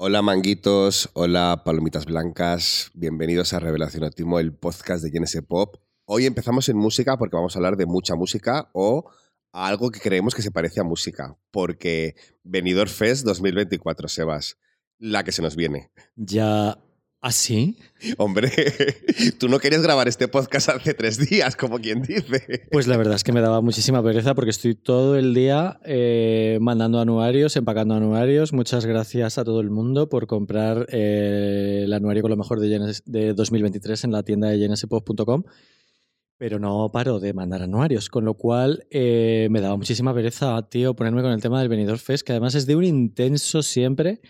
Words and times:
Hola 0.00 0.22
manguitos, 0.22 1.10
hola 1.14 1.62
palomitas 1.64 2.04
blancas, 2.06 2.92
bienvenidos 2.94 3.52
a 3.52 3.58
Revelación 3.58 4.04
Óptimo, 4.04 4.38
el 4.38 4.54
podcast 4.54 5.02
de 5.02 5.10
GNS 5.10 5.42
Pop. 5.42 5.74
Hoy 6.04 6.24
empezamos 6.24 6.68
en 6.68 6.76
música 6.76 7.16
porque 7.18 7.34
vamos 7.34 7.56
a 7.56 7.58
hablar 7.58 7.76
de 7.76 7.84
mucha 7.84 8.14
música 8.14 8.70
o 8.74 9.10
algo 9.50 9.90
que 9.90 9.98
creemos 9.98 10.36
que 10.36 10.42
se 10.42 10.52
parece 10.52 10.78
a 10.78 10.84
música, 10.84 11.36
porque 11.50 12.14
Venidor 12.44 12.88
Fest 12.88 13.26
2024, 13.26 14.06
Sebas, 14.06 14.56
la 15.00 15.24
que 15.24 15.32
se 15.32 15.42
nos 15.42 15.56
viene. 15.56 15.90
Ya 16.14 16.78
¿Ah, 17.20 17.32
sí? 17.32 17.76
Hombre, 18.16 18.52
tú 19.40 19.48
no 19.48 19.58
querías 19.58 19.82
grabar 19.82 20.06
este 20.06 20.28
podcast 20.28 20.68
hace 20.68 20.94
tres 20.94 21.18
días, 21.28 21.56
como 21.56 21.80
quien 21.80 22.02
dice. 22.02 22.68
Pues 22.70 22.86
la 22.86 22.96
verdad 22.96 23.16
es 23.16 23.24
que 23.24 23.32
me 23.32 23.40
daba 23.40 23.60
muchísima 23.60 24.00
pereza 24.04 24.36
porque 24.36 24.50
estoy 24.50 24.76
todo 24.76 25.16
el 25.16 25.34
día 25.34 25.80
eh, 25.84 26.58
mandando 26.60 27.00
anuarios, 27.00 27.56
empacando 27.56 27.94
anuarios. 27.94 28.52
Muchas 28.52 28.86
gracias 28.86 29.36
a 29.36 29.44
todo 29.44 29.60
el 29.60 29.70
mundo 29.70 30.08
por 30.08 30.28
comprar 30.28 30.86
eh, 30.90 31.80
el 31.86 31.92
anuario 31.92 32.22
con 32.22 32.30
lo 32.30 32.36
mejor 32.36 32.60
de, 32.60 33.00
de 33.04 33.34
2023 33.34 34.04
en 34.04 34.12
la 34.12 34.22
tienda 34.22 34.50
de 34.50 34.58
genespop.com. 34.58 35.42
Pero 36.36 36.60
no 36.60 36.88
paro 36.92 37.18
de 37.18 37.32
mandar 37.32 37.62
anuarios, 37.62 38.10
con 38.10 38.24
lo 38.24 38.34
cual 38.34 38.86
eh, 38.92 39.48
me 39.50 39.60
daba 39.60 39.76
muchísima 39.76 40.14
pereza, 40.14 40.62
tío, 40.68 40.94
ponerme 40.94 41.22
con 41.22 41.32
el 41.32 41.40
tema 41.40 41.58
del 41.58 41.68
Benidorm 41.68 41.98
Fest, 41.98 42.24
que 42.24 42.30
además 42.30 42.54
es 42.54 42.64
de 42.66 42.76
un 42.76 42.84
intenso 42.84 43.60
siempre. 43.64 44.20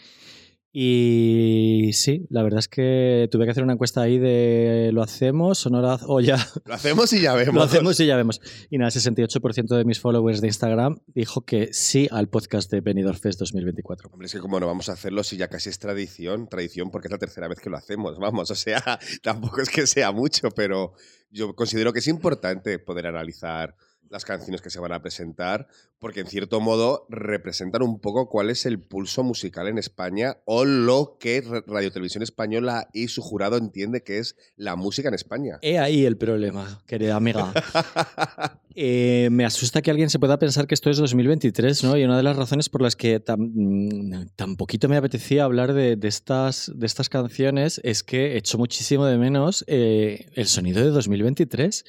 Y 0.81 1.91
sí, 1.93 2.25
la 2.31 2.45
verdad 2.45 2.61
es 2.61 2.69
que 2.69 3.29
tuve 3.33 3.47
que 3.47 3.51
hacer 3.51 3.65
una 3.65 3.73
encuesta 3.73 4.01
ahí 4.01 4.21
de 4.21 4.91
¿lo 4.93 5.03
hacemos 5.03 5.67
o 5.67 5.71
no 5.71 5.81
lo 5.81 5.91
hacemos? 5.91 6.15
O 6.15 6.21
ya. 6.21 6.37
Lo 6.67 6.75
hacemos 6.75 7.13
y 7.13 7.21
ya 7.21 7.35
vemos. 7.35 7.57
Lo 7.57 7.63
hacemos 7.65 7.99
y 7.99 8.07
ya 8.07 8.15
vemos. 8.15 8.41
Y 8.71 8.79
nada, 8.79 8.93
68% 8.93 9.77
de 9.77 9.85
mis 9.85 9.99
followers 9.99 10.41
de 10.41 10.47
Instagram 10.47 11.01
dijo 11.09 11.45
que 11.45 11.71
sí 11.73 12.07
al 12.13 12.29
podcast 12.29 12.71
de 12.71 12.81
Benidorm 12.81 13.19
Fest 13.19 13.41
2024. 13.41 14.09
Hombre, 14.13 14.27
es 14.27 14.33
que 14.33 14.39
como 14.39 14.61
no 14.61 14.69
vamos 14.69 14.89
a 14.89 14.93
hacerlo 14.93 15.25
si 15.25 15.37
ya 15.37 15.49
casi 15.49 15.69
es 15.69 15.81
tradición, 15.81 16.47
tradición 16.47 16.93
porque 16.93 17.09
es 17.09 17.13
la 17.13 17.19
tercera 17.19 17.49
vez 17.49 17.59
que 17.59 17.71
lo 17.71 17.77
hacemos, 17.77 18.17
vamos, 18.21 18.49
o 18.53 18.55
sea, 18.55 18.81
tampoco 19.25 19.61
es 19.61 19.71
que 19.71 19.85
sea 19.85 20.13
mucho, 20.13 20.53
pero 20.53 20.93
yo 21.33 21.57
considero 21.57 21.93
que 21.93 21.99
es 21.99 22.07
importante 22.07 22.79
poder 22.79 23.09
analizar 23.09 23.75
las 24.11 24.25
canciones 24.25 24.61
que 24.61 24.71
se 24.71 24.81
van 24.81 24.93
a 24.93 25.03
presentar, 25.03 25.69
porque 25.99 26.21
en 26.21 26.27
cierto 26.27 26.61
modo 26.61 27.07
representan 27.09 27.83
un 27.83 28.01
poco 28.01 28.29
cuál 28.29 28.51
es 28.51 28.67
el 28.67 28.81
pulso 28.81 29.23
musical 29.23 29.69
en 29.69 29.79
España 29.79 30.39
o 30.45 30.65
lo 30.65 31.17
que 31.19 31.43
Radio 31.67 31.91
Televisión 31.91 32.23
Española 32.23 32.89
y 32.93 33.09
su 33.09 33.23
jurado 33.23 33.57
entiende 33.57 34.03
que 34.03 34.19
es 34.19 34.37
la 34.57 34.77
música 34.77 35.09
en 35.09 35.15
España. 35.15 35.59
He 35.63 35.79
ahí 35.79 36.05
el 36.05 36.17
problema, 36.17 36.83
querida 36.87 37.17
amiga. 37.17 37.53
Eh, 38.81 39.29
me 39.33 39.45
asusta 39.45 39.83
que 39.83 39.91
alguien 39.91 40.09
se 40.09 40.21
pueda 40.21 40.39
pensar 40.39 40.69
que 40.69 40.75
esto 40.75 40.89
es 40.89 40.99
2023, 40.99 41.83
¿no? 41.83 41.97
Y 41.97 42.05
una 42.05 42.17
de 42.17 42.23
las 42.23 42.37
razones 42.37 42.69
por 42.69 42.81
las 42.81 42.95
que 42.95 43.19
tan, 43.19 43.41
mm, 43.41 44.29
tan 44.37 44.55
poquito 44.55 44.89
me 44.89 44.97
apetecía 44.97 45.43
hablar 45.43 45.73
de, 45.73 45.99
estas, 46.03 46.71
de 46.73 46.87
estas 46.87 47.09
canciones 47.09 47.81
es 47.83 48.05
que 48.05 48.37
echo 48.37 48.57
muchísimo 48.57 49.05
de 49.05 49.19
menos 49.19 49.65
eh, 49.67 50.27
el 50.35 50.47
sonido 50.47 50.85
de 50.85 50.91
2023. 50.91 51.85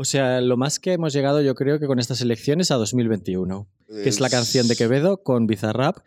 O 0.00 0.04
sea, 0.04 0.40
lo 0.40 0.56
más 0.56 0.78
que 0.78 0.92
hemos 0.92 1.12
llegado 1.12 1.42
yo 1.42 1.56
creo 1.56 1.80
que 1.80 1.88
con 1.88 1.98
estas 1.98 2.20
elecciones 2.20 2.70
a 2.70 2.76
2021, 2.76 3.66
que 3.88 4.08
es 4.08 4.20
la 4.20 4.30
canción 4.30 4.68
de 4.68 4.76
Quevedo 4.76 5.24
con 5.24 5.48
Bizarrap. 5.48 5.98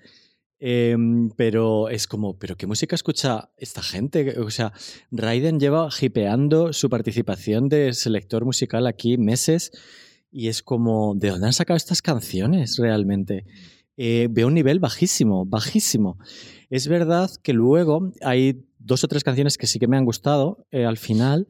Em, 0.60 1.30
pero 1.32 1.90
es 1.90 2.08
como, 2.08 2.40
¿pero 2.40 2.56
qué 2.56 2.68
música 2.68 2.96
escucha 2.96 3.50
esta 3.58 3.84
gente? 3.84 4.40
O 4.40 4.50
sea, 4.50 4.72
Raiden 5.12 5.60
lleva 5.60 5.90
hipeando 6.00 6.72
su 6.72 6.90
participación 6.90 7.68
de 7.68 7.94
selector 7.94 8.46
musical 8.46 8.88
aquí 8.88 9.18
meses 9.18 9.72
y 10.32 10.48
es 10.48 10.64
como, 10.64 11.14
¿de 11.16 11.32
dónde 11.32 11.48
han 11.48 11.54
sacado 11.54 11.76
estas 11.76 12.02
canciones 12.02 12.78
realmente? 12.78 13.46
Eh, 13.98 14.30
veo 14.32 14.48
un 14.48 14.54
nivel 14.54 14.80
bajísimo, 14.80 15.46
bajísimo. 15.46 16.18
Es 16.70 16.88
verdad 16.88 17.30
que 17.44 17.52
luego 17.52 18.14
hay 18.22 18.64
dos 18.80 19.04
o 19.04 19.10
tres 19.10 19.26
canciones 19.26 19.58
que 19.58 19.68
sí 19.68 19.80
que 19.80 19.88
me 19.88 19.98
han 19.98 20.06
gustado 20.06 20.66
eh, 20.72 20.86
al 20.86 20.98
final. 20.98 21.50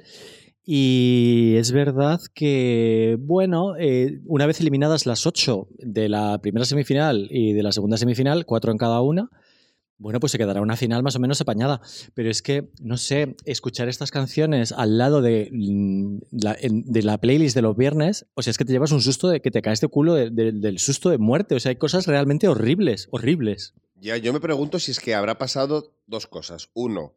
Y 0.63 1.55
es 1.57 1.71
verdad 1.71 2.21
que, 2.33 3.17
bueno, 3.19 3.75
eh, 3.77 4.19
una 4.25 4.45
vez 4.45 4.61
eliminadas 4.61 5.05
las 5.05 5.25
ocho 5.25 5.67
de 5.79 6.07
la 6.07 6.39
primera 6.39 6.65
semifinal 6.65 7.27
y 7.31 7.53
de 7.53 7.63
la 7.63 7.71
segunda 7.71 7.97
semifinal, 7.97 8.45
cuatro 8.45 8.71
en 8.71 8.77
cada 8.77 9.01
una, 9.01 9.29
bueno, 10.01 10.19
pues 10.19 10.31
se 10.31 10.39
quedará 10.39 10.61
una 10.61 10.77
final 10.77 11.03
más 11.03 11.15
o 11.15 11.19
menos 11.19 11.41
apañada. 11.41 11.79
Pero 12.15 12.31
es 12.31 12.41
que, 12.41 12.71
no 12.81 12.97
sé, 12.97 13.35
escuchar 13.45 13.87
estas 13.87 14.09
canciones 14.09 14.71
al 14.71 14.97
lado 14.97 15.21
de 15.21 15.49
mm, 15.51 16.17
la, 16.31 16.57
de 16.59 17.03
la 17.03 17.19
playlist 17.19 17.55
de 17.55 17.61
los 17.61 17.77
viernes, 17.77 18.25
o 18.33 18.41
sea, 18.41 18.49
es 18.49 18.57
que 18.57 18.65
te 18.65 18.73
llevas 18.73 18.91
un 18.91 19.01
susto 19.01 19.29
de 19.29 19.41
que 19.41 19.51
te 19.51 19.61
caes 19.61 19.79
de 19.79 19.87
culo 19.87 20.15
del 20.15 20.79
susto 20.79 21.11
de 21.11 21.19
muerte. 21.19 21.53
O 21.53 21.59
sea, 21.59 21.69
hay 21.69 21.75
cosas 21.75 22.07
realmente 22.07 22.47
horribles, 22.47 23.07
horribles. 23.11 23.75
Ya, 23.95 24.17
yo 24.17 24.33
me 24.33 24.39
pregunto 24.39 24.79
si 24.79 24.89
es 24.89 24.99
que 24.99 25.13
habrá 25.13 25.37
pasado 25.37 25.93
dos 26.07 26.25
cosas. 26.25 26.69
Uno, 26.73 27.13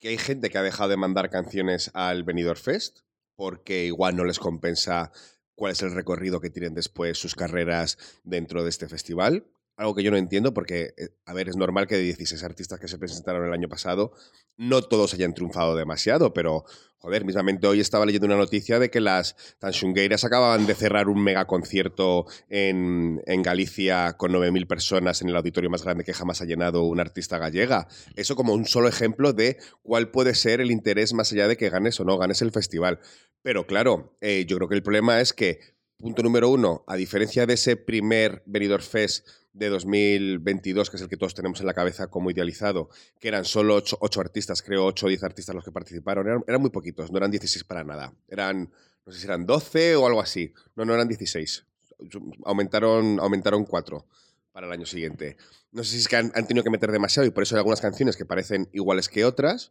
que 0.00 0.08
hay 0.08 0.18
gente 0.18 0.50
que 0.50 0.58
ha 0.58 0.62
dejado 0.62 0.88
de 0.88 0.96
mandar 0.96 1.30
canciones 1.30 1.90
al 1.94 2.24
Benidorm 2.24 2.58
Fest 2.58 3.00
porque 3.36 3.84
igual 3.84 4.16
no 4.16 4.24
les 4.24 4.38
compensa 4.38 5.12
cuál 5.54 5.72
es 5.72 5.82
el 5.82 5.92
recorrido 5.92 6.40
que 6.40 6.50
tienen 6.50 6.74
después 6.74 7.18
sus 7.18 7.34
carreras 7.34 7.96
dentro 8.24 8.64
de 8.64 8.70
este 8.70 8.88
festival. 8.88 9.46
Algo 9.80 9.94
que 9.94 10.02
yo 10.02 10.10
no 10.10 10.18
entiendo 10.18 10.52
porque, 10.52 10.92
eh, 10.98 11.08
a 11.24 11.32
ver, 11.32 11.48
es 11.48 11.56
normal 11.56 11.86
que 11.86 11.96
de 11.96 12.02
16 12.02 12.44
artistas 12.44 12.78
que 12.78 12.86
se 12.86 12.98
presentaron 12.98 13.46
el 13.46 13.54
año 13.54 13.66
pasado, 13.66 14.12
no 14.58 14.82
todos 14.82 15.14
hayan 15.14 15.32
triunfado 15.32 15.74
demasiado, 15.74 16.34
pero, 16.34 16.66
joder, 16.98 17.24
mismamente 17.24 17.66
hoy 17.66 17.80
estaba 17.80 18.04
leyendo 18.04 18.26
una 18.26 18.36
noticia 18.36 18.78
de 18.78 18.90
que 18.90 19.00
las 19.00 19.36
Tanshungueiras 19.58 20.22
acababan 20.22 20.66
de 20.66 20.74
cerrar 20.74 21.08
un 21.08 21.24
mega 21.24 21.46
concierto 21.46 22.26
en, 22.50 23.22
en 23.24 23.42
Galicia 23.42 24.18
con 24.18 24.32
9.000 24.32 24.66
personas 24.66 25.22
en 25.22 25.30
el 25.30 25.36
auditorio 25.36 25.70
más 25.70 25.82
grande 25.82 26.04
que 26.04 26.12
jamás 26.12 26.42
ha 26.42 26.44
llenado 26.44 26.82
una 26.82 27.00
artista 27.00 27.38
gallega. 27.38 27.88
Eso 28.16 28.36
como 28.36 28.52
un 28.52 28.66
solo 28.66 28.86
ejemplo 28.86 29.32
de 29.32 29.56
cuál 29.80 30.10
puede 30.10 30.34
ser 30.34 30.60
el 30.60 30.72
interés 30.72 31.14
más 31.14 31.32
allá 31.32 31.48
de 31.48 31.56
que 31.56 31.70
ganes 31.70 31.98
o 32.00 32.04
no 32.04 32.18
ganes 32.18 32.42
el 32.42 32.52
festival. 32.52 33.00
Pero 33.40 33.66
claro, 33.66 34.14
eh, 34.20 34.44
yo 34.46 34.58
creo 34.58 34.68
que 34.68 34.74
el 34.74 34.82
problema 34.82 35.22
es 35.22 35.32
que, 35.32 35.79
punto 36.00 36.22
número 36.22 36.48
uno, 36.48 36.82
a 36.86 36.96
diferencia 36.96 37.46
de 37.46 37.54
ese 37.54 37.76
primer 37.76 38.42
Benidorm 38.46 38.82
Fest 38.82 39.28
de 39.52 39.68
2022, 39.68 40.88
que 40.88 40.96
es 40.96 41.02
el 41.02 41.08
que 41.08 41.16
todos 41.16 41.34
tenemos 41.34 41.60
en 41.60 41.66
la 41.66 41.74
cabeza 41.74 42.06
como 42.06 42.30
idealizado, 42.30 42.88
que 43.20 43.28
eran 43.28 43.44
solo 43.44 43.76
ocho, 43.76 44.20
artistas, 44.20 44.62
creo 44.62 44.86
ocho 44.86 45.06
o 45.06 45.08
diez 45.08 45.22
artistas 45.22 45.54
los 45.54 45.64
que 45.64 45.72
participaron, 45.72 46.42
eran, 46.46 46.60
muy 46.60 46.70
poquitos, 46.70 47.10
no 47.12 47.18
eran 47.18 47.30
16 47.30 47.64
para 47.64 47.84
nada, 47.84 48.14
eran, 48.28 48.70
no 49.04 49.12
sé 49.12 49.20
si 49.20 49.26
eran 49.26 49.44
12 49.44 49.96
o 49.96 50.06
algo 50.06 50.20
así, 50.20 50.54
no, 50.74 50.84
no 50.84 50.94
eran 50.94 51.06
16, 51.06 51.66
aumentaron, 52.44 53.20
aumentaron 53.20 53.64
4 53.64 54.06
para 54.52 54.66
el 54.66 54.72
año 54.72 54.86
siguiente. 54.86 55.36
No 55.70 55.84
sé 55.84 55.92
si 55.92 55.98
es 55.98 56.08
que 56.08 56.16
han 56.16 56.32
tenido 56.32 56.64
que 56.64 56.70
meter 56.70 56.90
demasiado 56.90 57.26
y 57.26 57.30
por 57.30 57.42
eso 57.42 57.54
hay 57.54 57.58
algunas 57.58 57.80
canciones 57.80 58.16
que 58.16 58.24
parecen 58.24 58.68
iguales 58.72 59.08
que 59.08 59.24
otras, 59.24 59.70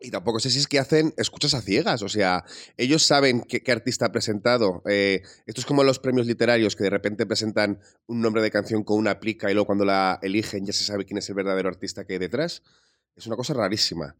y 0.00 0.10
tampoco 0.10 0.40
sé 0.40 0.50
si 0.50 0.58
es 0.58 0.66
que 0.66 0.78
hacen 0.78 1.12
escuchas 1.16 1.54
a 1.54 1.60
ciegas, 1.60 2.02
o 2.02 2.08
sea, 2.08 2.44
ellos 2.76 3.02
saben 3.02 3.42
qué, 3.42 3.62
artista 3.70 4.06
ha 4.06 4.12
presentado. 4.12 4.82
Eh, 4.88 5.22
esto 5.46 5.60
es 5.60 5.66
como 5.66 5.84
los 5.84 5.98
premios 5.98 6.26
literarios 6.26 6.74
que 6.74 6.84
de 6.84 6.90
repente 6.90 7.26
presentan 7.26 7.80
un 8.06 8.20
nombre 8.20 8.42
de 8.42 8.50
canción 8.50 8.82
con 8.82 8.98
una 8.98 9.20
plica 9.20 9.50
y 9.50 9.54
luego 9.54 9.66
cuando 9.66 9.84
la 9.84 10.18
eligen 10.22 10.64
ya 10.64 10.72
se 10.72 10.84
sabe 10.84 11.04
quién 11.04 11.18
es 11.18 11.28
el 11.28 11.34
verdadero 11.34 11.68
artista 11.68 12.04
que 12.04 12.14
hay 12.14 12.18
detrás. 12.18 12.62
Es 13.14 13.26
una 13.26 13.36
cosa 13.36 13.52
rarísima. 13.54 14.16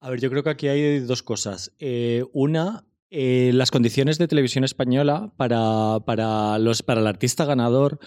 A 0.00 0.10
ver, 0.10 0.20
yo 0.20 0.30
creo 0.30 0.42
que 0.42 0.50
aquí 0.50 0.68
hay 0.68 1.00
dos 1.00 1.22
cosas. 1.22 1.72
Eh, 1.78 2.24
una, 2.32 2.84
eh, 3.10 3.50
las 3.54 3.70
condiciones 3.70 4.18
de 4.18 4.28
televisión 4.28 4.64
española 4.64 5.32
para, 5.36 6.00
para, 6.04 6.58
los, 6.58 6.82
para 6.82 7.00
el 7.00 7.06
artista 7.06 7.44
ganador 7.44 7.98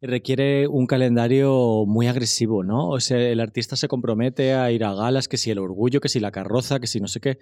requiere 0.00 0.66
un 0.68 0.86
calendario 0.86 1.84
muy 1.86 2.06
agresivo, 2.06 2.62
¿no? 2.62 2.88
O 2.90 3.00
sea, 3.00 3.18
el 3.18 3.40
artista 3.40 3.76
se 3.76 3.88
compromete 3.88 4.54
a 4.54 4.70
ir 4.70 4.84
a 4.84 4.94
galas, 4.94 5.28
que 5.28 5.36
si 5.36 5.50
el 5.50 5.58
orgullo, 5.58 6.00
que 6.00 6.08
si 6.08 6.20
la 6.20 6.32
carroza, 6.32 6.80
que 6.80 6.86
si 6.86 7.00
no 7.00 7.08
sé 7.08 7.20
qué. 7.20 7.38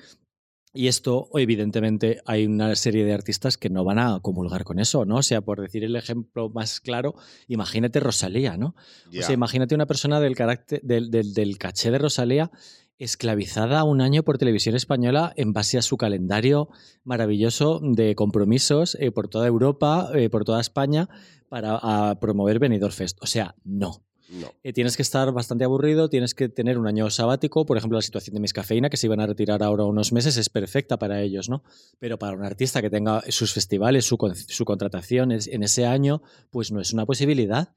Y 0.76 0.88
esto, 0.88 1.28
evidentemente, 1.34 2.20
hay 2.26 2.46
una 2.46 2.74
serie 2.74 3.04
de 3.04 3.12
artistas 3.12 3.56
que 3.56 3.70
no 3.70 3.84
van 3.84 4.00
a 4.00 4.18
comulgar 4.20 4.64
con 4.64 4.80
eso, 4.80 5.04
¿no? 5.04 5.16
O 5.18 5.22
sea, 5.22 5.40
por 5.40 5.60
decir 5.60 5.84
el 5.84 5.94
ejemplo 5.94 6.50
más 6.50 6.80
claro, 6.80 7.14
imagínate 7.46 8.00
Rosalía, 8.00 8.56
¿no? 8.56 8.74
O 9.08 9.22
sea, 9.22 9.32
imagínate 9.32 9.76
una 9.76 9.86
persona 9.86 10.18
del 10.18 10.34
carácter, 10.34 10.80
del, 10.82 11.10
del 11.10 11.58
caché 11.58 11.92
de 11.92 11.98
Rosalía 11.98 12.50
esclavizada 12.98 13.84
un 13.84 14.00
año 14.00 14.22
por 14.22 14.38
televisión 14.38 14.76
española 14.76 15.32
en 15.36 15.52
base 15.52 15.78
a 15.78 15.82
su 15.82 15.96
calendario 15.96 16.68
maravilloso 17.04 17.80
de 17.82 18.14
compromisos 18.14 18.96
eh, 19.00 19.10
por 19.10 19.28
toda 19.28 19.46
Europa, 19.46 20.10
eh, 20.14 20.30
por 20.30 20.44
toda 20.44 20.60
España, 20.60 21.08
para 21.48 22.18
promover 22.20 22.58
Benidorm 22.58 22.92
Fest. 22.92 23.18
O 23.20 23.26
sea, 23.26 23.54
no. 23.64 24.02
Eh, 24.62 24.72
tienes 24.72 24.96
que 24.96 25.02
estar 25.02 25.30
bastante 25.32 25.64
aburrido, 25.64 26.08
tienes 26.08 26.34
que 26.34 26.48
tener 26.48 26.78
un 26.78 26.86
año 26.86 27.10
sabático. 27.10 27.66
Por 27.66 27.76
ejemplo, 27.76 27.98
la 27.98 28.02
situación 28.02 28.34
de 28.34 28.40
Mis 28.40 28.52
Cafeína, 28.52 28.90
que 28.90 28.96
se 28.96 29.06
iban 29.06 29.20
a 29.20 29.26
retirar 29.26 29.62
ahora 29.62 29.84
unos 29.84 30.12
meses, 30.12 30.36
es 30.36 30.48
perfecta 30.48 30.98
para 30.98 31.20
ellos, 31.20 31.48
¿no? 31.48 31.62
Pero 31.98 32.18
para 32.18 32.36
un 32.36 32.42
artista 32.42 32.80
que 32.80 32.90
tenga 32.90 33.22
sus 33.28 33.52
festivales, 33.52 34.06
su, 34.06 34.16
su 34.48 34.64
contratación 34.64 35.30
en 35.32 35.62
ese 35.62 35.86
año, 35.86 36.22
pues 36.50 36.72
no 36.72 36.80
es 36.80 36.92
una 36.92 37.06
posibilidad. 37.06 37.74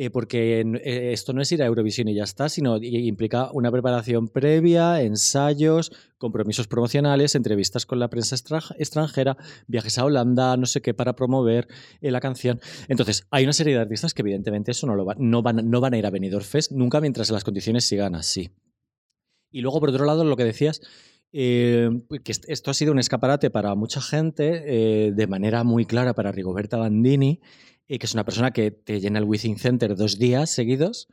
Eh, 0.00 0.10
porque 0.10 0.60
eh, 0.60 1.12
esto 1.12 1.32
no 1.32 1.42
es 1.42 1.50
ir 1.50 1.60
a 1.60 1.66
Eurovisión 1.66 2.06
y 2.06 2.14
ya 2.14 2.22
está, 2.22 2.48
sino 2.48 2.76
implica 2.76 3.50
una 3.50 3.72
preparación 3.72 4.28
previa, 4.28 5.02
ensayos, 5.02 5.90
compromisos 6.18 6.68
promocionales, 6.68 7.34
entrevistas 7.34 7.84
con 7.84 7.98
la 7.98 8.08
prensa 8.08 8.36
extranjera, 8.78 9.36
viajes 9.66 9.98
a 9.98 10.04
Holanda, 10.04 10.56
no 10.56 10.66
sé 10.66 10.82
qué, 10.82 10.94
para 10.94 11.16
promover 11.16 11.66
eh, 12.00 12.12
la 12.12 12.20
canción. 12.20 12.60
Entonces, 12.86 13.26
hay 13.32 13.42
una 13.42 13.52
serie 13.52 13.74
de 13.74 13.80
artistas 13.80 14.14
que 14.14 14.22
evidentemente 14.22 14.70
eso 14.70 14.86
no, 14.86 14.94
lo 14.94 15.04
no, 15.18 15.42
van, 15.42 15.68
no 15.68 15.80
van 15.80 15.94
a 15.94 15.98
ir 15.98 16.06
a 16.06 16.10
Benidorm 16.10 16.44
Fest 16.44 16.70
nunca 16.70 17.00
mientras 17.00 17.28
las 17.30 17.42
condiciones 17.42 17.84
sigan 17.84 18.14
así. 18.14 18.50
Y 19.50 19.62
luego, 19.62 19.80
por 19.80 19.88
otro 19.88 20.04
lado, 20.04 20.22
lo 20.22 20.36
que 20.36 20.44
decías, 20.44 20.80
eh, 21.32 21.90
que 22.22 22.32
esto 22.46 22.70
ha 22.70 22.74
sido 22.74 22.92
un 22.92 23.00
escaparate 23.00 23.50
para 23.50 23.74
mucha 23.74 24.00
gente, 24.00 25.12
de 25.12 25.26
manera 25.26 25.64
muy 25.64 25.86
clara 25.86 26.14
para 26.14 26.30
Rigoberta 26.30 26.76
Bandini, 26.76 27.40
que 27.88 28.06
es 28.06 28.14
una 28.14 28.24
persona 28.24 28.50
que 28.50 28.70
te 28.70 29.00
llena 29.00 29.18
el 29.18 29.24
Within 29.24 29.58
Center 29.58 29.96
dos 29.96 30.18
días 30.18 30.50
seguidos. 30.50 31.08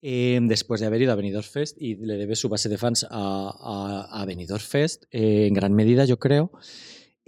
después 0.00 0.80
de 0.80 0.86
haber 0.86 1.02
ido 1.02 1.12
a 1.12 1.16
Benidorm 1.16 1.46
Fest 1.46 1.76
y 1.80 1.96
le 1.96 2.16
debe 2.16 2.36
su 2.36 2.48
base 2.48 2.68
de 2.68 2.78
fans 2.78 3.04
a, 3.04 3.08
a, 3.10 4.22
a 4.22 4.24
Benidorm 4.24 4.62
Fest, 4.62 5.04
en 5.10 5.52
gran 5.52 5.74
medida, 5.74 6.04
yo 6.04 6.18
creo. 6.18 6.52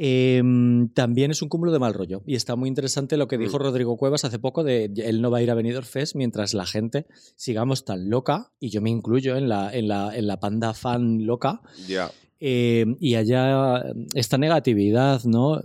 Em, 0.02 0.88
también 0.94 1.30
es 1.30 1.42
un 1.42 1.50
cúmulo 1.50 1.72
de 1.72 1.78
mal 1.78 1.92
rollo. 1.92 2.22
Y 2.24 2.34
está 2.34 2.56
muy 2.56 2.70
interesante 2.70 3.18
lo 3.18 3.28
que 3.28 3.36
dijo 3.36 3.58
mm. 3.58 3.60
Rodrigo 3.60 3.98
Cuevas 3.98 4.24
hace 4.24 4.38
poco 4.38 4.64
de 4.64 4.90
él 4.96 5.20
no 5.20 5.30
va 5.30 5.38
a 5.38 5.42
ir 5.42 5.50
a 5.50 5.54
Benidorm 5.54 5.84
Fest 5.84 6.14
mientras 6.14 6.54
la 6.54 6.64
gente 6.64 7.04
sigamos 7.36 7.84
tan 7.84 8.08
loca, 8.08 8.50
y 8.58 8.70
yo 8.70 8.80
me 8.80 8.88
incluyo 8.88 9.36
en 9.36 9.50
la, 9.50 9.70
en 9.70 9.88
la, 9.88 10.16
en 10.16 10.26
la 10.26 10.40
panda 10.40 10.72
fan 10.72 11.26
loca. 11.26 11.60
Ya. 11.86 12.10
Em, 12.38 12.96
y 12.98 13.16
haya 13.16 13.92
esta 14.14 14.38
negatividad, 14.38 15.22
¿no? 15.24 15.60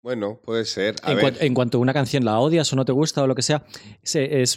Bueno, 0.00 0.40
puede 0.44 0.64
ser. 0.64 0.94
en, 1.06 1.54
cuanto 1.54 1.78
a 1.78 1.80
una 1.80 1.92
canción 1.92 2.24
la 2.24 2.38
odias 2.38 2.72
o 2.72 2.76
no 2.76 2.84
te 2.84 2.92
gusta 2.92 3.22
o 3.22 3.26
lo 3.26 3.34
que 3.34 3.42
sea, 3.42 3.64
es, 4.02 4.56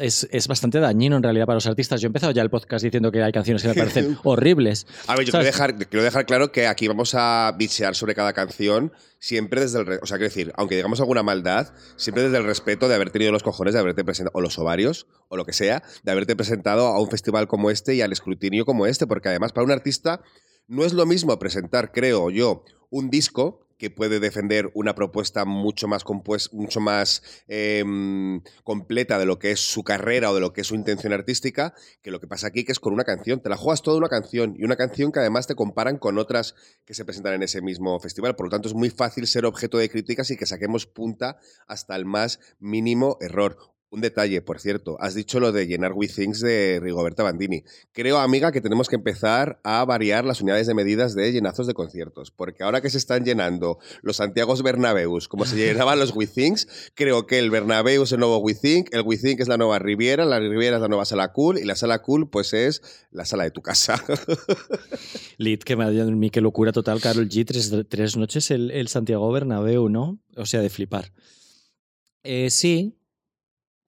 es, 0.00 0.48
bastante 0.48 0.80
dañino 0.80 1.16
en 1.16 1.22
realidad 1.22 1.44
para 1.44 1.56
los 1.56 1.66
artistas. 1.66 2.00
Yo 2.00 2.06
he 2.06 2.08
empezado 2.08 2.32
ya 2.32 2.40
el 2.40 2.48
podcast 2.48 2.82
diciendo 2.82 3.12
que 3.12 3.22
hay 3.22 3.30
canciones 3.30 3.62
que 3.62 3.68
me 3.68 3.74
parecen 3.74 4.16
horribles. 4.24 4.86
A 5.06 5.14
ver, 5.14 5.26
yo 5.26 5.32
quiero 5.32 5.44
dejar, 5.44 5.76
quiero 5.76 6.02
dejar, 6.02 6.24
claro 6.24 6.52
que 6.52 6.66
aquí 6.66 6.88
vamos 6.88 7.14
a 7.14 7.54
bichear 7.58 7.94
sobre 7.94 8.14
cada 8.14 8.32
canción 8.32 8.92
siempre 9.18 9.60
desde 9.60 9.80
el. 9.80 10.00
O 10.02 10.06
sea, 10.06 10.16
quiero 10.16 10.30
decir, 10.30 10.52
aunque 10.56 10.76
digamos 10.76 11.00
alguna 11.00 11.22
maldad, 11.22 11.74
siempre 11.96 12.22
desde 12.22 12.38
el 12.38 12.44
respeto 12.44 12.88
de 12.88 12.94
haber 12.94 13.10
tenido 13.10 13.30
los 13.30 13.42
cojones 13.42 13.74
de 13.74 13.80
haberte 13.80 14.04
presentado, 14.04 14.38
o 14.38 14.40
los 14.40 14.58
ovarios, 14.58 15.06
o 15.28 15.36
lo 15.36 15.44
que 15.44 15.52
sea, 15.52 15.82
de 16.02 16.12
haberte 16.12 16.34
presentado 16.34 16.86
a 16.86 16.98
un 16.98 17.10
festival 17.10 17.46
como 17.46 17.70
este 17.70 17.94
y 17.94 18.00
al 18.00 18.12
escrutinio 18.12 18.64
como 18.64 18.86
este, 18.86 19.06
porque 19.06 19.28
además 19.28 19.52
para 19.52 19.66
un 19.66 19.70
artista 19.70 20.22
no 20.66 20.84
es 20.84 20.94
lo 20.94 21.04
mismo 21.04 21.38
presentar, 21.38 21.92
creo 21.92 22.30
yo, 22.30 22.64
un 22.90 23.10
disco 23.10 23.67
que 23.78 23.90
puede 23.90 24.20
defender 24.20 24.70
una 24.74 24.94
propuesta 24.94 25.44
mucho 25.44 25.88
más, 25.88 26.04
mucho 26.52 26.80
más 26.80 27.22
em, 27.46 28.42
completa 28.64 29.18
de 29.18 29.26
lo 29.26 29.38
que 29.38 29.52
es 29.52 29.60
su 29.60 29.84
carrera 29.84 30.30
o 30.30 30.34
de 30.34 30.40
lo 30.40 30.52
que 30.52 30.62
es 30.62 30.66
su 30.66 30.74
intención 30.74 31.12
artística, 31.12 31.74
que 32.02 32.10
lo 32.10 32.20
que 32.20 32.26
pasa 32.26 32.48
aquí, 32.48 32.64
que 32.64 32.72
es 32.72 32.80
con 32.80 32.92
una 32.92 33.04
canción. 33.04 33.40
Te 33.40 33.48
la 33.48 33.56
juegas 33.56 33.82
toda 33.82 33.98
una 33.98 34.08
canción 34.08 34.54
y 34.58 34.64
una 34.64 34.76
canción 34.76 35.12
que 35.12 35.20
además 35.20 35.46
te 35.46 35.54
comparan 35.54 35.98
con 35.98 36.18
otras 36.18 36.54
que 36.84 36.94
se 36.94 37.04
presentan 37.04 37.34
en 37.34 37.42
ese 37.44 37.62
mismo 37.62 37.98
festival. 38.00 38.36
Por 38.36 38.46
lo 38.46 38.50
tanto, 38.50 38.68
es 38.68 38.74
muy 38.74 38.90
fácil 38.90 39.26
ser 39.26 39.46
objeto 39.46 39.78
de 39.78 39.88
críticas 39.88 40.30
y 40.30 40.36
que 40.36 40.46
saquemos 40.46 40.86
punta 40.86 41.38
hasta 41.66 41.94
el 41.96 42.04
más 42.04 42.40
mínimo 42.58 43.16
error. 43.20 43.77
Un 43.90 44.02
detalle, 44.02 44.42
por 44.42 44.60
cierto, 44.60 44.98
has 45.00 45.14
dicho 45.14 45.40
lo 45.40 45.50
de 45.50 45.66
llenar 45.66 45.94
We 45.94 46.08
Things 46.08 46.40
de 46.40 46.78
Rigoberta 46.82 47.22
Bandini. 47.22 47.64
Creo, 47.92 48.18
amiga, 48.18 48.52
que 48.52 48.60
tenemos 48.60 48.86
que 48.86 48.96
empezar 48.96 49.60
a 49.64 49.82
variar 49.86 50.26
las 50.26 50.42
unidades 50.42 50.66
de 50.66 50.74
medidas 50.74 51.14
de 51.14 51.32
llenazos 51.32 51.66
de 51.66 51.72
conciertos, 51.72 52.30
porque 52.30 52.64
ahora 52.64 52.82
que 52.82 52.90
se 52.90 52.98
están 52.98 53.24
llenando 53.24 53.78
los 54.02 54.16
Santiagos 54.16 54.62
Bernabeus 54.62 55.26
como 55.26 55.46
se 55.46 55.56
llenaban 55.56 55.98
los 55.98 56.14
We 56.14 56.26
Things, 56.26 56.90
creo 56.94 57.26
que 57.26 57.38
el 57.38 57.50
Bernabéu 57.50 58.02
es 58.02 58.12
el 58.12 58.20
nuevo 58.20 58.36
We 58.38 58.54
Think, 58.54 58.88
el 58.92 59.00
We 59.02 59.16
Think 59.16 59.40
es 59.40 59.48
la 59.48 59.56
nueva 59.56 59.78
Riviera, 59.78 60.26
la 60.26 60.38
Riviera 60.38 60.76
es 60.76 60.82
la 60.82 60.88
nueva 60.88 61.06
Sala 61.06 61.32
Cool 61.32 61.56
y 61.56 61.64
la 61.64 61.74
Sala 61.74 62.02
Cool 62.02 62.28
pues 62.28 62.52
es 62.52 62.82
la 63.10 63.24
sala 63.24 63.44
de 63.44 63.52
tu 63.52 63.62
casa. 63.62 64.04
Lid, 65.38 65.60
que 65.60 65.76
me 65.76 65.88
mí 65.88 66.28
qué 66.28 66.42
locura 66.42 66.72
total, 66.72 67.00
Carol 67.00 67.26
G, 67.28 67.86
tres, 67.88 68.16
noches 68.18 68.50
el, 68.50 68.70
el, 68.70 68.88
Santiago 68.88 69.32
Bernabéu, 69.32 69.88
¿no? 69.88 70.18
O 70.36 70.44
sea, 70.44 70.60
de 70.60 70.68
flipar. 70.68 71.12
Eh, 72.22 72.50
sí, 72.50 72.97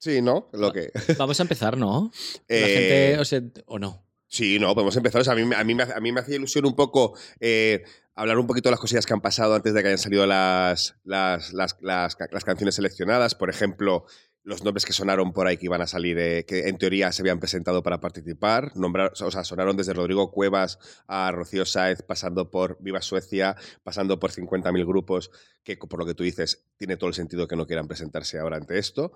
Sí, 0.00 0.22
¿no? 0.22 0.48
Lo 0.52 0.72
que... 0.72 0.90
Vamos 1.18 1.38
a 1.38 1.42
empezar, 1.42 1.76
¿no? 1.76 2.10
La 2.48 2.56
gente, 2.56 3.12
eh, 3.12 3.18
o, 3.18 3.24
sea, 3.24 3.42
¿o 3.66 3.78
no? 3.78 4.02
Sí, 4.26 4.58
no, 4.58 4.72
podemos 4.74 4.96
empezar. 4.96 5.20
O 5.20 5.24
sea, 5.24 5.34
a, 5.34 5.36
mí, 5.36 5.42
a, 5.42 5.62
mí, 5.62 5.76
a 5.78 6.00
mí 6.00 6.12
me 6.12 6.20
hacía 6.20 6.36
ilusión 6.36 6.64
un 6.64 6.74
poco 6.74 7.18
eh, 7.38 7.84
hablar 8.14 8.38
un 8.38 8.46
poquito 8.46 8.68
de 8.68 8.70
las 8.70 8.80
cosillas 8.80 9.04
que 9.04 9.12
han 9.12 9.20
pasado 9.20 9.54
antes 9.54 9.74
de 9.74 9.82
que 9.82 9.88
hayan 9.88 9.98
salido 9.98 10.24
las, 10.26 10.96
las, 11.04 11.52
las, 11.52 11.76
las, 11.82 12.16
canciones 12.16 12.76
seleccionadas. 12.76 13.34
Por 13.34 13.50
ejemplo, 13.50 14.06
los 14.42 14.64
nombres 14.64 14.86
que 14.86 14.94
sonaron 14.94 15.34
por 15.34 15.46
ahí 15.46 15.58
que 15.58 15.66
iban 15.66 15.82
a 15.82 15.86
salir, 15.86 16.16
eh, 16.18 16.46
que 16.46 16.68
en 16.68 16.78
teoría 16.78 17.12
se 17.12 17.20
habían 17.20 17.38
presentado 17.38 17.82
para 17.82 18.00
participar. 18.00 18.74
Nombrar, 18.76 19.12
o 19.20 19.30
sea, 19.30 19.44
sonaron 19.44 19.76
desde 19.76 19.92
Rodrigo 19.92 20.30
Cuevas 20.30 20.78
a 21.08 21.30
Rocío 21.30 21.66
Sáez, 21.66 22.02
pasando 22.02 22.50
por 22.50 22.78
Viva 22.80 23.02
Suecia, 23.02 23.54
pasando 23.82 24.18
por 24.18 24.30
50.000 24.30 24.86
grupos, 24.86 25.30
que 25.62 25.76
por 25.76 25.98
lo 25.98 26.06
que 26.06 26.14
tú 26.14 26.22
dices, 26.22 26.64
tiene 26.78 26.96
todo 26.96 27.08
el 27.08 27.14
sentido 27.14 27.46
que 27.46 27.56
no 27.56 27.66
quieran 27.66 27.86
presentarse 27.86 28.38
ahora 28.38 28.56
ante 28.56 28.78
esto. 28.78 29.12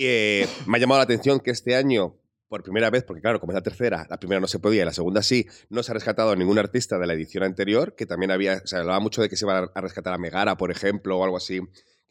Eh, 0.00 0.46
me 0.66 0.78
ha 0.78 0.80
llamado 0.80 1.00
la 1.00 1.04
atención 1.04 1.40
que 1.40 1.50
este 1.50 1.74
año, 1.74 2.16
por 2.46 2.62
primera 2.62 2.88
vez, 2.88 3.02
porque 3.02 3.20
claro, 3.20 3.40
como 3.40 3.50
es 3.50 3.54
la 3.54 3.62
tercera, 3.62 4.06
la 4.08 4.18
primera 4.18 4.40
no 4.40 4.46
se 4.46 4.60
podía 4.60 4.82
y 4.82 4.84
la 4.84 4.92
segunda 4.92 5.22
sí, 5.22 5.46
no 5.70 5.82
se 5.82 5.90
ha 5.90 5.94
rescatado 5.94 6.30
a 6.30 6.36
ningún 6.36 6.58
artista 6.58 6.98
de 6.98 7.06
la 7.08 7.14
edición 7.14 7.42
anterior, 7.42 7.96
que 7.96 8.06
también 8.06 8.30
había, 8.30 8.64
se 8.64 8.76
hablaba 8.76 9.00
mucho 9.00 9.22
de 9.22 9.28
que 9.28 9.36
se 9.36 9.44
iba 9.44 9.70
a 9.74 9.80
rescatar 9.80 10.14
a 10.14 10.18
Megara, 10.18 10.56
por 10.56 10.70
ejemplo, 10.70 11.18
o 11.18 11.24
algo 11.24 11.36
así 11.36 11.60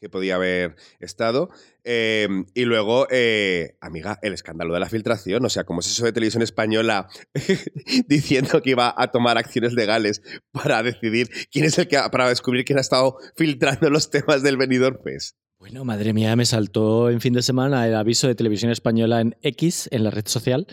que 0.00 0.08
podía 0.08 0.36
haber 0.36 0.76
estado. 1.00 1.50
Em, 1.82 2.44
y 2.54 2.64
luego, 2.66 3.08
eh, 3.10 3.76
amiga, 3.80 4.18
el 4.22 4.32
escándalo 4.32 4.74
de 4.74 4.80
la 4.80 4.88
filtración. 4.88 5.44
O 5.44 5.48
sea, 5.48 5.64
como 5.64 5.80
es 5.80 5.88
eso 5.88 6.04
de 6.04 6.12
televisión 6.12 6.42
española 6.42 7.08
diciendo 8.06 8.62
que 8.62 8.70
iba 8.70 8.94
a 8.96 9.10
tomar 9.10 9.38
acciones 9.38 9.72
legales 9.72 10.22
para 10.52 10.82
decidir 10.82 11.30
quién 11.50 11.64
es 11.64 11.78
el 11.78 11.88
que, 11.88 11.98
para 12.12 12.28
descubrir 12.28 12.64
quién 12.64 12.78
ha 12.78 12.82
estado 12.82 13.16
filtrando 13.34 13.90
los 13.90 14.10
temas 14.10 14.42
del 14.42 14.56
venidor 14.56 15.00
Fest. 15.02 15.36
Bueno, 15.58 15.84
madre 15.84 16.12
mía, 16.12 16.36
me 16.36 16.46
saltó 16.46 17.10
en 17.10 17.20
fin 17.20 17.32
de 17.32 17.42
semana 17.42 17.84
el 17.86 17.96
aviso 17.96 18.28
de 18.28 18.36
televisión 18.36 18.70
española 18.70 19.20
en 19.20 19.36
X, 19.42 19.88
en 19.90 20.04
la 20.04 20.10
red 20.10 20.26
social, 20.28 20.68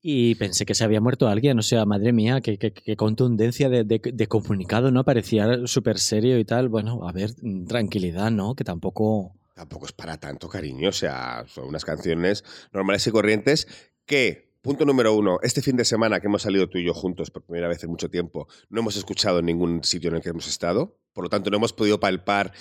y 0.00 0.34
pensé 0.36 0.64
que 0.64 0.74
se 0.74 0.82
había 0.82 1.02
muerto 1.02 1.28
alguien. 1.28 1.58
O 1.58 1.62
sea, 1.62 1.84
madre 1.84 2.14
mía, 2.14 2.40
qué, 2.40 2.96
contundencia 2.96 3.68
de, 3.68 4.26
comunicado, 4.28 4.90
¿no? 4.90 5.04
Parecía 5.04 5.66
súper 5.66 5.98
serio 5.98 6.38
y 6.38 6.46
tal. 6.46 6.70
Bueno, 6.70 7.06
a 7.06 7.12
ver, 7.12 7.34
tranquilidad, 7.68 8.30
¿no? 8.30 8.54
Que 8.54 8.64
tampoco... 8.64 9.34
Tampoco 9.54 9.84
es 9.84 9.92
para 9.92 10.16
tanto 10.16 10.48
cariño. 10.48 10.88
O 10.88 10.92
sea, 10.92 11.44
son 11.46 11.68
unas 11.68 11.84
canciones 11.84 12.42
normales 12.72 13.06
y 13.06 13.10
corrientes 13.10 13.68
que 14.06 14.48
Punto 14.62 14.84
número 14.84 15.14
uno, 15.14 15.38
este 15.42 15.62
fin 15.62 15.78
de 15.78 15.86
semana 15.86 16.20
que 16.20 16.26
hemos 16.26 16.42
salido 16.42 16.68
tú 16.68 16.76
y 16.76 16.84
yo 16.84 16.92
juntos 16.92 17.30
por 17.30 17.42
primera 17.44 17.66
vez 17.66 17.82
en 17.82 17.88
mucho 17.88 18.10
tiempo, 18.10 18.46
no 18.68 18.80
hemos 18.80 18.94
escuchado 18.94 19.38
en 19.38 19.46
ningún 19.46 19.82
sitio 19.84 20.10
en 20.10 20.16
el 20.16 20.22
que 20.22 20.28
hemos 20.28 20.46
estado, 20.46 21.00
por 21.14 21.24
lo 21.24 21.30
tanto 21.30 21.48
no 21.48 21.56
hemos 21.56 21.72
podido 21.72 21.98
palpar 21.98 22.52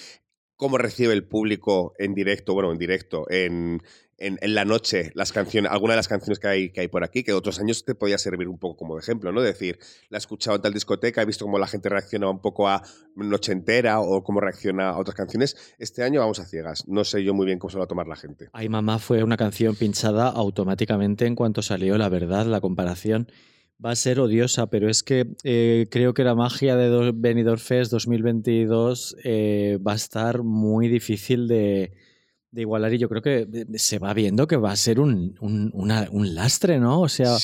cómo 0.59 0.77
recibe 0.77 1.13
el 1.13 1.23
público 1.23 1.93
en 1.97 2.13
directo, 2.13 2.53
bueno, 2.53 2.73
en 2.73 2.77
directo, 2.77 3.25
en, 3.29 3.81
en, 4.17 4.37
la 4.53 4.65
noche, 4.65 5.09
las 5.15 5.31
canciones, 5.31 5.71
alguna 5.71 5.93
de 5.93 5.99
las 5.99 6.09
canciones 6.09 6.37
que 6.37 6.49
hay, 6.49 6.69
que 6.71 6.81
hay 6.81 6.89
por 6.89 7.05
aquí, 7.05 7.23
que 7.23 7.31
otros 7.31 7.61
años 7.61 7.85
te 7.85 7.95
podía 7.95 8.17
servir 8.17 8.49
un 8.49 8.59
poco 8.59 8.75
como 8.75 8.99
ejemplo, 8.99 9.31
¿no? 9.31 9.41
decir, 9.41 9.79
la 10.09 10.17
he 10.17 10.19
escuchado 10.19 10.57
en 10.57 10.61
tal 10.61 10.73
discoteca, 10.73 11.21
he 11.21 11.25
visto 11.25 11.45
cómo 11.45 11.59
la 11.59 11.67
gente 11.67 11.87
reacciona 11.87 12.29
un 12.29 12.41
poco 12.41 12.67
a 12.67 12.83
Noche 13.15 13.53
Entera 13.53 14.01
o 14.01 14.21
cómo 14.21 14.41
reacciona 14.41 14.89
a 14.89 14.97
otras 14.97 15.15
canciones. 15.15 15.55
Este 15.77 16.03
año 16.03 16.19
vamos 16.19 16.41
a 16.41 16.45
ciegas. 16.45 16.85
No 16.89 17.05
sé 17.05 17.23
yo 17.23 17.33
muy 17.33 17.45
bien 17.45 17.57
cómo 17.57 17.71
se 17.71 17.77
va 17.77 17.85
a 17.85 17.87
tomar 17.87 18.07
la 18.07 18.17
gente. 18.17 18.49
Ay, 18.51 18.67
mamá, 18.67 18.99
fue 18.99 19.23
una 19.23 19.37
canción 19.37 19.77
pinchada 19.77 20.27
automáticamente 20.27 21.25
en 21.25 21.35
cuanto 21.35 21.61
salió, 21.61 21.97
la 21.97 22.09
verdad, 22.09 22.45
la 22.45 22.59
comparación 22.59 23.29
va 23.83 23.91
a 23.91 23.95
ser 23.95 24.19
odiosa, 24.19 24.67
pero 24.67 24.89
es 24.89 25.03
que 25.03 25.35
eh, 25.43 25.87
creo 25.89 26.13
que 26.13 26.23
la 26.23 26.35
magia 26.35 26.75
de 26.75 27.11
Benidorm 27.13 27.59
Fest 27.59 27.91
2022 27.91 29.15
eh, 29.23 29.79
va 29.85 29.93
a 29.93 29.95
estar 29.95 30.43
muy 30.43 30.89
difícil 30.89 31.47
de, 31.47 31.93
igualar 32.51 32.93
y 32.93 32.97
yo 32.97 33.07
creo 33.07 33.21
que 33.21 33.47
eh, 33.51 33.65
se 33.75 33.99
va 33.99 34.13
viendo 34.13 34.47
que 34.47 34.57
va 34.57 34.71
a 34.71 34.75
ser 34.75 34.99
un, 34.99 35.35
lastre, 36.33 36.79
¿no? 36.79 37.01
O 37.01 37.09
sea, 37.09 37.37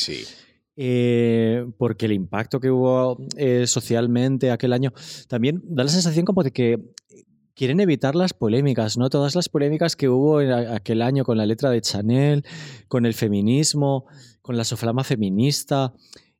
porque 1.77 2.05
el 2.05 2.11
impacto 2.11 2.59
que 2.59 2.69
hubo 2.69 3.17
socialmente 3.65 4.51
aquel 4.51 4.73
año 4.73 4.91
también 5.29 5.61
da 5.63 5.83
la 5.83 5.89
sensación 5.89 6.25
como 6.25 6.43
de 6.43 6.51
que 6.51 6.79
quieren 7.55 7.79
evitar 7.79 8.15
las 8.15 8.33
polémicas, 8.33 8.97
¿no? 8.97 9.09
Todas 9.09 9.35
las 9.35 9.47
polémicas 9.47 9.95
que 9.95 10.09
hubo 10.09 10.41
en 10.41 10.51
aquel 10.51 11.01
año 11.01 11.23
con 11.23 11.37
la 11.37 11.45
letra 11.45 11.69
de 11.69 11.79
Chanel, 11.79 12.43
con 12.89 13.05
el 13.05 13.13
feminismo, 13.13 14.05
con 14.41 14.57
la 14.57 14.65
soflama 14.65 15.05
feminista. 15.05 15.93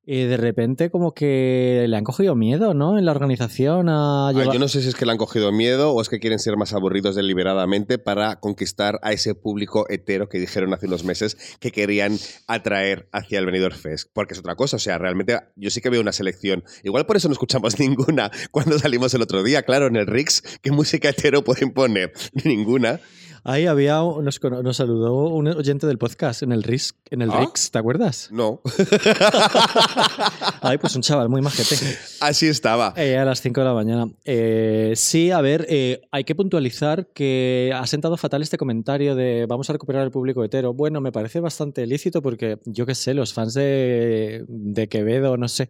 Y 0.05 0.25
de 0.25 0.37
repente 0.37 0.91
como 0.91 1.13
que 1.13 1.85
le 1.87 1.97
han 1.97 2.03
cogido 2.03 2.35
miedo, 2.35 2.73
¿no? 2.73 2.99
En 2.99 3.05
la 3.05 3.11
organización 3.11 3.89
a 3.89 4.31
yo 4.33 4.59
no 4.59 4.67
sé 4.67 4.81
si 4.81 4.89
es 4.89 4.95
que 4.95 5.05
le 5.05 5.11
han 5.11 5.17
cogido 5.17 5.51
miedo 5.51 5.91
o 5.91 6.01
es 6.01 6.09
que 6.09 6.19
quieren 6.19 6.39
ser 6.39 6.57
más 6.57 6.73
aburridos 6.73 7.15
deliberadamente 7.15 7.97
para 7.97 8.39
conquistar 8.39 8.99
a 9.01 9.11
ese 9.11 9.33
público 9.33 9.85
hetero 9.89 10.29
que 10.29 10.39
dijeron 10.39 10.73
hace 10.73 10.85
unos 10.87 11.03
meses 11.03 11.37
que 11.59 11.71
querían 11.71 12.17
atraer 12.47 13.09
hacia 13.11 13.39
el 13.39 13.45
Benidorm 13.45 13.75
Fest. 13.75 14.09
Porque 14.13 14.33
es 14.33 14.39
otra 14.39 14.55
cosa, 14.55 14.75
o 14.77 14.79
sea, 14.79 14.97
realmente 14.97 15.39
yo 15.55 15.69
sí 15.69 15.81
que 15.81 15.89
veo 15.89 16.01
una 16.01 16.11
selección. 16.11 16.63
Igual 16.83 17.05
por 17.05 17.17
eso 17.17 17.27
no 17.27 17.33
escuchamos 17.33 17.79
ninguna 17.79 18.31
cuando 18.51 18.77
salimos 18.77 19.13
el 19.13 19.23
otro 19.23 19.43
día. 19.43 19.63
Claro, 19.63 19.87
en 19.87 19.95
el 19.95 20.07
Rix, 20.07 20.43
¿qué 20.61 20.71
música 20.71 21.09
hetero 21.09 21.43
pueden 21.43 21.71
poner? 21.71 22.13
Ninguna. 22.43 22.99
Ahí 23.47 23.67
había, 23.67 23.97
nos, 23.97 24.41
nos 24.41 24.77
saludó 24.77 25.27
un 25.27 25.47
oyente 25.47 25.85
del 25.85 25.99
podcast 25.99 26.41
en 26.41 26.51
el 26.51 26.63
RIS, 26.63 26.95
en 27.11 27.21
el 27.21 27.29
¿Ah? 27.29 27.41
RIX, 27.41 27.69
¿te 27.69 27.77
acuerdas? 27.77 28.29
No, 28.31 28.59
Ay, 30.61 30.79
pues 30.79 30.95
un 30.95 31.03
chaval 31.03 31.29
muy 31.29 31.43
majete. 31.43 31.75
así 32.21 32.47
estaba. 32.47 32.95
Eh, 32.97 33.17
a 33.19 33.23
las 33.23 33.41
5 33.41 33.61
de 33.61 33.65
la 33.67 33.73
mañana. 33.75 34.07
Eh, 34.23 34.93
sí, 34.95 35.29
a 35.29 35.41
ver, 35.41 35.67
eh, 35.69 36.01
hay 36.09 36.23
que 36.23 36.33
puntualizar 36.33 37.05
que 37.13 37.71
ha 37.75 37.85
sentado 37.85 38.17
fatal 38.17 38.41
este 38.41 38.57
comentario 38.57 39.13
de 39.13 39.45
vamos 39.47 39.69
a 39.69 39.73
recuperar 39.73 40.03
el 40.03 40.09
público 40.09 40.43
hetero. 40.43 40.73
Bueno, 40.73 40.99
me 40.99 41.11
parece 41.11 41.39
bastante 41.39 41.85
lícito 41.85 42.23
porque 42.23 42.57
yo 42.65 42.87
qué 42.87 42.95
sé, 42.95 43.13
los 43.13 43.31
fans 43.31 43.53
de, 43.53 44.43
de 44.47 44.87
Quevedo, 44.87 45.37
no 45.37 45.47
sé. 45.47 45.69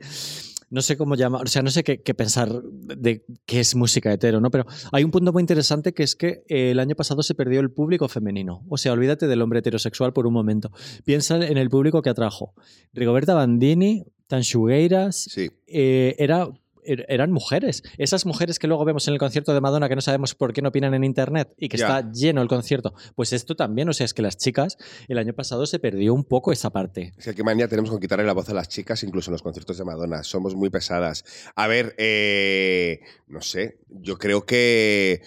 No 0.76 0.82
sé 0.82 0.98
cómo 0.98 1.16
llamar, 1.16 1.44
o 1.44 1.48
sea, 1.48 1.62
no 1.62 1.72
sé 1.72 1.84
qué, 1.86 2.02
qué 2.02 2.14
pensar 2.14 2.52
de 2.62 3.24
qué 3.46 3.62
es 3.62 3.76
música 3.76 4.12
hetero, 4.12 4.42
¿no? 4.42 4.52
Pero 4.52 4.66
hay 4.92 5.04
un 5.06 5.12
punto 5.12 5.32
muy 5.32 5.42
interesante 5.42 5.94
que 5.94 6.04
es 6.04 6.16
que 6.16 6.44
eh, 6.50 6.72
el 6.72 6.80
año 6.80 6.96
pasado 6.96 7.24
se 7.24 7.34
perdió 7.34 7.62
el 7.62 7.72
público 7.72 8.10
femenino. 8.10 8.66
O 8.68 8.78
sea, 8.78 8.92
olvídate 8.92 9.26
del 9.28 9.42
hombre 9.42 9.60
heterosexual 9.60 10.12
por 10.12 10.28
un 10.28 10.34
momento. 10.34 10.72
Piensa 11.06 11.38
en 11.38 11.58
el 11.58 11.70
público 11.70 12.02
que 12.02 12.10
atrajo. 12.10 12.54
Rigoberta 12.94 13.34
Bandini, 13.34 14.04
Tanchugueiras, 14.28 15.16
Sí. 15.30 15.50
eh, 15.68 16.16
era, 16.20 16.44
er- 16.44 16.54
eran 16.86 17.32
mujeres. 17.32 17.84
Esas 17.98 18.26
mujeres 18.26 18.60
que 18.60 18.68
luego 18.68 18.86
vemos 18.86 19.08
en 19.08 19.14
el 19.14 19.20
concierto 19.20 19.54
de 19.54 19.62
Madonna 19.62 19.90
que 19.90 19.96
no 19.96 20.02
sabemos 20.02 20.36
por 20.36 20.54
qué 20.54 20.62
no 20.62 20.70
opinan 20.70 20.94
en 20.94 21.04
internet 21.04 21.54
y 21.58 21.70
que 21.70 21.78
está 21.78 22.12
lleno 22.12 22.42
el 22.42 22.48
concierto. 22.48 22.94
Pues 23.16 23.34
esto 23.34 23.56
también, 23.56 23.90
o 23.90 23.94
sea, 23.94 24.06
es 24.06 24.14
que 24.14 24.22
las 24.22 24.38
chicas, 24.38 24.78
el 25.08 25.18
año 25.18 25.34
pasado 25.34 25.66
se 25.66 25.80
perdió 25.80 26.14
un 26.14 26.24
poco 26.24 26.52
esa 26.52 26.70
parte. 26.70 27.14
Es 27.18 27.26
que 27.26 27.36
qué 27.36 27.44
manía 27.44 27.68
tenemos 27.68 27.90
con 27.90 28.00
quitarle 28.00 28.26
la 28.26 28.34
voz 28.34 28.50
a 28.50 28.54
las 28.54 28.70
chicas, 28.70 29.04
incluso 29.04 29.30
en 29.30 29.34
los 29.34 29.42
conciertos 29.42 29.78
de 29.78 29.86
Madonna. 29.86 30.24
Somos 30.24 30.56
muy 30.56 30.70
pesadas. 30.70 31.26
A 31.56 31.68
ver, 31.68 31.96
eh, 31.98 33.02
no 33.28 33.42
sé, 33.42 33.80
yo 33.90 34.18
creo 34.18 34.46
que 34.46 35.22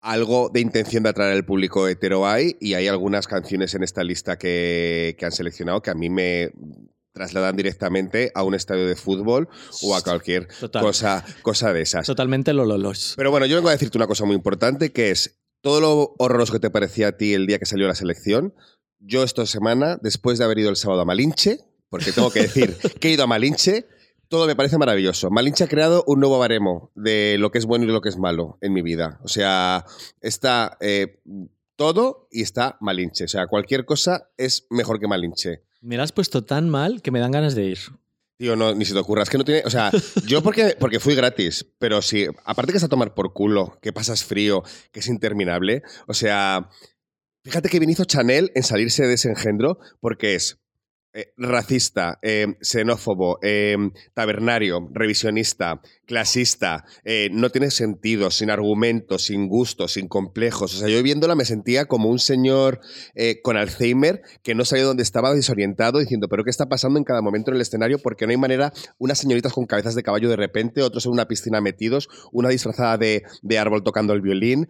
algo 0.00 0.48
de 0.48 0.60
intención 0.60 1.02
de 1.02 1.10
atraer 1.10 1.32
al 1.32 1.44
público 1.44 1.86
hetero 1.86 2.26
hay 2.26 2.56
y 2.58 2.74
hay 2.74 2.88
algunas 2.88 3.26
canciones 3.26 3.74
en 3.74 3.82
esta 3.82 4.02
lista 4.02 4.38
que, 4.38 5.14
que 5.18 5.26
han 5.26 5.32
seleccionado 5.32 5.82
que 5.82 5.90
a 5.90 5.94
mí 5.94 6.08
me 6.08 6.52
trasladan 7.12 7.56
directamente 7.56 8.30
a 8.34 8.42
un 8.42 8.54
estadio 8.54 8.86
de 8.86 8.96
fútbol 8.96 9.48
o 9.82 9.94
a 9.94 10.02
cualquier 10.02 10.48
Total. 10.60 10.82
cosa, 10.82 11.24
cosa 11.42 11.72
de 11.72 11.82
esas. 11.82 12.06
Totalmente 12.06 12.52
lololos. 12.52 13.14
Pero 13.16 13.30
bueno, 13.30 13.46
yo 13.46 13.56
vengo 13.56 13.68
a 13.68 13.72
decirte 13.72 13.98
una 13.98 14.06
cosa 14.06 14.24
muy 14.24 14.36
importante, 14.36 14.92
que 14.92 15.10
es 15.10 15.40
todo 15.60 15.80
lo 15.80 16.14
horroroso 16.18 16.52
que 16.52 16.60
te 16.60 16.70
parecía 16.70 17.08
a 17.08 17.12
ti 17.12 17.34
el 17.34 17.46
día 17.46 17.58
que 17.58 17.66
salió 17.66 17.86
la 17.86 17.94
selección. 17.94 18.54
Yo 18.98 19.22
esta 19.22 19.46
semana, 19.46 19.98
después 20.02 20.38
de 20.38 20.44
haber 20.44 20.58
ido 20.58 20.70
el 20.70 20.76
sábado 20.76 21.00
a 21.00 21.04
Malinche, 21.04 21.60
porque 21.88 22.12
tengo 22.12 22.30
que 22.30 22.42
decir 22.42 22.76
que 23.00 23.08
he 23.08 23.12
ido 23.12 23.24
a 23.24 23.26
Malinche, 23.26 23.86
todo 24.28 24.46
me 24.46 24.54
parece 24.54 24.78
maravilloso. 24.78 25.28
Malinche 25.30 25.64
ha 25.64 25.68
creado 25.68 26.04
un 26.06 26.20
nuevo 26.20 26.38
baremo 26.38 26.92
de 26.94 27.36
lo 27.38 27.50
que 27.50 27.58
es 27.58 27.66
bueno 27.66 27.84
y 27.84 27.88
lo 27.88 28.00
que 28.00 28.10
es 28.10 28.16
malo 28.16 28.58
en 28.60 28.72
mi 28.72 28.80
vida. 28.80 29.18
O 29.24 29.28
sea, 29.28 29.84
está 30.20 30.78
eh, 30.80 31.20
todo 31.74 32.28
y 32.30 32.42
está 32.42 32.76
Malinche. 32.80 33.24
O 33.24 33.28
sea, 33.28 33.48
cualquier 33.48 33.84
cosa 33.84 34.30
es 34.36 34.66
mejor 34.70 35.00
que 35.00 35.08
Malinche. 35.08 35.64
Me 35.80 35.96
la 35.96 36.02
has 36.02 36.12
puesto 36.12 36.44
tan 36.44 36.68
mal 36.68 37.02
que 37.02 37.10
me 37.10 37.20
dan 37.20 37.32
ganas 37.32 37.54
de 37.54 37.64
ir. 37.64 37.78
Tío, 38.36 38.56
no, 38.56 38.74
ni 38.74 38.84
se 38.84 38.94
te 38.94 38.98
ocurra. 38.98 39.22
Es 39.22 39.30
que 39.30 39.38
no 39.38 39.44
tiene. 39.44 39.62
O 39.64 39.70
sea, 39.70 39.90
yo 40.26 40.42
porque, 40.42 40.76
porque 40.78 41.00
fui 41.00 41.14
gratis, 41.14 41.66
pero 41.78 42.00
sí, 42.00 42.26
aparte 42.44 42.72
que 42.72 42.78
es 42.78 42.84
a 42.84 42.88
tomar 42.88 43.14
por 43.14 43.32
culo, 43.32 43.78
que 43.82 43.92
pasas 43.92 44.24
frío, 44.24 44.62
que 44.92 45.00
es 45.00 45.08
interminable. 45.08 45.82
O 46.06 46.14
sea, 46.14 46.70
fíjate 47.44 47.68
que 47.68 47.78
bien 47.78 47.90
hizo 47.90 48.04
Chanel 48.04 48.52
en 48.54 48.62
salirse 48.62 49.06
de 49.06 49.14
ese 49.14 49.30
engendro, 49.30 49.78
porque 50.00 50.34
es 50.34 50.59
eh, 51.12 51.32
racista, 51.36 52.18
eh, 52.22 52.46
xenófobo, 52.60 53.38
eh, 53.42 53.76
tabernario, 54.14 54.88
revisionista, 54.92 55.80
clasista, 56.06 56.84
eh, 57.04 57.28
no 57.32 57.50
tiene 57.50 57.70
sentido, 57.70 58.30
sin 58.30 58.50
argumentos, 58.50 59.26
sin 59.26 59.48
gustos, 59.48 59.92
sin 59.92 60.08
complejos. 60.08 60.74
O 60.74 60.78
sea, 60.78 60.88
yo 60.88 61.02
viéndola 61.02 61.34
me 61.34 61.44
sentía 61.44 61.86
como 61.86 62.08
un 62.08 62.18
señor 62.18 62.80
eh, 63.14 63.40
con 63.42 63.56
Alzheimer 63.56 64.22
que 64.42 64.54
no 64.54 64.64
sabía 64.64 64.84
dónde 64.84 65.02
estaba, 65.02 65.34
desorientado, 65.34 65.98
diciendo, 65.98 66.28
pero 66.28 66.44
¿qué 66.44 66.50
está 66.50 66.66
pasando 66.66 66.98
en 66.98 67.04
cada 67.04 67.22
momento 67.22 67.50
en 67.50 67.56
el 67.56 67.62
escenario? 67.62 67.98
Porque 67.98 68.26
no 68.26 68.32
hay 68.32 68.38
manera, 68.38 68.72
unas 68.98 69.18
señoritas 69.18 69.52
con 69.52 69.66
cabezas 69.66 69.94
de 69.94 70.02
caballo 70.02 70.28
de 70.28 70.36
repente, 70.36 70.82
otros 70.82 71.06
en 71.06 71.12
una 71.12 71.26
piscina 71.26 71.60
metidos, 71.60 72.08
una 72.32 72.48
disfrazada 72.48 72.98
de 72.98 73.58
árbol 73.58 73.82
tocando 73.82 74.12
el 74.12 74.20
violín. 74.20 74.68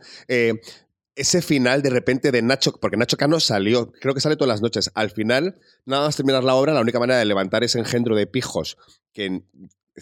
Ese 1.17 1.43
final 1.43 1.83
de 1.83 1.91
repente 1.91 2.31
de 2.31 2.43
Nacho, 2.43 2.73
porque 2.81 2.97
Nacho 2.97 3.17
Cano 3.17 3.41
salió, 3.41 3.93
creo 3.93 4.15
que 4.15 4.21
sale 4.21 4.37
todas 4.37 4.49
las 4.49 4.63
noches. 4.63 4.91
Al 4.95 5.11
final, 5.11 5.59
nada 5.85 6.07
más 6.07 6.17
terminar 6.17 6.45
la 6.45 6.55
obra, 6.55 6.73
la 6.73 6.81
única 6.81 6.99
manera 6.99 7.19
de 7.19 7.25
levantar 7.25 7.65
ese 7.65 7.79
engendro 7.79 8.17
de 8.17 8.27
pijos 8.27 8.77
que. 9.13 9.43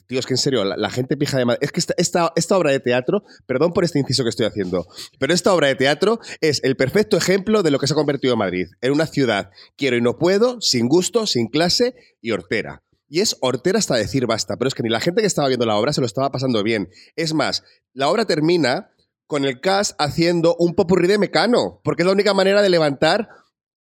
Tío, 0.07 0.21
es 0.21 0.27
que 0.27 0.35
en 0.35 0.39
serio, 0.39 0.65
la, 0.65 0.91
gente 0.91 1.17
pija 1.17 1.39
de 1.39 1.45
Madrid. 1.45 1.61
Es 1.63 1.73
que 1.73 1.81
esta, 1.81 1.95
esta, 1.97 2.33
esta 2.37 2.57
obra 2.57 2.71
de 2.71 2.79
teatro, 2.79 3.25
perdón 3.47 3.73
por 3.73 3.83
este 3.83 3.99
inciso 3.99 4.23
que 4.23 4.29
estoy 4.29 4.47
haciendo, 4.47 4.87
pero 5.19 5.35
esta 5.35 5.53
obra 5.53 5.67
de 5.67 5.75
teatro 5.75 6.21
es 6.41 6.63
el 6.63 6.77
perfecto 6.77 7.17
ejemplo 7.17 7.65
de 7.65 7.73
lo 7.73 7.81
que 7.81 7.89
se 7.89 7.95
ha 7.95 7.97
convertido 7.97 8.37
Madrid. 8.37 8.69
En 8.81 8.93
una 8.93 9.07
ciudad 9.07 9.51
quiero 9.77 9.97
y 9.97 10.01
no 10.01 10.17
puedo, 10.19 10.61
sin 10.61 10.89
gusto, 10.89 11.27
sin 11.27 11.49
clase 11.49 11.97
y 12.21 12.31
hortera. 12.31 12.85
Y 13.09 13.21
es 13.21 13.39
hortera 13.41 13.79
hasta 13.79 13.97
decir 13.97 14.27
basta, 14.27 14.57
pero 14.57 14.69
es 14.69 14.75
que 14.75 14.83
ni 14.85 14.91
la 14.91 15.01
gente 15.01 15.23
que 15.23 15.27
estaba 15.27 15.49
viendo 15.49 15.67
la 15.67 15.77
obra 15.77 15.93
se 15.93 16.01
lo 16.01 16.07
estaba 16.07 16.31
pasando 16.31 16.63
bien. 16.63 16.91
Es 17.17 17.33
más, 17.35 17.65
la 17.93 18.09
obra 18.09 18.27
termina 18.27 18.91
con 19.29 19.45
el 19.45 19.61
cast 19.61 19.95
haciendo 20.01 20.57
un 20.59 20.75
popurrí 20.75 21.07
de 21.07 21.19
mecano, 21.19 21.81
porque 21.85 22.03
es 22.03 22.07
la 22.07 22.13
única 22.13 22.35
manera 22.35 22.61
de 22.63 22.69
levantar 22.71 23.29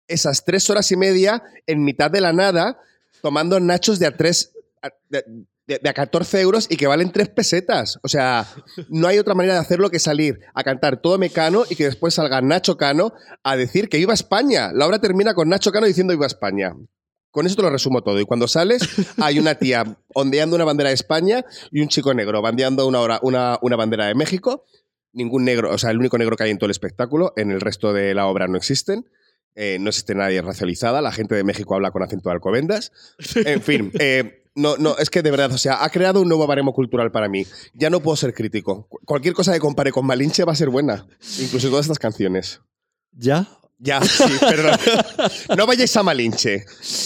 esas 0.08 0.44
tres 0.46 0.68
horas 0.72 0.92
y 0.92 0.98
media 0.98 1.44
en 1.68 1.84
mitad 1.84 2.10
de 2.10 2.22
la 2.22 2.34
nada, 2.34 2.80
tomando 3.22 3.60
nachos 3.60 4.00
de 4.00 4.08
a 4.08 4.18
tres. 4.18 4.54
De, 5.66 5.80
a 5.90 5.94
14 5.94 6.42
euros 6.42 6.68
y 6.70 6.76
que 6.76 6.88
valen 6.88 7.12
tres 7.14 7.30
pesetas. 7.30 7.98
O 8.04 8.10
sea, 8.10 8.46
no 8.90 9.08
hay 9.08 9.18
otra 9.18 9.34
manera 9.34 9.54
de 9.54 9.62
hacerlo 9.62 9.90
que 9.90 9.98
salir 10.00 10.42
a 10.54 10.62
cantar 10.62 11.02
todo 11.02 11.18
mecano 11.18 11.64
y 11.70 11.76
que 11.78 11.86
después 11.86 12.16
salga 12.16 12.42
Nacho 12.42 12.76
Cano 12.76 13.14
a 13.44 13.56
decir 13.56 13.88
que 13.88 13.98
iba 13.98 14.12
a 14.12 14.14
España. 14.14 14.72
La 14.74 14.86
obra 14.86 15.00
termina 15.00 15.34
con 15.34 15.48
Nacho 15.48 15.72
Cano 15.72 15.88
diciendo 15.88 16.12
iba 16.12 16.26
a 16.26 16.28
España. 16.28 16.76
Con 17.32 17.46
eso 17.48 17.56
te 17.56 17.62
lo 17.62 17.70
resumo 17.70 18.02
todo. 18.04 18.20
Y 18.20 18.26
cuando 18.26 18.50
sales, 18.50 18.82
hay 19.22 19.40
una 19.40 19.56
tía 19.56 19.86
ondeando 20.14 20.58
una 20.58 20.66
bandera 20.66 20.90
de 20.90 20.96
España 20.96 21.46
y 21.72 21.80
un 21.80 21.88
chico 21.88 22.14
negro 22.14 22.42
bandeando 22.42 22.86
una, 22.86 23.00
hora- 23.00 23.20
una, 23.24 23.58
una 23.62 23.78
bandera 23.78 24.08
de 24.08 24.16
México. 24.16 24.66
Ningún 25.14 25.46
negro, 25.46 25.72
o 25.72 25.78
sea, 25.78 25.92
el 25.92 25.98
único 26.00 26.18
negro 26.18 26.36
que 26.36 26.44
hay 26.44 26.50
en 26.52 26.58
todo 26.58 26.66
el 26.66 26.72
espectáculo, 26.72 27.34
en 27.38 27.52
el 27.52 27.62
resto 27.62 27.94
de 27.94 28.14
la 28.14 28.26
obra 28.28 28.48
no 28.48 28.58
existen. 28.58 29.06
Eh, 29.56 29.78
no 29.80 29.90
existe 29.90 30.16
nadie 30.16 30.42
racializada. 30.42 31.02
La 31.02 31.12
gente 31.12 31.36
de 31.36 31.44
México 31.44 31.76
habla 31.76 31.92
con 31.92 32.02
acento 32.02 32.30
de 32.30 32.34
alcobendas. 32.34 32.92
En 33.36 33.62
fin, 33.64 33.92
eh, 34.00 34.44
no, 34.56 34.78
no, 34.78 34.98
es 34.98 35.12
que 35.12 35.22
de 35.22 35.30
verdad, 35.30 35.52
o 35.52 35.58
sea, 35.60 35.84
ha 35.84 35.90
creado 35.92 36.22
un 36.22 36.28
nuevo 36.28 36.48
baremo 36.48 36.74
cultural 36.74 37.12
para 37.12 37.30
mí. 37.30 37.46
Ya 37.76 37.92
no 37.92 38.00
puedo 38.00 38.16
ser 38.16 38.34
crítico. 38.34 38.88
Cu- 38.88 39.00
Cualquier 39.06 39.36
cosa 39.36 39.54
que 39.54 39.60
compare 39.60 39.92
con 39.92 40.06
Malinche 40.08 40.44
va 40.44 40.54
a 40.54 40.56
ser 40.56 40.70
buena. 40.70 41.06
Incluso 41.40 41.70
todas 41.70 41.86
estas 41.86 42.00
canciones. 42.00 42.62
¿Ya? 43.12 43.48
Ya, 43.78 44.02
sí, 44.02 44.24
perdón. 44.40 44.78
No 45.58 45.68
vayáis 45.68 45.96
a 45.98 46.02
Malinche. 46.04 46.66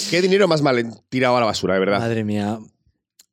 Qué 0.10 0.22
dinero 0.22 0.48
más 0.48 0.62
mal 0.62 1.02
tirado 1.10 1.36
a 1.36 1.40
la 1.42 1.46
basura, 1.48 1.74
de 1.74 1.80
verdad. 1.82 2.00
Madre 2.00 2.24
mía. 2.24 2.60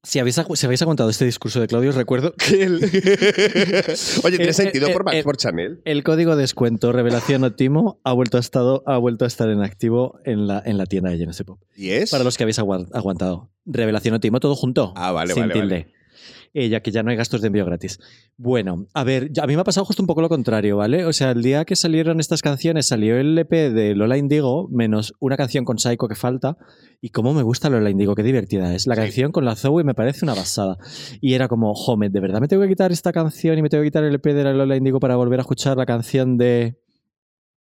Si 0.04 0.18
habéis, 0.18 0.40
si 0.54 0.66
habéis 0.66 0.82
aguantado 0.82 1.10
este 1.10 1.24
discurso 1.24 1.60
de 1.60 1.66
Claudio, 1.66 1.90
os 1.90 1.96
recuerdo 1.96 2.34
que 2.34 2.62
el, 2.62 2.74
Oye, 4.24 4.36
¿tiene 4.36 4.52
sentido 4.52 4.88
por, 4.92 5.04
por 5.22 5.36
Chanel? 5.36 5.80
el 5.84 6.02
código 6.04 6.36
de 6.36 6.42
descuento 6.42 6.92
Revelación 6.92 7.42
Óptimo 7.44 8.00
ha 8.04 8.12
vuelto 8.12 8.36
a, 8.36 8.40
estado, 8.40 8.82
ha 8.86 8.98
vuelto 8.98 9.24
a 9.24 9.28
estar 9.28 9.48
en 9.48 9.62
activo 9.62 10.20
en 10.24 10.46
la, 10.46 10.62
en 10.64 10.78
la 10.78 10.86
tienda 10.86 11.10
de 11.10 11.18
Genesis 11.18 11.44
Pop. 11.44 11.58
¿Y 11.76 11.90
es? 11.90 12.10
Para 12.10 12.22
los 12.22 12.36
que 12.36 12.44
habéis 12.44 12.58
agua- 12.58 12.86
aguantado. 12.92 13.50
Revelación 13.66 14.14
Óptimo, 14.14 14.40
todo 14.40 14.54
junto. 14.56 14.92
Ah, 14.96 15.10
vale, 15.12 15.32
sin 15.34 15.42
vale, 15.44 15.54
tilde. 15.54 15.74
vale. 15.80 15.94
Eh, 16.56 16.68
ya 16.68 16.80
que 16.80 16.92
ya 16.92 17.02
no 17.02 17.10
hay 17.10 17.16
gastos 17.16 17.40
de 17.40 17.48
envío 17.48 17.64
gratis. 17.66 17.98
Bueno, 18.36 18.86
a 18.94 19.02
ver, 19.02 19.30
a 19.42 19.46
mí 19.48 19.56
me 19.56 19.60
ha 19.62 19.64
pasado 19.64 19.84
justo 19.84 20.02
un 20.02 20.06
poco 20.06 20.20
lo 20.22 20.28
contrario, 20.28 20.76
¿vale? 20.76 21.04
O 21.04 21.12
sea, 21.12 21.32
el 21.32 21.42
día 21.42 21.64
que 21.64 21.74
salieron 21.74 22.20
estas 22.20 22.42
canciones, 22.42 22.86
salió 22.86 23.16
el 23.18 23.36
EP 23.36 23.50
de 23.50 23.96
Lola 23.96 24.16
Indigo, 24.18 24.68
menos 24.70 25.14
una 25.18 25.36
canción 25.36 25.64
con 25.64 25.78
Psycho 25.78 26.06
que 26.06 26.14
falta. 26.14 26.56
Y 27.00 27.08
cómo 27.10 27.34
me 27.34 27.42
gusta 27.42 27.68
Lola 27.70 27.90
Indigo, 27.90 28.14
qué 28.14 28.22
divertida 28.22 28.72
es. 28.72 28.86
La 28.86 28.94
Sí. 28.94 29.00
canción 29.00 29.32
con 29.32 29.44
la 29.44 29.56
Zoe 29.56 29.82
me 29.82 29.94
parece 29.94 30.24
una 30.24 30.34
basada. 30.34 30.78
Y 31.20 31.34
era 31.34 31.48
como, 31.48 31.74
joder, 31.74 32.12
¿de 32.12 32.20
verdad 32.20 32.40
me 32.40 32.46
tengo 32.46 32.62
que 32.62 32.68
quitar 32.68 32.92
esta 32.92 33.12
canción 33.12 33.58
y 33.58 33.62
me 33.62 33.68
tengo 33.68 33.82
que 33.82 33.88
quitar 33.88 34.04
el 34.04 34.14
EP 34.14 34.24
de 34.32 34.44
la 34.44 34.52
Lola 34.52 34.76
Indigo 34.76 35.00
para 35.00 35.16
volver 35.16 35.40
a 35.40 35.42
escuchar 35.42 35.76
la 35.76 35.86
canción 35.86 36.38
de 36.38 36.78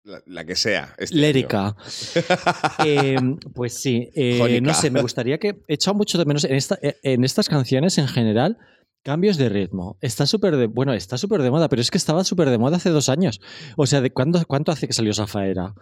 La, 0.03 0.21
la 0.25 0.43
que 0.43 0.55
sea. 0.57 0.95
este. 0.97 1.15
Lérica? 1.15 1.77
Eh, 2.85 3.15
pues 3.53 3.75
sí, 3.75 4.09
eh, 4.15 4.59
no 4.61 4.73
sé, 4.73 4.91
me 4.91 5.01
gustaría 5.01 5.37
que 5.37 5.61
he 5.67 5.75
echado 5.75 5.95
mucho 5.95 6.17
de 6.17 6.25
menos 6.25 6.43
en, 6.43 6.55
esta- 6.55 6.79
en 6.81 7.23
estas 7.23 7.47
canciones 7.47 7.97
en 7.97 8.07
general. 8.07 8.57
Cambios 9.03 9.37
de 9.37 9.49
ritmo. 9.49 9.97
Está 10.01 10.25
súper 10.27 10.55
de. 10.57 10.67
Bueno, 10.67 10.93
está 10.93 11.17
súper 11.17 11.41
de 11.41 11.49
moda, 11.49 11.69
pero 11.69 11.81
es 11.81 11.89
que 11.89 11.97
estaba 11.97 12.23
súper 12.23 12.49
de 12.49 12.57
moda 12.59 12.77
hace 12.77 12.89
dos 12.91 13.09
años. 13.09 13.41
O 13.75 13.87
sea, 13.87 13.99
¿de 14.01 14.11
cuándo, 14.11 14.43
¿cuánto 14.47 14.71
hace 14.71 14.87
que 14.87 14.93
salió 14.93 15.13
Zafaera? 15.13 15.73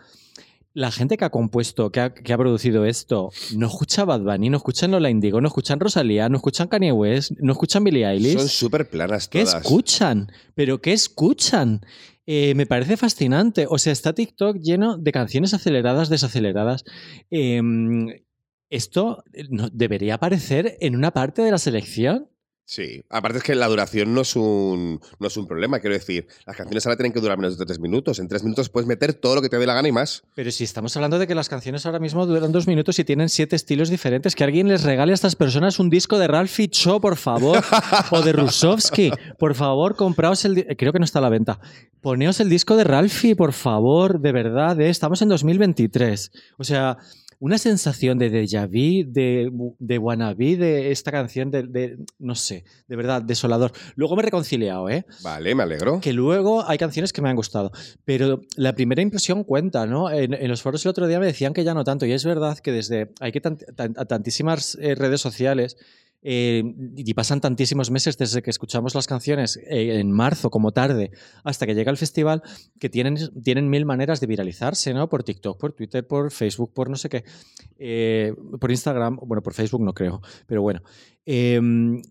La 0.73 0.91
gente 0.91 1.17
que 1.17 1.25
ha 1.25 1.29
compuesto, 1.29 1.91
que 1.91 1.99
ha, 1.99 2.13
que 2.13 2.31
ha 2.31 2.37
producido 2.37 2.85
esto, 2.85 3.31
no 3.57 3.67
escucha 3.67 4.05
Bad 4.05 4.21
Bunny, 4.21 4.49
no 4.49 4.57
escuchan 4.57 4.91
Lola 4.91 5.09
Indigo, 5.09 5.41
no 5.41 5.47
escuchan 5.47 5.79
Rosalía, 5.79 6.29
no 6.29 6.37
escuchan 6.37 6.67
Kanye 6.67 6.91
West, 6.91 7.31
no 7.39 7.51
escuchan 7.53 7.83
Billie 7.83 8.07
Eilish. 8.07 8.37
Son 8.37 8.47
súper 8.47 8.89
planas 8.89 9.27
¿Qué 9.27 9.43
todas. 9.43 9.63
escuchan? 9.63 10.31
¿Pero 10.55 10.79
qué 10.79 10.93
escuchan? 10.93 11.81
Eh, 12.25 12.53
me 12.55 12.67
parece 12.67 12.95
fascinante. 12.95 13.65
O 13.67 13.79
sea, 13.79 13.91
está 13.91 14.13
TikTok 14.13 14.57
lleno 14.59 14.97
de 14.97 15.11
canciones 15.11 15.53
aceleradas, 15.55 16.07
desaceleradas. 16.07 16.85
Eh, 17.31 17.59
esto 18.69 19.23
eh, 19.33 19.43
debería 19.73 20.15
aparecer 20.15 20.77
en 20.79 20.95
una 20.95 21.11
parte 21.11 21.41
de 21.41 21.51
la 21.51 21.57
selección. 21.57 22.29
Sí, 22.69 23.03
aparte 23.09 23.39
es 23.39 23.43
que 23.43 23.55
la 23.55 23.67
duración 23.67 24.13
no 24.13 24.21
es 24.21 24.35
un, 24.35 25.01
no 25.17 25.27
es 25.27 25.35
un 25.37 25.47
problema, 25.47 25.79
quiero 25.79 25.95
decir, 25.95 26.27
las 26.45 26.55
canciones 26.55 26.85
ahora 26.85 26.97
tienen 26.97 27.11
que 27.11 27.19
durar 27.19 27.35
menos 27.35 27.57
de 27.57 27.65
tres 27.65 27.79
minutos, 27.79 28.19
en 28.19 28.27
tres 28.27 28.43
minutos 28.43 28.69
puedes 28.69 28.87
meter 28.87 29.15
todo 29.15 29.33
lo 29.33 29.41
que 29.41 29.49
te 29.49 29.57
dé 29.57 29.65
la 29.65 29.73
gana 29.73 29.87
y 29.87 29.91
más. 29.91 30.21
Pero 30.35 30.51
si 30.51 30.65
estamos 30.65 30.95
hablando 30.95 31.17
de 31.17 31.25
que 31.25 31.33
las 31.33 31.49
canciones 31.49 31.87
ahora 31.87 31.97
mismo 31.97 32.27
duran 32.27 32.51
dos 32.51 32.67
minutos 32.67 32.99
y 32.99 33.03
tienen 33.03 33.29
siete 33.29 33.55
estilos 33.55 33.89
diferentes, 33.89 34.35
que 34.35 34.43
alguien 34.43 34.67
les 34.67 34.83
regale 34.83 35.13
a 35.13 35.15
estas 35.15 35.35
personas 35.35 35.79
un 35.79 35.89
disco 35.89 36.19
de 36.19 36.27
Ralphie 36.27 36.69
Cho, 36.69 37.01
por 37.01 37.15
favor, 37.15 37.59
o 38.11 38.21
de 38.21 38.33
Rusovsky, 38.33 39.13
por 39.39 39.55
favor, 39.55 39.95
compraos 39.95 40.45
el... 40.45 40.67
Creo 40.77 40.93
que 40.93 40.99
no 40.99 41.05
está 41.05 41.17
a 41.17 41.23
la 41.23 41.29
venta. 41.29 41.59
Poneos 42.01 42.39
el 42.39 42.49
disco 42.49 42.75
de 42.75 42.83
Ralphie, 42.83 43.35
por 43.35 43.53
favor, 43.53 44.19
de 44.19 44.31
verdad, 44.31 44.79
¿eh? 44.79 44.91
estamos 44.91 45.23
en 45.23 45.29
2023. 45.29 46.31
O 46.59 46.63
sea 46.63 46.99
una 47.39 47.57
sensación 47.57 48.19
de 48.19 48.29
déjà 48.29 48.67
vu, 48.67 49.09
de, 49.09 49.49
de 49.79 49.97
wannabe, 49.97 50.57
de 50.57 50.91
esta 50.91 51.11
canción, 51.11 51.49
de, 51.51 51.97
no 52.19 52.35
sé, 52.35 52.65
de 52.87 52.95
verdad, 52.95 53.21
desolador. 53.21 53.71
Luego 53.95 54.15
me 54.15 54.21
he 54.21 54.25
reconciliado, 54.25 54.89
¿eh? 54.89 55.05
Vale, 55.23 55.55
me 55.55 55.63
alegro. 55.63 56.01
Que 56.01 56.11
luego 56.13 56.67
hay 56.67 56.77
canciones 56.77 57.13
que 57.13 57.21
me 57.21 57.29
han 57.29 57.35
gustado, 57.37 57.71
pero 58.03 58.41
la 58.57 58.73
primera 58.73 59.01
impresión 59.01 59.43
cuenta, 59.43 59.85
¿no? 59.85 60.11
En, 60.11 60.47
los 60.49 60.61
foros 60.61 60.83
el 60.85 60.89
otro 60.89 61.07
día 61.07 61.19
me 61.19 61.27
decían 61.27 61.53
que 61.53 61.63
ya 61.63 61.73
no 61.73 61.83
tanto, 61.83 62.05
y 62.05 62.11
es 62.11 62.25
verdad 62.25 62.59
que 62.59 62.71
desde, 62.71 63.11
hay 63.19 63.31
que 63.31 63.41
tantísimas 63.41 64.77
eh, 64.81 64.95
redes 64.95 65.21
sociales 65.21 65.77
eh, 66.21 66.63
y 66.97 67.13
pasan 67.13 67.39
tantísimos 67.39 67.91
meses 67.91 68.17
desde 68.17 68.41
que 68.41 68.49
escuchamos 68.49 68.93
las 68.93 69.07
canciones 69.07 69.57
eh, 69.57 69.99
en 69.99 70.11
marzo 70.11 70.49
como 70.49 70.71
tarde 70.71 71.11
hasta 71.45 71.65
que 71.65 71.73
llega 71.73 71.91
el 71.91 71.97
festival 71.97 72.43
que 72.79 72.89
tienen, 72.89 73.17
tienen 73.41 73.69
mil 73.69 73.85
maneras 73.85 74.19
de 74.19 74.27
viralizarse, 74.27 74.93
¿no? 74.93 75.07
Por 75.07 75.23
TikTok, 75.23 75.57
por 75.57 75.73
Twitter, 75.73 76.05
por 76.05 76.31
Facebook, 76.31 76.73
por 76.73 76.89
no 76.89 76.97
sé 76.97 77.09
qué. 77.09 77.23
Eh, 77.77 78.33
por 78.59 78.69
Instagram, 78.69 79.17
bueno, 79.23 79.41
por 79.41 79.53
Facebook 79.53 79.81
no 79.81 79.93
creo, 79.93 80.21
pero 80.45 80.61
bueno. 80.61 80.81
Em, 81.25 82.01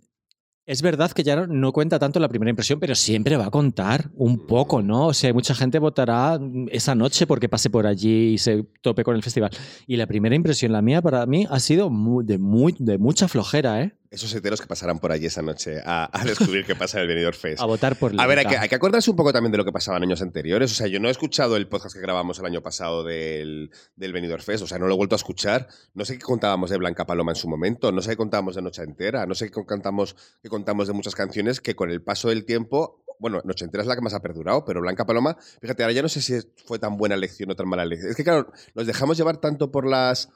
es 0.68 0.82
verdad 0.82 1.10
que 1.12 1.22
ya 1.22 1.46
no, 1.46 1.72
cuenta 1.72 1.98
tanto 1.98 2.20
la 2.20 2.28
primera 2.28 2.50
impresión, 2.50 2.78
pero 2.78 2.94
siempre 2.94 3.38
va 3.38 3.46
a 3.46 3.50
contar 3.50 4.10
un 4.14 4.46
poco, 4.46 4.82
¿no? 4.82 5.06
O 5.06 5.14
sea, 5.14 5.32
mucha 5.32 5.54
gente 5.54 5.78
votará 5.78 6.38
esa 6.70 6.94
noche 6.94 7.26
porque 7.26 7.48
pase 7.48 7.70
por 7.70 7.86
allí 7.86 8.34
y 8.34 8.38
se 8.38 8.64
tope 8.82 9.02
con 9.02 9.16
el 9.16 9.22
festival. 9.22 9.50
Y 9.86 9.96
la 9.96 10.06
primera 10.06 10.34
impresión, 10.36 10.72
la 10.72 10.82
mía, 10.82 11.00
para 11.00 11.24
mí, 11.24 11.46
ha 11.48 11.58
sido 11.58 11.90
de, 12.22 12.36
muy, 12.36 12.74
de 12.78 12.98
mucha 12.98 13.28
flojera, 13.28 13.80
¿eh? 13.80 13.97
Esos 14.10 14.32
heteros 14.34 14.60
que 14.60 14.66
pasarán 14.66 14.98
por 14.98 15.12
allí 15.12 15.26
esa 15.26 15.42
noche 15.42 15.80
a, 15.84 16.10
descubrir 16.24 16.64
qué 16.64 16.74
pasa 16.74 16.98
en 16.98 17.02
el 17.02 17.08
Benidorm 17.08 17.36
Fest. 17.36 17.60
A 17.60 17.66
votar 17.66 17.96
por 17.96 18.12
A 18.18 18.26
ver, 18.26 18.38
hay 18.38 18.68
que, 18.68 18.74
acordarse 18.74 19.10
un 19.10 19.16
poco 19.16 19.32
también 19.32 19.52
de 19.52 19.58
lo 19.58 19.64
que 19.64 19.72
pasaba 19.72 19.98
en 19.98 20.04
años 20.04 20.22
anteriores. 20.22 20.72
O 20.72 20.74
sea, 20.74 20.86
yo 20.86 21.00
no 21.00 21.08
he 21.08 21.10
escuchado 21.10 21.56
el 21.56 21.68
podcast 21.68 21.94
que 21.94 22.00
grabamos 22.00 22.38
el 22.38 22.46
año 22.46 22.62
pasado 22.62 23.04
del, 23.04 23.70
del 23.96 24.12
Benidorm 24.12 24.42
Fest. 24.42 24.64
O 24.64 24.66
sea, 24.66 24.78
no 24.78 24.86
lo 24.86 24.94
he 24.94 24.96
vuelto 24.96 25.14
a 25.14 25.18
escuchar. 25.18 25.68
No 25.94 26.04
sé 26.04 26.18
qué 26.18 26.24
contábamos 26.24 26.70
de 26.70 26.78
Blanca 26.78 27.06
Paloma 27.06 27.32
en 27.32 27.36
su 27.36 27.48
momento. 27.48 27.92
No 27.92 28.02
sé 28.02 28.10
qué 28.10 28.16
contábamos 28.16 28.54
de 28.54 28.62
Noche 28.62 28.82
Entera. 28.82 29.26
No 29.26 29.34
sé 29.34 29.50
qué 29.50 29.64
contamos, 29.64 30.16
qué 30.42 30.48
contamos 30.48 30.86
de 30.88 30.94
muchas 30.94 31.14
canciones 31.14 31.60
que 31.60 31.76
con 31.76 31.90
el 31.90 32.02
paso 32.02 32.28
del 32.28 32.44
tiempo 32.44 33.04
bueno, 33.20 33.40
Noche 33.44 33.64
Entera 33.64 33.82
es 33.82 33.88
la 33.88 33.96
que 33.96 34.00
más 34.00 34.14
ha 34.14 34.22
perdurado, 34.22 34.64
pero 34.64 34.80
Blanca 34.80 35.04
Paloma, 35.04 35.36
fíjate, 35.60 35.82
ahora 35.82 35.92
ya 35.92 36.02
no 36.02 36.08
sé 36.08 36.22
si 36.22 36.38
fue 36.66 36.78
tan 36.78 36.96
buena 36.96 37.16
elección 37.16 37.50
o 37.50 37.56
tan 37.56 37.68
mala 37.68 37.82
elección. 37.82 38.10
Es 38.10 38.16
que, 38.16 38.22
claro, 38.22 38.52
nos 38.74 38.86
dejamos 38.86 39.16
llevar 39.16 39.38
tanto 39.38 39.72
por 39.72 39.88
las 39.88 40.28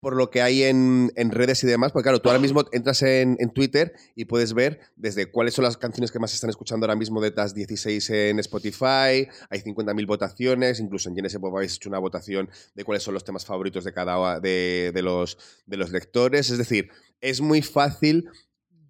por 0.00 0.16
lo 0.16 0.30
que 0.30 0.42
hay 0.42 0.62
en, 0.62 1.10
redes 1.30 1.64
y 1.64 1.66
demás, 1.66 1.92
porque 1.92 2.04
claro, 2.04 2.20
tú 2.20 2.28
ahora 2.28 2.40
mismo 2.40 2.64
entras 2.72 3.02
en, 3.02 3.36
Twitter 3.52 3.94
y 4.14 4.26
puedes 4.26 4.52
ver 4.54 4.80
desde 4.96 5.30
cuáles 5.30 5.54
son 5.54 5.64
las 5.64 5.76
canciones 5.76 6.12
que 6.12 6.18
más 6.18 6.32
están 6.32 6.50
escuchando 6.50 6.84
ahora 6.84 6.96
mismo 6.96 7.20
de 7.20 7.30
TAS 7.30 7.54
16 7.54 8.10
en 8.10 8.38
Spotify, 8.38 9.28
hay 9.50 9.60
50.000 9.64 10.06
votaciones, 10.06 10.80
incluso 10.80 11.08
en 11.08 11.16
GNS 11.16 11.38
Pop 11.38 11.56
habéis 11.56 11.74
hecho 11.74 11.88
una 11.88 11.98
votación 11.98 12.48
de 12.74 12.84
cuáles 12.84 13.02
son 13.02 13.14
los 13.14 13.24
temas 13.24 13.44
favoritos 13.44 13.84
de 13.84 13.92
cada 13.92 14.40
de, 14.40 14.92
de, 14.94 15.02
los, 15.02 15.38
de 15.66 15.76
los 15.76 15.90
lectores, 15.90 16.50
es 16.50 16.58
decir, 16.58 16.90
es 17.20 17.40
muy 17.40 17.62
fácil 17.62 18.28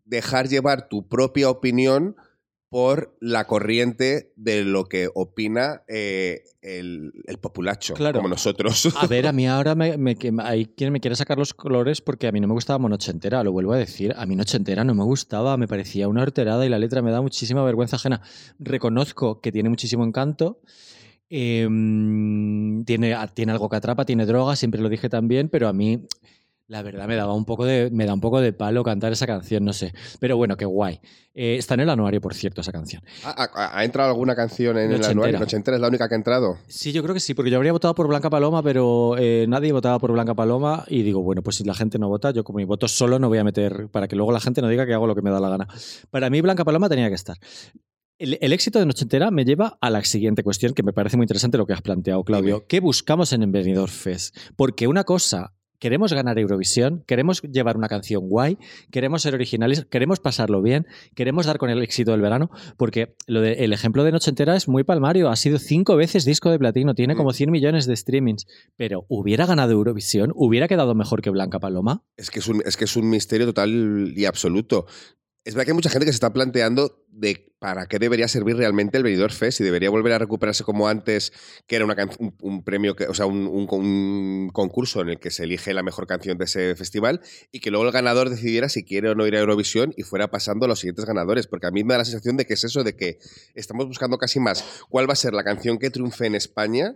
dejar 0.04 0.48
llevar 0.48 0.88
tu 0.88 1.08
propia 1.08 1.48
opinión 1.50 2.16
por 2.70 3.16
la 3.20 3.46
corriente 3.46 4.32
de 4.36 4.64
lo 4.64 4.84
que 4.84 5.08
opina 5.14 5.82
eh, 5.88 6.42
el, 6.60 7.12
populacho, 7.40 7.94
como 7.94 8.28
nosotros. 8.28 8.94
A 8.96 9.06
ver, 9.06 9.26
a 9.26 9.32
mí 9.32 9.46
ahora 9.48 9.74
me, 9.74 9.96
hay 10.42 10.66
quien 10.66 10.92
me 10.92 11.00
quiere 11.00 11.16
sacar 11.16 11.38
los 11.38 11.54
colores 11.54 12.02
porque 12.02 12.26
a 12.26 12.32
mí 12.32 12.40
no 12.40 12.48
me 12.48 12.52
gustaba 12.52 12.86
Noche 12.88 13.10
Entera, 13.10 13.42
lo 13.42 13.52
vuelvo 13.52 13.72
a 13.72 13.78
decir. 13.78 14.14
A 14.18 14.26
mí 14.26 14.36
Noche 14.36 14.58
Entera 14.58 14.84
no 14.84 14.94
me 14.94 15.04
gustaba, 15.04 15.56
me 15.56 15.66
parecía 15.66 16.08
una 16.08 16.22
horterada 16.22 16.66
y 16.66 16.68
la 16.68 16.78
letra 16.78 17.00
me 17.00 17.10
da 17.10 17.22
muchísima 17.22 17.64
vergüenza 17.64 17.96
ajena. 17.96 18.20
Reconozco 18.58 19.40
que 19.40 19.50
tiene 19.50 19.70
muchísimo 19.70 20.04
encanto. 20.04 20.60
Em, 21.30 22.84
tiene, 22.84 23.14
tiene 23.34 23.52
algo 23.52 23.68
que 23.68 23.76
atrapa, 23.76 24.04
tiene 24.04 24.24
droga, 24.26 24.56
siempre 24.56 24.80
lo 24.80 24.88
dije 24.88 25.08
también, 25.08 25.48
pero 25.48 25.68
a 25.68 25.72
mí 25.72 26.06
la 26.68 26.82
verdad 26.82 27.08
me 27.08 27.16
daba 27.16 27.32
un 27.32 27.46
poco 27.46 27.64
de, 27.64 27.88
me 27.90 28.04
da 28.04 28.12
un 28.12 28.20
poco 28.20 28.42
de 28.42 28.52
palo 28.52 28.84
cantar 28.84 29.10
esa 29.10 29.26
canción, 29.26 29.64
no 29.64 29.72
sé. 29.72 29.94
Pero 30.20 30.36
bueno, 30.36 30.56
qué 30.58 30.66
guay. 30.66 31.00
Eh, 31.34 31.56
está 31.56 31.74
en 31.74 31.80
el 31.80 31.88
anuario, 31.88 32.20
por 32.20 32.34
cierto, 32.34 32.60
esa 32.60 32.72
canción. 32.72 33.02
¿Ha, 33.24 33.84
entrado 33.84 34.10
alguna 34.10 34.36
canción 34.36 34.76
en 34.76 34.92
el 34.92 35.02
anuario? 35.02 35.38
¿Noche 35.38 35.56
entera 35.56 35.78
es 35.78 35.80
la 35.80 35.88
única 35.88 36.08
que 36.08 36.14
ha 36.14 36.16
entrado? 36.16 36.58
Sí, 36.66 36.92
yo 36.92 37.02
creo 37.02 37.14
que 37.14 37.20
sí, 37.20 37.32
porque 37.32 37.50
yo 37.50 37.56
habría 37.56 37.72
votado 37.72 37.94
por 37.94 38.06
Blanca 38.06 38.28
Paloma, 38.28 38.62
pero 38.62 39.16
eh, 39.18 39.46
nadie 39.48 39.72
votaba 39.72 39.98
por 39.98 40.12
Blanca 40.12 40.34
Paloma 40.34 40.84
y 40.88 41.02
digo, 41.02 41.22
bueno, 41.22 41.42
pues 41.42 41.56
si 41.56 41.64
la 41.64 41.74
gente 41.74 41.98
no 41.98 42.08
vota, 42.08 42.32
yo 42.32 42.44
como 42.44 42.58
mi 42.58 42.64
voto 42.64 42.86
solo 42.86 43.18
no 43.18 43.28
voy 43.28 43.38
a 43.38 43.44
meter, 43.44 43.88
para 43.90 44.06
que 44.06 44.16
luego 44.16 44.30
la 44.30 44.40
gente 44.40 44.60
no 44.60 44.68
diga 44.68 44.84
que 44.84 44.92
hago 44.92 45.06
lo 45.06 45.14
que 45.14 45.22
me 45.22 45.30
da 45.30 45.40
la 45.40 45.48
gana. 45.48 45.68
Para 46.10 46.28
mí 46.28 46.42
Blanca 46.42 46.64
Paloma 46.66 46.90
tenía 46.90 47.08
que 47.08 47.14
estar. 47.14 47.38
El, 48.18 48.52
éxito 48.52 48.80
de 48.80 48.84
Noche 48.84 49.04
Entera 49.04 49.30
me 49.30 49.44
lleva 49.44 49.78
a 49.80 49.90
la 49.90 50.02
siguiente 50.04 50.42
cuestión 50.42 50.74
que 50.74 50.82
me 50.82 50.92
parece 50.92 51.16
muy 51.16 51.24
interesante 51.24 51.56
lo 51.56 51.66
que 51.66 51.72
has 51.72 51.82
planteado, 51.82 52.24
Claudio. 52.24 52.66
¿Qué 52.66 52.80
buscamos 52.80 53.32
en 53.32 53.50
Benidorm 53.52 53.92
Fest? 53.92 54.36
Porque 54.56 54.88
una 54.88 55.04
cosa 55.04 55.54
queremos 55.78 56.12
ganar 56.12 56.38
Eurovisión, 56.38 57.04
queremos 57.06 57.42
llevar 57.42 57.76
una 57.76 57.88
canción 57.88 58.28
guay, 58.28 58.58
queremos 58.90 59.22
ser 59.22 59.34
originales, 59.34 59.86
queremos 59.86 60.20
pasarlo 60.20 60.62
bien, 60.62 60.86
queremos 61.14 61.46
dar 61.46 61.58
con 61.58 61.70
el 61.70 61.82
éxito 61.82 62.12
del 62.12 62.20
verano, 62.20 62.50
porque 62.76 63.14
lo 63.26 63.40
de, 63.40 63.64
el 63.64 63.72
ejemplo 63.72 64.04
de 64.04 64.12
Noche 64.12 64.30
Entera 64.30 64.56
es 64.56 64.68
muy 64.68 64.84
palmario, 64.84 65.28
ha 65.28 65.36
sido 65.36 65.58
cinco 65.58 65.96
veces 65.96 66.24
disco 66.24 66.50
de 66.50 66.58
platino, 66.58 66.94
tiene 66.94 67.16
como 67.16 67.32
100 67.32 67.50
millones 67.50 67.86
de 67.86 67.96
streamings, 67.96 68.46
pero 68.76 69.04
¿hubiera 69.08 69.46
ganado 69.46 69.72
Eurovisión? 69.72 70.32
¿Hubiera 70.34 70.68
quedado 70.68 70.94
mejor 70.94 71.22
que 71.22 71.30
Blanca 71.30 71.58
Paloma? 71.58 72.02
Es 72.16 72.30
que 72.30 72.40
es 72.40 72.48
un, 72.48 72.62
es 72.64 72.76
que 72.76 72.84
es 72.84 72.96
un 72.96 73.08
misterio 73.08 73.46
total 73.46 74.12
y 74.16 74.24
absoluto. 74.24 74.86
Es 75.48 75.54
verdad 75.54 75.64
que 75.64 75.70
hay 75.70 75.76
mucha 75.76 75.88
gente 75.88 76.04
que 76.04 76.12
se 76.12 76.16
está 76.16 76.30
planteando 76.30 77.06
de 77.08 77.54
para 77.58 77.86
qué 77.86 77.98
debería 77.98 78.28
servir 78.28 78.58
realmente 78.58 78.98
el 78.98 79.02
Benidorm 79.02 79.32
Fest, 79.32 79.56
si 79.56 79.64
debería 79.64 79.88
volver 79.88 80.12
a 80.12 80.18
recuperarse 80.18 80.62
como 80.62 80.88
antes, 80.88 81.32
que 81.66 81.76
era 81.76 81.86
una 81.86 81.96
un, 82.18 82.62
premio, 82.64 82.94
que, 82.94 83.06
o 83.06 83.14
sea, 83.14 83.24
un, 83.24 84.50
concurso 84.52 85.00
en 85.00 85.08
el 85.08 85.18
que 85.18 85.30
se 85.30 85.44
elige 85.44 85.72
la 85.72 85.82
mejor 85.82 86.06
canción 86.06 86.36
de 86.36 86.44
ese 86.44 86.76
festival 86.76 87.22
y 87.50 87.60
que 87.60 87.70
luego 87.70 87.86
el 87.86 87.92
ganador 87.92 88.28
decidiera 88.28 88.68
si 88.68 88.84
quiere 88.84 89.08
o 89.08 89.14
no 89.14 89.26
ir 89.26 89.36
a 89.36 89.40
Eurovisión 89.40 89.94
y 89.96 90.02
fuera 90.02 90.30
pasando 90.30 90.66
a 90.66 90.68
los 90.68 90.80
siguientes 90.80 91.06
ganadores, 91.06 91.46
porque 91.46 91.66
a 91.66 91.70
mí 91.70 91.82
me 91.82 91.94
da 91.94 92.00
la 92.00 92.04
sensación 92.04 92.36
de 92.36 92.44
que 92.44 92.52
es 92.52 92.64
eso, 92.64 92.84
de 92.84 92.94
que 92.94 93.18
estamos 93.54 93.86
buscando 93.86 94.18
casi 94.18 94.40
más 94.40 94.82
cuál 94.90 95.08
va 95.08 95.14
a 95.14 95.16
ser 95.16 95.32
la 95.32 95.44
canción 95.44 95.78
que 95.78 95.88
triunfe 95.88 96.26
en 96.26 96.34
España 96.34 96.94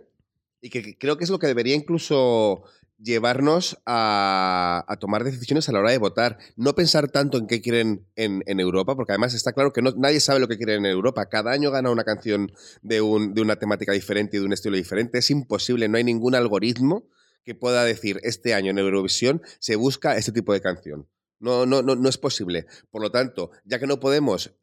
y 0.61 0.69
que 0.69 0.95
creo 0.99 1.17
que 1.17 1.23
es 1.23 1.31
lo 1.31 1.39
que 1.39 1.47
debería 1.47 1.73
incluso 1.73 2.65
llevarnos 3.03 3.77
a, 3.85 4.85
tomar 4.99 5.23
decisiones 5.23 5.67
a 5.67 5.71
la 5.73 5.79
hora 5.79 5.91
de 5.91 5.97
votar. 5.97 6.37
No 6.55 6.73
pensar 6.73 7.09
tanto 7.09 7.37
en 7.37 7.47
qué 7.47 7.61
quieren 7.61 8.07
en, 8.15 8.59
Europa, 8.59 8.95
porque 8.95 9.11
además 9.11 9.33
está 9.33 9.53
claro 9.53 9.73
que 9.73 9.81
no, 9.81 9.91
nadie 9.97 10.19
sabe 10.19 10.39
lo 10.39 10.47
que 10.47 10.57
quieren 10.57 10.85
en 10.85 10.91
Europa. 10.91 11.27
Cada 11.27 11.51
año 11.51 11.71
gana 11.71 11.91
una 11.91 12.03
canción 12.03 12.51
de, 12.81 13.01
un, 13.01 13.33
de 13.33 13.41
una 13.41 13.57
temática 13.57 13.91
diferente 13.91 14.37
y 14.37 14.39
de 14.39 14.45
un 14.45 14.53
estilo 14.53 14.77
diferente. 14.77 15.19
Es 15.19 15.29
imposible, 15.29 15.87
no 15.89 15.97
hay 15.97 16.03
ningún 16.03 16.35
algoritmo 16.35 17.07
que 17.43 17.55
pueda 17.55 17.83
decir 17.83 18.19
este 18.23 18.53
año 18.53 18.71
en 18.71 18.77
Eurovisión 18.77 19.41
se 19.59 19.75
busca 19.75 20.15
este 20.15 20.31
tipo 20.31 20.53
de 20.53 20.61
canción. 20.61 21.09
No, 21.39 21.65
no, 21.65 21.81
no, 21.81 21.95
no 21.95 22.07
es 22.07 22.17
posible. 22.17 22.67
Por 22.89 23.01
lo 23.01 23.11
tanto, 23.11 23.51
ya 23.65 23.79
que 23.79 23.87
no 23.87 23.99
podemos... 23.99 24.55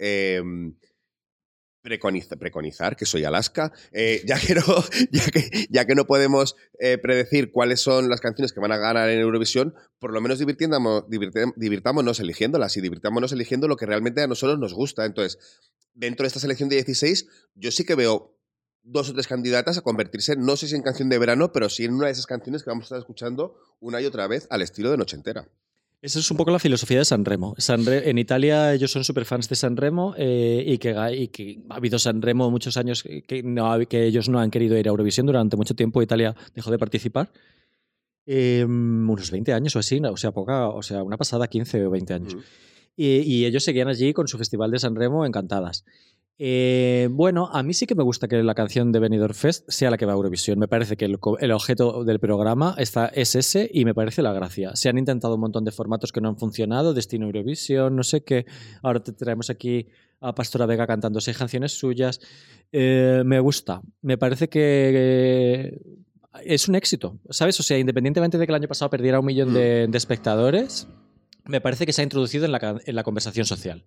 Preconizar, 1.83 2.97
que 2.97 3.07
soy 3.07 3.25
Alaska, 3.25 3.73
eh, 3.93 4.23
ya, 4.27 4.39
que 4.39 4.55
no, 4.55 4.63
ya, 5.71 5.87
que, 5.87 5.95
no 5.95 6.07
podemos 6.07 6.57
eh, 6.79 6.99
predecir 6.99 7.51
cuáles 7.51 7.81
son 7.81 8.09
las 8.09 8.21
canciones 8.21 8.53
que 8.53 8.61
van 8.61 8.73
a 8.73 8.77
ganar 8.77 9.09
en 9.09 9.21
Eurovisión, 9.21 9.75
por 9.99 10.13
lo 10.13 10.21
menos 10.21 10.39
divirtámonos 10.39 12.21
eligiéndolas 12.21 12.77
y 12.77 12.81
divirtámonos 12.81 13.33
eligiendo 13.33 13.67
lo 13.67 13.77
que 13.77 13.87
realmente 13.87 14.23
a 14.23 14.27
nosotros 14.27 14.59
nos 14.59 14.75
gusta. 14.75 15.07
Entonces, 15.07 15.39
dentro 15.95 16.25
de 16.25 16.29
esta 16.29 16.41
selección 16.41 16.69
de 16.69 16.77
16, 16.77 17.27
yo 17.55 17.71
sí 17.71 17.85
que 17.85 17.95
veo 17.95 18.37
dos 18.83 19.11
o 19.11 19.13
tres 19.13 19.27
candidatas 19.27 19.79
a 19.79 19.83
convertirse, 19.83 20.37
no 20.37 20.57
sé 20.57 20.69
si 20.69 20.75
en 20.75 20.83
canción 20.83 21.09
de 21.09 21.19
verano, 21.19 21.53
pero 21.53 21.69
sí 21.69 21.85
en 21.85 21.95
una 21.95 22.07
de 22.07 22.13
esas 22.13 22.27
canciones 22.27 22.63
que 22.63 22.71
vamos 22.71 22.85
a 22.85 22.87
estar 22.87 22.99
escuchando 22.99 23.57
una 23.81 24.01
y 24.01 24.07
otra 24.07 24.27
vez 24.27 24.47
al 24.51 24.63
estilo 24.63 24.91
de 24.91 24.97
Noche 24.97 25.17
Entera. 25.17 25.49
Esa 26.03 26.19
es 26.19 26.31
un 26.31 26.39
poco 26.39 26.51
la 26.51 26.59
filosofía 26.59 26.99
de 26.99 27.05
Sanremo. 27.05 27.55
en 27.59 28.19
Italia 28.19 28.73
ellos 28.73 28.91
son 28.91 29.05
súper 29.05 29.27
fans 29.27 29.51
de 29.51 29.57
Sanremo 29.57 30.15
eh, 30.17 30.65
y, 30.67 30.79
que, 30.79 30.95
que, 31.31 31.61
ha 31.69 31.75
habido 31.75 31.99
Sanremo 31.99 32.51
muchos 32.51 32.79
años 32.79 33.03
que, 33.03 33.43
no, 33.43 33.79
que 33.87 34.07
ellos 34.07 34.31
no 34.31 34.41
han 34.41 34.51
querido 34.51 34.79
ir 34.79 34.89
a 34.89 34.91
Eurovisión. 34.91 35.27
Durante 35.27 35.57
mucho 35.57 35.75
tiempo 35.75 36.01
Italia 36.01 36.35
dejó 36.55 36.71
de 36.71 36.79
participar. 36.79 37.31
Em, 38.25 39.11
unos 39.11 39.31
20 39.31 39.53
años 39.53 39.77
o 39.77 39.79
así, 39.79 39.99
o 39.99 40.17
sea, 40.17 40.33
poca, 40.33 40.69
o 40.69 40.83
sea, 40.83 41.03
una 41.03 41.19
pasada 41.19 41.49
15 41.49 41.85
o 41.85 41.91
20 41.91 42.15
años. 42.15 42.37
y, 42.97 43.19
y, 43.19 43.45
ellos 43.45 43.63
seguían 43.63 43.89
allí 43.89 44.15
con 44.15 44.27
su 44.27 44.39
festival 44.39 44.71
de 44.71 44.79
Sanremo 44.79 45.27
encantadas. 45.27 45.85
Eh, 46.43 47.09
bueno, 47.11 47.51
a 47.53 47.63
mí 47.63 47.75
sí 47.75 47.87
que 47.87 47.95
me 47.95 48.03
gusta 48.03 48.27
que 48.27 48.43
la 48.43 48.55
canción 48.55 48.93
de 48.93 48.99
Benidorm 48.99 49.35
Fest 49.35 49.69
sea 49.69 49.91
la 49.91 49.99
que 49.99 50.07
va 50.07 50.13
a 50.13 50.17
Eurovisión. 50.17 50.59
Me 50.59 50.69
parece 50.69 50.97
que 50.97 51.05
el, 51.05 51.53
objeto 51.53 52.03
del 52.03 52.19
programa 52.19 52.75
está, 52.79 53.09
es 53.09 53.35
ese 53.35 53.71
y 53.71 53.85
me 53.85 53.93
parece 53.93 54.23
la 54.23 54.33
gracia. 54.33 54.75
Se 54.75 54.89
han 54.89 54.97
intentado 54.97 55.35
un 55.35 55.43
montón 55.43 55.67
de 55.67 55.71
formatos 55.71 56.13
que 56.13 56.23
no 56.23 56.31
han 56.31 56.39
funcionado, 56.39 56.95
Destino 56.95 57.27
Eurovisión, 57.27 57.95
no 57.95 58.03
sé 58.03 58.25
qué. 58.25 58.47
Ahora 58.83 59.01
te 59.01 59.13
traemos 59.13 59.51
aquí 59.51 59.89
a 60.23 60.35
Pastora 60.35 60.65
Vega 60.65 60.87
cantando 60.87 61.21
seis 61.21 61.37
canciones 61.37 61.73
suyas. 61.73 62.23
Eh, 62.73 63.23
me 63.27 63.39
gusta. 63.39 63.83
Me 64.01 64.17
parece 64.17 64.49
que 64.49 64.93
eh, 64.95 65.79
es 66.43 66.69
un 66.69 66.75
éxito, 66.75 67.19
¿sabes? 67.29 67.61
O 67.61 67.63
sea, 67.63 67.77
independientemente 67.77 68.39
de 68.39 68.47
que 68.47 68.53
el 68.53 68.57
año 68.57 68.69
pasado 68.69 68.89
perdiera 68.89 69.21
un 69.21 69.27
millón 69.27 69.53
de, 69.53 69.89
de 69.89 69.99
espectadores, 69.99 70.89
me 71.45 71.61
parece 71.61 71.85
que 71.85 71.93
se 71.93 72.01
ha 72.01 72.05
introducido 72.05 72.47
en 72.47 72.53
la, 72.53 72.81
en 72.83 72.97
la 72.97 73.03
conversación 73.03 73.45
social. 73.45 73.85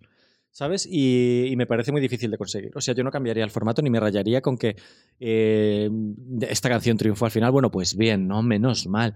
¿Sabes? 0.56 0.88
Y, 0.90 1.48
y 1.50 1.56
me 1.56 1.66
parece 1.66 1.92
muy 1.92 2.00
difícil 2.00 2.30
de 2.30 2.38
conseguir. 2.38 2.72
O 2.76 2.80
sea, 2.80 2.94
yo 2.94 3.04
no 3.04 3.10
cambiaría 3.10 3.44
el 3.44 3.50
formato 3.50 3.82
ni 3.82 3.90
me 3.90 4.00
rayaría 4.00 4.40
con 4.40 4.56
que 4.56 4.76
eh, 5.20 5.90
esta 6.42 6.70
canción 6.70 6.96
triunfó 6.96 7.26
al 7.26 7.32
final. 7.32 7.52
Bueno, 7.52 7.72
pues 7.72 7.98
bien, 7.98 8.28
¿no? 8.28 8.42
Menos 8.44 8.86
mal. 8.88 9.16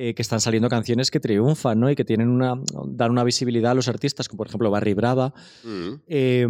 eh, 0.00 0.14
que 0.14 0.22
están 0.22 0.40
saliendo 0.40 0.68
canciones 0.68 1.10
que 1.10 1.18
triunfan, 1.18 1.80
¿no? 1.80 1.90
Y 1.90 1.96
que 1.96 2.04
tienen 2.04 2.28
una. 2.28 2.54
dan 2.86 3.10
una 3.10 3.24
visibilidad 3.24 3.72
a 3.72 3.74
los 3.74 3.88
artistas, 3.88 4.28
como 4.28 4.38
por 4.38 4.46
ejemplo 4.46 4.70
Barry 4.70 4.94
Brava, 4.94 5.34
Mm. 5.64 5.94
eh, 6.06 6.46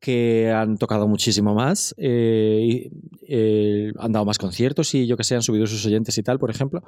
que 0.00 0.50
han 0.50 0.78
tocado 0.78 1.06
muchísimo 1.06 1.54
más, 1.54 1.94
eh, 1.98 2.88
y, 3.28 3.90
han 3.98 4.12
dado 4.12 4.24
más 4.24 4.38
conciertos 4.38 4.94
y 4.94 5.06
yo 5.06 5.16
que 5.18 5.24
sé, 5.24 5.34
han 5.34 5.42
subido 5.42 5.66
sus 5.66 5.84
oyentes 5.84 6.16
y 6.16 6.22
tal, 6.22 6.38
por 6.38 6.48
ejemplo. 6.50 6.82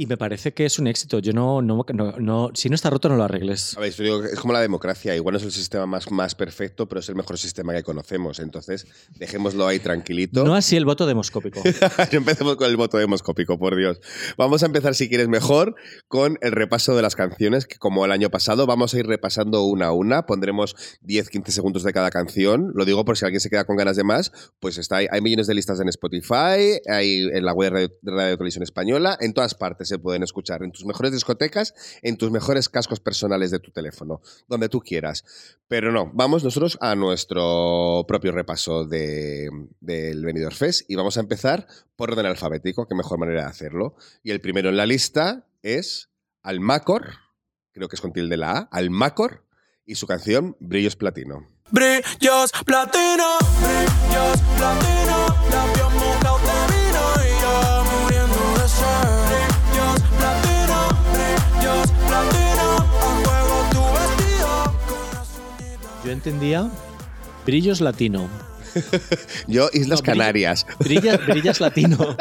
Y 0.00 0.06
me 0.06 0.16
parece 0.16 0.54
que 0.54 0.64
es 0.64 0.78
un 0.78 0.86
éxito. 0.86 1.18
Yo 1.18 1.32
no, 1.32 1.60
no, 1.60 1.84
no, 1.92 2.12
no- 2.18 2.50
si 2.54 2.68
no 2.68 2.76
está 2.76 2.88
roto, 2.88 3.08
no 3.08 3.16
lo 3.16 3.24
arregles. 3.24 3.76
A 3.76 3.80
ver, 3.80 3.92
yo 3.92 4.04
digo 4.04 4.22
que 4.22 4.28
es 4.28 4.38
como 4.38 4.52
la 4.52 4.60
democracia. 4.60 5.16
Igual 5.16 5.32
no 5.32 5.38
es 5.38 5.42
el 5.44 5.50
sistema 5.50 5.86
más, 5.86 6.08
más 6.12 6.36
perfecto, 6.36 6.86
pero 6.88 7.00
es 7.00 7.08
el 7.08 7.16
mejor 7.16 7.36
sistema 7.36 7.74
que 7.74 7.82
conocemos. 7.82 8.38
Entonces, 8.38 8.86
dejémoslo 9.18 9.66
ahí 9.66 9.80
tranquilito. 9.80 10.44
No 10.44 10.54
así 10.54 10.76
el 10.76 10.84
voto 10.84 11.04
demoscópico. 11.04 11.60
Empecemos 12.12 12.54
con 12.54 12.68
el 12.70 12.76
voto 12.76 12.96
demoscópico, 12.96 13.58
por 13.58 13.74
Dios. 13.76 13.98
Vamos 14.36 14.62
a 14.62 14.66
empezar, 14.66 14.94
si 14.94 15.08
quieres 15.08 15.26
mejor, 15.26 15.74
con 16.06 16.38
el 16.42 16.52
repaso 16.52 16.94
de 16.94 17.02
las 17.02 17.16
canciones, 17.16 17.66
que 17.66 17.78
como 17.78 18.04
el 18.04 18.12
año 18.12 18.30
pasado, 18.30 18.66
vamos 18.66 18.94
a 18.94 18.98
ir 19.00 19.06
repasando 19.08 19.64
una 19.64 19.86
a 19.86 19.92
una. 19.92 20.26
Pondremos 20.26 20.76
10-15 21.02 21.48
segundos 21.48 21.82
de 21.82 21.92
cada 21.92 22.10
canción. 22.12 22.70
Lo 22.74 22.84
digo 22.84 23.04
por 23.04 23.18
si 23.18 23.24
alguien 23.24 23.40
se 23.40 23.50
queda 23.50 23.64
con 23.64 23.76
ganas 23.76 23.96
de 23.96 24.04
más, 24.04 24.30
pues 24.60 24.78
está 24.78 24.98
ahí. 24.98 25.08
Hay 25.10 25.20
millones 25.22 25.48
de 25.48 25.54
listas 25.54 25.80
en 25.80 25.88
Spotify, 25.88 26.78
hay 26.88 27.28
en 27.32 27.44
la 27.44 27.52
web 27.52 27.72
de 27.72 27.74
Radio, 27.74 27.88
de 28.00 28.12
Radio 28.12 28.36
Televisión 28.36 28.62
Española, 28.62 29.18
en 29.20 29.32
todas 29.34 29.54
partes 29.56 29.87
se 29.88 29.98
pueden 29.98 30.22
escuchar, 30.22 30.62
en 30.62 30.72
tus 30.72 30.84
mejores 30.84 31.12
discotecas, 31.12 31.74
en 32.02 32.16
tus 32.16 32.30
mejores 32.30 32.68
cascos 32.68 33.00
personales 33.00 33.50
de 33.50 33.58
tu 33.58 33.70
teléfono, 33.70 34.20
donde 34.46 34.68
tú 34.68 34.80
quieras. 34.80 35.24
Pero 35.66 35.90
no, 35.90 36.10
vamos 36.14 36.44
nosotros 36.44 36.78
a 36.80 36.94
nuestro 36.94 38.04
propio 38.06 38.32
repaso 38.32 38.84
de, 38.84 39.48
del 39.80 40.24
Benidorm 40.24 40.54
Fest 40.54 40.88
y 40.88 40.94
vamos 40.94 41.16
a 41.16 41.20
empezar 41.20 41.66
por 41.96 42.12
orden 42.12 42.26
alfabético, 42.26 42.86
qué 42.86 42.94
mejor 42.94 43.18
manera 43.18 43.42
de 43.42 43.48
hacerlo. 43.48 43.96
Y 44.22 44.30
el 44.30 44.40
primero 44.40 44.68
en 44.68 44.76
la 44.76 44.86
lista 44.86 45.46
es 45.62 46.10
Almacor, 46.42 47.14
creo 47.72 47.88
que 47.88 47.96
es 47.96 48.00
con 48.00 48.12
tilde 48.12 48.36
la 48.36 48.52
A, 48.52 48.68
Almacor 48.70 49.44
y 49.84 49.94
su 49.96 50.06
canción 50.06 50.56
Brillos 50.60 50.96
Platino. 50.96 51.46
Brillos 51.70 52.50
platino, 52.64 53.38
brillos 53.60 54.40
platino, 54.56 56.37
Yo 66.08 66.12
entendía 66.14 66.70
brillos 67.44 67.82
latino. 67.82 68.30
Yo, 69.46 69.68
Islas 69.74 70.00
No, 70.00 70.06
Canarias. 70.06 70.64
Brillas, 70.78 71.20
brillas 71.26 71.60
latino. 71.60 72.16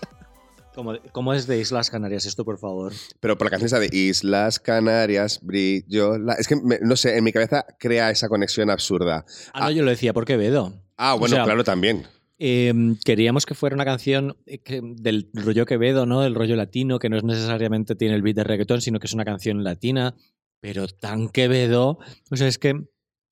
¿Cómo, 0.76 0.94
cómo 1.10 1.34
es 1.34 1.48
de 1.48 1.58
Islas 1.58 1.90
Canarias 1.90 2.24
esto, 2.24 2.44
por 2.44 2.58
favor? 2.60 2.92
Pero 3.18 3.36
por 3.36 3.46
la 3.48 3.50
canción 3.50 3.66
esa 3.66 3.80
de 3.80 3.88
Islas 3.92 4.60
Canarias, 4.60 5.40
brillo. 5.42 6.18
la- 6.18 6.34
Es 6.34 6.46
que, 6.46 6.54
me- 6.54 6.78
no 6.82 6.94
sé, 6.94 7.16
en 7.18 7.24
mi 7.24 7.32
cabeza 7.32 7.66
crea 7.80 8.12
esa 8.12 8.28
conexión 8.28 8.70
absurda. 8.70 9.24
Ah, 9.54 9.62
no, 9.64 9.70
yo 9.72 9.82
lo 9.82 9.90
decía 9.90 10.12
por 10.12 10.24
Quevedo. 10.24 10.72
Ah, 10.96 11.14
bueno, 11.14 11.34
O 11.34 11.36
sea, 11.38 11.44
claro, 11.46 11.64
también. 11.64 12.06
Eh, 12.38 12.72
queríamos 13.04 13.44
que 13.44 13.54
fuera 13.56 13.74
una 13.74 13.84
canción 13.84 14.36
eh, 14.46 14.58
que- 14.58 14.82
del 14.84 15.30
rollo 15.34 15.66
Quevedo, 15.66 16.06
¿no? 16.06 16.20
Del 16.20 16.36
rollo 16.36 16.54
latino, 16.54 17.00
que 17.00 17.08
no 17.08 17.16
es 17.16 17.24
necesariamente 17.24 17.96
tiene 17.96 18.14
el 18.14 18.22
beat 18.22 18.36
de 18.36 18.44
reggaetón, 18.44 18.80
sino 18.80 19.00
que 19.00 19.08
es 19.08 19.14
una 19.14 19.24
canción 19.24 19.64
latina, 19.64 20.14
pero 20.62 20.86
tan 20.88 21.30
Quevedo. 21.30 21.98
O 22.30 22.36
sea, 22.36 22.46
es 22.46 22.58
que 22.58 22.84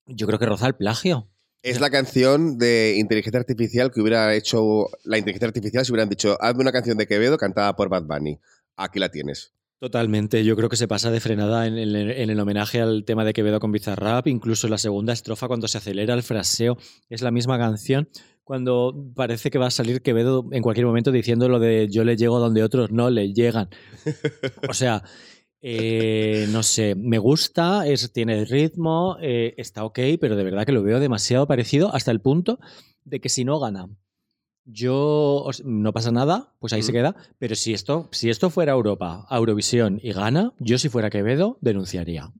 yo 0.09 0.27
creo 0.27 0.39
que 0.39 0.47
roza 0.47 0.67
el 0.67 0.75
plagio. 0.75 1.29
Es 1.63 1.81
la 1.81 1.91
canción 1.91 2.59
de 2.59 2.97
inteligencia 2.99 3.41
artificial 3.41 3.91
que 3.93 4.01
hubiera 4.01 4.35
hecho 4.35 4.89
la 5.05 5.19
inteligencia 5.19 5.49
artificial 5.49 5.85
si 5.85 5.93
hubieran 5.93 6.09
dicho, 6.09 6.37
hazme 6.41 6.63
una 6.63 6.73
canción 6.73 6.97
de 6.97 7.07
Quevedo 7.07 7.37
cantada 7.37 7.75
por 7.75 7.89
Bad 7.89 8.05
Bunny. 8.05 8.39
Aquí 8.77 8.99
la 8.99 9.09
tienes. 9.09 9.53
Totalmente, 9.81 10.45
yo 10.45 10.57
creo 10.57 10.69
que 10.69 10.77
se 10.77 10.89
pasa 10.89 11.11
de 11.11 11.21
frenada 11.21 11.67
en 11.67 11.79
el, 11.79 11.95
en 11.95 12.31
el 12.31 12.41
homenaje 12.41 12.81
al 12.81 13.05
tema 13.05 13.25
de 13.25 13.33
Quevedo 13.33 13.61
con 13.61 13.71
Bizarrap, 13.71 14.27
incluso 14.27 14.67
la 14.67 14.79
segunda 14.79 15.13
estrofa 15.13 15.47
cuando 15.47 15.69
se 15.69 15.79
acelera 15.79 16.15
el 16.15 16.25
fraseo, 16.25 16.79
es 17.09 17.23
la 17.23 17.31
misma 17.31 17.59
canción, 17.59 18.09
cuando 18.43 19.13
parece 19.15 19.51
que 19.51 19.59
va 19.59 19.67
a 19.67 19.71
salir 19.71 20.01
Quevedo 20.01 20.49
en 20.53 20.63
cualquier 20.63 20.87
momento 20.87 21.13
diciendo 21.13 21.49
lo 21.49 21.61
de 21.61 21.87
yo 21.91 22.03
le 22.03 22.17
llego 22.17 22.41
donde 22.41 22.63
otros 22.63 22.91
no 22.91 23.11
le 23.11 23.33
llegan. 23.33 23.69
O 24.69 24.75
sea, 24.75 25.05
eh, 25.61 26.47
no 26.51 26.63
sé, 26.63 26.95
me 26.95 27.19
gusta, 27.19 27.87
es, 27.87 28.13
tiene 28.13 28.45
ritmo, 28.45 29.17
eh, 29.21 29.55
está 29.57 29.85
ok, 29.85 29.99
pero 30.21 30.37
de 30.37 30.45
verdad 30.45 30.65
que 30.65 30.73
lo 30.73 30.83
veo 30.83 31.01
demasiado 31.01 31.47
parecido 31.47 31.95
hasta 31.95 32.11
el 32.11 32.21
punto 32.21 32.61
de 33.05 33.21
que 33.21 33.29
si 33.29 33.45
no 33.45 33.59
gana, 33.59 33.89
yo 34.71 35.49
no 35.65 35.93
pasa 35.93 36.13
nada, 36.13 36.55
pues 36.59 36.75
ahí 36.75 36.83
se 36.83 36.93
queda. 36.93 37.17
Pero 37.39 37.55
si 37.55 37.73
esto, 37.73 38.09
si 38.13 38.29
esto 38.29 38.51
fuera 38.51 38.73
Europa, 38.73 39.27
Eurovisión 39.31 39.99
y 40.03 40.13
gana, 40.13 40.53
yo 40.59 40.79
si 40.79 40.91
fuera 40.91 41.09
Quevedo 41.09 41.57
denunciaría. 41.63 42.31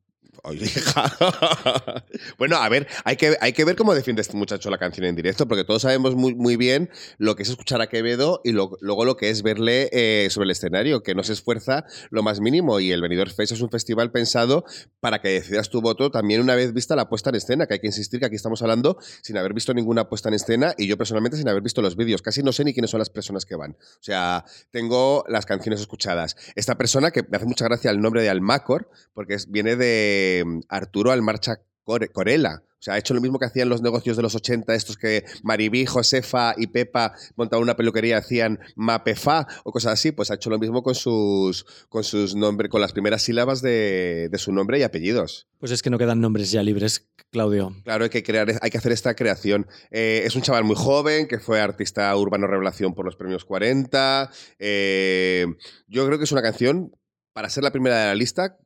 Bueno, 2.39 2.57
a 2.57 2.69
ver, 2.69 2.87
hay 3.05 3.17
que, 3.17 3.37
hay 3.41 3.53
que 3.53 3.65
ver 3.65 3.77
cómo 3.77 3.95
defiende 3.95 4.23
este 4.23 4.37
muchacho 4.37 4.71
la 4.71 4.79
canción 4.79 5.07
en 5.07 5.17
directo, 5.17 5.47
porque 5.49 5.65
todos 5.65 5.83
sabemos 5.83 6.15
muy, 6.15 6.35
muy 6.35 6.57
bien 6.57 6.91
lo 7.19 7.37
que 7.37 7.43
es 7.43 7.49
escuchar 7.49 7.81
a 7.81 7.89
Quevedo 7.89 8.41
y 8.45 8.53
lo- 8.53 8.77
luego 8.81 9.05
lo 9.05 9.17
que 9.17 9.31
es 9.31 9.43
verle 9.43 9.89
eh, 9.93 10.29
sobre 10.31 10.45
el 10.47 10.51
escenario, 10.53 11.03
que 11.03 11.15
no 11.15 11.23
se 11.23 11.33
esfuerza 11.33 11.85
lo 12.11 12.23
más 12.23 12.41
mínimo. 12.41 12.81
Y 12.81 12.93
el 12.93 13.01
Benidorm 13.01 13.31
Fest 13.31 13.53
es 13.53 13.61
un 13.61 13.71
festival 13.71 14.11
pensado 14.11 14.65
para 15.01 15.21
que 15.21 15.29
decidas 15.29 15.69
tu 15.71 15.81
voto 15.81 16.11
también 16.11 16.41
una 16.41 16.55
vez 16.55 16.73
vista 16.73 16.97
la 16.97 17.09
puesta 17.09 17.31
en 17.31 17.37
escena, 17.37 17.67
que 17.67 17.75
hay 17.75 17.81
que 17.81 17.87
insistir 17.87 18.21
que 18.21 18.27
aquí 18.27 18.37
estamos 18.37 18.63
hablando 18.63 18.99
sin 19.23 19.37
haber 19.37 19.55
visto 19.55 19.75
ninguna 19.75 20.09
puesta 20.09 20.29
en 20.29 20.35
escena 20.35 20.75
y 20.77 20.87
yo 20.87 20.97
personalmente 20.97 21.37
sin 21.37 21.49
haber 21.49 21.63
visto 21.63 21.83
los 21.83 21.97
vídeos. 21.97 22.23
Casi 22.23 22.43
no 22.43 22.53
sé 22.53 22.65
ni 22.65 22.73
quiénes 22.73 22.91
son 22.91 22.99
las 22.99 23.11
personas 23.11 23.45
que 23.45 23.57
van. 23.57 23.73
O 23.73 24.03
sea, 24.03 24.45
tengo 24.71 25.25
las 25.29 25.47
canciones 25.47 25.81
escuchadas. 25.81 26.37
Esta 26.55 26.77
persona, 26.77 27.11
que 27.11 27.23
me 27.23 27.37
hace 27.37 27.47
mucha 27.47 27.65
gracia 27.65 27.91
el 27.91 28.01
nombre 28.01 28.23
de 28.23 28.29
Almacor, 28.31 28.91
porque 29.15 29.37
viene 29.49 29.77
de 29.77 30.38
mm, 30.45 30.61
Arturo 30.69 31.11
Almarcha 31.13 31.61
Core- 31.85 32.09
Corella. 32.11 32.63
O 32.81 32.81
sea, 32.81 32.95
ha 32.95 32.99
hecho 32.99 33.13
lo 33.13 33.21
mismo 33.21 33.41
que 33.41 33.45
hacían 33.47 33.69
los 33.69 33.83
negocios 33.83 34.17
de 34.17 34.23
los 34.23 34.37
80, 34.37 34.73
estos 34.73 34.97
que 34.97 35.25
Maribí, 35.43 35.85
Josefa 35.85 36.55
y 36.57 36.69
Pepa 36.69 37.13
montaban 37.35 37.65
una 37.65 37.75
peluquería, 37.75 38.19
hacían 38.19 38.61
Mapefa 38.77 39.49
o 39.65 39.73
cosas 39.73 39.95
así. 39.95 40.13
Pues 40.13 40.31
ha 40.31 40.35
hecho 40.35 40.49
lo 40.49 40.61
mismo 40.61 40.85
con 40.85 40.95
sus, 40.95 41.67
con 41.89 42.05
sus 42.05 42.37
nombres, 42.37 42.71
con 42.71 42.81
las 42.81 42.93
primeras 42.93 43.23
sílabas 43.23 43.63
de, 43.63 44.29
de 44.31 44.39
su 44.39 44.53
nombre 44.53 44.79
y 44.79 44.85
apellidos. 44.85 45.49
Pues 45.59 45.73
es 45.73 45.83
que 45.83 45.91
no 45.91 45.99
quedan 45.99 46.21
nombres 46.21 46.53
ya 46.53 46.63
libres, 46.63 47.09
Claudio. 47.33 47.75
Claro, 47.83 48.05
hay 48.05 48.11
que 48.11 48.23
crear, 48.23 48.49
hay 48.63 48.71
que 48.71 48.79
hacer 48.79 48.93
esta 48.93 49.15
creación. 49.17 49.67
Eh, 49.91 50.23
es 50.25 50.37
un 50.37 50.43
chaval 50.43 50.63
muy 50.63 50.77
joven 50.77 51.27
que 51.27 51.41
fue 51.41 51.61
artista 51.61 52.15
urbano 52.17 52.47
revelación 52.47 52.95
por 52.95 53.05
los 53.05 53.17
premios 53.17 53.45
40. 53.45 54.31
Eh, 54.61 55.47
yo 55.89 56.07
creo 56.07 56.17
que 56.17 56.25
es 56.25 56.33
una 56.33 56.43
canción 56.43 56.93
para 57.33 57.51
ser 57.51 57.65
la 57.65 57.73
primera 57.73 57.99
de 58.01 58.07
la 58.07 58.15
lista 58.15 58.57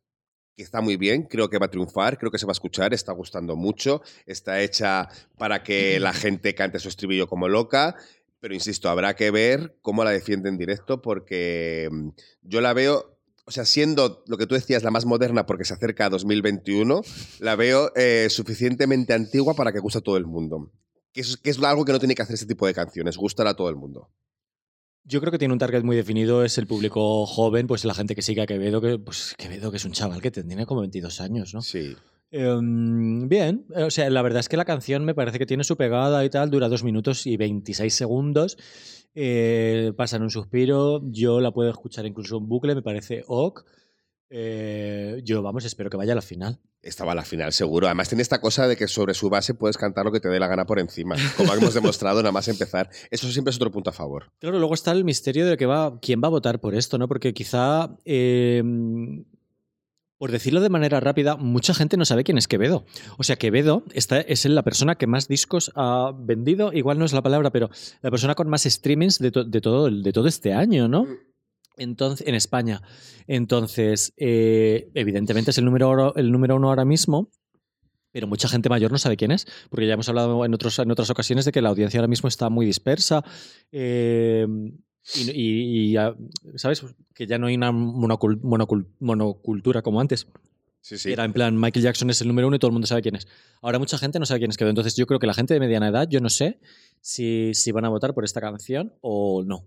que 0.56 0.62
está 0.62 0.80
muy 0.80 0.96
bien, 0.96 1.22
creo 1.24 1.48
que 1.48 1.58
va 1.58 1.66
a 1.66 1.70
triunfar, 1.70 2.18
creo 2.18 2.30
que 2.30 2.38
se 2.38 2.46
va 2.46 2.50
a 2.50 2.52
escuchar, 2.52 2.92
está 2.92 3.12
gustando 3.12 3.56
mucho, 3.56 4.02
está 4.26 4.60
hecha 4.60 5.08
para 5.38 5.62
que 5.62 5.98
la 6.00 6.12
gente 6.12 6.54
cante 6.54 6.78
su 6.78 6.88
estribillo 6.88 7.26
como 7.26 7.48
loca, 7.48 7.96
pero 8.40 8.54
insisto, 8.54 8.88
habrá 8.90 9.14
que 9.14 9.30
ver 9.30 9.76
cómo 9.82 10.02
la 10.02 10.10
defiende 10.10 10.48
en 10.48 10.58
directo 10.58 11.00
porque 11.00 11.88
mm, 11.90 12.08
yo 12.42 12.60
la 12.60 12.72
veo, 12.72 13.16
o 13.44 13.50
sea, 13.50 13.64
siendo 13.64 14.24
lo 14.26 14.36
que 14.36 14.46
tú 14.46 14.54
decías 14.54 14.82
la 14.82 14.90
más 14.90 15.06
moderna 15.06 15.46
porque 15.46 15.64
se 15.64 15.74
acerca 15.74 16.06
a 16.06 16.10
2021, 16.10 17.02
la 17.38 17.56
veo 17.56 17.92
eh, 17.94 18.26
suficientemente 18.30 19.14
antigua 19.14 19.54
para 19.54 19.72
que 19.72 19.78
guste 19.78 19.98
a 19.98 20.02
todo 20.02 20.16
el 20.16 20.26
mundo. 20.26 20.72
Que 21.12 21.20
es, 21.20 21.36
que 21.36 21.50
es 21.50 21.62
algo 21.62 21.84
que 21.84 21.92
no 21.92 21.98
tiene 21.98 22.14
que 22.14 22.22
hacer 22.22 22.34
este 22.34 22.46
tipo 22.46 22.66
de 22.66 22.74
canciones, 22.74 23.16
gustar 23.16 23.46
a 23.46 23.54
todo 23.54 23.68
el 23.68 23.76
mundo. 23.76 24.10
Yo 25.04 25.20
creo 25.20 25.32
que 25.32 25.38
tiene 25.38 25.52
un 25.52 25.58
target 25.58 25.82
muy 25.82 25.96
definido, 25.96 26.44
es 26.44 26.58
el 26.58 26.66
público 26.66 27.26
joven, 27.26 27.66
pues 27.66 27.84
la 27.84 27.94
gente 27.94 28.14
que 28.14 28.22
sigue 28.22 28.42
a 28.42 28.46
Quevedo, 28.46 28.80
que 28.80 28.98
pues 28.98 29.34
Quevedo 29.36 29.70
que 29.70 29.76
es 29.78 29.84
un 29.84 29.92
chaval 29.92 30.22
que 30.22 30.30
tiene 30.30 30.64
como 30.64 30.80
22 30.82 31.20
años, 31.20 31.54
¿no? 31.54 31.60
Sí. 31.60 31.96
Em, 32.30 33.28
bien, 33.28 33.66
o 33.74 33.90
sea, 33.90 34.08
la 34.10 34.22
verdad 34.22 34.40
es 34.40 34.48
que 34.48 34.56
la 34.56 34.64
canción 34.64 35.04
me 35.04 35.14
parece 35.14 35.38
que 35.38 35.46
tiene 35.46 35.64
su 35.64 35.76
pegada 35.76 36.24
y 36.24 36.30
tal, 36.30 36.50
dura 36.50 36.68
2 36.68 36.84
minutos 36.84 37.26
y 37.26 37.36
26 37.36 37.92
segundos, 37.92 38.56
eh, 39.14 39.92
pasa 39.96 40.16
en 40.16 40.22
un 40.22 40.30
suspiro, 40.30 41.02
yo 41.10 41.40
la 41.40 41.50
puedo 41.50 41.68
escuchar 41.68 42.06
incluso 42.06 42.38
en 42.38 42.48
bucle, 42.48 42.74
me 42.74 42.82
parece 42.82 43.24
ok. 43.26 43.64
Eh, 44.34 45.20
yo, 45.24 45.42
vamos, 45.42 45.66
espero 45.66 45.90
que 45.90 45.98
vaya 45.98 46.12
a 46.12 46.16
la 46.16 46.22
final. 46.22 46.58
Estaba 46.80 47.12
a 47.12 47.14
la 47.14 47.22
final, 47.24 47.52
seguro. 47.52 47.86
Además, 47.86 48.08
tiene 48.08 48.22
esta 48.22 48.40
cosa 48.40 48.66
de 48.66 48.76
que 48.76 48.88
sobre 48.88 49.12
su 49.12 49.28
base 49.28 49.52
puedes 49.52 49.76
cantar 49.76 50.06
lo 50.06 50.10
que 50.10 50.20
te 50.20 50.28
dé 50.30 50.40
la 50.40 50.46
gana 50.48 50.64
por 50.64 50.78
encima. 50.80 51.16
Como 51.36 51.52
hemos 51.52 51.74
demostrado 51.74 52.20
nada 52.22 52.32
más 52.32 52.48
empezar. 52.48 52.88
Eso 53.10 53.30
siempre 53.30 53.50
es 53.50 53.56
otro 53.56 53.70
punto 53.70 53.90
a 53.90 53.92
favor. 53.92 54.32
Claro, 54.40 54.58
luego 54.58 54.72
está 54.74 54.90
el 54.92 55.04
misterio 55.04 55.46
de 55.46 55.56
que 55.58 55.66
va, 55.66 56.00
quién 56.00 56.20
va 56.24 56.28
a 56.28 56.30
votar 56.30 56.60
por 56.60 56.74
esto, 56.74 56.96
¿no? 56.96 57.08
Porque 57.08 57.34
quizá, 57.34 57.94
eh, 58.06 58.62
por 60.18 60.30
decirlo 60.32 60.60
de 60.60 60.70
manera 60.70 60.98
rápida, 61.00 61.36
mucha 61.36 61.74
gente 61.74 61.96
no 61.96 62.04
sabe 62.04 62.24
quién 62.24 62.38
es 62.38 62.48
Quevedo. 62.48 62.84
O 63.18 63.24
sea, 63.24 63.36
Quevedo 63.36 63.84
está, 63.92 64.20
es 64.20 64.44
la 64.46 64.62
persona 64.62 64.94
que 64.96 65.06
más 65.06 65.28
discos 65.28 65.70
ha 65.74 66.12
vendido, 66.16 66.72
igual 66.72 66.98
no 66.98 67.04
es 67.04 67.12
la 67.12 67.22
palabra, 67.22 67.50
pero 67.50 67.68
la 68.00 68.10
persona 68.10 68.34
con 68.34 68.48
más 68.48 68.62
streamings 68.62 69.18
de, 69.18 69.30
to- 69.30 69.44
de 69.44 69.60
todo, 69.60 69.90
de 69.90 70.12
todo 70.12 70.26
este 70.26 70.52
año, 70.54 70.88
¿no? 70.88 71.06
Entonces, 71.76 72.26
en 72.26 72.34
España. 72.34 72.82
Entonces, 73.26 74.12
eh, 74.16 74.90
evidentemente 74.94 75.50
es 75.52 75.58
el 75.58 75.64
número, 75.64 76.14
el 76.16 76.30
número 76.32 76.56
uno 76.56 76.68
ahora 76.68 76.84
mismo, 76.84 77.30
pero 78.10 78.26
mucha 78.26 78.48
gente 78.48 78.68
mayor 78.68 78.92
no 78.92 78.98
sabe 78.98 79.16
quién 79.16 79.30
es, 79.30 79.46
porque 79.70 79.86
ya 79.86 79.94
hemos 79.94 80.08
hablado 80.08 80.44
en, 80.44 80.52
otros, 80.54 80.78
en 80.78 80.90
otras 80.90 81.08
ocasiones 81.10 81.44
de 81.46 81.52
que 81.52 81.62
la 81.62 81.70
audiencia 81.70 81.98
ahora 81.98 82.08
mismo 82.08 82.28
está 82.28 82.50
muy 82.50 82.66
dispersa. 82.66 83.24
eh, 83.70 84.46
y, 85.16 85.92
y- 85.94 85.96
¿sabes? 86.56 86.84
Que 87.14 87.26
ya 87.26 87.36
no 87.38 87.48
hay 87.48 87.56
una 87.56 87.72
monocul- 87.72 88.40
monocul- 88.40 88.86
monocultura 89.00 89.82
como 89.82 90.00
antes. 90.00 90.28
Sí, 90.80 90.98
sí. 90.98 91.10
Era 91.12 91.24
en 91.24 91.32
plan, 91.32 91.58
Michael 91.58 91.82
Jackson 91.84 92.10
es 92.10 92.20
el 92.20 92.28
número 92.28 92.46
uno 92.48 92.56
y 92.56 92.58
todo 92.58 92.68
el 92.68 92.72
mundo 92.72 92.86
sabe 92.86 93.02
quién 93.02 93.16
es. 93.16 93.26
Ahora 93.62 93.78
mucha 93.78 93.98
gente 93.98 94.18
no 94.20 94.26
sabe 94.26 94.40
quién 94.40 94.50
es 94.50 94.56
Quevedo. 94.56 94.70
Entonces 94.70 94.94
yo 94.96 95.06
creo 95.06 95.18
que 95.18 95.26
la 95.26 95.34
gente 95.34 95.54
de 95.54 95.60
mediana 95.60 95.88
edad, 95.88 96.06
yo 96.08 96.20
no 96.20 96.28
sé 96.28 96.60
si, 97.00 97.52
si 97.54 97.72
van 97.72 97.84
a 97.84 97.88
votar 97.88 98.14
por 98.14 98.24
esta 98.24 98.40
canción 98.40 98.94
o 99.00 99.42
no. 99.44 99.66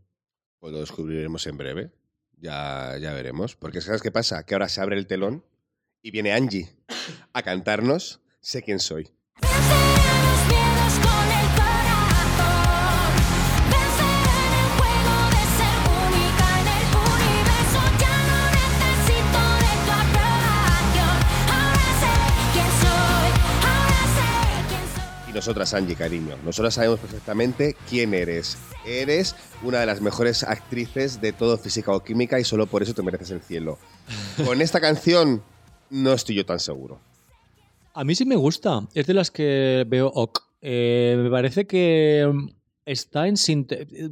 Lo 0.72 0.80
descubriremos 0.80 1.46
en 1.48 1.58
breve. 1.58 1.92
Ya, 2.38 2.98
ya 3.00 3.14
veremos. 3.14 3.56
Porque 3.56 3.82
¿sabes 3.82 4.02
qué 4.02 4.12
pasa? 4.12 4.46
Que 4.46 4.56
ahora 4.56 4.70
se 4.70 4.82
abre 4.82 4.98
el 4.98 5.08
telón 5.08 5.46
y 6.02 6.12
viene 6.12 6.34
Angie 6.34 6.70
a 7.34 7.42
cantarnos 7.42 8.22
Sé 8.46 8.62
quién 8.62 8.80
soy. 8.80 9.10
Nosotras, 25.36 25.74
Angie, 25.74 25.96
cariño, 25.96 26.38
nosotras 26.46 26.76
sabemos 26.76 27.00
perfectamente 27.00 27.76
quién 27.90 28.14
eres. 28.14 28.58
Eres 28.86 29.36
una 29.64 29.82
de 29.82 29.86
las 29.86 30.02
mejores 30.02 30.44
actrices 30.44 31.20
de 31.22 31.34
todo 31.34 31.58
física 31.58 31.92
o 31.92 32.04
química 32.04 32.40
y 32.40 32.46
solo 32.46 32.68
por 32.68 32.82
eso 32.82 32.94
te 32.94 33.04
mereces 33.04 33.32
el 33.32 33.42
cielo. 33.42 33.78
Con 34.46 34.62
esta 34.62 34.80
canción 34.80 35.44
no 35.90 36.14
estoy 36.14 36.36
yo 36.36 36.46
tan 36.46 36.60
seguro. 36.60 37.00
A 37.94 38.04
mí 38.04 38.16
sí 38.16 38.26
me 38.26 38.38
gusta. 38.38 38.88
Es 38.94 39.08
de 39.08 39.14
las 39.14 39.30
que 39.30 39.86
veo 39.88 40.08
ok. 40.08 40.40
Eh, 40.62 41.16
me 41.22 41.30
parece 41.30 41.68
que 41.68 42.32
está 42.86 43.28
en 43.28 43.36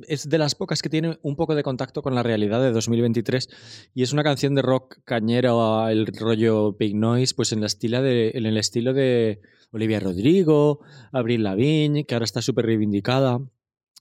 es 0.07 0.29
de 0.29 0.37
las 0.37 0.55
pocas 0.55 0.81
que 0.81 0.89
tiene 0.89 1.17
un 1.21 1.35
poco 1.35 1.55
de 1.55 1.63
contacto 1.63 2.01
con 2.01 2.15
la 2.15 2.23
realidad 2.23 2.61
de 2.61 2.71
2023 2.71 3.49
y 3.93 4.03
es 4.03 4.13
una 4.13 4.23
canción 4.23 4.55
de 4.55 4.63
rock 4.63 4.97
cañero 5.05 5.87
el 5.89 6.07
rollo 6.07 6.73
Big 6.73 6.95
Noise 6.95 7.35
pues 7.35 7.51
en 7.51 7.59
el 7.59 8.57
estilo 8.57 8.93
de 8.93 9.41
Olivia 9.73 9.99
Rodrigo, 9.99 10.79
Avril 11.11 11.43
Lavigne, 11.43 12.05
que 12.05 12.15
ahora 12.15 12.25
está 12.25 12.41
súper 12.41 12.65
reivindicada. 12.65 13.39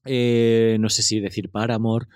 Eh, 0.05 0.77
no 0.81 0.89
sé 0.89 1.03
si 1.03 1.19
decir 1.21 1.51
Paramore. 1.51 2.07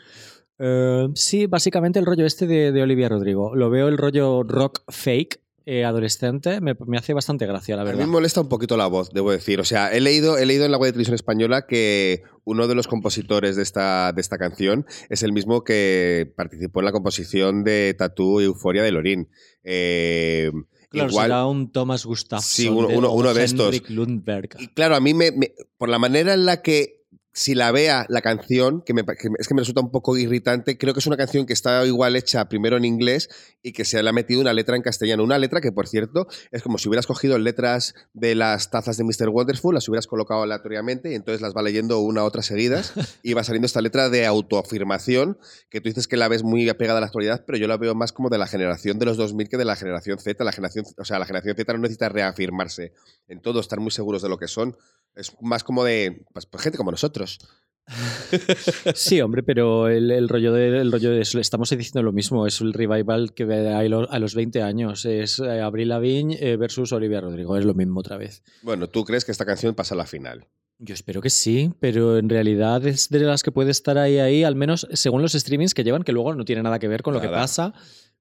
Eh, 0.59 1.09
sí, 1.15 1.47
básicamente 1.47 1.99
el 1.99 2.07
rollo 2.07 2.27
este 2.27 2.47
de, 2.47 2.71
de 2.73 2.83
Olivia 2.83 3.09
Rodrigo. 3.09 3.55
Lo 3.55 3.71
veo 3.71 3.89
el 3.89 3.99
rollo 3.99 4.43
rock 4.43 4.83
fake, 4.89 5.41
eh, 5.69 5.85
adolescente, 5.85 6.61
me, 6.61 6.77
me 6.87 6.97
hace 6.97 7.13
bastante 7.13 7.45
gracia, 7.45 7.75
la 7.75 7.83
A 7.83 7.85
mí 7.85 7.91
verdad. 7.91 8.07
me 8.07 8.13
molesta 8.13 8.41
un 8.41 8.49
poquito 8.49 8.77
la 8.77 8.87
voz, 8.87 9.11
debo 9.13 9.33
decir. 9.33 9.59
O 9.59 9.65
sea, 9.65 9.93
he 9.93 10.01
leído, 10.01 10.39
he 10.39 10.47
leído 10.47 10.65
en 10.65 10.71
la 10.71 10.79
web 10.79 10.89
de 10.89 10.93
televisión 10.93 11.17
española 11.17 11.67
que 11.67 12.23
uno 12.45 12.69
de 12.69 12.77
los 12.77 12.87
compositores 12.87 13.57
de 13.57 13.63
esta, 13.65 14.13
de 14.13 14.21
esta 14.21 14.39
canción 14.39 14.87
es 15.09 15.25
el 15.25 15.33
mismo 15.33 15.65
que 15.65 16.33
participó 16.37 16.81
en 16.81 16.85
la 16.87 16.93
composición 16.93 17.65
de 17.65 17.95
Tatú 17.99 18.41
y 18.41 18.45
Euforia 18.45 18.85
de 18.85 18.93
Lorín. 18.93 19.29
Eh, 19.65 20.53
Claro, 20.97 21.11
igual, 21.11 21.27
será 21.27 21.47
un 21.47 21.71
Thomas 21.71 22.05
Gustafsson. 22.05 22.49
Sí, 22.49 22.69
uno- 22.69 22.89
uno- 22.89 23.11
uno 23.13 23.35
de 23.35 23.45
estos. 23.45 23.91
Lundberg. 23.91 24.51
Y 24.59 24.69
claro, 24.69 24.97
a 24.97 25.01
mí 25.01 25.15
me, 25.15 25.31
me- 25.33 25.53
por 25.79 25.89
la 25.89 25.99
manera 25.99 26.35
en 26.35 26.45
la 26.47 26.63
que 26.63 26.96
si 27.37 27.55
la 27.55 27.71
vea 27.71 28.07
la 28.09 28.23
canción, 28.23 28.81
que, 28.81 28.95
me, 28.95 29.05
que 29.05 29.29
es 29.39 29.47
que 29.47 29.55
me 29.55 29.61
resulta 29.61 29.83
un 29.83 29.91
poco 29.91 30.17
irritante, 30.17 30.79
creo 30.79 30.95
que 30.95 31.01
es 31.01 31.07
una 31.07 31.19
canción 31.19 31.45
que 31.45 31.53
está 31.53 31.85
igual 31.85 32.17
hecha 32.17 32.49
primero 32.49 32.79
en 32.79 32.87
inglés 32.87 33.29
y 33.63 33.73
que 33.73 33.85
se 33.85 34.03
le 34.03 34.09
ha 34.09 34.13
metido 34.15 34.41
una 34.41 34.55
letra 34.55 34.75
en 34.75 34.81
castellano. 34.81 35.23
Una 35.23 35.39
letra 35.39 35.61
que, 35.61 35.71
por 35.71 35.87
cierto, 35.87 36.29
es 36.51 36.63
como 36.63 36.79
si 36.79 36.89
hubieras 36.89 37.07
cogido 37.07 37.39
letras 37.39 37.95
de 38.15 38.35
las 38.35 38.71
tazas 38.71 38.97
de 38.97 39.05
Mr. 39.05 39.29
Wonderful, 39.29 39.75
las 39.75 39.87
hubieras 39.87 40.07
colocado 40.07 40.45
aleatoriamente 40.45 41.13
y 41.13 41.15
entonces 41.15 41.43
las 41.43 41.55
va 41.55 41.61
leyendo 41.61 41.99
una 41.99 42.23
a 42.23 42.25
otra 42.25 42.41
seguidas 42.41 42.95
y 43.23 43.35
va 43.35 43.45
saliendo 43.45 43.67
esta 43.67 43.83
letra 43.83 44.09
de 44.09 44.25
autoafirmación 44.25 45.37
que 45.69 45.83
tú 45.83 45.91
dices 45.91 46.09
que 46.09 46.17
la 46.17 46.29
ves 46.29 46.43
muy 46.43 46.67
apegada 46.71 46.99
a 46.99 47.01
la 47.03 47.09
actualidad, 47.09 47.45
pero 47.47 47.59
yo 47.59 47.69
la 47.69 47.77
veo 47.77 47.95
más 47.95 48.13
como 48.13 48.31
de 48.31 48.39
la 48.39 48.47
generación 48.47 48.99
de 48.99 49.05
los 49.05 49.19
2000 49.19 49.51
que 49.51 49.59
de 49.59 49.67
la 49.67 49.77
generación 49.77 50.19
Z. 50.19 50.43
La 50.43 50.53
generación, 50.53 50.87
o 50.97 51.05
sea, 51.05 51.19
la 51.19 51.27
generación 51.27 51.55
Z 51.55 51.71
no 51.75 51.81
necesita 51.81 52.09
reafirmarse 52.09 52.95
en 53.29 53.43
todo, 53.43 53.61
estar 53.61 53.79
muy 53.79 53.91
seguros 53.91 54.23
de 54.23 54.31
lo 54.31 54.39
que 54.39 54.49
son. 54.49 54.75
Es 55.17 55.33
más 55.41 55.65
como 55.65 55.83
de 55.83 56.25
pues, 56.33 56.47
pues, 56.47 56.63
gente 56.63 56.79
como 56.79 56.91
nosotros. 56.93 57.39
Sí, 58.95 59.21
hombre, 59.21 59.43
pero 59.43 59.89
el, 59.89 60.11
el 60.11 60.29
rollo 60.29 60.53
de, 60.53 60.79
el 60.81 60.91
rollo 60.91 61.11
de 61.11 61.21
eso, 61.21 61.39
estamos 61.39 61.71
diciendo 61.71 62.03
lo 62.03 62.13
mismo, 62.13 62.47
es 62.47 62.61
el 62.61 62.73
revival 62.73 63.33
que 63.35 63.45
ve 63.45 63.73
a, 63.73 63.83
lo- 63.85 64.11
a 64.11 64.19
los 64.19 64.35
20 64.35 64.63
años, 64.63 65.05
es 65.05 65.39
eh, 65.39 65.61
Avril 65.61 65.89
Lavigne 65.91 66.37
eh, 66.41 66.57
versus 66.57 66.93
Olivia 66.93 67.21
Rodrigo, 67.21 67.57
es 67.57 67.65
lo 67.65 67.75
mismo 67.75 68.01
otra 68.01 68.17
vez. 68.17 68.43
Bueno, 68.63 68.89
¿tú 68.89 69.05
crees 69.05 69.25
que 69.25 69.33
esta 69.33 69.45
canción 69.45 69.75
pasa 69.75 69.95
a 69.95 69.99
la 69.99 70.07
final? 70.07 70.47
Yo 70.79 70.95
espero 70.95 71.23
que 71.23 71.31
sí, 71.31 71.73
pero 71.81 72.19
en 72.19 72.29
realidad 72.29 72.85
es 72.87 73.09
de 73.09 73.21
las 73.21 73.43
que 73.43 73.53
puede 73.53 73.71
estar 73.71 73.97
ahí, 73.99 74.19
ahí, 74.19 74.45
al 74.45 74.57
menos 74.57 74.87
según 74.93 75.23
los 75.23 75.33
streamings 75.33 75.73
que 75.73 75.85
llevan, 75.85 76.03
que 76.03 76.13
luego 76.13 76.35
no 76.35 76.45
tiene 76.45 76.63
nada 76.63 76.79
que 76.79 76.89
ver 76.89 77.03
con 77.03 77.15
lo 77.15 77.21
que 77.21 77.29
pasa. 77.29 77.73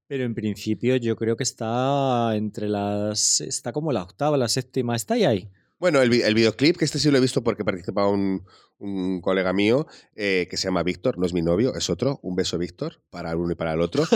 Pero 0.08 0.23
en 0.23 0.36
principio 0.36 0.95
yo 0.97 1.15
creo 1.15 1.36
que 1.36 1.43
está 1.43 2.36
entre 2.36 2.69
las. 2.69 3.41
Está 3.41 3.73
como 3.73 3.91
la 3.91 4.03
octava, 4.03 4.38
la 4.38 4.47
séptima. 4.47 4.95
Está 4.95 5.15
ahí 5.15 5.25
ahí. 5.25 5.49
Bueno, 5.77 6.01
el, 6.01 6.11
el 6.13 6.33
videoclip, 6.35 6.77
que 6.77 6.85
este 6.85 6.99
sí 6.99 7.11
lo 7.11 7.17
he 7.17 7.21
visto 7.21 7.43
porque 7.43 7.65
participaba 7.65 8.09
un, 8.09 8.45
un 8.79 9.19
colega 9.21 9.51
mío 9.51 9.88
eh, 10.15 10.47
que 10.49 10.55
se 10.57 10.67
llama 10.67 10.83
Víctor, 10.83 11.17
no 11.17 11.25
es 11.25 11.33
mi 11.33 11.41
novio, 11.41 11.75
es 11.75 11.89
otro. 11.89 12.19
Un 12.23 12.35
beso, 12.35 12.57
Víctor, 12.57 13.01
para 13.09 13.31
el 13.31 13.38
uno 13.38 13.51
y 13.51 13.55
para 13.55 13.73
el 13.73 13.81
otro. 13.81 14.03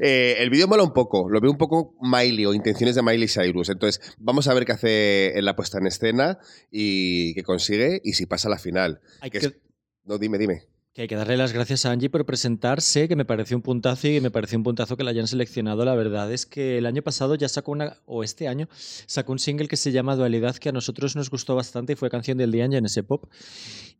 Eh, 0.00 0.36
el 0.38 0.50
vídeo 0.50 0.68
mola 0.68 0.82
un 0.82 0.92
poco, 0.92 1.28
lo 1.28 1.40
veo 1.40 1.50
un 1.50 1.58
poco 1.58 1.94
Miley 2.00 2.46
o 2.46 2.54
intenciones 2.54 2.94
de 2.94 3.02
Miley 3.02 3.28
Cyrus. 3.28 3.68
Entonces, 3.68 4.00
vamos 4.18 4.48
a 4.48 4.54
ver 4.54 4.64
qué 4.64 4.72
hace 4.72 5.38
en 5.38 5.44
la 5.44 5.56
puesta 5.56 5.78
en 5.78 5.86
escena 5.86 6.38
y 6.70 7.34
qué 7.34 7.42
consigue 7.42 8.00
y 8.04 8.12
si 8.14 8.26
pasa 8.26 8.48
a 8.48 8.52
la 8.52 8.58
final. 8.58 9.00
Hay 9.20 9.30
Que 9.30 9.40
que, 9.40 9.46
es- 9.46 9.56
No, 10.04 10.18
dime, 10.18 10.38
dime. 10.38 10.62
Que 10.96 11.02
hay 11.02 11.08
que 11.08 11.16
darle 11.16 11.36
las 11.36 11.52
gracias 11.52 11.84
a 11.84 11.90
Angie 11.90 12.08
por 12.08 12.24
presentarse, 12.24 13.06
que 13.06 13.16
me 13.16 13.26
pareció 13.26 13.54
un 13.54 13.62
puntazo 13.62 14.08
y 14.08 14.18
me 14.22 14.30
pareció 14.30 14.56
un 14.56 14.64
puntazo 14.64 14.96
que 14.96 15.04
la 15.04 15.10
hayan 15.10 15.26
seleccionado. 15.26 15.84
La 15.84 15.94
verdad 15.94 16.32
es 16.32 16.46
que 16.46 16.78
el 16.78 16.86
año 16.86 17.02
pasado 17.02 17.34
ya 17.34 17.50
sacó 17.50 17.72
una, 17.72 17.98
o 18.06 18.24
este 18.24 18.48
año, 18.48 18.66
sacó 18.70 19.32
un 19.32 19.38
single 19.38 19.68
que 19.68 19.76
se 19.76 19.92
llama 19.92 20.16
Dualidad, 20.16 20.56
que 20.56 20.70
a 20.70 20.72
nosotros 20.72 21.14
nos 21.14 21.28
gustó 21.28 21.54
bastante 21.54 21.92
y 21.92 21.96
fue 21.96 22.08
canción 22.08 22.38
del 22.38 22.50
día 22.50 22.64
en 22.64 22.86
ese 22.86 23.02
Pop. 23.02 23.26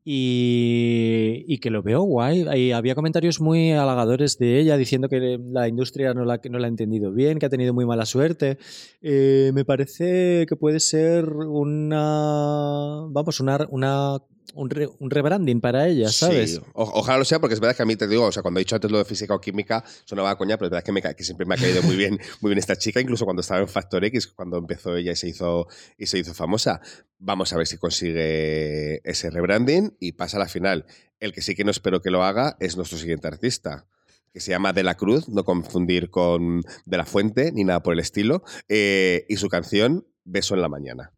Y, 0.06 1.44
y 1.46 1.59
que 1.59 1.68
lo 1.68 1.82
veo 1.82 2.00
guay. 2.00 2.72
Había 2.72 2.94
comentarios 2.94 3.42
muy 3.42 3.72
halagadores 3.72 4.38
de 4.38 4.59
ella 4.59 4.78
diciendo 4.78 5.11
que 5.11 5.38
la 5.38 5.68
industria 5.68 6.14
no 6.14 6.24
la, 6.24 6.40
no 6.48 6.59
la 6.59 6.66
ha 6.66 6.70
entendido 6.70 7.12
bien, 7.12 7.38
que 7.38 7.44
ha 7.44 7.50
tenido 7.50 7.74
muy 7.74 7.85
mala 7.85 8.06
suerte. 8.06 8.56
Eh, 9.02 9.50
me 9.52 9.66
parece 9.66 10.46
que 10.48 10.56
puede 10.56 10.80
ser 10.80 11.28
una. 11.28 13.04
Vamos, 13.11 13.40
una. 13.40 13.66
una 13.68 14.18
un, 14.54 14.70
re- 14.70 14.88
un 14.98 15.11
rebranding 15.11 15.61
para 15.61 15.87
ella, 15.88 16.09
¿sabes? 16.09 16.54
Sí, 16.54 16.61
o- 16.74 16.90
ojalá 17.00 17.18
lo 17.18 17.24
sea, 17.24 17.40
porque 17.40 17.54
es 17.54 17.61
verdad 17.61 17.76
que 17.76 17.82
a 17.82 17.87
mí 17.87 17.96
te 17.96 18.06
digo, 18.09 18.24
o 18.24 18.32
sea, 18.32 18.42
cuando 18.42 18.59
he 18.59 18.62
dicho 18.62 18.74
antes 18.74 18.90
lo 18.90 18.98
de 18.98 19.04
física 19.04 19.35
o 19.35 19.40
química, 19.40 19.85
sonaba 20.04 20.30
a 20.30 20.37
coña, 20.38 20.56
pero 20.56 20.66
es 20.66 20.70
verdad 20.70 20.85
que, 20.85 20.92
me, 20.92 21.02
que 21.02 21.24
siempre 21.24 21.46
me 21.46 21.54
ha 21.54 21.59
caído 21.59 21.82
muy 21.82 21.96
bien, 21.96 22.18
muy 22.40 22.50
bien 22.50 22.59
esta 22.59 22.76
chica, 22.76 23.00
incluso 23.00 23.24
cuando 23.24 23.40
estaba 23.40 23.61
en 23.61 23.68
Factor 23.68 24.04
X, 24.04 24.26
cuando 24.28 24.59
empezó 24.59 24.96
ella 24.96 25.12
y 25.12 25.16
se 25.16 25.28
hizo, 25.28 25.66
y 25.98 26.06
se 26.06 26.18
hizo 26.18 26.35
famosa. 26.35 26.80
Vamos 27.18 27.52
a 27.52 27.56
ver 27.56 27.66
si 27.66 27.78
consigue 27.78 29.00
ese 29.09 29.30
rebranding 29.30 29.96
y 30.00 30.12
pasa 30.12 30.37
a 30.37 30.40
la 30.40 30.48
final. 30.48 30.87
El 31.20 31.32
que 31.32 31.40
sí 31.42 31.54
que 31.54 31.64
no 31.64 31.70
espero 31.70 32.02
que 32.02 32.11
lo 32.11 32.22
haga 32.24 32.56
es 32.61 32.76
nuestro 32.76 32.98
siguiente 32.98 33.26
artista. 33.28 33.87
Que 34.32 34.40
se 34.40 34.50
llama 34.50 34.74
De 34.74 34.82
la 34.82 34.96
Cruz, 34.96 35.28
no 35.30 35.44
confundir 35.44 36.11
con 36.11 36.61
De 36.85 36.96
la 36.98 37.06
Fuente 37.06 37.52
ni 37.52 37.64
nada 37.64 37.82
por 37.82 37.94
el 37.94 38.00
estilo. 38.00 38.42
eh, 38.68 39.24
y 39.30 39.37
su 39.38 39.48
canción 39.48 40.06
Beso 40.24 40.54
en 40.54 40.61
la 40.61 40.68
Mañana. 40.68 41.12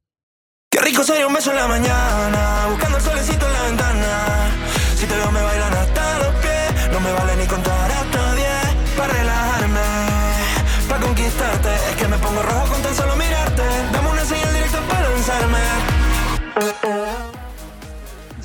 Qué 0.71 0.81
rico 0.81 1.03
sería 1.03 1.27
un 1.27 1.33
beso 1.33 1.51
en 1.51 1.57
la 1.57 1.67
mañana, 1.67 2.67
buscando 2.69 2.99
el 2.99 3.03
solecito 3.03 3.48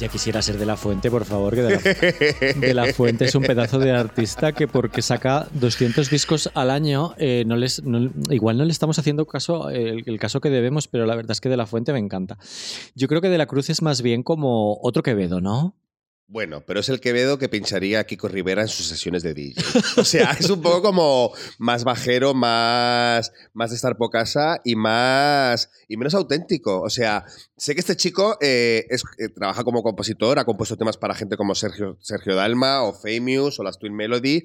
Ya 0.04 0.10
quisiera 0.10 0.42
ser 0.42 0.58
de 0.58 0.66
la 0.66 0.76
fuente, 0.76 1.10
por 1.10 1.24
favor, 1.24 1.56
que 1.56 1.62
de 1.62 2.74
la, 2.74 2.92
fuente 2.94 3.24
es 3.24 3.36
un 3.36 3.44
pedazo 3.44 3.80
de 3.80 3.92
artista 3.92 4.52
que 4.52 4.68
porque 4.68 5.02
saca 5.02 5.48
200 5.54 6.10
discos 6.10 6.52
al 6.56 6.72
año, 6.72 7.14
eh, 7.18 7.46
igual 8.30 8.58
no 8.58 8.66
le 8.66 8.72
estamos 8.74 9.00
haciendo 9.00 9.26
caso, 9.26 9.70
el 9.70 10.20
caso 10.20 10.42
que 10.42 10.50
debemos, 10.50 10.90
pero 10.90 11.06
la 11.06 11.16
verdad 11.16 11.32
es 11.32 11.40
que 11.40 11.48
de 11.48 11.56
la 11.56 11.68
fuente 11.68 11.94
me 11.94 12.00
encanta. 12.00 12.38
Yo 12.96 13.08
creo 13.08 13.22
que 13.22 13.30
de 13.30 13.38
la 13.38 13.46
Cruz 13.46 13.70
es 13.70 13.82
más 13.82 14.02
bien 14.02 14.24
como 14.24 14.78
otro 14.82 15.04
Quevedo, 15.04 15.40
¿no? 15.40 15.74
Bueno, 16.28 16.64
pero 16.66 16.80
es 16.80 16.90
el 16.90 17.00
Quevedo 17.00 17.38
que 17.38 17.50
pincharía 17.50 18.04
Kiko 18.06 18.28
Rivera 18.28 18.64
en 18.64 18.68
sus 18.68 18.88
sesiones 18.88 19.22
de 19.24 19.34
DJ. 19.36 19.62
O 19.98 20.04
sea, 20.04 20.32
es 20.40 20.50
un 20.50 20.62
poco 20.62 20.82
como 20.82 21.32
más 21.60 21.84
bajero, 21.84 22.34
más, 22.34 23.32
más 23.54 23.70
de 23.70 23.76
estar 23.76 23.96
casa 24.12 24.60
y 24.64 24.76
más 24.76 25.70
y 25.88 25.98
menos 25.98 26.16
auténtico. 26.16 26.82
O 26.82 26.90
sea, 26.90 27.26
sé 27.58 27.76
que 27.76 27.82
este 27.82 27.96
chico 27.98 28.38
eh, 28.42 28.86
es- 28.90 29.04
eh, 29.20 29.30
trabaja 29.30 29.64
como 29.64 29.84
compositor, 29.84 30.40
ha 30.40 30.46
compuesto 30.46 30.78
temas 30.78 30.98
para 30.98 31.14
gente 31.14 31.38
como 31.38 31.54
Sergio, 31.56 31.98
Sergio 32.02 32.36
Dalma 32.36 32.84
o 32.84 32.94
Famous 32.94 33.60
o 33.60 33.64
las 33.64 33.78
Twin 33.78 33.94
Melody. 33.94 34.44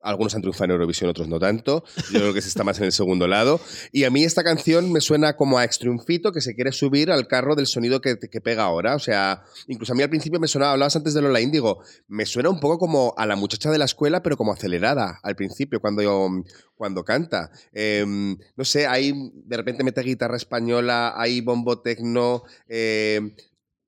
Algunos 0.00 0.34
han 0.34 0.42
triunfado 0.42 0.66
en 0.66 0.70
Eurovisión, 0.72 1.10
otros 1.10 1.28
no 1.28 1.38
tanto. 1.38 1.84
Yo 2.12 2.20
creo 2.20 2.34
que 2.34 2.40
se 2.40 2.48
está 2.48 2.64
más 2.64 2.78
en 2.78 2.84
el 2.84 2.92
segundo 2.92 3.26
lado. 3.26 3.60
Y 3.92 4.04
a 4.04 4.10
mí 4.10 4.24
esta 4.24 4.44
canción 4.44 4.92
me 4.92 5.00
suena 5.00 5.36
como 5.36 5.58
a 5.58 5.64
extriunfito 5.64 6.32
que 6.32 6.40
se 6.40 6.54
quiere 6.54 6.72
subir 6.72 7.10
al 7.10 7.26
carro 7.26 7.56
del 7.56 7.66
sonido 7.66 8.00
que, 8.00 8.18
que 8.18 8.40
pega 8.40 8.64
ahora. 8.64 8.94
O 8.94 9.00
sea, 9.00 9.42
incluso 9.66 9.92
a 9.92 9.96
mí 9.96 10.02
al 10.02 10.10
principio 10.10 10.38
me 10.38 10.48
sonaba, 10.48 10.72
hablabas 10.72 10.96
antes 10.96 11.14
de 11.14 11.22
Lola 11.22 11.40
Índigo, 11.40 11.82
me 12.06 12.26
suena 12.26 12.48
un 12.48 12.60
poco 12.60 12.78
como 12.78 13.14
a 13.16 13.26
la 13.26 13.36
muchacha 13.36 13.70
de 13.70 13.78
la 13.78 13.86
escuela, 13.86 14.22
pero 14.22 14.36
como 14.36 14.52
acelerada 14.52 15.18
al 15.22 15.34
principio, 15.36 15.80
cuando, 15.80 16.44
cuando 16.76 17.04
canta. 17.04 17.50
Eh, 17.72 18.04
no 18.06 18.64
sé, 18.64 18.86
ahí 18.86 19.32
de 19.44 19.56
repente 19.56 19.84
mete 19.84 20.02
guitarra 20.02 20.36
española, 20.36 21.14
hay 21.16 21.40
bombo 21.40 21.80
tecno, 21.80 22.44
eh, 22.68 23.34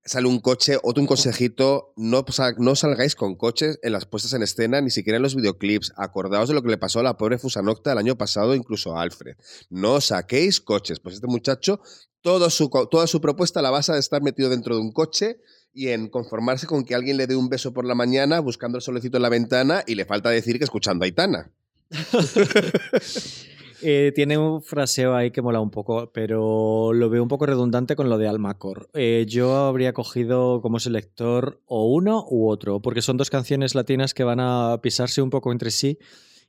sale 0.05 0.29
un 0.29 0.41
coche, 0.41 0.79
otro 0.83 1.01
un 1.01 1.07
consejito, 1.07 1.93
no, 1.97 2.25
no 2.59 2.77
salgáis 2.77 3.15
con 3.15 3.37
coches 3.37 3.79
en 3.83 3.93
las 3.93 4.07
puestas 4.07 4.33
en 4.33 4.43
escena, 4.43 4.81
ni 4.81 4.91
siquiera 4.91 5.17
en 5.17 5.23
los 5.23 5.35
videoclips. 5.35 5.93
Acordaos 5.97 6.49
de 6.49 6.55
lo 6.55 6.63
que 6.63 6.71
le 6.71 6.79
pasó 6.79 7.01
a 7.01 7.03
la 7.03 7.17
pobre 7.17 7.39
Fusanocta 7.39 7.93
el 7.93 7.99
año 7.99 8.17
pasado, 8.17 8.55
incluso 8.55 8.97
a 8.97 9.03
Alfred. 9.03 9.37
No 9.69 10.01
saquéis 10.01 10.61
coches. 10.61 11.01
Pues 11.01 11.17
este 11.17 11.27
muchacho, 11.27 11.81
todo 12.23 12.51
su, 12.51 12.71
toda 12.91 13.07
su 13.07 13.21
propuesta 13.21 13.63
la 13.63 13.71
basa 13.71 13.95
de 13.95 14.01
estar 14.01 14.23
metido 14.23 14.49
dentro 14.49 14.75
de 14.75 14.81
un 14.81 14.93
coche 14.93 15.41
y 15.73 15.89
en 15.89 16.09
conformarse 16.09 16.67
con 16.67 16.85
que 16.85 16.95
alguien 16.95 17.17
le 17.17 17.27
dé 17.27 17.37
un 17.37 17.49
beso 17.49 17.73
por 17.73 17.85
la 17.85 17.95
mañana 17.95 18.41
buscando 18.41 18.79
el 18.79 18.83
solecito 18.83 19.19
en 19.19 19.23
la 19.23 19.29
ventana 19.29 19.85
y 19.87 19.95
le 19.95 20.05
falta 20.05 20.31
decir 20.31 20.59
que 20.59 20.65
escuchando 20.65 21.05
a 21.05 21.07
Aitana. 21.07 21.51
Eh, 23.83 24.13
tiene 24.15 24.37
un 24.37 24.63
fraseo 24.63 25.15
ahí 25.15 25.31
que 25.31 25.43
mola 25.43 25.61
un 25.61 25.71
poco, 25.71 26.11
pero 26.13 26.93
lo 26.93 27.09
veo 27.09 27.23
un 27.23 27.29
poco 27.29 27.47
redundante 27.47 27.97
con 27.97 28.09
lo 28.09 28.19
de 28.19 28.29
Almacor. 28.29 28.89
Eh, 28.95 29.25
yo 29.29 29.57
habría 29.57 29.93
cogido 29.93 30.61
como 30.61 30.79
selector 30.79 31.61
o 31.67 31.87
uno 31.87 32.27
u 32.29 32.49
otro, 32.49 32.81
porque 32.81 33.03
son 33.03 33.17
dos 33.17 33.31
canciones 33.31 33.75
latinas 33.75 34.15
que 34.15 34.25
van 34.25 34.41
a 34.41 34.79
pisarse 34.83 35.23
un 35.23 35.31
poco 35.31 35.53
entre 35.53 35.71
sí 35.71 35.99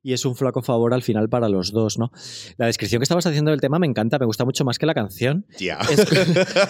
y 0.04 0.14
es 0.14 0.26
un 0.26 0.36
flaco 0.36 0.62
favor 0.62 0.94
al 0.94 1.04
final 1.04 1.30
para 1.30 1.50
los 1.50 1.72
dos, 1.72 1.98
¿no? 1.98 2.12
La 2.58 2.66
descripción 2.66 3.00
que 3.00 3.04
estabas 3.04 3.26
haciendo 3.26 3.52
del 3.52 3.62
tema 3.62 3.80
me 3.80 3.88
encanta, 3.88 4.18
me 4.20 4.26
gusta 4.26 4.46
mucho 4.46 4.66
más 4.66 4.80
que 4.80 4.86
la 4.86 4.94
canción. 4.94 5.46
Ya. 5.60 5.80
Es, 5.90 6.06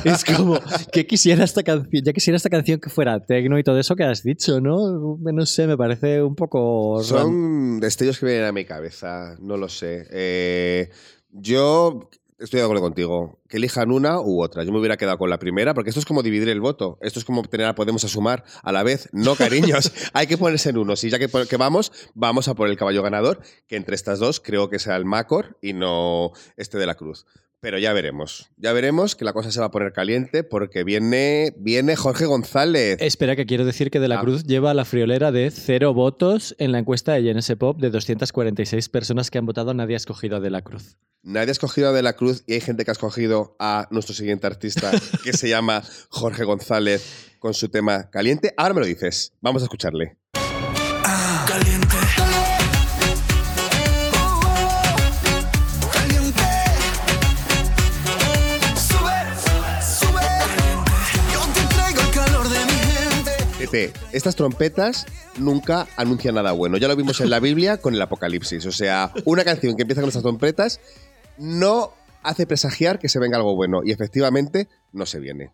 es 0.06 0.26
como 0.26 0.60
que 0.92 1.08
quisiera 1.08 1.44
esta 1.44 1.64
canción, 1.64 2.04
ya 2.04 2.14
quisiera 2.14 2.38
esta 2.38 2.50
canción 2.50 2.80
que 2.80 2.90
fuera 2.90 3.20
tecno 3.20 3.58
y 3.58 3.64
todo 3.64 3.80
eso 3.80 3.96
que 3.96 4.04
has 4.04 4.24
dicho, 4.24 4.60
¿no? 4.60 5.18
No 5.20 5.46
sé, 5.46 5.68
me 5.68 5.78
parece 5.78 6.22
un 6.22 6.36
poco 6.36 7.02
Son 7.04 7.80
destellos 7.80 8.20
que 8.20 8.26
vienen 8.26 8.46
a 8.46 8.52
mi 8.52 8.66
cabeza, 8.66 9.38
no 9.40 9.58
lo 9.58 9.70
sé. 9.70 10.08
Eh, 10.12 10.90
yo 11.32 12.10
estoy 12.42 12.60
de 12.60 12.64
acuerdo 12.64 12.82
contigo. 12.82 13.40
Que 13.48 13.58
elijan 13.58 13.92
una 13.92 14.20
u 14.20 14.42
otra. 14.44 14.64
Yo 14.64 14.72
me 14.72 14.80
hubiera 14.80 14.98
quedado 14.98 15.18
con 15.18 15.30
la 15.30 15.40
primera, 15.40 15.74
porque 15.74 15.90
esto 15.90 16.00
es 16.00 16.06
como 16.06 16.24
dividir 16.24 16.50
el 16.50 16.60
voto. 16.60 16.98
Esto 17.02 17.20
es 17.20 17.26
como 17.26 17.44
tener 17.44 17.68
a 17.68 17.76
Podemos 17.76 18.04
a 18.04 18.08
sumar 18.08 18.44
a 18.64 18.72
la 18.72 18.84
vez. 18.84 19.10
No, 19.12 19.36
cariños. 19.36 19.92
Hay 20.14 20.28
que 20.28 20.38
ponerse 20.38 20.70
en 20.70 20.78
uno. 20.78 20.96
Si 20.96 21.10
ya 21.10 21.20
que, 21.20 21.30
que 21.48 21.58
vamos, 21.58 21.92
vamos 22.14 22.48
a 22.48 22.56
por 22.56 22.68
el 22.68 22.78
caballo 22.78 23.02
ganador, 23.04 23.42
que 23.68 23.76
entre 23.76 23.96
estas 23.96 24.20
dos 24.20 24.40
creo 24.40 24.70
que 24.70 24.80
sea 24.80 24.96
el 24.96 25.06
Macor 25.06 25.58
y 25.62 25.74
no 25.74 26.32
este 26.58 26.78
de 26.78 26.86
la 26.86 26.96
Cruz. 26.96 27.26
Pero 27.62 27.78
ya 27.78 27.94
veremos. 27.94 28.50
Ya 28.58 28.74
veremos 28.74 29.16
que 29.16 29.24
la 29.24 29.34
cosa 29.34 29.52
se 29.52 29.60
va 29.60 29.68
a 29.68 29.72
poner 29.72 29.94
caliente 29.94 30.44
porque 30.44 30.84
viene, 30.84 31.54
viene 31.60 31.96
Jorge 31.96 32.26
González. 32.26 32.98
Espera, 33.00 33.36
que 33.36 33.46
quiero 33.46 33.66
decir 33.66 33.92
que 33.92 34.00
De 34.00 34.08
la 34.08 34.18
Ah. 34.18 34.22
Cruz 34.22 34.44
lleva 34.46 34.74
la 34.74 34.84
friolera 34.84 35.32
de 35.32 35.52
cero 35.52 35.94
votos 35.94 36.56
en 36.58 36.72
la 36.72 36.80
encuesta 36.80 37.14
de 37.14 37.22
GNS 37.22 37.56
Pop 37.58 37.80
de 37.80 37.92
246 37.92 38.90
personas 38.90 39.30
que 39.30 39.38
han 39.38 39.46
votado. 39.46 39.76
Nadie 39.76 39.94
ha 39.94 39.98
escogido 39.98 40.38
a 40.38 40.40
De 40.40 40.50
la 40.50 40.64
Cruz. 40.64 40.98
Nadie 41.22 41.50
ha 41.50 41.52
escogido 41.52 41.90
a 41.90 41.94
De 41.94 42.02
la 42.02 42.14
Cruz 42.14 42.44
y 42.48 42.54
hay 42.54 42.62
gente 42.62 42.84
que 42.84 42.90
ha 42.90 42.94
escogido 42.94 43.56
a 43.60 43.88
nuestro 43.92 44.16
siguiente 44.16 44.48
artista 44.48 44.90
que 45.24 45.34
se 45.34 45.48
llama 45.48 45.84
Jorge 46.10 46.44
González 46.44 47.36
con 47.38 47.54
su 47.54 47.70
tema 47.70 48.10
Caliente. 48.10 48.56
Ahora 48.58 48.74
me 48.74 48.80
lo 48.82 48.88
dices. 48.88 49.34
Vamos 49.40 49.62
a 49.62 49.66
escucharle. 49.66 50.18
Estas 64.12 64.36
trompetas 64.36 65.06
nunca 65.38 65.88
anuncian 65.98 66.36
nada 66.36 66.52
bueno. 66.52 66.78
Ya 66.78 66.88
lo 66.88 66.96
vimos 66.96 67.22
en 67.22 67.30
la 67.30 67.40
Biblia 67.40 67.78
con 67.78 67.94
el 67.94 68.02
Apocalipsis. 68.02 68.66
O 68.66 68.72
sea, 68.72 69.12
una 69.26 69.44
canción 69.44 69.76
que 69.76 69.84
empieza 69.84 70.02
con 70.02 70.10
estas 70.10 70.24
trompetas 70.24 70.80
no 71.38 71.94
hace 72.24 72.46
presagiar 72.46 73.00
que 73.00 73.10
se 73.10 73.20
venga 73.20 73.38
algo 73.38 73.56
bueno. 73.56 73.82
Y 73.84 73.92
efectivamente 73.92 74.68
no 74.92 75.06
se 75.06 75.20
viene. 75.20 75.52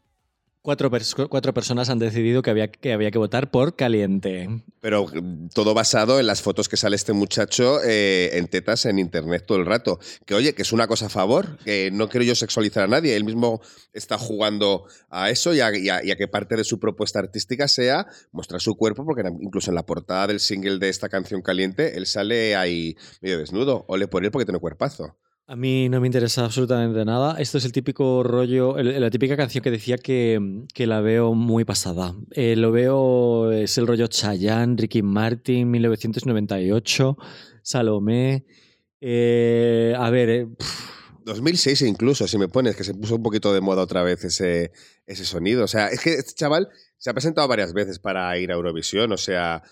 Cuatro, 0.67 0.91
pers- 0.91 1.29
cuatro 1.29 1.53
personas 1.53 1.89
han 1.89 1.97
decidido 1.97 2.41
que 2.41 2.49
había, 2.49 2.67
que 2.67 2.91
había 2.91 3.09
que 3.09 3.17
votar 3.17 3.51
por 3.51 3.77
caliente. 3.77 4.49
Pero 4.81 5.05
mm, 5.07 5.47
todo 5.53 5.73
basado 5.73 6.19
en 6.19 6.27
las 6.27 6.41
fotos 6.41 6.67
que 6.67 6.75
sale 6.75 6.97
este 6.97 7.13
muchacho 7.13 7.81
eh, 7.85 8.31
en 8.33 8.49
tetas 8.49 8.85
en 8.85 8.99
internet 8.99 9.45
todo 9.47 9.59
el 9.59 9.65
rato. 9.65 9.97
Que 10.25 10.35
oye, 10.35 10.53
que 10.53 10.63
es 10.63 10.73
una 10.73 10.85
cosa 10.85 11.05
a 11.05 11.09
favor, 11.09 11.57
que 11.63 11.89
no 11.93 12.09
quiero 12.09 12.25
yo 12.25 12.35
sexualizar 12.35 12.83
a 12.83 12.87
nadie. 12.87 13.15
Él 13.15 13.23
mismo 13.23 13.61
está 13.93 14.17
jugando 14.17 14.83
a 15.09 15.29
eso 15.29 15.53
y 15.53 15.61
a, 15.61 15.71
que 15.71 16.27
parte 16.27 16.57
de 16.57 16.65
su 16.65 16.81
propuesta 16.81 17.19
artística 17.19 17.69
sea 17.69 18.05
mostrar 18.33 18.59
su 18.59 18.75
cuerpo, 18.75 19.05
porque 19.05 19.23
incluso 19.39 19.71
en 19.71 19.75
la 19.75 19.85
portada 19.85 20.27
del 20.27 20.41
single 20.41 20.79
de 20.79 20.89
esta 20.89 21.07
canción 21.07 21.41
caliente, 21.41 21.95
él 21.95 22.05
sale 22.07 22.57
ahí 22.57 22.97
medio 23.21 23.37
desnudo. 23.39 23.85
Ole 23.87 24.09
por 24.09 24.25
él 24.25 24.31
porque 24.31 24.43
tiene 24.43 24.59
cuerpazo. 24.59 25.15
A 25.49 25.55
mí 25.55 25.87
no 25.87 26.01
me 26.01 26.07
interesa 26.07 26.43
absolutamente 26.43 27.05
nada. 27.05 27.39
Esto 27.39 27.57
es 27.57 27.63
el 27.63 27.71
típico 27.71 28.21
rollo, 28.21 28.75
la 28.77 29.09
típica 29.09 29.37
canción 29.37 29.63
que 29.63 29.71
decía 29.71 29.97
que, 29.97 30.65
que 30.73 30.85
la 30.85 30.99
veo 30.99 31.35
muy 31.35 31.63
pasada. 31.63 32.13
Eh, 32.31 32.57
lo 32.57 32.73
veo, 32.73 33.53
es 33.53 33.77
el 33.77 33.87
rollo 33.87 34.07
Chayanne, 34.07 34.75
Ricky 34.77 35.01
Martin, 35.01 35.71
1998, 35.71 37.17
Salomé. 37.61 38.45
Eh, 38.99 39.95
a 39.97 40.09
ver, 40.09 40.29
eh, 40.29 40.47
pf, 40.47 41.23
2006 41.23 41.81
incluso, 41.83 42.27
si 42.27 42.37
me 42.37 42.49
pones, 42.49 42.75
que 42.75 42.83
se 42.83 42.93
puso 42.93 43.15
un 43.15 43.23
poquito 43.23 43.53
de 43.53 43.61
moda 43.61 43.83
otra 43.83 44.03
vez 44.03 44.25
ese, 44.25 44.73
ese 45.05 45.23
sonido. 45.23 45.63
O 45.63 45.67
sea, 45.69 45.87
es 45.87 46.01
que 46.01 46.15
este 46.15 46.33
chaval 46.33 46.67
se 46.97 47.09
ha 47.09 47.13
presentado 47.13 47.47
varias 47.47 47.71
veces 47.71 47.99
para 47.99 48.37
ir 48.37 48.51
a 48.51 48.55
Eurovisión. 48.55 49.13
O 49.13 49.17
sea, 49.17 49.63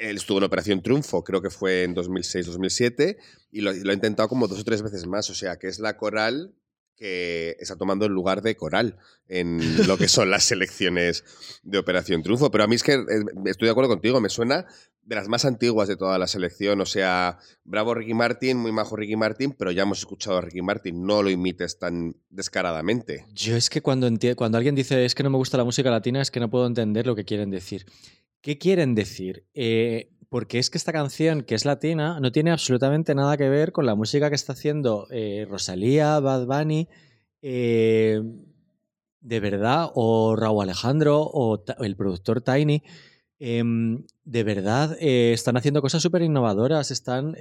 él 0.00 0.16
estuvo 0.16 0.38
en 0.38 0.44
Operación 0.44 0.82
Triunfo, 0.82 1.22
creo 1.22 1.42
que 1.42 1.50
fue 1.50 1.84
en 1.84 1.94
2006-2007, 1.94 3.18
y 3.52 3.60
lo, 3.60 3.70
ha 3.70 3.92
intentado 3.92 4.28
como 4.28 4.48
dos 4.48 4.60
o 4.60 4.64
tres 4.64 4.82
veces 4.82 5.06
más. 5.06 5.28
O 5.30 5.34
sea, 5.34 5.58
que 5.58 5.68
es 5.68 5.78
la 5.78 5.96
coral 5.96 6.54
que 6.96 7.56
está 7.58 7.76
tomando 7.76 8.04
el 8.04 8.12
lugar 8.12 8.42
de 8.42 8.56
coral 8.56 8.98
en 9.26 9.58
lo 9.88 9.96
que 9.96 10.08
son 10.08 10.30
las 10.30 10.44
selecciones 10.44 11.24
de 11.62 11.78
Operación 11.78 12.22
Triunfo. 12.22 12.50
Pero 12.50 12.64
a 12.64 12.66
mí 12.66 12.74
es 12.74 12.82
que 12.82 12.94
eh, 12.94 13.24
estoy 13.46 13.66
de 13.66 13.72
acuerdo 13.72 13.90
contigo, 13.90 14.20
me 14.20 14.28
suena 14.28 14.66
de 15.02 15.16
las 15.16 15.28
más 15.28 15.44
antiguas 15.44 15.88
de 15.88 15.96
toda 15.96 16.18
la 16.18 16.26
selección. 16.26 16.80
O 16.80 16.86
sea, 16.86 17.38
bravo 17.64 17.94
Ricky 17.94 18.14
Martin, 18.14 18.58
muy 18.58 18.72
majo 18.72 18.96
Ricky 18.96 19.16
Martin, 19.16 19.52
pero 19.52 19.70
ya 19.70 19.82
hemos 19.82 19.98
escuchado 19.98 20.38
a 20.38 20.40
Ricky 20.40 20.62
Martin, 20.62 21.04
no 21.04 21.22
lo 21.22 21.30
imites 21.30 21.78
tan 21.78 22.16
descaradamente. 22.28 23.26
yo 23.32 23.56
es 23.56 23.70
que 23.70 23.80
cuando, 23.80 24.08
cuando 24.36 24.58
alguien 24.58 24.74
dice 24.74 25.04
es 25.04 25.14
que 25.14 25.22
no 25.22 25.30
me 25.30 25.36
gusta 25.38 25.56
la 25.56 25.64
música 25.64 25.90
latina, 25.90 26.20
es 26.20 26.30
que 26.30 26.40
no 26.40 26.50
puedo 26.50 26.66
entender 26.66 27.06
lo 27.06 27.16
que 27.16 27.24
quieren 27.24 27.50
decir. 27.50 27.86
¿Qué 28.42 28.58
quieren 28.58 28.94
decir? 28.94 29.44
Eh, 29.54 30.10
porque 30.28 30.58
es 30.58 30.70
que 30.70 30.78
esta 30.78 30.92
canción, 30.92 31.42
que 31.42 31.54
es 31.54 31.64
latina, 31.64 32.20
no 32.20 32.32
tiene 32.32 32.52
absolutamente 32.52 33.14
nada 33.14 33.36
que 33.36 33.48
ver 33.48 33.72
con 33.72 33.84
la 33.84 33.94
música 33.94 34.28
que 34.30 34.36
está 34.36 34.52
haciendo 34.52 35.06
eh, 35.10 35.46
Rosalía, 35.48 36.20
Bad 36.20 36.46
Bunny, 36.46 36.88
eh, 37.42 38.22
de 39.20 39.40
verdad, 39.40 39.90
o 39.94 40.36
Raúl 40.36 40.62
Alejandro, 40.62 41.20
o 41.22 41.62
el 41.80 41.96
productor 41.96 42.40
Tiny. 42.40 42.82
Em, 43.38 44.04
de 44.24 44.44
verdad, 44.44 44.96
están 45.00 45.56
haciendo 45.56 45.82
cosas 45.82 46.02
súper 46.02 46.22
innovadoras, 46.22 46.90
están 46.90 47.34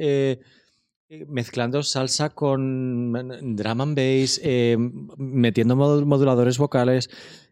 mezclando 1.28 1.82
salsa 1.84 2.30
con 2.30 3.12
mm, 3.12 3.56
drum 3.56 3.82
and 3.82 3.96
bass, 3.98 4.40
eh, 4.44 4.78
metiendo 5.18 5.76
mod- 5.76 6.06
moduladores 6.06 6.58
vocales, 6.58 7.10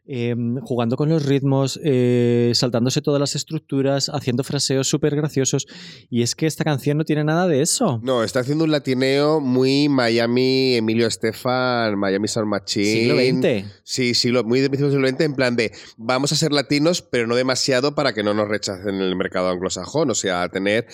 eh, 0.08 0.36
jugando 0.62 0.96
con 0.96 1.10
los 1.10 1.26
ritmos, 1.26 1.80
eh, 1.84 2.52
saltándose 2.56 3.02
todas 3.02 3.20
las 3.20 3.36
estructuras, 3.36 4.10
haciendo 4.10 4.44
fraseos 4.44 4.88
súper 4.88 5.16
graciosos. 5.16 5.68
Y 6.10 6.22
es 6.22 6.36
que 6.36 6.46
esta 6.46 6.64
canción 6.64 6.98
no 6.98 7.04
tiene 7.04 7.24
nada 7.24 7.48
de 7.48 7.62
eso. 7.62 8.00
No, 8.04 8.24
está 8.24 8.40
haciendo 8.40 8.64
un 8.64 8.72
latineo 8.72 9.42
muy 9.42 9.90
Miami, 9.90 10.76
Emilio 10.76 11.08
Estefan, 11.08 11.98
Miami 12.00 12.28
Sound 12.28 12.50
Machine. 12.50 12.86
Siglo 12.86 13.16
XX. 13.18 13.66
Sí, 13.84 14.14
siglo, 14.14 14.44
muy 14.44 14.62
de 14.62 14.70
principios 14.70 14.94
del 14.94 15.02
siglo 15.02 15.18
XX, 15.18 15.26
en 15.26 15.36
plan 15.36 15.56
de 15.56 15.72
vamos 15.98 16.32
a 16.32 16.36
ser 16.36 16.54
latinos, 16.54 17.02
pero 17.02 17.28
no 17.28 17.36
demasiado 17.36 17.94
para 17.94 18.14
que 18.14 18.24
no 18.24 18.34
nos 18.34 18.48
rechacen 18.48 18.96
en 18.96 19.02
el 19.02 19.16
mercado 19.16 19.50
anglosajón. 19.50 20.10
O 20.10 20.16
sea, 20.16 20.48
tener. 20.50 20.88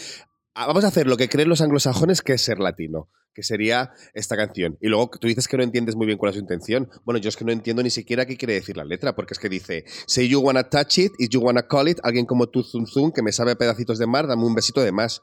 Ah, 0.55 0.67
Vamos 0.67 0.83
a 0.83 0.87
hacer 0.87 1.07
lo 1.07 1.17
que 1.17 1.29
creen 1.29 1.49
los 1.49 1.61
anglosajones 1.61 2.21
que 2.21 2.33
es 2.33 2.41
ser 2.41 2.59
latino, 2.59 3.09
que 3.33 3.43
sería 3.43 3.91
esta 4.13 4.35
canción. 4.37 4.77
Y 4.81 4.87
luego 4.87 5.09
tú 5.19 5.27
dices 5.27 5.47
que 5.47 5.57
no 5.57 5.63
entiendes 5.63 5.95
muy 5.95 6.05
bien 6.05 6.17
cuál 6.17 6.29
es 6.31 6.35
su 6.35 6.41
intención. 6.41 6.89
Bueno, 7.05 7.19
yo 7.19 7.29
es 7.29 7.35
que 7.37 7.45
no 7.45 7.51
entiendo 7.51 7.81
ni 7.83 7.89
siquiera 7.89 8.25
qué 8.25 8.37
quiere 8.37 8.53
decir 8.53 8.77
la 8.77 8.83
letra, 8.85 9.15
porque 9.15 9.33
es 9.33 9.39
que 9.39 9.49
dice: 9.49 9.85
Say 10.07 10.27
you 10.27 10.39
wanna 10.39 10.63
touch 10.69 10.99
it, 10.99 11.11
if 11.19 11.29
you 11.29 11.39
wanna 11.41 11.63
call 11.67 11.87
it, 11.87 11.97
alguien 12.03 12.25
como 12.25 12.47
tú, 12.47 12.63
Zum 12.63 12.85
Zum, 12.85 13.11
que 13.11 13.21
me 13.23 13.31
sabe 13.31 13.51
a 13.51 13.55
pedacitos 13.55 13.97
de 13.97 14.07
mar, 14.07 14.27
dame 14.27 14.45
un 14.45 14.55
besito 14.55 14.81
de 14.81 14.91
más. 14.91 15.21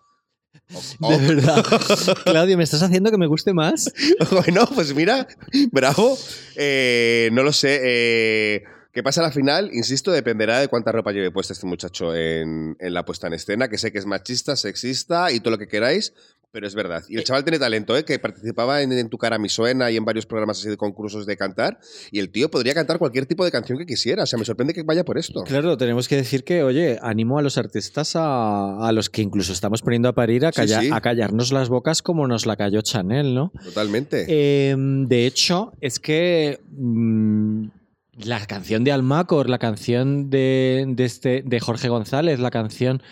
Oh, 1.01 1.11
De 1.17 1.35
verdad. 1.35 1.65
Claudio, 2.25 2.57
¿me 2.57 2.65
estás 2.65 2.83
haciendo 2.83 3.11
que 3.11 3.19
me 3.19 3.27
guste 3.29 3.53
más? 3.53 3.93
Bueno, 4.33 4.69
pues 4.75 4.95
mira, 4.95 5.29
bravo. 5.71 6.19
Eh, 6.57 7.31
no 7.33 7.43
lo 7.45 7.53
sé. 7.53 7.81
eh, 7.85 8.63
¿Qué 8.93 9.03
pasa 9.05 9.21
a 9.21 9.25
la 9.25 9.31
final? 9.31 9.71
Insisto, 9.73 10.11
dependerá 10.11 10.59
de 10.59 10.69
cuánta 10.69 10.91
ropa 10.91 11.13
lleve 11.13 11.31
puesta 11.31 11.53
este 11.53 11.67
muchacho 11.67 12.15
en, 12.15 12.77
en 12.81 12.93
la 12.95 13.05
puesta 13.05 13.29
en 13.29 13.35
escena, 13.35 13.69
que 13.69 13.79
sé 13.79 13.93
que 13.93 13.99
es 13.99 14.07
machista, 14.07 14.57
sexista 14.57 15.31
y 15.31 15.39
todo 15.39 15.53
lo 15.53 15.59
que 15.59 15.69
queráis, 15.69 16.13
pero 16.51 16.67
es 16.67 16.75
verdad. 16.75 17.05
Y 17.09 17.17
el 17.17 17.23
chaval 17.23 17.45
tiene 17.45 17.61
talento, 17.61 17.97
¿eh? 17.97 18.05
que 18.05 18.19
participaba 18.19 18.83
en, 18.83 18.91
En 18.93 19.09
Tu 19.09 19.17
Cara 19.17 19.39
Mi 19.39 19.49
Suena 19.49 19.89
y 19.93 19.97
en 19.97 20.05
varios 20.05 20.27
programas 20.27 20.59
así 20.59 20.69
de 20.69 20.77
concursos 20.77 21.25
de 21.25 21.37
cantar, 21.37 21.79
y 22.11 22.19
el 22.19 22.31
tío 22.33 22.51
podría 22.51 22.75
cantar 22.75 22.99
cualquier 22.99 23.27
tipo 23.27 23.45
de 23.45 23.53
canción 23.53 23.79
que 23.79 23.87
quisiera. 23.87 24.25
O 24.25 24.27
sea, 24.27 24.41
me 24.41 24.45
sorprende 24.45 24.75
que 24.75 24.83
vaya 24.83 25.05
por 25.05 25.19
esto. 25.19 25.45
Claro, 25.45 25.77
tenemos 25.77 26.09
que 26.09 26.17
decir 26.17 26.43
que, 26.43 26.65
oye, 26.65 26.99
animo 27.01 27.39
a 27.39 27.43
los 27.43 27.59
artistas 27.59 28.17
a, 28.17 28.85
a 28.89 28.91
los 28.91 29.09
que 29.09 29.23
incluso 29.23 29.53
estamos 29.53 29.83
poniendo 29.83 30.09
a 30.09 30.15
parir 30.17 30.45
a, 30.47 30.51
Sí, 30.51 30.63
calla- 30.63 30.81
sí. 30.81 30.91
a 30.93 31.01
callarnos 31.01 31.53
las 31.53 31.69
bocas 31.69 32.03
como 32.03 32.27
nos 32.27 32.45
la 32.45 32.57
cayó 32.57 32.81
Chanel, 32.83 33.37
¿no? 33.37 33.53
Totalmente. 33.63 34.25
Eh, 34.29 34.75
de 34.77 35.27
hecho, 35.27 35.75
es 35.81 36.01
que 36.01 36.59
mm, 36.73 37.67
la 38.13 38.45
canción 38.47 38.85
de 38.85 38.93
Almacor, 38.93 39.49
la 39.49 39.59
canción 39.59 40.31
de, 40.31 40.85
de 40.89 41.05
este, 41.05 41.43
de 41.45 41.61
Jorge 41.61 41.89
González, 41.89 42.41
la 42.41 42.51
canción 42.51 43.03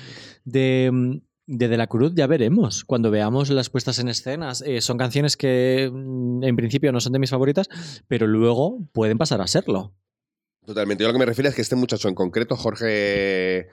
de, 0.44 1.20
de 1.46 1.68
De 1.68 1.76
la 1.76 1.86
Cruz, 1.86 2.12
ya 2.14 2.26
veremos. 2.26 2.84
Cuando 2.84 3.10
veamos 3.10 3.50
las 3.50 3.70
puestas 3.70 3.98
en 3.98 4.08
escenas, 4.08 4.62
eh, 4.66 4.80
son 4.80 4.98
canciones 4.98 5.36
que 5.36 5.90
mm, 5.92 6.44
en 6.44 6.56
principio 6.56 6.92
no 6.92 7.00
son 7.00 7.12
de 7.12 7.18
mis 7.18 7.30
favoritas, 7.30 7.68
pero 8.06 8.26
luego 8.26 8.78
pueden 8.92 9.18
pasar 9.18 9.40
a 9.40 9.46
serlo. 9.46 9.94
Totalmente. 10.66 11.02
Yo 11.02 11.08
lo 11.08 11.14
que 11.14 11.20
me 11.20 11.26
refiero 11.26 11.48
es 11.48 11.54
que 11.54 11.62
este 11.62 11.76
muchacho 11.76 12.08
en 12.08 12.14
concreto, 12.14 12.54
Jorge, 12.56 13.68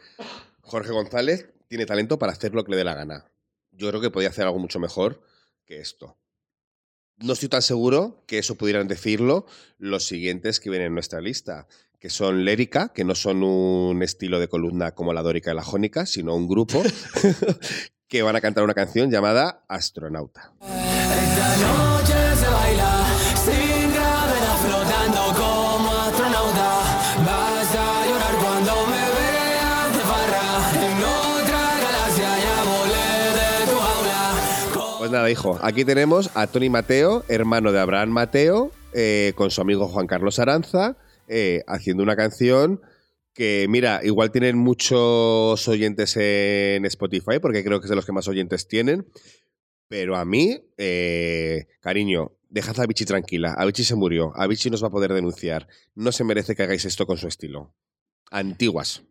Jorge 0.62 0.92
González, 0.92 1.50
tiene 1.68 1.86
talento 1.86 2.18
para 2.18 2.32
hacer 2.32 2.54
lo 2.54 2.64
que 2.64 2.72
le 2.72 2.78
dé 2.78 2.84
la 2.86 2.96
gana. 2.96 3.26
Yo 3.72 3.90
creo 3.90 4.00
que 4.00 4.12
podía 4.12 4.30
hacer 4.30 4.46
algo 4.46 4.60
mucho 4.60 4.80
mejor 4.80 5.22
que 5.66 5.82
esto. 5.82 6.18
No 7.18 7.34
estoy 7.34 7.48
tan 7.48 7.62
seguro 7.62 8.24
que 8.28 8.40
eso 8.40 8.56
pudieran 8.56 8.88
decirlo 8.88 9.46
los 9.78 10.06
siguientes 10.06 10.60
que 10.60 10.70
vienen 10.70 10.88
en 10.88 10.94
nuestra 10.94 11.22
lista, 11.22 11.68
que 12.00 12.10
son 12.10 12.44
Lérica, 12.44 12.92
que 12.94 13.06
no 13.06 13.16
son 13.16 13.42
un 13.42 14.04
estilo 14.04 14.40
de 14.40 14.50
columna 14.50 14.94
como 14.94 15.14
la 15.14 15.22
dórica 15.22 15.52
y 15.52 15.56
la 15.56 15.64
jónica, 15.64 16.06
sino 16.06 16.36
un 16.36 16.48
grupo 16.48 16.84
que 18.08 18.22
van 18.22 18.36
a 18.36 18.42
cantar 18.42 18.66
una 18.66 18.74
canción 18.74 19.10
llamada 19.10 19.64
Astronauta. 19.70 20.52
Esta 20.62 21.58
noche 21.58 22.36
se 22.36 22.48
baila 22.48 23.08
sin 23.46 23.75
nada, 35.16 35.32
hijo, 35.32 35.58
aquí 35.62 35.86
tenemos 35.86 36.30
a 36.36 36.46
Tony 36.48 36.70
Mateo, 36.70 37.24
hermano 37.30 37.72
de 37.72 37.80
Abraham 37.80 38.10
Mateo, 38.10 38.72
eh, 38.92 39.32
con 39.38 39.50
su 39.50 39.62
amigo 39.62 39.88
Juan 39.88 40.08
Carlos 40.08 40.40
Aranza, 40.40 40.98
eh, 41.30 41.64
haciendo 41.68 42.04
una 42.04 42.18
canción 42.18 42.82
que, 43.34 43.66
mira, 43.70 44.02
igual 44.04 44.32
tienen 44.32 44.58
muchos 44.58 45.66
oyentes 45.70 46.18
en 46.18 46.86
Spotify, 46.86 47.40
porque 47.42 47.64
creo 47.64 47.80
que 47.80 47.86
es 47.86 47.90
de 47.90 47.96
los 47.96 48.06
que 48.06 48.12
más 48.12 48.28
oyentes 48.28 48.68
tienen, 48.68 49.08
pero 49.88 50.18
a 50.18 50.26
mí, 50.26 50.66
eh, 50.78 51.68
cariño, 51.80 52.34
dejad 52.50 52.78
a 52.82 52.84
Avicii 52.84 53.06
tranquila. 53.06 53.56
Avicii 53.58 53.86
se 53.86 53.96
murió, 53.96 54.34
Avicii 54.36 54.70
nos 54.70 54.84
va 54.84 54.90
a 54.90 54.92
poder 54.92 55.14
denunciar. 55.14 55.70
No 55.94 56.12
se 56.12 56.26
merece 56.26 56.56
que 56.56 56.64
hagáis 56.64 56.84
esto 56.84 57.08
con 57.08 57.18
su 57.18 57.30
estilo. 57.30 57.74
Antiguas. 58.32 59.02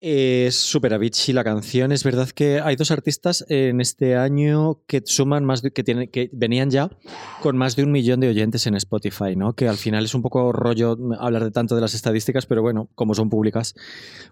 Es 0.00 0.56
súper 0.56 0.92
Avicii 0.92 1.32
la 1.32 1.44
canción. 1.44 1.90
Es 1.90 2.04
verdad 2.04 2.28
que 2.28 2.60
hay 2.60 2.76
dos 2.76 2.90
artistas 2.90 3.44
en 3.48 3.80
este 3.80 4.16
año 4.16 4.80
que 4.86 5.02
suman 5.04 5.44
más 5.44 5.62
de, 5.62 5.70
que, 5.70 5.82
tienen, 5.82 6.10
que 6.10 6.28
venían 6.32 6.70
ya 6.70 6.90
con 7.40 7.56
más 7.56 7.74
de 7.74 7.84
un 7.84 7.92
millón 7.92 8.20
de 8.20 8.28
oyentes 8.28 8.66
en 8.66 8.74
Spotify, 8.74 9.34
¿no? 9.34 9.54
Que 9.54 9.66
al 9.66 9.76
final 9.76 10.04
es 10.04 10.14
un 10.14 10.20
poco 10.22 10.52
rollo 10.52 10.96
hablar 11.18 11.44
de 11.44 11.50
tanto 11.50 11.74
de 11.74 11.80
las 11.80 11.94
estadísticas, 11.94 12.44
pero 12.44 12.60
bueno, 12.60 12.90
como 12.94 13.14
son 13.14 13.30
públicas, 13.30 13.74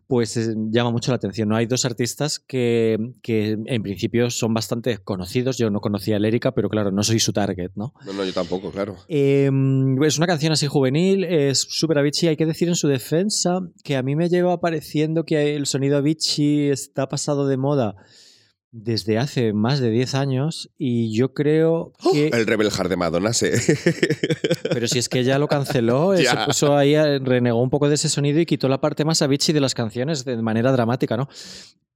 pues 0.06 0.36
eh, 0.36 0.54
llama 0.70 0.90
mucho 0.90 1.10
la 1.10 1.16
atención. 1.16 1.48
¿no? 1.48 1.56
Hay 1.56 1.66
dos 1.66 1.84
artistas 1.84 2.38
que, 2.38 2.98
que 3.22 3.58
en 3.64 3.82
principio 3.82 4.28
son 4.30 4.52
bastante 4.52 4.98
conocidos. 4.98 5.56
Yo 5.56 5.70
no 5.70 5.80
conocía 5.80 6.16
a 6.16 6.18
Lérica, 6.18 6.52
pero 6.52 6.68
claro, 6.68 6.90
no 6.90 7.02
soy 7.02 7.18
su 7.18 7.32
target, 7.32 7.70
¿no? 7.76 7.94
No, 8.04 8.12
no, 8.12 8.24
yo 8.24 8.32
tampoco, 8.32 8.70
claro. 8.70 8.96
Eh, 9.08 9.50
es 10.04 10.18
una 10.18 10.26
canción 10.26 10.52
así 10.52 10.66
juvenil, 10.66 11.24
es 11.24 11.66
súper 11.70 11.98
Avicii. 11.98 12.28
Hay 12.28 12.36
que 12.36 12.46
decir 12.46 12.68
en 12.68 12.76
su 12.76 12.88
defensa 12.88 13.60
que 13.82 13.96
a 13.96 14.02
mí 14.02 14.16
me 14.16 14.28
lleva 14.28 14.60
pareciendo 14.60 15.24
que 15.24 15.51
el 15.56 15.66
sonido 15.66 15.96
Avicii 15.98 16.70
está 16.70 17.08
pasado 17.08 17.46
de 17.46 17.56
moda 17.56 17.96
desde 18.74 19.18
hace 19.18 19.52
más 19.52 19.80
de 19.80 19.90
10 19.90 20.14
años 20.14 20.70
y 20.78 21.12
yo 21.14 21.34
creo 21.34 21.92
que... 22.12 22.28
El 22.28 22.46
Rebel 22.46 22.70
Heart 22.70 22.88
de 22.88 22.96
Madonna, 22.96 23.32
sí. 23.34 23.48
Pero 24.72 24.88
si 24.88 24.98
es 24.98 25.08
que 25.10 25.20
ella 25.20 25.38
lo 25.38 25.46
canceló, 25.46 26.14
eh, 26.14 26.18
se 26.18 26.22
Ya. 26.24 26.46
puso 26.46 26.74
ahí, 26.76 26.94
renegó 27.18 27.60
un 27.62 27.68
poco 27.70 27.88
de 27.88 27.96
ese 27.96 28.08
sonido 28.08 28.40
y 28.40 28.46
quitó 28.46 28.68
la 28.68 28.80
parte 28.80 29.04
más 29.04 29.20
Avicii 29.20 29.52
de 29.52 29.60
las 29.60 29.74
canciones 29.74 30.24
de 30.24 30.40
manera 30.40 30.72
dramática, 30.72 31.16
¿no? 31.18 31.28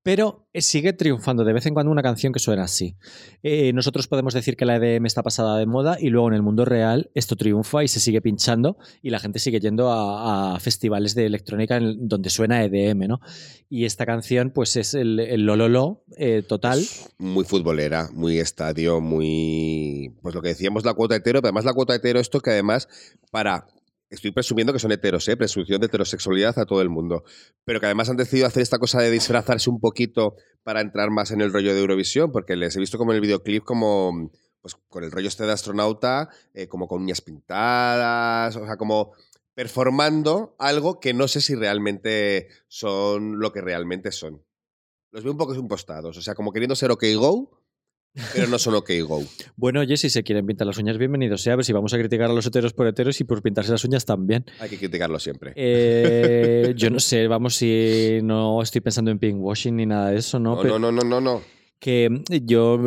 Pero 0.06 0.46
eh, 0.52 0.62
sigue 0.62 0.92
triunfando 0.92 1.42
de 1.42 1.52
vez 1.52 1.66
en 1.66 1.74
cuando 1.74 1.90
una 1.90 2.00
canción 2.00 2.32
que 2.32 2.38
suena 2.38 2.62
así. 2.62 2.94
Eh, 3.42 3.72
nosotros 3.72 4.06
podemos 4.06 4.34
decir 4.34 4.56
que 4.56 4.64
la 4.64 4.76
EDM 4.76 5.04
está 5.04 5.24
pasada 5.24 5.58
de 5.58 5.66
moda 5.66 5.96
y 6.00 6.10
luego 6.10 6.28
en 6.28 6.34
el 6.34 6.42
mundo 6.42 6.64
real 6.64 7.10
esto 7.14 7.34
triunfa 7.34 7.82
y 7.82 7.88
se 7.88 7.98
sigue 7.98 8.22
pinchando 8.22 8.78
y 9.02 9.10
la 9.10 9.18
gente 9.18 9.40
sigue 9.40 9.58
yendo 9.58 9.90
a, 9.90 10.60
festivales 10.60 11.16
de 11.16 11.26
electrónica 11.26 11.80
donde 11.80 12.30
suena 12.30 12.62
EDM, 12.62 13.08
¿no? 13.08 13.20
Y 13.68 13.84
esta 13.84 14.06
canción 14.06 14.50
pues 14.50 14.76
es 14.76 14.94
el, 14.94 15.18
el 15.18 15.44
lololo 15.44 16.04
eh, 16.16 16.44
total. 16.46 16.86
muy 17.18 17.44
futbolera, 17.44 18.08
muy 18.12 18.38
estadio, 18.38 19.00
muy. 19.00 20.14
Pues 20.22 20.36
lo 20.36 20.40
que 20.40 20.50
decíamos, 20.50 20.84
la 20.84 20.94
cuota 20.94 21.16
hetero, 21.16 21.40
pero 21.40 21.48
además 21.48 21.64
la 21.64 21.74
cuota 21.74 21.96
hetero, 21.96 22.20
esto 22.20 22.40
que 22.40 22.50
además, 22.50 22.88
para. 23.32 23.66
Estoy 24.08 24.30
presumiendo 24.30 24.72
que 24.72 24.78
son 24.78 24.92
heteros, 24.92 25.28
¿eh? 25.28 25.36
presunción 25.36 25.80
de 25.80 25.86
heterosexualidad 25.86 26.56
a 26.58 26.64
todo 26.64 26.80
el 26.80 26.88
mundo. 26.88 27.24
Pero 27.64 27.80
que 27.80 27.86
además 27.86 28.08
han 28.08 28.16
decidido 28.16 28.46
hacer 28.46 28.62
esta 28.62 28.78
cosa 28.78 29.00
de 29.00 29.10
disfrazarse 29.10 29.68
un 29.68 29.80
poquito 29.80 30.36
para 30.62 30.80
entrar 30.80 31.10
más 31.10 31.32
en 31.32 31.40
el 31.40 31.52
rollo 31.52 31.74
de 31.74 31.80
Eurovisión, 31.80 32.30
porque 32.30 32.54
les 32.54 32.76
he 32.76 32.80
visto 32.80 32.98
como 32.98 33.12
en 33.12 33.16
el 33.16 33.22
videoclip, 33.22 33.64
como. 33.64 34.30
Pues 34.60 34.74
con 34.88 35.04
el 35.04 35.12
rollo 35.12 35.28
este 35.28 35.46
de 35.46 35.52
astronauta, 35.52 36.28
eh, 36.52 36.66
como 36.66 36.88
con 36.88 37.00
uñas 37.00 37.20
pintadas, 37.20 38.56
o 38.56 38.66
sea, 38.66 38.76
como 38.76 39.12
performando 39.54 40.56
algo 40.58 40.98
que 40.98 41.14
no 41.14 41.28
sé 41.28 41.40
si 41.40 41.54
realmente 41.54 42.48
son 42.66 43.38
lo 43.38 43.52
que 43.52 43.60
realmente 43.60 44.10
son. 44.10 44.44
Los 45.12 45.22
veo 45.22 45.32
un 45.32 45.38
poco 45.38 45.54
impostados, 45.54 46.18
o 46.18 46.20
sea, 46.20 46.34
como 46.34 46.52
queriendo 46.52 46.74
ser 46.74 46.90
OK 46.90 47.04
Go, 47.14 47.62
pero 48.32 48.46
no 48.48 48.58
son 48.58 48.74
OK 48.74 48.90
Go. 49.06 49.22
Bueno, 49.56 49.80
oye, 49.80 49.96
si 49.96 50.10
se 50.10 50.22
quieren 50.22 50.46
pintar 50.46 50.66
las 50.66 50.76
uñas, 50.78 50.98
bienvenidos 50.98 51.42
sea. 51.42 51.54
A 51.54 51.56
ver 51.56 51.64
si 51.64 51.72
vamos 51.72 51.92
a 51.94 51.98
criticar 51.98 52.30
a 52.30 52.32
los 52.32 52.46
heteros 52.46 52.72
por 52.72 52.86
heteros 52.86 53.20
y 53.20 53.24
por 53.24 53.42
pintarse 53.42 53.72
las 53.72 53.84
uñas 53.84 54.04
también. 54.04 54.44
Hay 54.60 54.68
que 54.68 54.78
criticarlo 54.78 55.18
siempre. 55.18 55.52
Eh, 55.56 56.74
yo 56.76 56.90
no 56.90 57.00
sé, 57.00 57.26
vamos, 57.26 57.56
si 57.56 58.18
no 58.22 58.62
estoy 58.62 58.80
pensando 58.82 59.10
en 59.10 59.18
pinkwashing 59.18 59.76
ni 59.76 59.86
nada 59.86 60.10
de 60.10 60.18
eso, 60.18 60.38
¿no? 60.38 60.56
No, 60.56 60.62
Pero 60.62 60.78
no, 60.78 60.92
no, 60.92 61.02
no, 61.02 61.20
no, 61.20 61.20
no. 61.20 61.55
Que 61.78 62.08
yo 62.42 62.80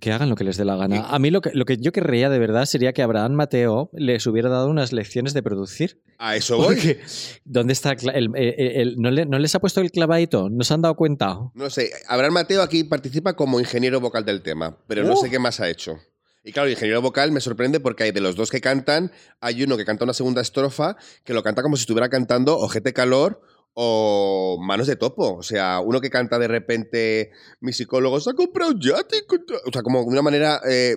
que 0.00 0.12
hagan 0.12 0.28
lo 0.28 0.34
que 0.36 0.44
les 0.44 0.56
dé 0.56 0.64
la 0.64 0.76
gana. 0.76 1.08
A 1.08 1.18
mí 1.18 1.30
lo 1.30 1.40
que, 1.40 1.50
lo 1.54 1.64
que 1.64 1.76
yo 1.78 1.92
querría 1.92 2.28
de 2.28 2.38
verdad 2.38 2.64
sería 2.66 2.92
que 2.92 3.02
Abraham 3.02 3.32
Mateo 3.32 3.90
les 3.92 4.26
hubiera 4.26 4.48
dado 4.48 4.68
unas 4.68 4.92
lecciones 4.92 5.34
de 5.34 5.42
producir. 5.42 6.02
A 6.18 6.36
eso 6.36 6.56
voy. 6.56 6.74
Porque, 6.74 7.00
¿dónde 7.44 7.72
está 7.72 7.92
el, 8.12 8.94
¿no, 8.98 9.10
le- 9.10 9.26
no 9.26 9.38
les 9.38 9.54
ha 9.54 9.60
puesto 9.60 9.80
el 9.80 9.90
clavadito? 9.90 10.48
¿No 10.50 10.64
se 10.64 10.74
han 10.74 10.82
dado 10.82 10.96
cuenta? 10.96 11.38
No 11.54 11.70
sé, 11.70 11.90
Abraham 12.08 12.34
Mateo 12.34 12.62
aquí 12.62 12.84
participa 12.84 13.34
como 13.34 13.60
ingeniero 13.60 14.00
vocal 14.00 14.24
del 14.24 14.42
tema, 14.42 14.76
pero 14.88 15.04
no 15.04 15.14
Uh. 15.14 15.16
sé 15.16 15.30
qué 15.30 15.38
más 15.38 15.60
ha 15.60 15.68
hecho. 15.70 15.98
Y 16.46 16.52
claro, 16.52 16.66
el 16.66 16.72
ingeniero 16.74 17.00
vocal 17.00 17.32
me 17.32 17.40
sorprende 17.40 17.80
porque 17.80 18.02
hay 18.04 18.10
de 18.12 18.20
los 18.20 18.36
dos 18.36 18.50
que 18.50 18.60
cantan, 18.60 19.12
hay 19.40 19.62
uno 19.62 19.76
que 19.78 19.84
canta 19.86 20.04
una 20.04 20.12
segunda 20.12 20.42
estrofa 20.42 20.96
que 21.24 21.32
lo 21.32 21.42
canta 21.42 21.62
como 21.62 21.76
si 21.76 21.82
estuviera 21.82 22.10
cantando 22.10 22.58
Ojete 22.58 22.92
Calor 22.92 23.40
o 23.74 24.58
manos 24.60 24.86
de 24.86 24.96
topo. 24.96 25.34
O 25.34 25.42
sea, 25.42 25.80
uno 25.80 26.00
que 26.00 26.10
canta 26.10 26.38
de 26.38 26.48
repente, 26.48 27.30
mi 27.60 27.72
psicólogo 27.72 28.20
se 28.20 28.30
ha 28.30 28.34
comprado 28.34 28.72
un 28.72 28.80
yate. 28.80 29.26
contra-". 29.26 29.58
O 29.66 29.72
sea, 29.72 29.82
como 29.82 30.00
de 30.02 30.08
una 30.08 30.22
manera 30.22 30.60
eh, 30.68 30.96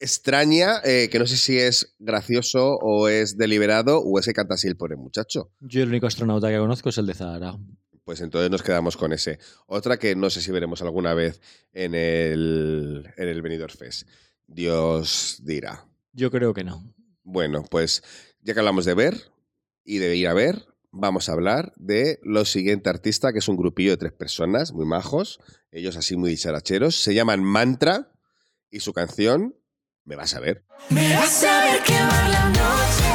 extraña, 0.00 0.80
eh, 0.84 1.08
que 1.10 1.18
no 1.18 1.26
sé 1.26 1.36
si 1.36 1.58
es 1.58 1.94
gracioso 1.98 2.76
o 2.80 3.08
es 3.08 3.36
deliberado 3.36 4.00
o 4.00 4.18
es 4.18 4.26
que 4.26 4.32
canta 4.32 4.54
así 4.54 4.68
el 4.68 4.76
pobre 4.76 4.96
muchacho. 4.96 5.50
Yo 5.60 5.82
el 5.82 5.88
único 5.88 6.06
astronauta 6.06 6.48
que 6.50 6.58
conozco 6.58 6.88
es 6.88 6.98
el 6.98 7.06
de 7.06 7.14
Zahara. 7.14 7.56
Pues 8.04 8.20
entonces 8.20 8.50
nos 8.50 8.62
quedamos 8.62 8.96
con 8.96 9.12
ese. 9.12 9.38
Otra 9.66 9.98
que 9.98 10.14
no 10.14 10.30
sé 10.30 10.40
si 10.40 10.52
veremos 10.52 10.80
alguna 10.80 11.12
vez 11.14 11.40
en 11.72 11.94
el, 11.94 13.12
en 13.16 13.28
el 13.28 13.42
Benidorm 13.42 13.74
Fest. 13.74 14.08
Dios 14.46 15.40
dirá. 15.42 15.86
Yo 16.12 16.30
creo 16.30 16.54
que 16.54 16.62
no. 16.62 16.94
Bueno, 17.24 17.64
pues 17.68 18.04
ya 18.42 18.54
que 18.54 18.60
hablamos 18.60 18.84
de 18.84 18.94
ver 18.94 19.20
y 19.84 19.98
de 19.98 20.14
ir 20.14 20.28
a 20.28 20.34
ver, 20.34 20.64
vamos 20.98 21.28
a 21.28 21.32
hablar 21.32 21.72
de 21.76 22.18
lo 22.22 22.44
siguiente 22.44 22.90
artista, 22.90 23.32
que 23.32 23.38
es 23.38 23.48
un 23.48 23.56
grupillo 23.56 23.90
de 23.90 23.96
tres 23.96 24.12
personas, 24.12 24.72
muy 24.72 24.86
majos, 24.86 25.38
ellos 25.70 25.96
así 25.96 26.16
muy 26.16 26.30
dicharacheros. 26.30 27.02
Se 27.02 27.14
llaman 27.14 27.42
Mantra 27.42 28.12
y 28.70 28.80
su 28.80 28.92
canción, 28.92 29.54
Me 30.04 30.14
vas 30.14 30.34
a 30.34 30.40
ver. 30.40 30.64
Me 30.90 31.14
vas 31.14 31.42
a 31.44 31.64
ver 31.64 31.82
quemar 31.82 32.30
la 32.30 32.48
noche 32.50 33.05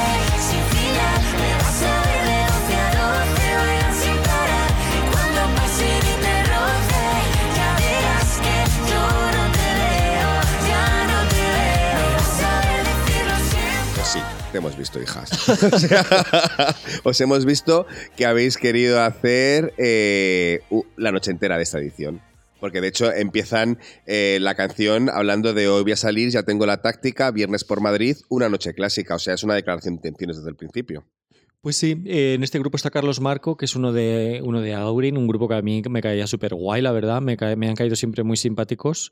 te 14.51 14.57
hemos 14.57 14.77
visto, 14.77 15.01
hijas. 15.01 15.31
Os 17.03 17.21
hemos 17.21 17.45
visto 17.45 17.85
que 18.17 18.25
habéis 18.25 18.57
querido 18.57 19.01
hacer 19.01 19.73
eh, 19.77 20.61
la 20.97 21.11
noche 21.11 21.31
entera 21.31 21.57
de 21.57 21.63
esta 21.63 21.79
edición. 21.79 22.21
Porque 22.59 22.79
de 22.79 22.89
hecho 22.89 23.11
empiezan 23.11 23.79
eh, 24.05 24.37
la 24.39 24.53
canción 24.53 25.09
hablando 25.09 25.53
de 25.53 25.67
hoy 25.67 25.81
voy 25.81 25.93
a 25.93 25.95
salir, 25.95 26.29
ya 26.29 26.43
tengo 26.43 26.67
la 26.67 26.81
táctica, 26.81 27.31
viernes 27.31 27.63
por 27.63 27.81
Madrid, 27.81 28.17
una 28.29 28.49
noche 28.49 28.73
clásica. 28.73 29.15
O 29.15 29.19
sea, 29.19 29.33
es 29.33 29.43
una 29.43 29.55
declaración 29.55 29.95
de 29.95 29.99
intenciones 29.99 30.37
desde 30.37 30.49
el 30.49 30.55
principio. 30.55 31.03
Pues 31.61 31.77
sí, 31.77 32.01
eh, 32.05 32.33
en 32.35 32.43
este 32.43 32.59
grupo 32.59 32.77
está 32.77 32.91
Carlos 32.91 33.19
Marco, 33.19 33.57
que 33.57 33.65
es 33.65 33.75
uno 33.75 33.93
de, 33.93 34.41
uno 34.43 34.61
de 34.61 34.75
Aurin, 34.75 35.17
un 35.17 35.27
grupo 35.27 35.47
que 35.47 35.55
a 35.55 35.61
mí 35.61 35.81
me 35.89 36.01
caía 36.01 36.27
súper 36.27 36.53
guay, 36.53 36.81
la 36.81 36.91
verdad, 36.91 37.21
me, 37.21 37.37
me 37.55 37.69
han 37.69 37.75
caído 37.75 37.95
siempre 37.95 38.23
muy 38.23 38.37
simpáticos. 38.37 39.11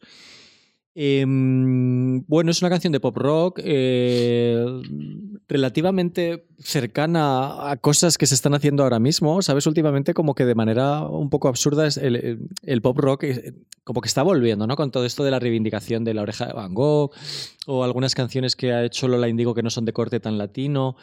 Em, 0.96 2.26
bueno, 2.28 2.52
es 2.52 2.62
una 2.62 2.70
canción 2.70 2.92
de 2.92 3.00
pop 3.00 3.16
rock 3.16 3.60
eh, 3.64 4.66
relativamente 5.48 6.46
cercana 6.58 7.70
a 7.72 7.78
cosas 7.78 8.18
que 8.18 8.26
se 8.26 8.36
están 8.36 8.54
haciendo 8.54 8.84
ahora 8.84 9.00
mismo, 9.00 9.42
¿sabes? 9.42 9.66
Últimamente 9.68 10.14
como 10.14 10.36
que 10.36 10.46
de 10.46 10.56
manera 10.56 11.04
un 11.04 11.30
poco 11.30 11.48
absurda 11.48 11.88
es 11.88 11.98
el, 11.98 12.50
el- 12.64 12.82
pop 12.82 12.98
rock 12.98 13.24
eh, 13.24 13.54
como 13.84 14.02
que 14.02 14.08
está 14.08 14.24
volviendo, 14.24 14.68
¿no? 14.68 14.76
Con 14.76 14.92
todo 14.92 15.06
esto 15.06 15.24
de 15.24 15.32
la 15.32 15.40
reivindicación 15.40 16.04
de 16.04 16.14
la 16.14 16.22
oreja 16.24 16.48
de 16.48 16.54
Van 16.54 16.74
Gogh 16.74 17.12
o 17.66 17.84
algunas 17.84 18.14
canciones 18.16 18.56
que 18.56 18.74
ha 18.74 18.84
hecho 18.84 19.08
Lola 19.08 19.30
Indigo 19.30 19.54
que 19.54 19.64
no 19.64 19.70
son 19.70 19.86
de 19.86 19.94
corte 19.94 20.20
tan 20.20 20.38
latino 20.38 20.96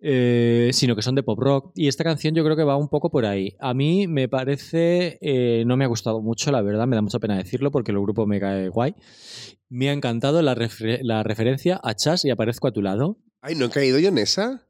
eh, 0.00 0.70
sino 0.72 0.94
que 0.94 1.02
son 1.02 1.14
de 1.14 1.22
pop 1.22 1.38
rock. 1.38 1.72
Y 1.74 1.88
esta 1.88 2.04
canción 2.04 2.34
yo 2.34 2.44
creo 2.44 2.56
que 2.56 2.64
va 2.64 2.76
un 2.76 2.88
poco 2.88 3.10
por 3.10 3.26
ahí. 3.26 3.56
A 3.60 3.74
mí 3.74 4.06
me 4.06 4.28
parece, 4.28 5.18
eh, 5.20 5.64
no 5.66 5.76
me 5.76 5.84
ha 5.84 5.88
gustado 5.88 6.20
mucho, 6.20 6.52
la 6.52 6.62
verdad, 6.62 6.86
me 6.86 6.96
da 6.96 7.02
mucha 7.02 7.18
pena 7.18 7.36
decirlo 7.36 7.70
porque 7.70 7.92
el 7.92 8.00
grupo 8.00 8.26
me 8.26 8.40
cae 8.40 8.68
guay. 8.68 8.94
Me 9.68 9.90
ha 9.90 9.92
encantado 9.92 10.40
la, 10.42 10.56
la 11.02 11.22
referencia 11.22 11.80
a 11.82 11.94
Chas 11.94 12.24
y 12.24 12.30
aparezco 12.30 12.68
a 12.68 12.72
tu 12.72 12.82
lado. 12.82 13.18
Ay, 13.40 13.54
¿no 13.54 13.66
he 13.66 13.70
caído 13.70 13.98
yo 13.98 14.08
en 14.08 14.18
esa? 14.18 14.67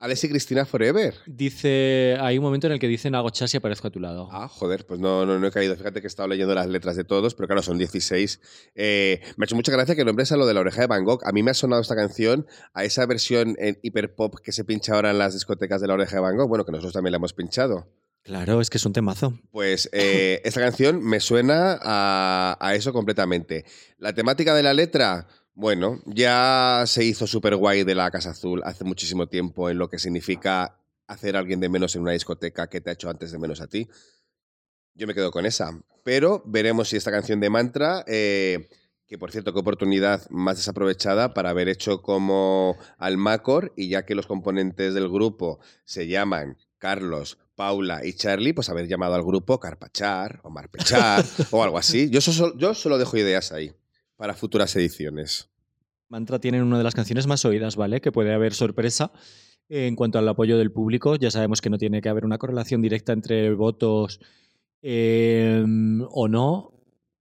Alex 0.00 0.24
y 0.24 0.30
Cristina 0.30 0.64
Forever. 0.64 1.14
Dice, 1.26 2.16
hay 2.18 2.38
un 2.38 2.44
momento 2.44 2.66
en 2.66 2.72
el 2.72 2.78
que 2.78 2.88
dicen 2.88 3.14
hago 3.14 3.28
Chas 3.28 3.52
y 3.52 3.58
aparezco 3.58 3.88
a 3.88 3.90
tu 3.90 4.00
lado. 4.00 4.30
Ah, 4.32 4.48
joder, 4.48 4.86
pues 4.86 4.98
no, 4.98 5.26
no, 5.26 5.38
no 5.38 5.46
he 5.46 5.50
caído. 5.50 5.76
Fíjate 5.76 6.00
que 6.00 6.06
he 6.06 6.08
estado 6.08 6.26
leyendo 6.26 6.54
las 6.54 6.66
letras 6.68 6.96
de 6.96 7.04
todos, 7.04 7.34
pero 7.34 7.46
claro, 7.48 7.60
son 7.60 7.76
16. 7.76 8.40
Eh, 8.76 9.20
me 9.36 9.44
ha 9.44 9.46
hecho 9.46 9.56
mucha 9.56 9.70
gracia 9.70 9.94
que 9.94 10.06
nombres 10.06 10.32
a 10.32 10.38
lo 10.38 10.46
de 10.46 10.54
la 10.54 10.60
oreja 10.60 10.80
de 10.80 10.86
Van 10.86 11.04
Gogh. 11.04 11.20
A 11.26 11.32
mí 11.32 11.42
me 11.42 11.50
ha 11.50 11.54
sonado 11.54 11.82
esta 11.82 11.96
canción 11.96 12.46
a 12.72 12.84
esa 12.84 13.04
versión 13.04 13.56
en 13.58 13.78
hiperpop 13.82 14.36
que 14.42 14.52
se 14.52 14.64
pincha 14.64 14.94
ahora 14.94 15.10
en 15.10 15.18
las 15.18 15.34
discotecas 15.34 15.82
de 15.82 15.88
la 15.88 15.92
oreja 15.92 16.16
de 16.16 16.22
Van 16.22 16.36
Gogh. 16.38 16.48
Bueno, 16.48 16.64
que 16.64 16.72
nosotros 16.72 16.94
también 16.94 17.12
la 17.12 17.18
hemos 17.18 17.34
pinchado. 17.34 17.86
Claro, 18.22 18.60
es 18.60 18.70
que 18.70 18.78
es 18.78 18.86
un 18.86 18.92
temazo. 18.92 19.38
Pues 19.50 19.90
eh, 19.92 20.40
esta 20.44 20.60
canción 20.60 21.02
me 21.02 21.20
suena 21.20 21.78
a, 21.82 22.56
a 22.58 22.74
eso 22.74 22.94
completamente. 22.94 23.66
La 23.98 24.14
temática 24.14 24.54
de 24.54 24.62
la 24.62 24.72
letra, 24.72 25.26
bueno, 25.54 26.00
ya 26.06 26.84
se 26.86 27.04
hizo 27.04 27.26
súper 27.26 27.56
guay 27.56 27.84
de 27.84 27.94
la 27.94 28.10
Casa 28.10 28.30
Azul 28.30 28.62
hace 28.64 28.84
muchísimo 28.84 29.26
tiempo 29.26 29.68
en 29.68 29.78
lo 29.78 29.88
que 29.88 29.98
significa 29.98 30.78
hacer 31.06 31.36
a 31.36 31.40
alguien 31.40 31.60
de 31.60 31.68
menos 31.68 31.94
en 31.96 32.02
una 32.02 32.12
discoteca 32.12 32.68
que 32.68 32.80
te 32.80 32.90
ha 32.90 32.92
hecho 32.92 33.10
antes 33.10 33.32
de 33.32 33.38
menos 33.38 33.60
a 33.60 33.66
ti. 33.66 33.88
Yo 34.94 35.06
me 35.06 35.14
quedo 35.14 35.30
con 35.30 35.46
esa. 35.46 35.78
Pero 36.04 36.42
veremos 36.46 36.88
si 36.88 36.96
esta 36.96 37.10
canción 37.10 37.40
de 37.40 37.50
Mantra, 37.50 38.04
eh, 38.06 38.68
que 39.06 39.18
por 39.18 39.32
cierto, 39.32 39.52
qué 39.52 39.58
oportunidad 39.58 40.28
más 40.30 40.56
desaprovechada 40.56 41.34
para 41.34 41.50
haber 41.50 41.68
hecho 41.68 42.00
como 42.00 42.78
Almacor, 42.96 43.72
y 43.76 43.88
ya 43.88 44.06
que 44.06 44.14
los 44.14 44.26
componentes 44.26 44.94
del 44.94 45.08
grupo 45.08 45.58
se 45.84 46.06
llaman 46.06 46.56
Carlos, 46.78 47.38
Paula 47.56 48.06
y 48.06 48.14
Charlie, 48.14 48.52
pues 48.52 48.70
haber 48.70 48.86
llamado 48.86 49.14
al 49.14 49.24
grupo 49.24 49.58
Carpachar 49.60 50.40
o 50.44 50.50
Marpechar 50.50 51.24
o 51.50 51.62
algo 51.62 51.76
así. 51.76 52.08
Yo 52.08 52.20
solo 52.20 52.98
dejo 52.98 53.16
ideas 53.16 53.52
ahí 53.52 53.74
para 54.20 54.34
futuras 54.34 54.76
ediciones. 54.76 55.48
Mantra 56.10 56.38
tienen 56.38 56.62
una 56.62 56.76
de 56.76 56.84
las 56.84 56.94
canciones 56.94 57.26
más 57.26 57.46
oídas, 57.46 57.76
¿vale? 57.76 58.02
Que 58.02 58.12
puede 58.12 58.34
haber 58.34 58.52
sorpresa 58.52 59.12
en 59.70 59.96
cuanto 59.96 60.18
al 60.18 60.28
apoyo 60.28 60.58
del 60.58 60.70
público. 60.70 61.16
Ya 61.16 61.30
sabemos 61.30 61.62
que 61.62 61.70
no 61.70 61.78
tiene 61.78 62.02
que 62.02 62.10
haber 62.10 62.26
una 62.26 62.36
correlación 62.36 62.82
directa 62.82 63.14
entre 63.14 63.54
votos 63.54 64.20
eh, 64.82 65.64
o 66.10 66.28
no, 66.28 66.74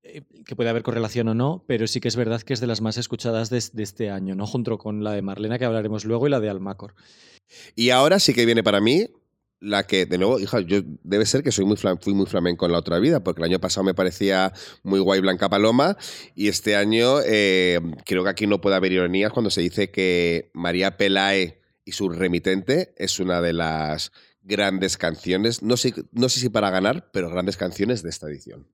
eh, 0.04 0.24
que 0.46 0.58
puede 0.58 0.72
haber 0.72 0.84
correlación 0.84 1.30
o 1.30 1.34
no, 1.34 1.64
pero 1.70 1.88
sí 1.88 2.02
que 2.02 2.10
es 2.10 2.18
verdad 2.18 2.42
que 2.42 2.52
es 2.52 2.60
de 2.60 2.68
las 2.68 2.82
más 2.82 2.98
escuchadas 2.98 3.50
de, 3.50 3.64
de 3.72 3.84
este 3.84 4.10
año, 4.10 4.36
¿no? 4.36 4.46
Junto 4.46 4.78
con 4.78 5.02
la 5.02 5.14
de 5.14 5.22
Marlena, 5.22 5.58
que 5.58 5.64
hablaremos 5.64 6.04
luego, 6.04 6.28
y 6.28 6.32
la 6.32 6.42
de 6.42 6.50
Almacor. 6.50 6.96
Y 7.78 7.92
ahora 7.92 8.20
sí 8.20 8.34
que 8.34 8.46
viene 8.46 8.62
para 8.62 8.82
mí 8.82 9.08
la 9.60 9.86
que, 9.86 10.06
de 10.06 10.18
nuevo, 10.18 10.40
hija, 10.40 10.60
yo 10.62 10.82
debe 11.04 11.26
ser 11.26 11.44
que 11.44 11.52
soy 11.52 11.66
muy 11.66 11.78
fui 11.78 12.14
muy 12.14 12.26
flamenco 12.26 12.66
en 12.66 12.72
la 12.72 12.80
otra 12.80 13.00
vida, 13.00 13.24
porque 13.24 13.42
el 13.42 13.46
año 13.46 13.60
pasado 13.60 13.84
me 13.84 13.94
parecía 13.94 14.54
muy 14.84 15.00
guay 15.00 15.20
Blanca 15.20 15.50
Paloma, 15.50 15.98
y 16.36 16.48
este 16.48 16.76
año 16.76 17.20
eh, 17.26 17.80
creo 18.06 18.24
que 18.24 18.30
aquí 18.30 18.48
no 18.48 18.62
puede 18.62 18.76
haber 18.76 18.92
ironías 18.92 19.32
cuando 19.32 19.50
se 19.50 19.62
dice 19.62 19.92
que 19.92 20.52
María 20.54 20.98
Pelae 20.98 21.62
y 21.84 21.92
su 21.92 22.10
remitente 22.10 22.94
es 22.98 23.20
una 23.20 23.42
de 23.42 23.54
las 23.54 24.12
grandes 24.42 24.98
canciones, 24.98 25.62
no 25.62 25.78
sé, 25.78 25.94
no 26.12 26.30
sé 26.30 26.40
si 26.40 26.50
para 26.50 26.70
ganar, 26.70 27.10
pero 27.12 27.30
grandes 27.30 27.58
canciones 27.58 28.02
de 28.04 28.10
esta 28.10 28.28
edición. 28.28 28.68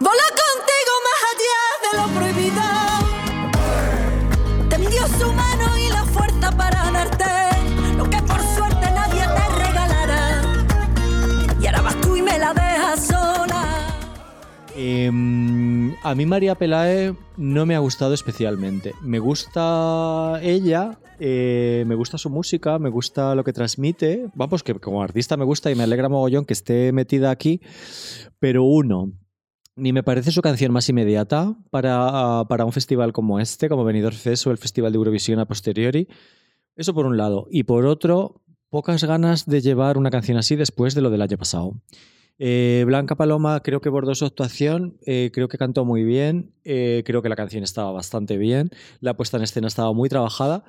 Vola 0.00 0.22
contigo 0.30 0.92
más 1.06 1.20
allá 1.32 1.60
de 1.82 1.96
lo 1.98 2.20
prohibido. 2.20 2.80
Y 4.80 5.88
la 5.90 6.04
fuerza 6.06 6.50
para 6.56 6.90
darte 6.90 7.19
Em, 14.82 15.94
a 16.02 16.14
mí 16.14 16.24
María 16.24 16.54
Pelae 16.54 17.14
no 17.36 17.66
me 17.66 17.74
ha 17.74 17.80
gustado 17.80 18.14
especialmente. 18.14 18.94
Me 19.02 19.18
gusta 19.18 20.40
ella, 20.42 20.98
eh, 21.18 21.84
me 21.86 21.94
gusta 21.94 22.16
su 22.16 22.30
música, 22.30 22.78
me 22.78 22.88
gusta 22.88 23.34
lo 23.34 23.44
que 23.44 23.52
transmite. 23.52 24.30
Vamos, 24.34 24.62
que 24.62 24.74
como 24.76 25.02
artista 25.02 25.36
me 25.36 25.44
gusta 25.44 25.70
y 25.70 25.74
me 25.74 25.82
alegra 25.82 26.08
mogollón 26.08 26.46
que 26.46 26.54
esté 26.54 26.92
metida 26.92 27.30
aquí. 27.30 27.60
Pero 28.38 28.64
uno, 28.64 29.12
ni 29.76 29.92
me 29.92 30.02
parece 30.02 30.30
su 30.30 30.40
canción 30.40 30.72
más 30.72 30.88
inmediata 30.88 31.54
para, 31.68 32.46
para 32.48 32.64
un 32.64 32.72
festival 32.72 33.12
como 33.12 33.38
este, 33.38 33.68
como 33.68 33.84
Benidorm 33.84 34.16
Fest 34.16 34.46
o 34.46 34.50
el 34.50 34.56
Festival 34.56 34.92
de 34.92 34.96
Eurovisión 34.96 35.40
a 35.40 35.44
posteriori. 35.44 36.08
Eso 36.74 36.94
por 36.94 37.04
un 37.04 37.18
lado. 37.18 37.48
Y 37.50 37.64
por 37.64 37.84
otro, 37.84 38.40
pocas 38.70 39.04
ganas 39.04 39.44
de 39.44 39.60
llevar 39.60 39.98
una 39.98 40.08
canción 40.08 40.38
así 40.38 40.56
después 40.56 40.94
de 40.94 41.02
lo 41.02 41.10
del 41.10 41.20
año 41.20 41.36
pasado. 41.36 41.74
Eh, 42.42 42.84
Blanca 42.86 43.16
Paloma 43.16 43.60
creo 43.62 43.82
que 43.82 43.90
bordó 43.90 44.14
su 44.14 44.24
actuación, 44.24 44.96
eh, 45.04 45.30
creo 45.32 45.48
que 45.48 45.58
cantó 45.58 45.84
muy 45.84 46.04
bien, 46.04 46.52
eh, 46.64 47.02
creo 47.04 47.20
que 47.20 47.28
la 47.28 47.36
canción 47.36 47.62
estaba 47.62 47.92
bastante 47.92 48.38
bien, 48.38 48.70
la 49.00 49.14
puesta 49.14 49.36
en 49.36 49.42
escena 49.42 49.68
estaba 49.68 49.92
muy 49.92 50.08
trabajada 50.08 50.64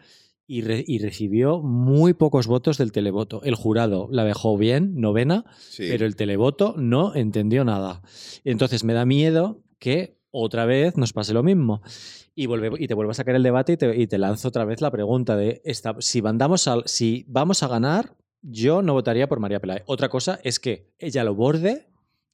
y, 0.48 0.64
re- 0.64 0.84
y 0.86 1.00
recibió 1.00 1.62
muy 1.62 2.14
pocos 2.14 2.46
votos 2.48 2.78
del 2.78 2.92
televoto. 2.92 3.42
El 3.44 3.56
jurado 3.56 4.10
la 4.12 4.26
dejó 4.26 4.58
bien, 4.58 5.00
novena, 5.00 5.46
Sí. 5.60 5.86
pero 5.90 6.06
el 6.06 6.18
televoto 6.18 6.76
no 6.78 7.16
entendió 7.16 7.64
nada. 7.64 8.02
Entonces 8.44 8.84
me 8.84 8.92
da 8.94 9.06
miedo 9.06 9.64
que 9.80 10.18
otra 10.30 10.66
vez 10.66 10.98
nos 10.98 11.14
pase 11.14 11.34
lo 11.34 11.42
mismo. 11.42 11.82
Y, 12.36 12.48
y 12.84 12.88
te 12.88 12.94
vuelvo 12.94 13.12
a 13.12 13.14
sacar 13.14 13.36
el 13.36 13.44
debate 13.44 13.74
y 13.74 13.78
te, 13.78 13.96
y 14.02 14.08
te 14.08 14.18
lanzo 14.18 14.50
otra 14.50 14.66
vez 14.66 14.82
la 14.82 14.92
pregunta 14.92 15.38
de 15.38 15.62
esta, 15.64 15.96
si, 16.00 16.22
mandamos 16.22 16.68
al- 16.68 16.84
si 16.86 17.24
vamos 17.30 17.64
a 17.64 17.68
ganar, 17.70 18.16
yo 18.42 18.82
no 18.82 18.94
votaría 18.94 19.28
por 19.28 19.40
María 19.40 19.60
Pelae. 19.60 19.84
Otra 19.86 20.10
cosa 20.10 20.40
es 20.44 20.60
que 20.60 20.92
ella 21.00 21.24
lo 21.24 21.36
borde 21.36 21.88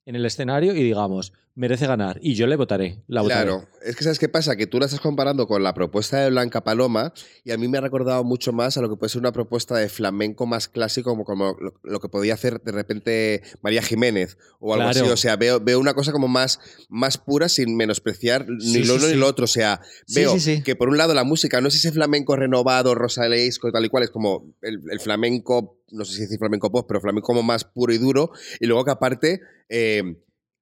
en 0.06 0.16
el 0.16 0.26
escenario 0.26 0.74
y 0.74 0.82
digamos, 0.84 1.34
merece 1.54 1.86
ganar. 1.86 2.18
Y 2.22 2.36
yo 2.36 2.48
le 2.48 2.56
votaré. 2.56 3.04
La 3.08 3.22
votaré. 3.22 3.50
Claro, 3.50 3.68
es 3.84 3.96
que 3.98 4.04
¿sabes 4.06 4.20
qué 4.20 4.30
pasa? 4.30 4.56
Que 4.56 4.68
tú 4.68 4.80
la 4.80 4.86
estás 4.86 5.02
comparando 5.02 5.48
con 5.48 5.64
la 5.64 5.74
propuesta 5.74 6.22
de 6.22 6.30
Blanca 6.30 6.64
Paloma 6.64 7.12
y 7.44 7.52
a 7.52 7.58
mí 7.58 7.68
me 7.68 7.78
ha 7.78 7.82
recordado 7.82 8.24
mucho 8.24 8.54
más 8.54 8.78
a 8.78 8.82
lo 8.82 8.90
que 8.90 8.96
puede 8.96 9.10
ser 9.10 9.20
una 9.20 9.34
propuesta 9.34 9.76
de 9.76 9.90
flamenco 9.90 10.46
más 10.46 10.70
clásico 10.70 11.10
como, 11.10 11.26
como 11.26 11.58
lo, 11.60 11.74
lo 11.84 12.00
que 12.00 12.08
podía 12.08 12.36
hacer 12.36 12.62
de 12.62 12.72
repente 12.72 13.42
María 13.62 13.82
Jiménez 13.82 14.38
o 14.62 14.74
algo 14.76 14.90
Claro. 14.92 15.06
así. 15.08 15.12
O 15.14 15.18
sea, 15.18 15.36
veo, 15.36 15.60
veo 15.60 15.78
una 15.80 15.94
cosa 15.94 16.14
como 16.14 16.30
más, 16.30 16.60
más 16.88 17.18
pura 17.18 17.50
sin 17.50 17.76
menospreciar 17.76 18.46
ni 18.48 18.84
lo 18.84 18.94
sí, 18.94 19.00
uno 19.00 19.08
ni 19.08 19.16
lo 19.16 19.28
otro. 19.28 19.44
O 19.44 19.48
sea, 19.48 19.82
veo 20.16 20.36
que 20.64 20.76
por 20.78 20.88
un 20.88 20.98
lado 20.98 21.14
la 21.14 21.26
música 21.26 21.60
no 21.60 21.68
es 21.68 21.76
ese 21.76 21.92
flamenco 21.92 22.38
renovado, 22.38 22.96
rosalesco, 22.96 23.72
tal 23.74 23.84
y 23.84 23.90
cual, 23.90 24.04
es 24.04 24.12
como 24.12 24.54
el, 24.62 24.80
el 24.90 25.00
flamenco, 25.02 25.77
no 25.92 26.06
sé 26.06 26.14
si 26.14 26.22
decir 26.22 26.40
flamenco 26.40 26.72
pop, 26.72 26.86
pero 26.88 27.02
flamenco 27.02 27.28
como 27.28 27.44
más 27.44 27.64
puro 27.66 27.94
y 27.94 27.98
duro. 27.98 28.32
Y 28.60 28.68
luego 28.68 28.86
que 28.86 28.92
aparte... 28.92 29.42
eh, 29.70 30.04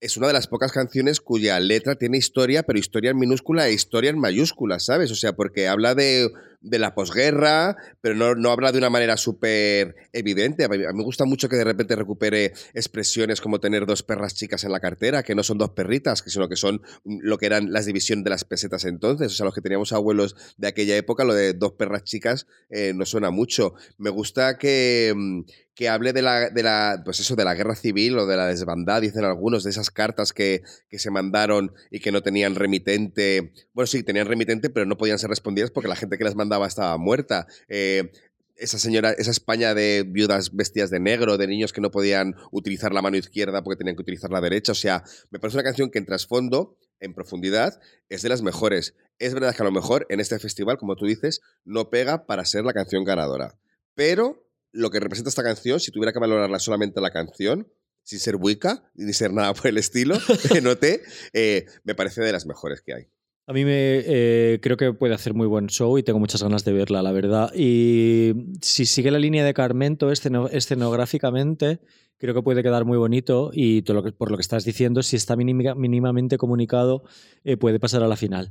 es 0.02 0.18
una 0.18 0.28
de 0.28 0.34
las 0.34 0.48
pocas 0.48 0.72
canciones 0.72 1.20
cuya 1.20 1.60
letra 1.60 1.96
tiene 1.96 2.18
historia, 2.18 2.64
pero 2.64 2.78
historia 2.78 3.12
en 3.12 3.18
minúscula 3.18 3.68
e 3.68 3.74
historia 3.74 4.12
en 4.12 4.20
mayúscula, 4.20 4.80
¿sabes? 4.80 5.10
O 5.10 5.16
sea, 5.16 5.34
porque 5.34 5.68
habla 5.68 5.96
de, 5.96 6.30
de 6.66 6.80
la 6.80 6.95
posguerra, 6.95 7.78
pero 8.01 8.16
no, 8.16 8.36
no 8.36 8.51
habla 8.51 8.72
de 8.72 8.80
una 8.80 8.89
manera 8.89 9.18
súper 9.18 9.95
evidente. 10.13 10.66
A 10.66 10.68
mí, 10.68 10.80
me 10.80 11.03
gusta 11.03 11.26
mucho 11.26 11.47
que 11.47 11.55
de 11.55 11.63
repente 11.63 11.95
recupere 11.95 12.53
expresiones 12.74 13.39
como 13.39 13.59
tener 13.59 13.86
dos 13.86 14.03
perras 14.03 14.34
chicas 14.34 14.63
en 14.63 14.72
la 14.72 14.80
cartera, 14.80 15.24
que 15.24 15.36
no 15.36 15.43
son 15.43 15.57
dos 15.57 15.72
perritas, 15.72 16.24
sino 16.26 16.49
que 16.49 16.55
son 16.55 16.82
lo 17.03 17.38
que 17.38 17.45
eran 17.45 17.72
las 17.72 17.86
divisiones 17.86 18.24
de 18.24 18.32
las 18.32 18.43
pesetas 18.43 18.86
entonces. 18.86 19.32
O 19.32 19.36
sea, 19.36 19.45
los 19.45 19.53
que 19.53 19.61
teníamos 19.61 19.93
abuelos 19.93 20.36
de 20.57 20.68
aquella 20.68 20.97
época, 20.97 21.24
lo 21.24 21.34
de 21.34 21.53
dos 21.53 21.74
perras 21.74 22.03
chicas 22.03 22.47
eh, 22.70 22.93
no 22.95 23.05
suena 23.05 23.30
mucho. 23.30 23.76
Me 23.97 24.09
gusta 24.09 24.57
que, 24.57 25.13
mm, 25.16 25.41
que 25.76 25.89
hable 25.89 26.13
de 26.13 26.22
la, 26.22 26.49
de 26.49 26.63
la, 26.63 27.01
pues 27.03 27.20
eso, 27.20 27.36
de 27.36 27.43
la 27.43 27.53
guerra 27.53 27.76
civil 27.76 28.18
o 28.18 28.26
de 28.26 28.38
la 28.38 28.47
desbandada, 28.47 29.01
dicen 29.01 29.26
algunos, 29.26 29.66
de 29.66 29.70
esas 29.72 29.91
cartas 29.91 30.32
que, 30.32 30.63
que 30.89 30.99
se 30.99 31.11
mandaron 31.11 31.74
y 31.91 31.99
que 31.99 32.13
no 32.13 32.24
tenían 32.24 32.55
remitente. 32.55 33.51
Bueno, 33.74 33.88
sí, 33.88 34.01
tenían 34.01 34.28
remitente, 34.28 34.70
pero 34.70 34.86
no 34.86 34.97
podían 34.97 35.20
ser 35.20 35.30
respondidas 35.30 35.72
porque 35.72 35.89
la 35.89 35.97
gente 35.97 36.18
que 36.18 36.24
las 36.24 36.36
mandaba 36.36 36.55
estaba 36.64 36.97
muerta. 36.97 37.47
Eh, 37.68 38.12
esa 38.58 38.80
señora, 38.80 39.12
esa 39.12 39.32
España 39.32 39.74
de 39.74 40.06
viudas 40.08 40.56
vestidas 40.56 40.89
de 40.89 40.99
negro, 40.99 41.38
de 41.38 41.47
niños 41.47 41.74
que 41.74 41.82
no 41.82 41.91
podían 41.91 42.36
utilizar 42.51 42.93
la 42.93 43.01
mano 43.01 43.18
izquierda 43.18 43.64
porque 43.64 43.78
tenían 43.78 43.95
que 43.95 44.01
utilizar 44.01 44.32
la 44.32 44.41
derecha. 44.41 44.72
O 44.72 44.76
sea, 44.76 45.03
me 45.30 45.39
parece 45.39 45.58
una 45.58 45.64
canción 45.64 45.91
que 45.91 45.99
en 45.99 46.06
trasfondo, 46.06 46.78
en 46.99 47.14
profundidad, 47.14 47.80
es 48.10 48.22
de 48.22 48.30
las 48.30 48.41
mejores. 48.41 48.95
Es 49.20 49.34
verdad 49.34 49.56
que 49.56 49.62
a 49.62 49.66
lo 49.66 49.72
mejor 49.72 50.06
en 50.10 50.20
este 50.20 50.39
festival, 50.39 50.78
como 50.78 50.95
tú 50.95 51.06
dices, 51.06 51.41
no 51.64 51.89
pega 51.89 52.26
para 52.26 52.45
ser 52.45 52.64
la 52.64 52.74
canción 52.74 53.03
ganadora. 53.03 53.58
Pero 53.93 54.47
lo 54.72 54.89
que 54.89 54.99
representa 54.99 55.30
esta 55.30 55.43
canción, 55.43 55.80
si 55.80 55.91
tuviera 55.91 56.14
que 56.14 56.20
valorarla 56.20 56.60
solamente 56.60 57.01
la 57.01 57.12
canción, 57.12 57.68
sin 58.03 58.20
ser 58.20 58.36
Wicca, 58.36 58.84
ni 58.93 59.14
ser 59.14 59.34
nada 59.34 59.53
por 59.53 59.68
el 59.68 59.78
estilo, 59.78 60.18
noté, 60.64 61.01
eh, 61.34 61.66
me 61.84 61.95
parece 61.95 62.22
de 62.22 62.32
las 62.32 62.45
mejores 62.45 62.82
que 62.82 62.93
hay. 62.93 63.08
A 63.48 63.54
mí 63.54 63.64
me 63.64 64.02
eh, 64.06 64.60
creo 64.62 64.76
que 64.76 64.91
puede 64.93 65.14
hacer 65.14 65.36
muy 65.36 65.46
buen 65.46 65.68
show 65.68 65.98
y 66.00 66.04
tengo 66.04 66.18
muchas 66.20 66.41
ganas 66.41 66.66
de 66.66 66.74
verla, 66.74 67.04
la 67.04 67.12
verdad. 67.12 67.52
Y 67.56 68.34
si 68.62 68.88
sigue 68.88 69.12
la 69.12 69.20
línea 69.20 69.46
de 69.46 69.54
Carmento 69.54 70.12
esceno- 70.12 70.50
escenográficamente, 70.52 71.80
creo 72.18 72.34
que 72.34 72.41
puede 72.41 72.64
quedar 72.64 72.86
muy 72.86 72.98
bonito 72.98 73.52
y 73.54 73.84
todo 73.84 73.98
lo 73.98 74.04
que- 74.04 74.14
por 74.14 74.32
lo 74.32 74.38
que 74.38 74.41
estás 74.41 74.66
diciendo, 74.66 75.04
si 75.04 75.16
está 75.16 75.36
mínima- 75.36 75.76
mínimamente 75.76 76.38
comunicado, 76.39 77.04
eh, 77.43 77.56
puede 77.56 77.80
pasar 77.80 78.02
a 78.02 78.08
la 78.08 78.16
final. 78.16 78.50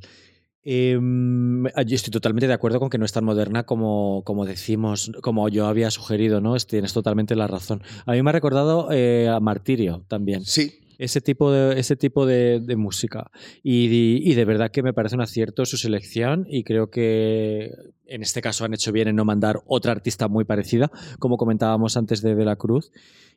Em, 0.62 1.64
yo 1.66 1.95
estoy 1.95 2.11
totalmente 2.12 2.47
de 2.47 2.53
acuerdo 2.55 2.78
con 2.80 2.88
que 2.88 2.97
no 2.97 3.05
es 3.05 3.12
tan 3.12 3.24
moderna 3.24 3.64
como, 3.64 4.22
como 4.24 4.47
decimos, 4.47 5.11
como 5.22 5.49
yo 5.49 5.66
había 5.66 5.90
sugerido, 5.90 6.40
¿no? 6.40 6.55
Es- 6.57 6.66
Tienes 6.66 6.92
totalmente 6.92 7.34
la 7.36 7.47
razón. 7.49 7.82
A 8.07 8.12
mí 8.12 8.22
me 8.22 8.30
ha 8.30 8.32
recordado 8.32 8.88
eh, 8.92 9.28
a 9.28 9.40
Martirio 9.40 10.05
también 10.09 10.45
Sí, 10.45 10.72
ese 10.99 11.20
tipo 11.20 11.51
de, 11.53 11.78
ese 11.78 11.97
tipo 11.97 12.26
de, 12.26 12.61
de 12.61 12.76
música. 12.76 13.30
Y, 13.62 14.20
y 14.22 14.34
de 14.34 14.45
verdad 14.45 14.70
que 14.70 14.82
me 14.82 14.92
parece 14.92 15.14
un 15.14 15.22
acierto 15.22 15.64
su 15.66 15.76
selección 15.76 16.47
y 16.49 16.64
creo 16.64 16.90
que 16.90 17.70
en 18.07 18.22
este 18.22 18.40
caso 18.40 18.64
han 18.64 18.74
hecho 18.74 18.92
bien 18.92 19.09
en 19.09 19.16
no 19.16 19.24
mandar 19.24 19.62
otra 19.66 19.92
artista 19.92 20.28
muy 20.28 20.45
parecida, 20.45 20.90
como 21.18 21.36
comentábamos 21.36 21.97
antes 21.97 22.22
de 22.22 22.34
De 22.34 22.45
la 22.45 22.57
Cruz 22.57 22.90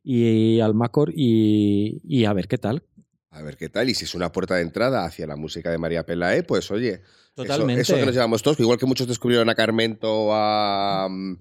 y 0.04 0.60
Almacor, 0.60 1.12
y, 1.16 2.02
y 2.04 2.26
a 2.26 2.34
ver 2.34 2.48
qué 2.48 2.58
tal. 2.58 2.84
a 3.30 3.42
ver 3.42 3.58
qué 3.58 3.70
tal. 3.70 3.90
Y 3.90 3.94
si 3.94 4.06
es 4.06 4.16
una 4.16 4.32
puerta 4.32 4.56
de 4.56 4.62
entrada 4.62 5.06
hacia 5.06 5.28
la 5.28 5.36
música 5.36 5.70
de 5.72 5.78
María 5.78 6.06
Pelae, 6.06 6.44
pues 6.44 6.72
oye, 6.72 7.02
Totalmente. 7.38 7.84
Eso, 7.84 7.96
que 7.96 8.06
nos 8.06 8.16
llevamos 8.16 8.42
todos, 8.42 8.60
igual 8.60 8.80
que 8.80 8.88
muchos 8.88 9.08
descubrieron 9.08 9.48
a 9.48 9.54
Carmento 9.54 10.12
o 10.12 10.34
a, 10.34 11.08
mm, 11.08 11.38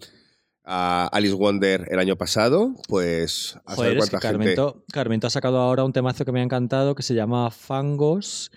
a 0.69 1.07
Alice 1.13 1.35
Wonder 1.35 1.87
el 1.91 1.99
año 2.01 2.17
pasado, 2.17 2.75
pues 2.89 3.57
a 3.65 3.77
Joder, 3.77 3.93
saber 3.93 3.99
es 3.99 4.05
que 4.11 4.17
gente. 4.17 4.29
Carmento, 4.29 4.85
Carmento 4.93 5.27
ha 5.29 5.31
sacado 5.31 5.59
ahora 5.61 5.85
un 5.85 5.93
temazo 5.93 6.25
que 6.25 6.33
me 6.33 6.41
ha 6.41 6.43
encantado 6.43 6.95
que 6.97 7.03
se 7.05 7.15
llama 7.15 7.51
Fangos 7.53 8.51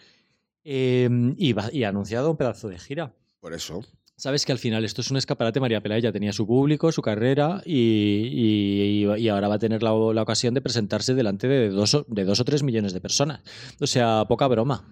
eh, 0.63 1.07
y, 1.37 1.53
va- 1.53 1.69
y 1.71 1.83
ha 1.83 1.89
anunciado 1.89 2.31
un 2.31 2.37
pedazo 2.37 2.67
de 2.67 2.79
gira. 2.79 3.13
Por 3.39 3.53
eso. 3.53 3.83
Sabes 4.17 4.45
que 4.45 4.51
al 4.51 4.57
final 4.59 4.83
esto 4.83 4.99
es 5.01 5.11
un 5.11 5.17
escaparate. 5.17 5.61
María 5.61 5.81
Pelae 5.81 6.01
ya 6.01 6.11
tenía 6.11 6.33
su 6.33 6.45
público, 6.45 6.91
su 6.91 7.01
carrera 7.01 7.61
y, 7.65 9.05
y- 9.05 9.05
y 9.17 9.29
ahora 9.29 9.47
va 9.47 9.55
a 9.55 9.59
tener 9.59 9.81
la, 9.81 9.91
la 10.13 10.21
ocasión 10.23 10.53
de 10.53 10.61
presentarse 10.61 11.13
delante 11.13 11.47
de 11.47 11.69
dos, 11.69 12.03
de 12.07 12.25
dos 12.25 12.39
o 12.39 12.43
tres 12.45 12.61
millones 12.63 12.91
de 12.93 12.99
personas. 13.01 13.41
O 13.79 13.87
sea, 13.87 14.25
poca 14.27 14.47
broma. 14.47 14.83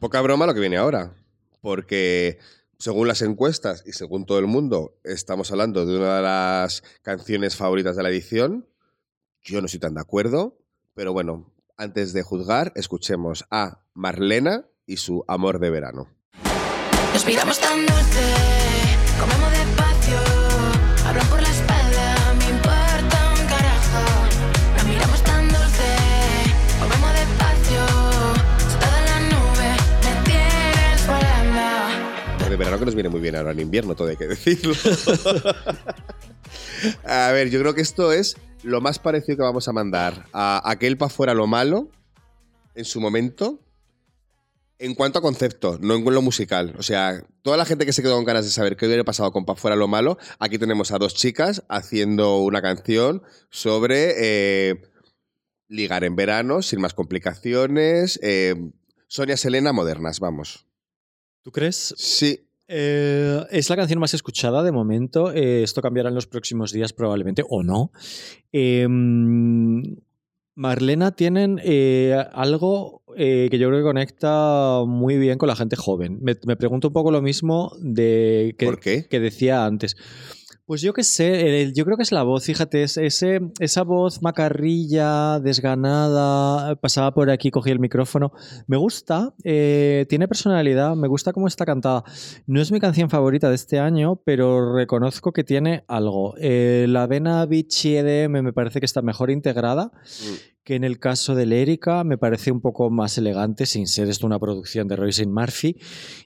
Poca 0.00 0.22
broma 0.22 0.46
lo 0.46 0.54
que 0.54 0.60
viene 0.60 0.76
ahora. 0.78 1.12
Porque 1.60 2.38
según 2.78 3.08
las 3.08 3.22
encuestas 3.22 3.82
y 3.86 3.92
según 3.92 4.26
todo 4.26 4.38
el 4.38 4.46
mundo, 4.46 4.98
estamos 5.04 5.50
hablando 5.50 5.86
de 5.86 5.96
una 5.96 6.16
de 6.16 6.22
las 6.22 6.82
canciones 7.02 7.56
favoritas 7.56 7.96
de 7.96 8.02
la 8.02 8.10
edición. 8.10 8.68
Yo 9.42 9.60
no 9.60 9.66
estoy 9.66 9.80
tan 9.80 9.94
de 9.94 10.00
acuerdo, 10.00 10.58
pero 10.94 11.12
bueno, 11.12 11.52
antes 11.76 12.12
de 12.12 12.22
juzgar, 12.22 12.72
escuchemos 12.74 13.44
a 13.50 13.80
Marlena 13.94 14.66
y 14.86 14.98
su 14.98 15.24
amor 15.28 15.58
de 15.58 15.70
verano. 15.70 16.08
Respiramos 17.12 17.58
tan 17.58 17.80
dulce, 17.80 18.22
comemos 19.18 19.50
despacio. 19.50 20.18
Hablan 21.06 21.26
por 21.28 21.42
la 21.42 21.65
de 32.56 32.64
verano 32.64 32.78
que 32.78 32.86
nos 32.86 32.94
viene 32.94 33.10
muy 33.10 33.20
bien 33.20 33.36
ahora 33.36 33.52
en 33.52 33.60
invierno, 33.60 33.94
todo 33.94 34.08
hay 34.08 34.16
que 34.16 34.26
decirlo. 34.26 34.74
a 37.04 37.30
ver, 37.32 37.50
yo 37.50 37.60
creo 37.60 37.74
que 37.74 37.82
esto 37.82 38.12
es 38.12 38.36
lo 38.62 38.80
más 38.80 38.98
parecido 38.98 39.36
que 39.36 39.42
vamos 39.42 39.68
a 39.68 39.72
mandar 39.72 40.24
a 40.32 40.70
aquel 40.70 40.96
pa' 40.96 41.10
fuera 41.10 41.34
lo 41.34 41.46
malo 41.46 41.90
en 42.74 42.86
su 42.86 43.00
momento. 43.00 43.60
En 44.78 44.94
cuanto 44.94 45.18
a 45.18 45.22
concepto, 45.22 45.78
no 45.80 45.96
en 45.96 46.04
lo 46.04 46.22
musical. 46.22 46.74
O 46.78 46.82
sea, 46.82 47.22
toda 47.42 47.58
la 47.58 47.64
gente 47.64 47.84
que 47.84 47.92
se 47.92 48.02
quedó 48.02 48.16
con 48.16 48.24
ganas 48.24 48.44
de 48.44 48.50
saber 48.50 48.76
qué 48.76 48.86
hubiera 48.86 49.04
pasado 49.04 49.32
con 49.32 49.44
Pa' 49.44 49.56
Fuera 49.56 49.76
lo 49.76 49.88
Malo, 49.88 50.18
aquí 50.38 50.58
tenemos 50.58 50.92
a 50.92 50.98
dos 50.98 51.14
chicas 51.14 51.62
haciendo 51.68 52.38
una 52.38 52.60
canción 52.60 53.22
sobre 53.50 54.14
eh, 54.18 54.82
ligar 55.68 56.04
en 56.04 56.16
verano, 56.16 56.62
sin 56.62 56.80
más 56.80 56.94
complicaciones. 56.94 58.18
eh, 58.22 58.54
Sonia 59.08 59.36
Selena 59.36 59.72
modernas, 59.72 60.20
vamos. 60.20 60.66
¿Tú 61.42 61.52
crees? 61.52 61.94
Sí, 61.96 62.45
Eh, 62.68 63.42
es 63.50 63.70
la 63.70 63.76
canción 63.76 64.00
más 64.00 64.14
escuchada 64.14 64.62
de 64.62 64.72
momento. 64.72 65.32
Eh, 65.32 65.62
esto 65.62 65.82
cambiará 65.82 66.08
en 66.08 66.14
los 66.14 66.26
próximos 66.26 66.72
días 66.72 66.92
probablemente, 66.92 67.44
o 67.48 67.62
no. 67.62 67.92
Eh, 68.52 68.86
Marlena 70.54 71.10
tienen 71.14 71.60
eh, 71.62 72.16
algo 72.32 73.02
que 73.16 73.56
yo 73.58 73.68
creo 73.68 73.80
que 73.80 73.84
conecta 73.84 74.82
muy 74.86 75.16
bien 75.16 75.38
con 75.38 75.48
la 75.48 75.56
gente 75.56 75.76
joven. 75.76 76.18
Me, 76.20 76.36
me 76.46 76.56
pregunto 76.56 76.88
un 76.88 76.92
poco 76.94 77.10
lo 77.10 77.22
mismo 77.22 77.72
de 77.80 78.54
que, 78.58 78.66
¿Por 78.66 78.78
qué? 78.80 79.06
que 79.08 79.20
decía 79.20 79.64
antes. 79.64 79.96
Pues 80.66 80.80
yo 80.80 80.92
qué 80.92 81.04
sé, 81.04 81.72
yo 81.74 81.84
creo 81.84 81.96
que 81.96 82.02
es 82.02 82.10
la 82.10 82.24
voz, 82.24 82.44
fíjate, 82.44 82.82
es 82.82 82.96
ese, 82.96 83.40
esa 83.60 83.84
voz 83.84 84.20
macarrilla, 84.20 85.38
desganada, 85.38 86.74
pasaba 86.74 87.14
por 87.14 87.30
aquí, 87.30 87.52
cogí 87.52 87.70
el 87.70 87.78
micrófono. 87.78 88.32
Me 88.66 88.76
gusta, 88.76 89.32
eh, 89.44 90.06
tiene 90.08 90.26
personalidad, 90.26 90.96
me 90.96 91.06
gusta 91.06 91.32
cómo 91.32 91.46
está 91.46 91.64
cantada. 91.64 92.02
No 92.48 92.60
es 92.60 92.72
mi 92.72 92.80
canción 92.80 93.10
favorita 93.10 93.48
de 93.48 93.54
este 93.54 93.78
año, 93.78 94.16
pero 94.24 94.74
reconozco 94.74 95.32
que 95.32 95.44
tiene 95.44 95.84
algo. 95.86 96.34
Eh, 96.40 96.86
la 96.88 97.06
vena 97.06 97.46
Beachy 97.46 97.98
EDM 97.98 98.42
me 98.42 98.52
parece 98.52 98.80
que 98.80 98.86
está 98.86 99.02
mejor 99.02 99.30
integrada 99.30 99.92
que 100.66 100.74
en 100.74 100.82
el 100.82 100.98
caso 100.98 101.36
de 101.36 101.46
Lérica 101.46 102.02
me 102.02 102.18
parece 102.18 102.50
un 102.50 102.60
poco 102.60 102.90
más 102.90 103.16
elegante, 103.18 103.66
sin 103.66 103.86
ser 103.86 104.08
esto 104.10 104.26
una 104.26 104.40
producción 104.40 104.88
de 104.88 104.96
Royce 104.96 105.24
Murphy. 105.24 105.76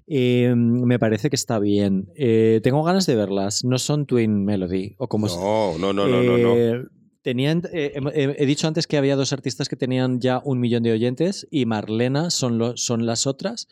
Eh, 0.07 0.55
me 0.57 0.99
parece 0.99 1.29
que 1.29 1.37
está 1.37 1.59
bien. 1.59 2.09
Eh, 2.17 2.61
tengo 2.63 2.83
ganas 2.83 3.05
de 3.05 3.17
verlas. 3.17 3.65
No 3.65 3.79
son 3.79 4.07
Twin 4.07 4.45
Melody 4.47 4.95
o 4.97 5.09
como 5.09 5.27
No, 5.27 5.77
no, 5.79 5.93
no, 5.93 6.09
no, 6.09 6.23
no, 6.23 6.39
no. 6.39 6.55
eh, 6.57 6.83
Tenían, 7.23 7.61
he- 7.75 8.47
dicho 8.47 8.67
antes 8.67 8.87
que 8.87 8.97
había 8.97 9.15
dos 9.15 9.35
artistas 9.35 9.69
que 9.69 9.77
tenían 9.77 10.21
ya 10.21 10.41
un 10.43 10.59
millón 10.59 10.83
de 10.85 10.93
oyentes 10.93 11.47
y 11.51 11.67
Marlena 11.67 12.31
son, 12.31 12.57
lo- 12.57 12.79
son 12.79 13.05
las 13.05 13.27
otras. 13.27 13.69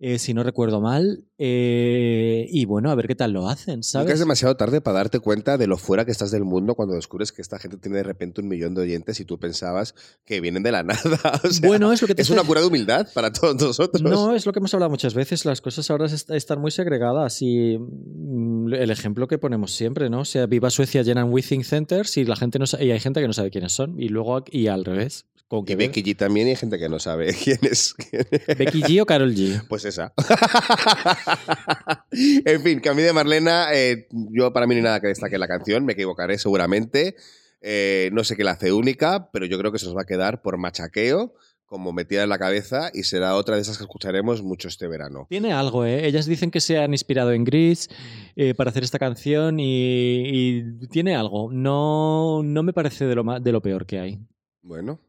Eh, 0.00 0.18
si 0.18 0.34
no 0.34 0.42
recuerdo 0.42 0.80
mal. 0.80 1.24
Eh, 1.38 2.46
y 2.50 2.64
bueno, 2.64 2.90
a 2.90 2.94
ver 2.94 3.06
qué 3.06 3.14
tal 3.14 3.32
lo 3.32 3.48
hacen, 3.48 3.76
Nunca 3.76 3.82
¿sabes? 3.88 4.12
es 4.14 4.18
demasiado 4.20 4.56
tarde 4.56 4.80
para 4.80 4.98
darte 4.98 5.20
cuenta 5.20 5.56
de 5.56 5.66
lo 5.66 5.78
fuera 5.78 6.04
que 6.04 6.10
estás 6.10 6.30
del 6.30 6.44
mundo 6.44 6.74
cuando 6.74 6.94
descubres 6.94 7.32
que 7.32 7.40
esta 7.42 7.58
gente 7.58 7.76
tiene 7.78 7.98
de 7.98 8.02
repente 8.02 8.40
un 8.40 8.48
millón 8.48 8.74
de 8.74 8.82
oyentes 8.82 9.20
y 9.20 9.24
tú 9.24 9.38
pensabas 9.38 9.94
que 10.24 10.40
vienen 10.40 10.62
de 10.62 10.72
la 10.72 10.82
nada. 10.82 11.40
O 11.44 11.48
sea, 11.48 11.66
bueno, 11.68 11.92
es 11.92 12.02
lo 12.02 12.08
que 12.08 12.14
te 12.14 12.22
es 12.22 12.30
una 12.30 12.42
cura 12.44 12.60
de 12.60 12.66
humildad 12.66 13.08
para 13.14 13.32
todos 13.32 13.56
nosotros. 13.60 14.02
No, 14.02 14.34
es 14.34 14.44
lo 14.46 14.52
que 14.52 14.58
hemos 14.58 14.72
hablado 14.74 14.90
muchas 14.90 15.14
veces. 15.14 15.44
Las 15.44 15.60
cosas 15.60 15.90
ahora 15.90 16.06
est- 16.06 16.30
están 16.30 16.60
muy 16.60 16.70
segregadas 16.70 17.40
y 17.42 17.78
mm, 17.78 18.72
el 18.74 18.90
ejemplo 18.90 19.28
que 19.28 19.38
ponemos 19.38 19.72
siempre, 19.72 20.10
¿no? 20.10 20.20
O 20.20 20.24
sea, 20.24 20.46
viva 20.46 20.70
Suecia 20.70 21.02
llenan 21.02 21.30
Withing 21.32 21.64
Centers 21.64 22.16
y 22.16 22.24
la 22.24 22.36
gente 22.36 22.58
no 22.58 22.64
y 22.80 22.90
hay 22.90 23.00
gente 23.00 23.20
que 23.20 23.26
no 23.26 23.32
sabe 23.32 23.50
quiénes 23.50 23.72
son. 23.72 23.98
Y 24.00 24.08
luego 24.08 24.44
y 24.50 24.66
al 24.66 24.84
revés. 24.84 25.26
Con 25.50 25.62
Y 25.62 25.64
que 25.64 25.74
Becky 25.74 26.04
G 26.04 26.16
también 26.16 26.46
y 26.46 26.50
hay 26.50 26.56
gente 26.56 26.78
que 26.78 26.88
no 26.88 27.00
sabe 27.00 27.34
quién 27.44 27.58
es. 27.62 27.92
quién 27.94 28.24
es. 28.30 28.56
Becky 28.56 28.82
G 28.82 29.02
o 29.02 29.04
Carol 29.06 29.34
G. 29.34 29.66
Pues 29.68 29.84
esa. 29.84 30.12
en 32.12 32.62
fin, 32.62 32.80
que 32.80 32.88
a 32.88 32.94
mí 32.94 33.02
de 33.02 33.12
Marlena, 33.12 33.68
eh, 33.74 34.06
yo 34.30 34.52
para 34.52 34.66
mí 34.66 34.74
no 34.74 34.78
hay 34.78 34.84
nada 34.84 35.00
que 35.00 35.08
destaque 35.08 35.34
en 35.34 35.40
la 35.40 35.48
canción, 35.48 35.84
me 35.84 35.94
equivocaré 35.94 36.38
seguramente. 36.38 37.16
Eh, 37.62 38.10
no 38.12 38.24
sé 38.24 38.36
qué 38.36 38.44
la 38.44 38.52
hace 38.52 38.72
única, 38.72 39.28
pero 39.32 39.44
yo 39.46 39.58
creo 39.58 39.72
que 39.72 39.78
se 39.78 39.86
nos 39.86 39.96
va 39.96 40.02
a 40.02 40.06
quedar 40.06 40.40
por 40.40 40.56
machaqueo, 40.56 41.34
como 41.66 41.92
metida 41.92 42.22
en 42.22 42.28
la 42.30 42.38
cabeza, 42.38 42.90
y 42.94 43.02
será 43.02 43.34
otra 43.36 43.56
de 43.56 43.62
esas 43.62 43.76
que 43.76 43.84
escucharemos 43.84 44.42
mucho 44.42 44.68
este 44.68 44.86
verano. 44.88 45.26
Tiene 45.28 45.52
algo, 45.52 45.84
¿eh? 45.84 46.06
Ellas 46.06 46.26
dicen 46.26 46.50
que 46.50 46.60
se 46.60 46.78
han 46.78 46.92
inspirado 46.94 47.32
en 47.32 47.44
Grease 47.44 47.88
eh, 48.36 48.54
para 48.54 48.70
hacer 48.70 48.82
esta 48.82 48.98
canción 48.98 49.60
y, 49.60 50.22
y 50.58 50.86
tiene 50.88 51.14
algo. 51.16 51.50
No, 51.52 52.42
no 52.42 52.62
me 52.62 52.72
parece 52.72 53.04
de 53.04 53.14
lo, 53.14 53.24
ma- 53.24 53.40
de 53.40 53.52
lo 53.52 53.60
peor 53.60 53.84
que 53.84 53.98
hay. 53.98 54.18
Bueno, 54.62 55.00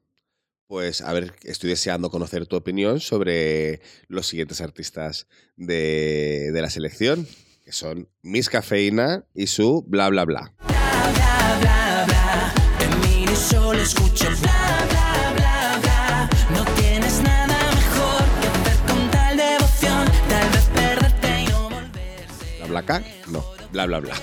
pues 0.71 1.01
a 1.01 1.11
ver, 1.11 1.33
estoy 1.43 1.69
deseando 1.69 2.09
conocer 2.09 2.47
tu 2.47 2.55
opinión 2.55 3.01
sobre 3.01 3.81
los 4.07 4.25
siguientes 4.25 4.61
artistas 4.61 5.27
de, 5.57 6.49
de 6.53 6.61
la 6.61 6.69
selección, 6.69 7.27
que 7.65 7.73
son 7.73 8.07
Miss 8.21 8.49
Cafeína 8.49 9.25
y 9.35 9.47
su 9.47 9.83
bla 9.85 10.07
bla 10.07 10.23
bla. 10.23 10.53
bla, 10.65 11.57
bla, 11.59 12.05
bla. 12.07 12.53
Te 12.79 12.87
miro 13.05 13.33
y 13.33 13.35
solo 13.35 13.81
escucho 13.81 14.29
bla, 14.39 14.87
bla, 14.89 15.33
bla, 15.35 15.79
bla. 15.81 16.29
No 16.53 16.63
tienes 16.75 17.21
nada 17.21 17.57
mejor 17.75 18.23
que 18.39 18.47
hacer 18.47 18.77
con 18.87 19.11
tal 19.11 19.35
devoción. 19.35 20.05
Tal 20.29 20.51
vez 20.51 20.69
perderte 20.73 21.41
y 21.41 21.45
no 21.47 21.63
volverse. 21.69 22.57
¿Bla 22.59 22.67
bla 22.67 22.85
ca? 22.85 23.03
No, 23.27 23.43
bla 23.73 23.87
bla 23.87 23.99
bla. 23.99 24.15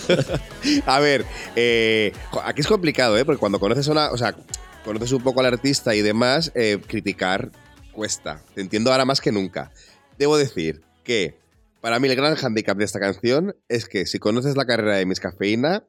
a 0.86 1.00
ver, 1.00 1.26
eh, 1.54 2.14
aquí 2.44 2.62
es 2.62 2.66
complicado, 2.66 3.18
¿eh? 3.18 3.26
Porque 3.26 3.40
cuando 3.40 3.60
conoces 3.60 3.86
a 3.88 3.92
una. 3.92 4.10
O 4.10 4.16
sea, 4.16 4.34
conoces 4.86 5.12
un 5.12 5.22
poco 5.22 5.40
al 5.40 5.46
artista 5.46 5.94
y 5.94 6.00
demás, 6.00 6.50
eh, 6.54 6.80
criticar 6.86 7.50
cuesta. 7.92 8.42
Te 8.54 8.62
entiendo 8.62 8.90
ahora 8.92 9.04
más 9.04 9.20
que 9.20 9.32
nunca. 9.32 9.72
Debo 10.18 10.38
decir 10.38 10.80
que 11.04 11.38
para 11.82 11.98
mí 11.98 12.08
el 12.08 12.16
gran 12.16 12.36
handicap 12.42 12.78
de 12.78 12.84
esta 12.84 13.00
canción 13.00 13.54
es 13.68 13.86
que 13.86 14.06
si 14.06 14.18
conoces 14.18 14.56
la 14.56 14.64
carrera 14.64 14.96
de 14.96 15.04
Miss 15.06 15.20
Cafeína, 15.20 15.86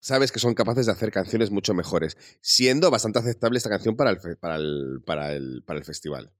sabes 0.00 0.32
que 0.32 0.38
son 0.38 0.54
capaces 0.54 0.86
de 0.86 0.92
hacer 0.92 1.10
canciones 1.10 1.50
mucho 1.50 1.74
mejores, 1.74 2.16
siendo 2.40 2.90
bastante 2.90 3.18
aceptable 3.18 3.58
esta 3.58 3.70
canción 3.70 3.96
para 3.96 4.10
el, 4.10 4.18
para 4.38 4.56
el, 4.56 5.00
para 5.04 5.32
el, 5.32 5.62
para 5.66 5.78
el 5.78 5.84
festival. 5.84 6.32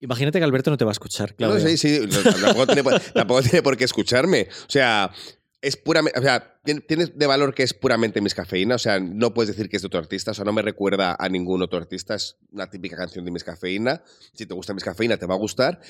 Imagínate 0.00 0.38
que 0.40 0.44
Alberto 0.44 0.70
no 0.70 0.76
te 0.76 0.84
va 0.84 0.90
a 0.90 0.92
escuchar, 0.98 1.30
No, 1.30 1.36
Claudia. 1.48 1.68
sí, 1.68 1.76
sí, 1.78 2.00
no, 2.10 2.22
tampoco, 2.40 2.66
tiene, 2.66 2.82
por- 2.82 2.98
tampoco 3.14 3.42
tiene 3.42 3.62
por 3.62 3.76
qué 3.76 3.84
escucharme. 3.84 4.48
O 4.66 4.70
sea, 4.70 5.12
es 5.62 5.76
puramente, 5.76 6.18
o 6.18 6.22
sea, 6.22 6.60
tien- 6.64 6.84
tienes 6.86 7.16
de 7.16 7.26
valor 7.26 7.54
que 7.54 7.62
es 7.62 7.72
puramente 7.72 8.20
Miss 8.20 8.34
Cafeína, 8.34 8.74
o 8.74 8.78
sea, 8.78 9.00
no 9.00 9.32
puedes 9.32 9.48
decir 9.56 9.70
que 9.70 9.76
es 9.76 9.82
de 9.82 9.86
otro 9.86 10.00
artista, 10.00 10.32
o 10.32 10.34
sea, 10.34 10.44
no 10.44 10.52
me 10.52 10.60
recuerda 10.60 11.16
a 11.18 11.28
ningún 11.28 11.62
otro 11.62 11.78
artista, 11.78 12.14
es 12.16 12.36
una 12.50 12.68
típica 12.68 12.96
canción 12.96 13.24
de 13.24 13.30
Miss 13.30 13.44
Cafeína. 13.44 14.02
Si 14.34 14.44
te 14.44 14.52
gusta 14.54 14.74
Miss 14.74 14.84
Cafeína, 14.84 15.16
te 15.16 15.26
va 15.26 15.34
a 15.34 15.38
gustar. 15.38 15.80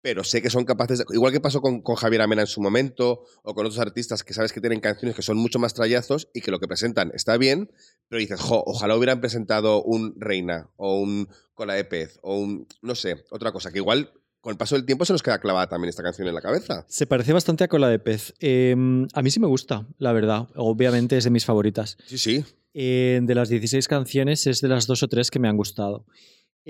Pero 0.00 0.22
sé 0.22 0.40
que 0.40 0.48
son 0.48 0.64
capaces, 0.64 0.98
de- 1.00 1.04
igual 1.10 1.32
que 1.32 1.40
pasó 1.40 1.60
con, 1.60 1.80
con 1.82 1.96
Javier 1.96 2.22
Amena 2.22 2.42
en 2.42 2.46
su 2.46 2.60
momento, 2.60 3.24
o 3.42 3.54
con 3.54 3.66
otros 3.66 3.80
artistas 3.80 4.22
que 4.22 4.32
sabes 4.32 4.52
que 4.52 4.60
tienen 4.60 4.78
canciones 4.78 5.16
que 5.16 5.22
son 5.22 5.36
mucho 5.38 5.58
más 5.58 5.74
trallazos 5.74 6.28
y 6.32 6.40
que 6.40 6.52
lo 6.52 6.60
que 6.60 6.68
presentan 6.68 7.10
está 7.14 7.36
bien, 7.36 7.72
pero 8.08 8.20
dices, 8.20 8.40
jo, 8.40 8.62
ojalá 8.64 8.94
hubieran 8.96 9.20
presentado 9.20 9.82
un 9.82 10.14
Reina, 10.20 10.70
o 10.76 11.00
un 11.00 11.28
Cola 11.54 11.74
de 11.74 11.84
Pez, 11.84 12.20
o 12.22 12.36
un, 12.38 12.68
no 12.80 12.94
sé, 12.94 13.24
otra 13.30 13.50
cosa, 13.50 13.72
que 13.72 13.78
igual 13.78 14.12
con 14.40 14.52
el 14.52 14.56
paso 14.56 14.76
del 14.76 14.86
tiempo 14.86 15.04
se 15.04 15.12
nos 15.12 15.22
queda 15.22 15.38
clavada 15.38 15.68
también 15.68 15.88
esta 15.88 16.02
canción 16.02 16.28
en 16.28 16.34
la 16.34 16.40
cabeza. 16.40 16.84
Se 16.88 17.06
parece 17.06 17.32
bastante 17.32 17.64
a 17.64 17.68
Cola 17.68 17.88
de 17.88 17.98
Pez. 17.98 18.34
Eh, 18.40 18.74
a 19.12 19.22
mí 19.22 19.30
sí 19.30 19.40
me 19.40 19.46
gusta, 19.46 19.86
la 19.98 20.12
verdad. 20.12 20.48
Obviamente 20.54 21.16
es 21.16 21.24
de 21.24 21.30
mis 21.30 21.44
favoritas. 21.44 21.96
Sí, 22.06 22.18
sí. 22.18 22.44
Eh, 22.74 23.20
de 23.22 23.34
las 23.34 23.48
16 23.48 23.88
canciones 23.88 24.46
es 24.46 24.60
de 24.60 24.68
las 24.68 24.86
dos 24.86 25.02
o 25.02 25.08
tres 25.08 25.30
que 25.30 25.38
me 25.38 25.48
han 25.48 25.56
gustado. 25.56 26.06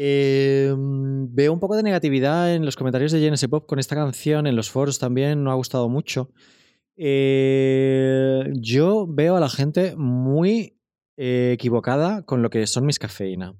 Eh, 0.00 0.72
veo 0.76 1.52
un 1.52 1.58
poco 1.58 1.76
de 1.76 1.82
negatividad 1.82 2.54
en 2.54 2.64
los 2.64 2.76
comentarios 2.76 3.10
de 3.10 3.20
GNS 3.20 3.48
Pop 3.48 3.66
con 3.66 3.80
esta 3.80 3.96
canción, 3.96 4.46
en 4.46 4.54
los 4.54 4.70
foros 4.70 5.00
también, 5.00 5.42
no 5.42 5.50
ha 5.50 5.56
gustado 5.56 5.88
mucho. 5.88 6.30
Eh, 6.96 8.44
yo 8.54 9.06
veo 9.08 9.36
a 9.36 9.40
la 9.40 9.48
gente 9.48 9.96
muy 9.96 10.78
eh, 11.16 11.50
equivocada 11.54 12.22
con 12.22 12.42
lo 12.42 12.50
que 12.50 12.64
son 12.68 12.86
mis 12.86 13.00
cafeína. 13.00 13.54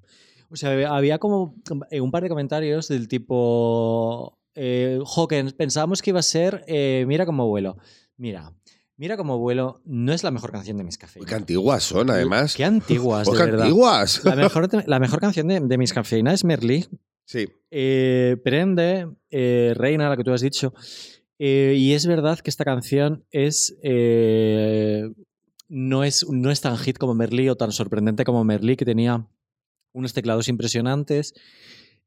O 0.49 0.55
sea, 0.55 0.71
había 0.95 1.19
como 1.19 1.55
eh, 1.91 2.01
un 2.01 2.11
par 2.11 2.23
de 2.23 2.29
comentarios 2.29 2.87
del 2.87 3.07
tipo, 3.07 4.39
eh, 4.55 4.99
que 5.29 5.43
pensábamos 5.55 6.01
que 6.01 6.09
iba 6.09 6.19
a 6.19 6.23
ser 6.23 6.63
eh, 6.67 7.05
Mira 7.07 7.25
cómo 7.25 7.47
vuelo. 7.47 7.77
Mira, 8.17 8.53
Mira 8.97 9.15
cómo 9.15 9.37
vuelo 9.37 9.81
no 9.85 10.11
es 10.11 10.23
la 10.23 10.31
mejor 10.31 10.51
canción 10.51 10.77
de 10.77 10.83
mis 10.83 10.97
cafeína. 10.97 11.25
qué 11.25 11.35
antiguas 11.35 11.83
son, 11.83 12.09
además. 12.09 12.55
Qué 12.55 12.65
antiguas, 12.65 13.27
de 13.31 13.37
qué 13.37 13.43
verdad. 13.45 13.61
antiguas. 13.61 14.25
La 14.25 14.35
mejor, 14.35 14.69
la 14.89 14.99
mejor 14.99 15.19
canción 15.21 15.47
de, 15.47 15.61
de 15.61 15.77
mis 15.77 15.93
cafeína 15.93 16.33
es 16.33 16.43
Merlí. 16.43 16.85
Sí. 17.23 17.47
Eh, 17.71 18.35
Prende, 18.43 19.07
eh, 19.29 19.73
Reina, 19.77 20.09
la 20.09 20.17
que 20.17 20.23
tú 20.23 20.33
has 20.33 20.41
dicho. 20.41 20.73
Eh, 21.37 21.75
y 21.77 21.93
es 21.93 22.07
verdad 22.07 22.39
que 22.39 22.49
esta 22.49 22.65
canción 22.65 23.23
es, 23.31 23.77
no, 25.69 26.03
es, 26.03 26.27
no 26.29 26.51
es 26.51 26.59
tan 26.59 26.75
hit 26.77 26.97
como 26.97 27.13
Merlí 27.13 27.47
o 27.47 27.55
tan 27.55 27.71
sorprendente 27.71 28.25
como 28.25 28.43
Merlí, 28.43 28.75
que 28.75 28.83
tenía 28.83 29.27
unos 29.93 30.13
teclados 30.13 30.47
impresionantes. 30.47 31.33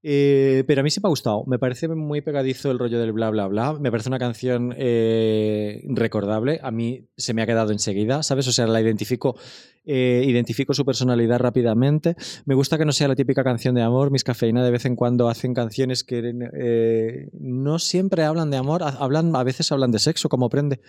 Eh, 0.04 0.64
pero 0.66 0.80
a 0.80 0.84
mí 0.84 0.90
sí 0.90 1.00
me 1.00 1.06
ha 1.06 1.10
gustado. 1.10 1.44
Me 1.46 1.58
parece 1.58 1.86
muy 1.88 2.20
pegadizo 2.20 2.70
el 2.70 2.78
rollo 2.78 2.98
del 2.98 3.12
bla, 3.12 3.30
bla, 3.30 3.46
bla. 3.46 3.74
Me 3.74 3.90
parece 3.90 4.08
una 4.08 4.18
canción 4.18 4.74
eh, 4.76 5.82
recordable. 5.88 6.58
A 6.62 6.70
mí 6.70 7.08
se 7.16 7.34
me 7.34 7.42
ha 7.42 7.46
quedado 7.46 7.70
enseguida, 7.72 8.22
¿sabes? 8.22 8.48
O 8.48 8.52
sea, 8.52 8.66
la 8.66 8.80
identifico, 8.80 9.36
eh, 9.84 10.22
identifico 10.26 10.74
su 10.74 10.84
personalidad 10.84 11.38
rápidamente. 11.40 12.14
Me 12.44 12.54
gusta 12.54 12.78
que 12.78 12.84
no 12.84 12.92
sea 12.92 13.08
la 13.08 13.16
típica 13.16 13.42
canción 13.42 13.74
de 13.74 13.82
amor. 13.82 14.10
Mis 14.10 14.24
cafeína 14.24 14.64
de 14.64 14.70
vez 14.70 14.84
en 14.84 14.96
cuando 14.96 15.28
hacen 15.28 15.54
canciones 15.54 16.04
que 16.04 16.22
eh, 16.54 17.28
no 17.32 17.78
siempre 17.78 18.22
hablan 18.24 18.50
de 18.50 18.56
amor. 18.56 18.82
Ha- 18.82 18.88
Hablan, 19.02 19.34
a 19.34 19.42
veces 19.42 19.70
hablan 19.72 19.90
de 19.90 19.98
sexo, 19.98 20.28
como 20.28 20.48
prende, 20.48 20.80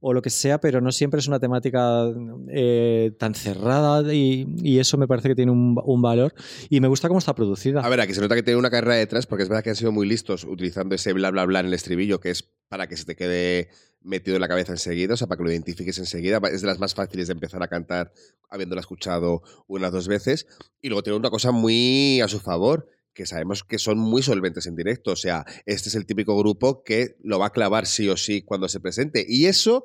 o 0.00 0.12
lo 0.12 0.22
que 0.22 0.30
sea, 0.30 0.58
pero 0.60 0.80
no 0.80 0.90
siempre 0.92 1.20
es 1.20 1.28
una 1.28 1.38
temática 1.38 2.04
eh, 2.48 3.12
tan 3.18 3.34
cerrada 3.34 4.12
y, 4.12 4.46
y 4.62 4.78
eso 4.78 4.98
me 4.98 5.06
parece 5.06 5.28
que 5.28 5.34
tiene 5.34 5.52
un, 5.52 5.76
un 5.84 6.02
valor. 6.02 6.34
Y 6.68 6.80
me 6.80 6.88
gusta 6.88 7.08
cómo 7.08 7.18
está 7.18 7.34
producida. 7.34 7.80
A 7.80 7.88
ver, 7.88 8.00
aquí 8.00 8.14
se 8.14 8.20
nota 8.20 8.34
que 8.34 8.42
tiene 8.42 8.58
una 8.58 8.70
carrera 8.70 8.94
detrás, 8.96 9.26
porque 9.26 9.44
es 9.44 9.48
verdad 9.48 9.62
que 9.62 9.70
han 9.70 9.76
sido 9.76 9.92
muy 9.92 10.06
listos 10.08 10.44
utilizando 10.44 10.94
ese 10.94 11.12
bla 11.12 11.30
bla 11.30 11.44
bla 11.44 11.60
en 11.60 11.66
el 11.66 11.74
estribillo, 11.74 12.18
que 12.20 12.30
es 12.30 12.42
para 12.68 12.86
que 12.86 12.96
se 12.96 13.04
te 13.04 13.16
quede 13.16 13.68
metido 14.02 14.36
en 14.36 14.40
la 14.40 14.48
cabeza 14.48 14.72
enseguida, 14.72 15.14
o 15.14 15.16
sea, 15.16 15.26
para 15.26 15.38
que 15.38 15.44
lo 15.44 15.50
identifiques 15.50 15.98
enseguida. 15.98 16.40
Es 16.50 16.62
de 16.62 16.66
las 16.66 16.78
más 16.78 16.94
fáciles 16.94 17.28
de 17.28 17.32
empezar 17.32 17.62
a 17.62 17.68
cantar 17.68 18.12
habiéndola 18.48 18.80
escuchado 18.80 19.42
unas 19.66 19.92
dos 19.92 20.08
veces. 20.08 20.46
Y 20.80 20.88
luego 20.88 21.02
tiene 21.02 21.18
una 21.18 21.30
cosa 21.30 21.50
muy 21.50 22.20
a 22.20 22.28
su 22.28 22.40
favor, 22.40 22.88
que 23.12 23.26
sabemos 23.26 23.64
que 23.64 23.78
son 23.78 23.98
muy 23.98 24.22
solventes 24.22 24.66
en 24.66 24.76
directo. 24.76 25.12
O 25.12 25.16
sea, 25.16 25.44
este 25.66 25.88
es 25.88 25.94
el 25.94 26.06
típico 26.06 26.36
grupo 26.38 26.82
que 26.82 27.16
lo 27.22 27.38
va 27.38 27.46
a 27.46 27.52
clavar 27.52 27.86
sí 27.86 28.08
o 28.08 28.16
sí 28.16 28.42
cuando 28.42 28.68
se 28.68 28.80
presente. 28.80 29.24
Y 29.28 29.46
eso 29.46 29.84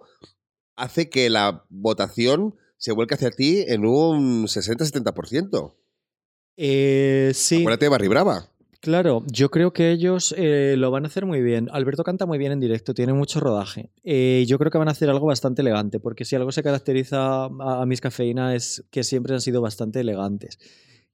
hace 0.76 1.10
que 1.10 1.30
la 1.30 1.66
votación 1.70 2.56
se 2.78 2.92
vuelque 2.92 3.16
hacia 3.16 3.32
ti 3.32 3.64
en 3.68 3.86
un 3.86 4.46
60-70%. 4.46 5.76
Eh, 6.58 7.32
sí. 7.34 7.62
Acuérdate 7.62 7.86
de 7.86 7.90
Barry 7.90 8.08
Brava. 8.08 8.55
Claro, 8.86 9.24
yo 9.26 9.50
creo 9.50 9.74
que 9.74 9.90
ellos 9.90 10.32
eh, 10.38 10.76
lo 10.78 10.92
van 10.92 11.06
a 11.06 11.08
hacer 11.08 11.26
muy 11.26 11.42
bien. 11.42 11.70
Alberto 11.72 12.04
canta 12.04 12.28
muy 12.28 12.38
bien 12.38 12.52
en 12.52 12.60
directo, 12.60 12.94
tiene 12.94 13.14
mucho 13.14 13.40
rodaje. 13.40 13.90
Eh, 14.04 14.46
yo 14.48 14.60
creo 14.60 14.70
que 14.70 14.78
van 14.78 14.90
a 14.90 14.92
hacer 14.92 15.10
algo 15.10 15.26
bastante 15.26 15.64
elegante, 15.64 16.00
porque 16.00 16.24
si 16.24 16.36
algo 16.36 16.52
se 16.52 16.62
caracteriza 16.62 17.46
a, 17.46 17.84
mis 17.88 18.00
cafeína 18.00 18.54
es 18.54 18.86
que 18.92 19.04
siempre 19.04 19.34
han 19.34 19.42
sido 19.42 19.60
bastante 19.60 20.02
elegantes. 20.02 20.60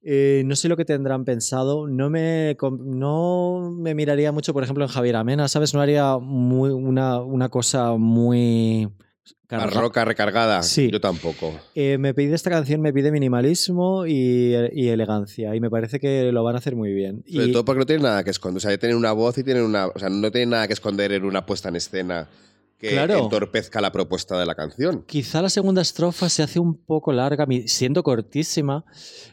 Eh, 0.03 0.43
no 0.45 0.57
sé 0.57 0.67
lo 0.67 0.75
que 0.75 0.83
tendrán 0.83 1.23
pensado. 1.23 1.87
No 1.87 2.09
me, 2.09 2.57
no 2.81 3.73
me 3.73 3.95
miraría 3.95 4.33
mucho, 4.33 4.51
por 4.51 4.63
ejemplo, 4.63 4.83
en 4.83 4.89
Javier 4.89 5.15
Amena, 5.15 5.47
¿sabes? 5.47 5.73
No 5.73 5.79
haría 5.79 6.17
una, 6.17 7.21
una 7.21 7.47
cosa 7.47 7.93
muy... 7.93 8.89
La 9.49 9.59
carga- 9.59 9.81
roca 9.81 10.05
recargada. 10.05 10.63
Sí. 10.63 10.89
Yo 10.91 11.01
tampoco. 11.01 11.53
Eh, 11.75 11.97
me 11.97 12.13
pide 12.13 12.35
esta 12.35 12.49
canción, 12.49 12.79
me 12.81 12.93
pide 12.93 13.11
minimalismo 13.11 14.05
y, 14.07 14.55
y 14.73 14.87
elegancia, 14.87 15.53
y 15.55 15.59
me 15.59 15.69
parece 15.69 15.99
que 15.99 16.31
lo 16.31 16.43
van 16.43 16.55
a 16.55 16.59
hacer 16.59 16.75
muy 16.75 16.93
bien. 16.93 17.23
Sobre 17.29 17.47
Y- 17.47 17.51
todo 17.51 17.65
porque 17.65 17.79
no 17.79 17.85
tienen 17.85 18.03
nada 18.03 18.23
que 18.23 18.29
esconder. 18.31 18.57
O 18.57 18.59
sea, 18.61 18.77
tienen 18.77 18.97
una 18.97 19.11
voz 19.11 19.37
y 19.37 19.43
tienen 19.43 19.63
una. 19.63 19.87
O 19.87 19.99
sea, 19.99 20.09
no 20.09 20.31
tienen 20.31 20.51
nada 20.51 20.67
que 20.67 20.73
esconder 20.73 21.11
en 21.11 21.25
una 21.25 21.45
puesta 21.45 21.69
en 21.69 21.75
escena 21.75 22.29
que 22.81 22.89
Claro. 22.89 23.19
entorpezca 23.19 23.79
la 23.79 23.91
propuesta 23.91 24.39
de 24.39 24.45
la 24.47 24.55
canción. 24.55 25.03
Quizá 25.07 25.41
la 25.43 25.49
segunda 25.49 25.83
estrofa 25.83 26.27
se 26.29 26.41
hace 26.41 26.59
un 26.59 26.75
poco 26.75 27.13
larga, 27.13 27.45
siendo 27.67 28.01
cortísima, 28.01 28.83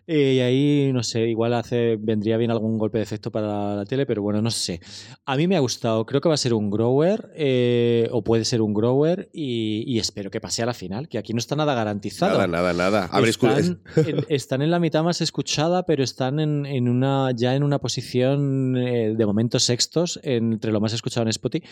eh, 0.07 0.35
y 0.35 0.41
ahí, 0.41 0.93
no 0.93 1.03
sé, 1.03 1.27
igual 1.29 1.55
hace, 1.55 1.97
vendría 1.99 2.37
bien 2.37 2.51
algún 2.51 2.77
golpe 2.77 2.99
de 2.99 3.05
efecto 3.05 3.31
para 3.33 3.75
la 3.75 3.85
tele, 3.87 4.05
pero 4.05 4.21
bueno, 4.23 4.43
no 4.43 4.51
sé. 4.51 4.81
A 5.25 5.35
mí 5.37 5.49
me 5.49 5.57
ha 5.57 5.61
gustado, 5.61 6.05
creo 6.05 6.21
que 6.21 6.29
va 6.29 6.35
a 6.35 6.39
ser 6.39 6.53
un 6.53 6.71
grower, 6.71 7.31
eh, 7.37 8.09
o 8.13 8.23
puede 8.23 8.45
ser 8.45 8.61
un 8.61 8.75
grower, 8.75 9.31
y, 9.33 9.83
y 9.87 9.99
espero 9.99 10.31
que 10.31 10.41
pase 10.43 10.63
a 10.63 10.67
la 10.67 10.75
final, 10.75 11.09
que 11.09 11.17
aquí 11.17 11.33
no 11.33 11.39
está 11.39 11.57
nada 11.57 11.75
garantizado. 11.75 12.35
Nada, 12.35 12.47
nada, 12.47 12.73
nada. 12.75 13.05
A 13.11 13.21
ver, 13.21 13.31
escu- 13.31 13.49
están, 13.57 13.81
en, 14.07 14.27
están 14.29 14.61
en 14.61 14.71
la 14.71 14.79
mitad 14.79 15.03
más 15.03 15.23
escuchada, 15.23 15.85
pero 15.87 16.05
están 16.05 16.39
en, 16.39 16.67
en 16.67 16.87
una, 16.89 17.31
ya 17.35 17.55
en 17.57 17.63
una 17.63 17.79
posición 17.79 18.77
eh, 18.77 19.15
de 19.17 19.27
momento 19.27 19.59
sextos 19.59 20.21
entre 20.23 20.71
lo 20.71 20.81
más 20.83 20.93
escuchado 20.93 21.23
en 21.23 21.29
Spotify, 21.31 21.67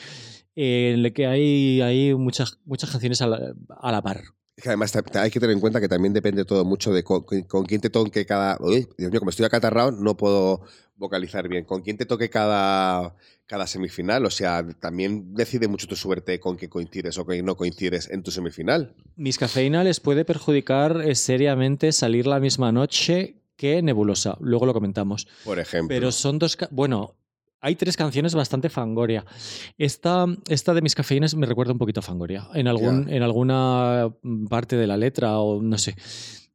en 0.59 1.05
el 1.05 1.12
que 1.12 1.27
hay, 1.27 1.66
hay 1.81 2.14
muchas, 2.14 2.59
muchas 2.64 2.91
canciones 2.91 3.21
a 3.23 3.27
la, 3.27 3.55
a 3.81 3.93
la 3.93 4.03
par. 4.03 4.23
Es 4.57 4.62
que 4.62 4.71
además 4.71 4.97
hay 5.14 5.31
que 5.31 5.39
tener 5.39 5.53
en 5.55 5.61
cuenta 5.61 5.81
que 5.83 5.89
también 5.89 6.14
depende 6.14 6.45
todo 6.47 6.64
mucho 6.64 6.91
de 6.93 7.05
con, 7.05 7.23
con- 7.25 7.43
con 7.43 7.67
quién 7.67 7.81
te 7.83 7.91
toque 7.91 8.25
cada. 8.25 8.57
Uy, 8.61 8.89
Dios 8.97 9.11
mío, 9.11 9.21
como 9.21 9.29
estoy 9.31 9.45
acatarrado, 9.45 9.91
no 9.93 10.17
puedo 10.17 10.62
vocalizar 10.97 11.47
bien. 11.47 11.64
Con 11.67 11.83
quién 11.83 11.99
te 11.99 12.07
toque 12.07 12.31
cada, 12.31 13.14
cada 13.45 13.67
semifinal. 13.67 14.25
O 14.25 14.31
sea, 14.31 14.67
también 14.81 15.35
decide 15.35 15.69
mucho 15.69 15.87
tu 15.87 15.95
suerte 15.95 16.41
con 16.41 16.57
que 16.57 16.71
coincides 16.71 17.19
o 17.19 17.27
que 17.27 17.43
no 17.43 17.55
coincides 17.55 18.09
en 18.11 18.23
tu 18.23 18.31
semifinal. 18.31 18.95
Mis 19.17 19.37
cafeína 19.37 19.85
les 19.85 20.01
puede 20.01 20.25
perjudicar 20.25 21.03
eh, 21.05 21.14
seriamente 21.14 21.93
salir 21.93 22.27
la 22.27 22.41
misma 22.41 22.73
noche 22.73 23.43
que 23.57 23.83
Nebulosa. 23.83 24.39
Luego 24.41 24.64
lo 24.64 24.73
comentamos. 24.73 25.29
Por 25.45 25.59
ejemplo. 25.59 25.89
Pero 25.95 26.12
son 26.12 26.39
dos. 26.39 26.57
Bueno, 26.71 27.14
hay 27.61 27.77
tres 27.77 27.97
canciones 27.97 28.35
bastante 28.35 28.69
Fangoria. 28.69 29.25
Esta, 29.79 30.27
esta 30.49 30.75
de 30.75 30.83
mis 30.83 30.95
cafeínas 30.95 31.35
me 31.35 31.47
recuerda 31.47 31.73
un 31.73 31.79
poquito 31.79 32.01
a 32.01 32.03
Fangoria. 32.03 32.49
En, 32.55 32.69
algún, 32.69 33.09
en 33.09 33.23
alguna 33.23 34.13
parte 34.49 34.77
de 34.77 34.87
la 34.87 34.97
letra 34.97 35.39
o 35.39 35.61
no 35.63 35.79
sé. 35.79 35.97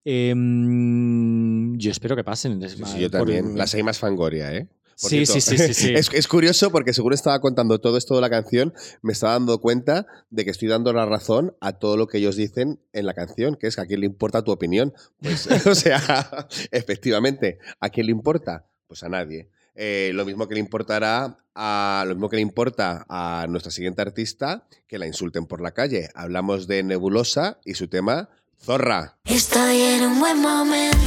Em, 0.04 1.78
yo 1.78 1.92
espero 1.92 2.16
que 2.16 2.24
pasen. 2.24 2.62
Sí, 2.68 2.84
sí, 2.86 3.00
yo 3.00 3.10
también. 3.10 3.58
La 3.58 3.66
más 3.84 4.00
Fangoria, 4.00 4.54
¿eh? 4.54 4.68
Por 5.02 5.10
sí, 5.10 5.26
sí, 5.26 5.42
sí, 5.42 5.58
sí. 5.74 5.94
Es, 5.96 6.14
es 6.14 6.28
curioso 6.28 6.72
porque 6.72 6.94
según 6.94 7.14
estaba 7.14 7.40
contando 7.40 7.80
todo 7.80 7.98
esto 7.98 8.16
de 8.16 8.22
la 8.22 8.30
canción, 8.30 8.74
me 9.02 9.14
estaba 9.14 9.34
dando 9.34 9.60
cuenta 9.60 10.06
de 10.30 10.46
que 10.46 10.52
estoy 10.52 10.68
dando 10.68 10.94
la 10.94 11.06
razón 11.06 11.56
a 11.60 11.74
todo 11.74 11.98
lo 11.98 12.08
que 12.08 12.20
ellos 12.20 12.36
dicen 12.36 12.80
en 12.94 13.06
la 13.06 13.14
canción, 13.14 13.56
que 13.56 13.68
es 13.68 13.76
que 13.76 13.82
a 13.82 13.86
quién 13.86 14.02
le 14.02 14.06
importa 14.06 14.44
tu 14.44 14.52
opinión. 14.52 14.94
Pues, 15.20 15.48
o 15.68 15.76
sea, 15.76 16.48
efectivamente, 16.72 17.58
¿a 17.80 17.90
quién 17.90 18.08
le 18.08 18.12
importa? 18.12 18.68
Pues 18.88 19.04
a 19.04 19.10
nadie. 19.10 19.50
Eh, 19.76 20.12
lo 20.14 20.26
mismo 20.26 20.48
que 20.48 20.56
le 20.56 20.60
importará 20.60 21.38
a 21.56 22.04
lo 22.08 22.16
mismo 22.16 22.30
que 22.30 22.38
le 22.38 22.42
importa 22.42 23.06
a 23.10 23.46
nuestra 23.50 23.72
siguiente 23.72 24.02
artista 24.02 24.66
que 24.88 24.98
la 24.98 25.08
insulten 25.08 25.46
por 25.46 25.62
la 25.62 25.72
calle. 25.72 26.10
Hablamos 26.16 26.68
de 26.68 26.84
Nebulosa 26.84 27.60
y 27.66 27.74
su 27.74 27.88
tema 27.88 28.30
Zorra. 28.60 29.18
Estoy 29.26 29.82
en 29.82 30.04
un 30.04 30.20
buen 30.20 30.42
momento. 30.42 30.98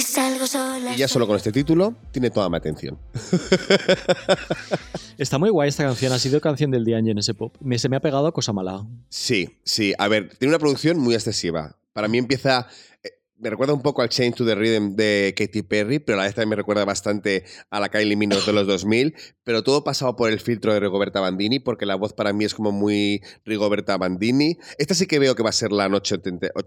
Si 0.00 0.12
salgo 0.12 0.46
sola. 0.46 0.94
Y 0.94 0.98
ya 0.98 1.08
solo 1.08 1.26
con 1.26 1.36
este 1.36 1.50
título 1.50 1.94
tiene 2.12 2.30
toda 2.30 2.48
mi 2.48 2.56
atención. 2.56 2.98
Está 5.18 5.38
muy 5.38 5.50
guay 5.50 5.68
esta 5.70 5.84
canción. 5.84 6.12
Ha 6.12 6.18
sido 6.18 6.40
canción 6.40 6.70
del 6.70 6.84
día 6.84 6.98
en 6.98 7.18
ese 7.18 7.34
Pop. 7.34 7.56
Me, 7.60 7.78
se 7.78 7.88
me 7.88 7.96
ha 7.96 8.00
pegado 8.00 8.26
a 8.28 8.32
cosa 8.32 8.52
mala. 8.52 8.86
Sí, 9.08 9.58
sí. 9.64 9.94
A 9.98 10.06
ver, 10.08 10.28
tiene 10.38 10.50
una 10.52 10.58
producción 10.60 10.98
muy 10.98 11.14
excesiva. 11.14 11.76
Para 11.92 12.06
mí 12.06 12.18
empieza. 12.18 12.68
eh, 13.02 13.10
Me 13.38 13.50
recuerda 13.50 13.74
un 13.74 13.82
poco 13.82 14.02
al 14.02 14.08
Change 14.08 14.36
to 14.36 14.46
the 14.46 14.54
Rhythm 14.54 14.94
de 14.94 15.34
Katy 15.36 15.62
Perry, 15.62 15.98
pero 15.98 16.16
a 16.16 16.20
la 16.22 16.26
vez 16.26 16.34
también 16.36 16.50
me 16.50 16.56
recuerda 16.56 16.84
bastante 16.84 17.44
a 17.70 17.80
la 17.80 17.88
Kylie 17.88 18.14
Minogue 18.16 18.46
de 18.46 18.52
los 18.52 18.66
2000. 18.68 19.14
Pero 19.42 19.64
todo 19.64 19.82
pasado 19.82 20.14
por 20.14 20.30
el 20.30 20.38
filtro 20.38 20.72
de 20.72 20.78
Rigoberta 20.78 21.18
Bandini, 21.18 21.58
porque 21.58 21.86
la 21.86 21.96
voz 21.96 22.12
para 22.12 22.32
mí 22.32 22.44
es 22.44 22.54
como 22.54 22.70
muy 22.70 23.20
Rigoberta 23.44 23.96
Bandini. 23.96 24.58
Esta 24.78 24.94
sí 24.94 25.06
que 25.06 25.18
veo 25.18 25.34
que 25.34 25.42
va 25.42 25.50
a 25.50 25.52
ser 25.52 25.72
la 25.72 25.88
noche, 25.88 26.16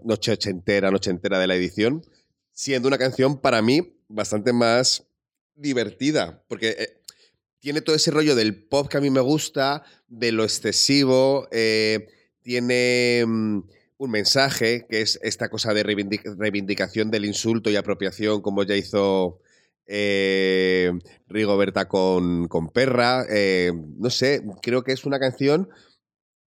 noche 0.04 0.32
ochentera, 0.32 0.90
noche 0.90 1.10
entera 1.10 1.38
de 1.38 1.46
la 1.46 1.54
edición, 1.54 2.02
siendo 2.52 2.88
una 2.88 2.98
canción 2.98 3.38
para 3.40 3.62
mí 3.62 3.96
bastante 4.08 4.52
más 4.52 5.04
divertida, 5.54 6.42
porque 6.48 6.70
eh, 6.78 7.00
tiene 7.60 7.80
todo 7.80 7.96
ese 7.96 8.10
rollo 8.10 8.34
del 8.34 8.64
pop 8.64 8.88
que 8.88 8.96
a 8.96 9.00
mí 9.00 9.10
me 9.10 9.20
gusta, 9.20 9.84
de 10.08 10.32
lo 10.32 10.44
excesivo, 10.44 11.48
eh, 11.52 12.08
tiene 12.42 13.24
mm, 13.26 13.58
un 13.98 14.10
mensaje 14.10 14.86
que 14.88 15.00
es 15.00 15.18
esta 15.22 15.48
cosa 15.48 15.72
de 15.72 15.84
reivindic- 15.84 16.36
reivindicación 16.36 17.10
del 17.10 17.24
insulto 17.24 17.70
y 17.70 17.76
apropiación, 17.76 18.42
como 18.42 18.64
ya 18.64 18.74
hizo 18.74 19.40
eh, 19.86 20.92
Rigoberta 21.28 21.88
con, 21.88 22.48
con 22.48 22.68
Perra. 22.68 23.24
eh, 23.28 23.72
no 23.98 24.10
sé, 24.10 24.42
creo 24.62 24.82
que 24.82 24.92
es 24.92 25.04
una 25.04 25.20
canción 25.20 25.68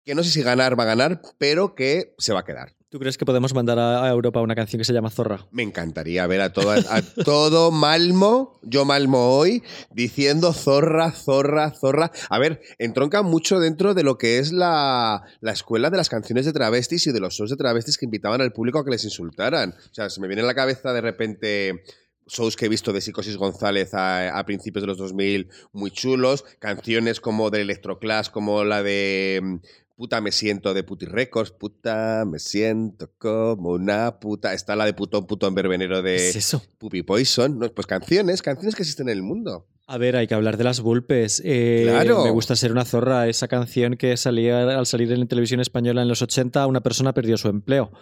que 0.05 0.15
no 0.15 0.23
sé 0.23 0.29
si 0.31 0.41
ganar 0.41 0.77
va 0.79 0.83
a 0.83 0.87
ganar, 0.87 1.21
pero 1.37 1.75
que 1.75 2.13
se 2.17 2.33
va 2.33 2.41
a 2.41 2.45
quedar. 2.45 2.75
¿Tú 2.93 2.99
crees 2.99 3.17
que 3.17 3.25
podemos 3.25 3.55
mandar 3.55 3.79
a 3.79 4.07
Europa 4.07 4.39
una 4.39 4.53
canción 4.53 4.77
que 4.77 4.85
se 4.85 4.93
llama 4.93 5.09
Zorra? 5.09 5.47
Me 5.49 5.63
encantaría 5.63 6.27
ver 6.27 6.41
a, 6.41 6.53
todas, 6.53 6.85
a 6.91 7.01
todo 7.01 7.71
Malmo, 7.71 8.59
yo 8.61 8.85
Malmo 8.85 9.35
hoy, 9.35 9.63
diciendo 9.89 10.53
zorra, 10.53 11.09
zorra, 11.11 11.71
zorra. 11.71 12.11
A 12.29 12.37
ver, 12.37 12.61
entronca 12.77 13.23
mucho 13.23 13.59
dentro 13.59 13.95
de 13.95 14.03
lo 14.03 14.19
que 14.19 14.37
es 14.37 14.51
la, 14.51 15.23
la 15.41 15.51
escuela 15.51 15.89
de 15.89 15.97
las 15.97 16.07
canciones 16.07 16.45
de 16.45 16.53
travestis 16.53 17.07
y 17.07 17.11
de 17.11 17.19
los 17.19 17.33
shows 17.33 17.49
de 17.49 17.55
travestis 17.55 17.97
que 17.97 18.05
invitaban 18.05 18.41
al 18.41 18.53
público 18.53 18.77
a 18.77 18.85
que 18.85 18.91
les 18.91 19.03
insultaran. 19.05 19.71
O 19.71 19.93
sea, 19.95 20.11
se 20.11 20.21
me 20.21 20.27
viene 20.27 20.43
a 20.43 20.45
la 20.45 20.53
cabeza 20.53 20.93
de 20.93 21.01
repente 21.01 21.83
shows 22.27 22.55
que 22.55 22.65
he 22.65 22.69
visto 22.69 22.93
de 22.93 23.01
Psicosis 23.01 23.37
González 23.37 23.91
a, 23.93 24.41
principios 24.45 24.83
de 24.83 24.87
los 24.87 24.97
2000 24.97 25.49
muy 25.71 25.91
chulos, 25.91 26.43
canciones 26.59 27.19
como 27.19 27.49
del 27.49 27.61
Electroclass, 27.61 28.29
como 28.29 28.63
la 28.63 28.83
de 28.83 29.59
Puta 30.03 30.19
me 30.19 30.33
siento 30.33 30.73
de 30.73 30.83
Puti 30.83 31.05
Records, 31.05 31.51
puta 31.51 32.25
me 32.29 32.37
siento 32.37 33.09
como 33.17 33.69
una 33.69 34.19
puta. 34.19 34.53
Está 34.53 34.75
la 34.75 34.83
de 34.83 34.91
putón, 34.91 35.25
putón 35.27 35.55
verbenero 35.55 36.03
¿Qué 36.03 36.09
de 36.09 36.15
es 36.29 36.35
eso? 36.35 36.61
Puppy 36.77 37.03
Poison. 37.03 37.57
¿no? 37.57 37.69
Pues 37.69 37.87
canciones, 37.87 38.41
canciones 38.41 38.75
que 38.75 38.81
existen 38.81 39.07
en 39.07 39.13
el 39.15 39.23
mundo. 39.23 39.65
A 39.87 39.97
ver, 39.97 40.17
hay 40.17 40.27
que 40.27 40.33
hablar 40.33 40.57
de 40.57 40.65
las 40.65 40.81
Vulpes. 40.81 41.41
Eh, 41.45 41.85
Claro. 41.87 42.25
Me 42.25 42.31
gusta 42.31 42.57
ser 42.57 42.73
una 42.73 42.83
zorra. 42.83 43.29
Esa 43.29 43.47
canción 43.47 43.95
que 43.95 44.17
salía 44.17 44.77
al 44.77 44.85
salir 44.87 45.09
en 45.13 45.25
televisión 45.25 45.61
española 45.61 46.01
en 46.01 46.09
los 46.09 46.21
80, 46.21 46.67
una 46.67 46.81
persona 46.81 47.13
perdió 47.13 47.37
su 47.37 47.47
empleo. 47.47 47.93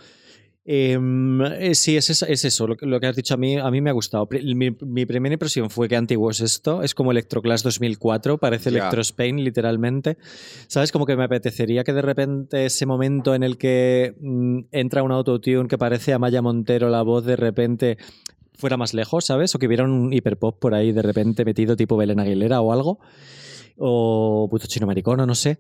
Em, 0.64 1.42
eh, 1.42 1.74
sí, 1.74 1.98
es, 1.98 2.10
eso- 2.12 2.28
es 2.28 2.46
eso. 2.46 2.68
Lo, 2.68 2.78
que- 2.78 2.86
lo 2.86 3.00
que 3.00 3.08
has 3.08 3.16
dicho 3.16 3.34
a 3.34 3.38
mí, 3.38 3.58
a 3.58 3.72
mí 3.72 3.82
me 3.82 3.90
ha 3.90 3.94
gustado. 3.94 4.28
Mi, 4.32 4.70
mi 4.72 5.06
primera 5.08 5.34
impresión 5.34 5.70
fue 5.72 5.90
que 5.90 5.96
antiguo 5.96 6.30
es 6.30 6.40
esto. 6.42 6.84
Es 6.84 6.94
como 6.94 7.12
Electroclass 7.12 7.64
2004, 7.64 8.38
parece 8.38 8.70
Ya. 8.70 8.78
Electro 8.78 9.02
Spain, 9.02 9.44
literalmente. 9.44 10.18
¿Sabes? 10.68 10.92
Como 10.92 11.06
que 11.08 11.16
me 11.16 11.24
apetecería 11.24 11.84
que 11.84 11.94
de 11.94 12.02
repente 12.04 12.66
ese 12.68 12.86
momento 12.86 13.34
en 13.34 13.42
el 13.44 13.58
que 13.58 14.16
mm, 14.22 14.60
entra 14.72 15.02
un 15.04 15.12
autotune 15.12 15.68
que 15.68 15.78
parece 15.80 16.14
a 16.14 16.20
Maya 16.20 16.42
Montero 16.44 16.90
la 16.90 17.02
voz, 17.02 17.26
de 17.26 17.36
repente 17.38 17.98
fuera 18.54 18.78
más 18.78 18.94
lejos, 18.94 19.26
¿sabes? 19.26 19.56
O 19.56 19.60
que 19.60 19.66
hubiera 19.66 19.84
un 19.84 20.14
hiperpop 20.14 20.60
por 20.60 20.76
ahí 20.76 20.92
de 20.92 21.02
repente 21.02 21.44
metido 21.44 21.76
tipo 21.76 21.98
Belén 21.98 22.20
Aguilera 22.20 22.62
o 22.62 22.72
algo. 22.72 23.00
O 23.78 24.48
puto 24.52 24.68
chino 24.68 24.86
maricono, 24.86 25.26
no 25.26 25.34
sé. 25.34 25.58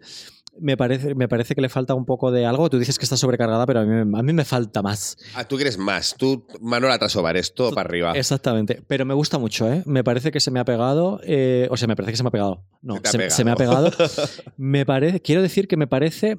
Me 0.60 0.76
parece, 0.78 1.16
me 1.16 1.28
parece 1.28 1.56
que 1.56 1.62
le 1.62 1.70
falta 1.70 1.94
un 1.96 2.06
poco 2.06 2.30
de 2.32 2.46
algo. 2.46 2.70
Tú 2.70 2.78
dices 2.78 3.00
que 3.00 3.06
está 3.06 3.16
sobrecargada, 3.18 3.66
pero 3.66 3.80
a 3.80 3.86
mí, 3.86 4.06
me- 4.06 4.20
a 4.20 4.22
mí 4.22 4.34
me 4.34 4.44
falta 4.46 4.82
más. 4.82 5.18
Ah, 5.34 5.48
tú 5.48 5.56
quieres 5.56 5.78
más. 5.78 6.14
Tú, 6.18 6.46
Manuel 6.60 6.92
Atrasobares, 6.92 7.54
todo 7.54 7.72
para 7.72 7.88
arriba. 7.88 8.12
Exactamente. 8.14 8.84
Pero 8.88 9.06
me 9.06 9.14
gusta 9.14 9.40
mucho, 9.40 9.72
¿eh? 9.72 9.82
Me 9.86 10.04
parece 10.04 10.30
que 10.32 10.40
se 10.42 10.52
me 10.52 10.60
ha 10.60 10.66
pegado. 10.66 11.20
eh, 11.24 11.68
o 11.72 11.78
sea, 11.78 11.88
me 11.88 11.96
parece 11.96 12.12
que 12.12 12.18
se 12.18 12.24
me 12.24 12.28
ha 12.28 12.32
pegado. 12.32 12.66
No, 12.82 12.96
Se 12.96 13.02
te 13.02 13.08
ha 13.08 13.12
se, 13.12 13.18
pegado. 13.18 13.36
se 13.38 13.44
me 13.46 13.52
ha 13.52 13.56
pegado. 13.56 13.92
me 14.58 14.86
parece, 14.86 15.22
quiero 15.22 15.42
decir 15.42 15.68
que 15.68 15.78
me 15.78 15.88
parece 15.88 16.38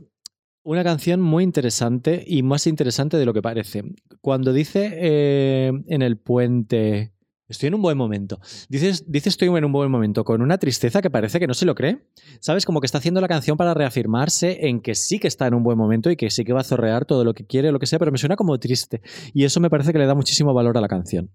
una 0.63 0.85
canción 0.85 1.21
muy 1.21 1.43
interesante 1.43 2.23
y 2.27 2.43
más 2.43 2.67
interesante 2.67 3.17
de 3.17 3.25
lo 3.27 3.33
que 3.35 3.43
parece. 3.43 3.83
Cuando 4.21 4.53
dice 4.53 4.91
eh, 4.95 5.73
en 5.89 6.03
el 6.03 6.19
puente. 6.19 7.13
Estoy 7.49 7.66
en 7.68 7.74
un 7.74 7.82
buen 7.82 7.99
momento. 7.99 8.40
Dices, 8.68 9.05
dice 9.07 9.28
estoy 9.28 9.49
en 9.49 9.64
un 9.64 9.72
buen 9.72 9.90
momento 9.90 10.24
con 10.24 10.40
una 10.43 10.59
tristeza 10.59 11.03
que 11.03 11.11
parece 11.11 11.38
que 11.38 11.47
no 11.47 11.55
se 11.55 11.66
lo 11.66 11.74
cree. 11.74 11.99
¿Sabes? 12.40 12.64
Como 12.64 12.80
que 12.80 12.86
está 12.86 12.99
haciendo 12.99 13.20
la 13.20 13.28
canción 13.28 13.57
para 13.57 13.74
reafirmarse 13.74 14.66
en 14.68 14.80
que 14.80 14.95
sí 14.95 15.18
que 15.18 15.28
está 15.28 15.47
en 15.47 15.55
un 15.55 15.62
buen 15.62 15.76
momento 15.76 16.11
y 16.11 16.16
que 16.16 16.30
sí 16.30 16.45
que 16.45 16.53
va 16.53 16.61
a 16.61 16.64
zorrear 16.64 17.05
todo 17.05 17.24
lo 17.24 17.34
que 17.34 17.45
quiere, 17.45 17.70
lo 17.72 17.78
que 17.78 17.86
sea, 17.86 17.99
pero 17.99 18.11
me 18.12 18.18
suena 18.18 18.36
como 18.36 18.59
triste. 18.59 19.03
Y 19.34 19.45
eso 19.45 19.61
me 19.61 19.68
parece 19.70 19.93
que 19.93 19.99
le 19.99 20.07
da 20.07 20.14
muchísimo 20.14 20.55
valor 20.55 20.78
a 20.78 20.80
la 20.80 20.88
canción. 20.88 21.30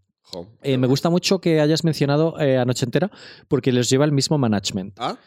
Eh, 0.61 0.77
me 0.77 0.87
gusta 0.87 1.09
mucho 1.09 1.39
que 1.39 1.61
hayas 1.61 1.83
mencionado 1.83 2.37
eh, 2.39 2.57
a 2.57 2.65
Noche 2.65 2.85
Entera 2.85 3.09
porque 3.47 3.71
les 3.71 3.89
lleva 3.89 4.03
el 4.05 4.11
mismo 4.11 4.37
management. 4.37 4.93
Ah, 4.97 5.17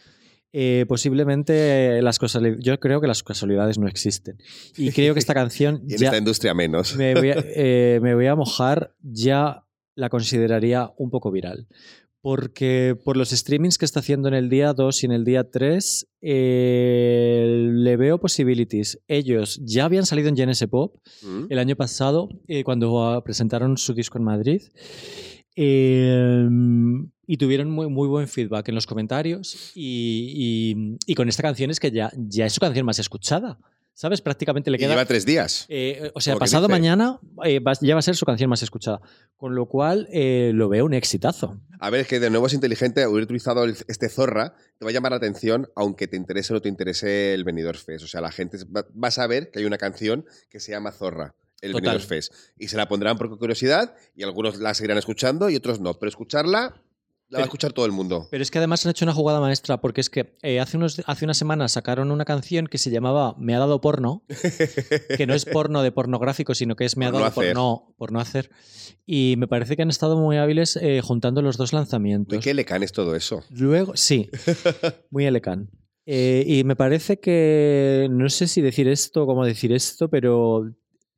Eh, 0.53 0.85
posiblemente 0.89 2.03
las 2.03 2.18
casualidades. 2.18 2.64
Yo 2.64 2.81
creo 2.81 3.01
que 3.01 3.07
las 3.07 3.22
casualidades 3.22 3.78
no 3.78 3.87
existen. 3.87 4.37
Y 4.76 4.91
creo 4.91 5.14
que 5.14 5.20
esta 5.20 5.35
canción 5.43 5.83
y 5.87 5.93
en 5.95 5.99
ya 6.01 6.07
esta 6.07 6.18
industria 6.18 6.55
menos. 6.55 6.97
me 6.97 7.14
voy, 7.14 7.31
a, 7.31 7.37
eh, 7.55 8.01
me 8.03 8.14
voy 8.16 8.26
a 8.26 8.35
mojar, 8.35 8.93
ya 9.01 9.64
la 10.01 10.09
consideraría 10.09 10.91
un 10.97 11.11
poco 11.11 11.31
viral. 11.31 11.67
Porque 12.23 12.99
por 13.03 13.17
los 13.17 13.31
streamings 13.31 13.79
que 13.79 13.87
está 13.87 14.01
haciendo 14.01 14.29
en 14.29 14.35
el 14.35 14.51
día 14.51 14.75
2 14.75 15.03
y 15.03 15.07
en 15.07 15.13
el 15.13 15.25
día 15.25 15.45
3, 15.51 16.07
eh, 16.21 17.71
le 17.73 17.97
veo 17.97 18.19
possibilities. 18.21 18.99
Ellos 19.09 19.59
ya 19.65 19.87
habían 19.87 20.05
salido 20.05 20.29
en 20.29 20.35
GNS 20.37 20.67
Pop 20.69 20.97
¿Mm? 21.23 21.47
el 21.49 21.59
año 21.59 21.77
pasado, 21.77 22.29
eh, 22.47 22.63
cuando 22.63 23.03
ah, 23.03 23.25
presentaron 23.25 23.79
su 23.79 23.95
disco 23.95 24.19
en 24.19 24.25
Madrid. 24.25 24.63
Eh, 25.57 26.47
y 27.27 27.37
tuvieron 27.37 27.71
muy, 27.71 27.89
muy 27.89 28.09
buen 28.09 28.29
feedback 28.29 28.69
en 28.69 28.75
los 28.75 28.87
comentarios. 28.87 29.73
Y, 29.75 30.75
y- 30.77 30.97
y 31.07 31.15
con 31.15 31.29
esta 31.29 31.43
canción 31.43 31.71
es 31.71 31.81
que 31.81 31.91
ya, 31.91 32.11
ya 32.17 32.47
es 32.47 32.53
su 32.53 32.61
canción 32.61 32.85
más 32.87 32.99
escuchada. 32.99 33.59
¿Sabes? 34.01 34.23
Prácticamente 34.23 34.71
le 34.71 34.79
Y 34.79 34.81
queda. 34.81 34.89
lleva 34.95 35.05
tres 35.05 35.27
días. 35.27 35.67
Eh, 35.69 36.11
o 36.15 36.23
sea, 36.23 36.37
pasado 36.37 36.69
dice. 36.69 36.73
mañana 36.73 37.21
eh, 37.45 37.59
va- 37.61 37.75
ya 37.83 37.95
va 37.95 37.99
a 37.99 38.03
ser 38.03 38.17
su 38.17 38.25
canción 38.25 38.49
más 38.49 38.63
escuchada. 38.63 39.03
Con 39.37 39.55
lo 39.55 39.67
cual 39.67 40.09
eh, 40.11 40.53
lo 40.55 40.71
veo 40.71 40.87
un 40.87 40.95
exitazo. 40.95 41.61
A 41.79 41.91
ver, 41.91 42.01
es 42.01 42.07
que 42.07 42.19
de 42.19 42.31
nuevo 42.31 42.47
es 42.47 42.55
inteligente 42.55 43.03
haber 43.03 43.23
utilizado 43.25 43.63
el- 43.65 43.77
este 43.89 44.09
zorra, 44.09 44.55
te 44.79 44.87
va 44.87 44.91
a 44.91 44.95
llamar 44.95 45.13
la 45.13 45.19
atención, 45.19 45.69
aunque 45.77 46.09
te 46.09 46.17
interese 46.17 46.55
o 46.55 46.57
no 46.57 46.63
te 46.63 46.71
interese 46.71 47.35
el 47.35 47.45
Benidorm 47.45 47.77
Fest. 47.79 48.03
O 48.05 48.09
sea, 48.09 48.23
la 48.23 48.33
gente 48.33 48.57
va, 48.75 48.87
va 48.93 49.09
a 49.09 49.11
saber 49.11 49.51
que 49.51 49.59
hay 49.59 49.67
una 49.67 49.77
canción 49.77 50.25
que 50.49 50.61
se 50.61 50.73
llama 50.73 50.93
Zorra, 50.93 51.35
el 51.61 51.73
Total. 51.73 51.83
Benidorm 51.91 52.09
Fest. 52.09 52.33
Y 52.59 52.69
se 52.69 52.79
la 52.79 52.89
pondrán 52.89 53.19
por 53.19 53.29
curiosidad, 53.39 53.95
y 54.17 54.23
algunos 54.23 54.59
la 54.61 54.73
seguirán 54.73 54.97
escuchando 54.97 55.51
y 55.51 55.57
otros 55.57 55.79
no. 55.79 55.93
Pero 55.99 56.09
escucharla, 56.09 56.83
la 57.31 57.39
va 57.39 57.45
a 57.45 57.47
escuchar 57.47 57.72
todo 57.72 57.87
el 57.87 57.93
mundo. 57.93 58.28
Pero 58.31 58.43
es 58.43 58.51
que 58.51 58.59
además 58.59 58.85
han 58.85 58.91
hecho 58.91 59.05
una 59.05 59.14
jugada 59.14 59.41
maestra, 59.41 59.81
porque 59.81 60.01
es 60.01 60.11
que 60.11 60.37
eh, 60.43 60.61
hace, 60.61 60.76
unos, 60.76 61.01
hace 61.07 61.24
unas 61.24 61.37
semanas 61.37 61.72
sacaron 61.72 62.11
una 62.11 62.24
canción 62.24 62.66
que 62.66 62.78
se 62.78 62.91
llamaba 62.91 63.35
Me 63.39 63.55
ha 63.55 63.59
dado 63.59 63.81
porno, 63.81 64.24
que 65.16 65.26
no 65.26 65.35
es 65.35 65.45
porno 65.45 65.83
de 65.83 65.93
pornográfico, 65.93 66.55
sino 66.55 66.76
que 66.76 66.85
es 66.85 66.97
Me 66.97 67.07
ha 67.07 67.11
no 67.11 67.20
dado 67.20 67.33
por 67.33 67.55
no, 67.55 67.95
por 67.97 68.12
no 68.12 68.20
hacer. 68.20 68.51
Y 69.07 69.35
me 69.39 69.49
parece 69.49 69.76
que 69.76 69.83
han 69.83 69.91
estado 69.91 70.16
muy 70.16 70.37
hábiles 70.37 70.76
eh, 70.76 71.01
juntando 71.03 71.41
los 71.41 71.57
dos 71.57 71.72
lanzamientos. 71.72 72.43
qué 72.43 72.53
lecán 72.55 72.83
es 72.83 72.93
todo 72.93 73.14
eso. 73.14 73.45
Luego, 73.51 73.97
sí, 73.97 74.28
muy 75.11 75.26
elecán. 75.26 75.70
Eh, 76.07 76.45
y 76.47 76.64
me 76.64 76.74
parece 76.74 77.20
que, 77.20 78.09
no 78.11 78.28
sé 78.28 78.49
si 78.49 78.61
decir 78.61 78.89
esto 78.89 79.22
o 79.22 79.26
cómo 79.26 79.45
decir 79.45 79.72
esto, 79.72 80.11
pero 80.11 80.74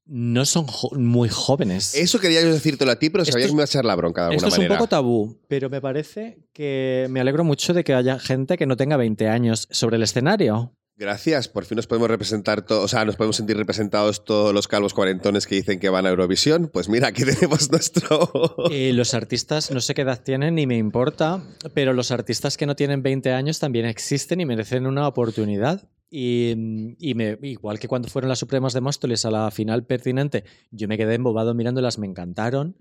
no 0.06 0.44
son 0.44 0.66
muy 0.96 1.28
jóvenes. 1.28 1.94
Eso 1.94 2.18
quería 2.18 2.42
yo 2.42 2.52
decírtelo 2.52 2.90
a 2.90 2.96
ti, 2.98 3.10
pero 3.10 3.22
Esto 3.22 3.32
sabía 3.32 3.46
es- 3.46 3.50
que 3.50 3.54
me 3.54 3.58
iba 3.58 3.64
a 3.64 3.66
echar 3.66 3.84
la 3.84 3.94
bronca 3.96 4.22
de 4.22 4.26
alguna 4.28 4.36
Esto 4.36 4.48
es 4.48 4.52
manera. 4.58 4.74
un 4.74 4.78
poco 4.78 4.88
tabú, 4.88 5.38
pero 5.48 5.70
me 5.70 5.80
parece 5.80 6.38
que 6.52 7.06
me 7.10 7.20
alegro 7.20 7.44
mucho 7.44 7.72
de 7.74 7.84
que 7.84 7.94
haya 7.94 8.18
gente 8.18 8.56
que 8.56 8.66
no 8.66 8.76
tenga 8.76 8.96
20 8.96 9.28
años 9.28 9.68
sobre 9.70 9.96
el 9.96 10.02
escenario. 10.02 10.74
Gracias, 10.94 11.48
por 11.48 11.64
fin 11.64 11.76
nos 11.76 11.86
podemos 11.86 12.08
representar, 12.10 12.62
to- 12.66 12.82
o 12.82 12.86
sea, 12.86 13.04
nos 13.06 13.16
podemos 13.16 13.36
sentir 13.36 13.56
representados 13.56 14.24
todos 14.26 14.52
los 14.52 14.68
calvos 14.68 14.92
cuarentones 14.92 15.46
que 15.46 15.54
dicen 15.54 15.80
que 15.80 15.88
van 15.88 16.04
a 16.04 16.10
Eurovisión. 16.10 16.68
Pues 16.72 16.88
mira, 16.90 17.08
aquí 17.08 17.22
tenemos 17.24 17.70
nuestro... 17.70 18.54
Eh, 18.70 18.92
los 18.92 19.14
artistas, 19.14 19.70
no 19.70 19.80
sé 19.80 19.94
qué 19.94 20.02
edad 20.02 20.22
tienen 20.22 20.54
ni 20.56 20.66
me 20.66 20.76
importa, 20.76 21.42
pero 21.74 21.94
los 21.94 22.10
artistas 22.10 22.56
que 22.58 22.66
no 22.66 22.76
tienen 22.76 23.02
20 23.02 23.32
años 23.32 23.58
también 23.58 23.86
existen 23.86 24.40
y 24.42 24.46
merecen 24.46 24.86
una 24.86 25.08
oportunidad. 25.08 25.88
Y, 26.14 26.94
y 26.98 27.14
me- 27.14 27.38
igual 27.40 27.78
que 27.78 27.88
cuando 27.88 28.08
fueron 28.08 28.28
las 28.28 28.38
Supremas 28.40 28.74
de 28.74 28.82
Móstoles 28.82 29.24
a 29.24 29.30
la 29.30 29.50
final 29.50 29.86
pertinente, 29.86 30.44
yo 30.70 30.86
me 30.86 30.98
quedé 30.98 31.14
embobado 31.14 31.54
mirándolas, 31.54 31.98
me 31.98 32.06
encantaron. 32.06 32.76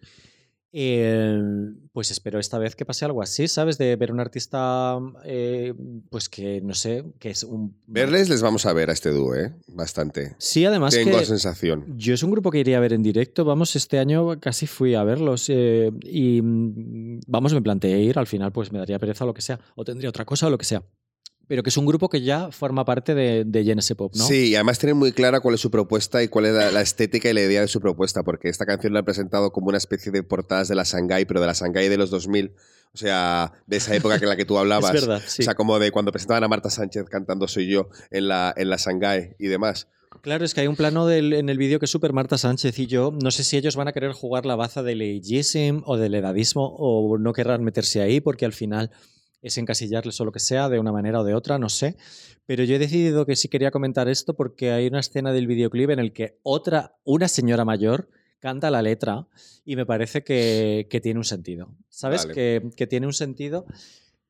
Eh, 0.74 1.38
pues 1.92 2.12
espero 2.12 2.40
esta 2.40 2.58
vez 2.58 2.76
que 2.78 2.86
pase 2.86 3.04
algo 3.04 3.22
así, 3.22 3.48
¿sabes? 3.50 3.78
De 3.78 3.94
ver 3.98 4.12
un 4.12 4.22
artista, 4.22 4.98
eh, 5.26 5.74
pues 6.10 6.30
que 6.30 6.62
no 6.62 6.74
sé, 6.74 7.04
que 7.20 7.30
es 7.32 7.44
un. 7.44 7.76
Verles 7.88 8.30
les 8.30 8.42
vamos 8.42 8.66
a 8.66 8.72
ver 8.74 8.90
a 8.90 8.94
este 8.94 9.12
dúo, 9.12 9.36
¿eh? 9.36 9.54
Bastante. 9.68 10.36
Sí, 10.38 10.64
además 10.66 10.94
Tengo 10.94 11.12
que. 11.12 11.18
la 11.18 11.26
sensación. 11.26 11.86
Yo 11.98 12.14
es 12.14 12.24
un 12.24 12.32
grupo 12.32 12.52
que 12.52 12.60
iría 12.60 12.78
a 12.78 12.82
ver 12.82 12.94
en 12.94 13.04
directo. 13.04 13.44
Vamos, 13.44 13.76
este 13.76 14.00
año 14.00 14.40
casi 14.40 14.66
fui 14.66 14.96
a 14.96 15.04
verlos. 15.04 15.48
eh, 15.50 15.92
y 16.04 16.42
mm, 16.42 17.20
vamos, 17.28 17.54
me 17.54 17.62
planteé 17.62 18.00
ir. 18.02 18.18
Al 18.18 18.28
final, 18.28 18.54
pues 18.54 18.72
me 18.72 18.80
daría 18.80 18.98
pereza 19.00 19.26
o 19.26 19.28
lo 19.28 19.34
que 19.34 19.42
sea. 19.42 19.60
O 19.76 19.84
tendría 19.84 20.10
otra 20.10 20.24
cosa 20.26 20.48
o 20.48 20.50
lo 20.50 20.58
que 20.58 20.66
sea. 20.66 20.84
Pero 21.52 21.64
que 21.64 21.70
es 21.70 21.76
un 21.76 21.86
grupo 21.86 22.08
que 22.08 22.22
ya 22.22 22.50
forma 22.50 22.86
parte 22.86 23.14
de, 23.14 23.44
de 23.46 23.64
GNS 23.66 23.96
Pop, 23.98 24.14
¿no? 24.16 24.26
Sí, 24.26 24.52
y 24.52 24.56
además 24.56 24.80
tienen 24.80 24.96
muy 24.96 25.12
clara 25.12 25.42
cuál 25.42 25.56
es 25.56 25.60
su 25.60 25.70
propuesta 25.70 26.24
y 26.24 26.30
cuál 26.30 26.46
es 26.46 26.54
la, 26.54 26.72
la 26.72 26.80
estética 26.80 27.30
y 27.30 27.34
la 27.34 27.42
idea 27.42 27.60
de 27.60 27.68
su 27.68 27.82
propuesta, 27.82 28.24
porque 28.24 28.48
esta 28.48 28.66
canción 28.66 28.94
la 28.94 29.00
han 29.00 29.06
presentado 29.06 29.52
como 29.52 29.68
una 29.68 29.78
especie 29.78 30.14
de 30.14 30.24
portadas 30.24 30.70
de 30.70 30.76
la 30.76 30.84
Shanghai, 30.86 31.26
pero 31.26 31.42
de 31.42 31.48
la 31.48 31.52
Shanghai 31.54 31.90
de 31.90 31.98
los 31.98 32.10
2000. 32.10 32.54
O 32.94 32.98
sea, 32.98 33.52
de 33.68 33.76
esa 33.76 33.94
época 33.94 34.16
en 34.16 34.30
la 34.30 34.38
que 34.38 34.46
tú 34.46 34.58
hablabas. 34.58 34.96
Es 34.96 35.02
verdad, 35.06 35.22
sí. 35.28 35.42
O 35.42 35.44
sea, 35.44 35.54
como 35.56 35.78
de 35.78 35.92
cuando 35.92 36.14
presentaban 36.14 36.46
a 36.46 36.48
Marta 36.48 36.70
Sánchez 36.70 37.04
cantando 37.10 37.50
Soy 37.50 37.68
yo 37.70 37.90
en 38.12 38.30
la, 38.30 38.54
en 38.56 38.70
la 38.70 38.78
Shanghai 38.78 39.36
y 39.38 39.48
demás. 39.48 39.90
Claro, 40.22 40.46
es 40.46 40.54
que 40.54 40.62
hay 40.62 40.68
un 40.68 40.78
plano 40.78 41.06
del- 41.06 41.34
en 41.34 41.50
el 41.50 41.58
vídeo 41.58 41.80
que 41.80 41.86
es 41.86 41.92
súper 41.92 42.14
Marta 42.14 42.38
Sánchez 42.38 42.80
y 42.80 42.88
yo. 42.88 43.12
No 43.22 43.30
sé 43.30 43.44
si 43.44 43.58
ellos 43.58 43.76
van 43.76 43.90
a 43.90 43.92
querer 43.92 44.14
jugar 44.14 44.46
la 44.46 44.56
baza 44.56 44.84
del 44.84 45.02
ageism 45.02 45.82
o 45.86 45.98
del 45.98 46.16
edadismo 46.16 46.76
o 46.78 47.18
no 47.18 47.34
querrán 47.34 47.62
meterse 47.64 48.02
ahí 48.02 48.22
porque 48.22 48.46
al 48.46 48.54
final 48.54 48.90
es 49.42 49.58
encasillarles 49.58 50.20
o 50.20 50.26
lo 50.26 50.32
que 50.32 50.40
sea 50.40 50.70
de 50.70 50.80
una 50.80 50.92
manera 50.92 51.22
o 51.22 51.24
de 51.24 51.34
otra, 51.34 51.58
no 51.58 51.70
sé. 51.70 51.98
Pero 52.46 52.64
yo 52.64 52.76
he 52.76 52.80
decidido 52.80 53.26
que 53.26 53.36
sí 53.36 53.48
quería 53.48 53.72
comentar 53.72 54.08
esto 54.08 54.36
porque 54.36 54.72
hay 54.72 54.88
una 54.88 55.00
escena 55.00 55.34
del 55.34 55.48
videoclip 55.48 55.90
en 55.90 56.00
el 56.00 56.14
que 56.14 56.40
otra, 56.44 56.96
una 57.04 57.28
señora 57.28 57.66
mayor 57.66 58.10
canta 58.40 58.72
la 58.72 58.82
letra 58.82 59.28
y 59.66 59.76
me 59.76 59.86
parece 59.86 60.24
que, 60.24 60.88
que 60.90 61.02
tiene 61.02 61.20
un 61.20 61.26
sentido. 61.26 61.76
¿Sabes? 61.90 62.24
Vale. 62.24 62.34
Que, 62.34 62.70
que 62.76 62.88
tiene 62.88 63.08
un 63.08 63.14
sentido 63.14 63.66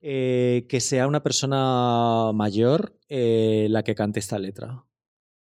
eh, 0.02 0.66
que 0.68 0.80
sea 0.80 1.08
una 1.08 1.22
persona 1.22 2.32
mayor 2.34 2.98
eh, 3.08 3.68
la 3.70 3.84
que 3.84 3.96
cante 3.96 4.20
esta 4.20 4.40
letra. 4.40 4.86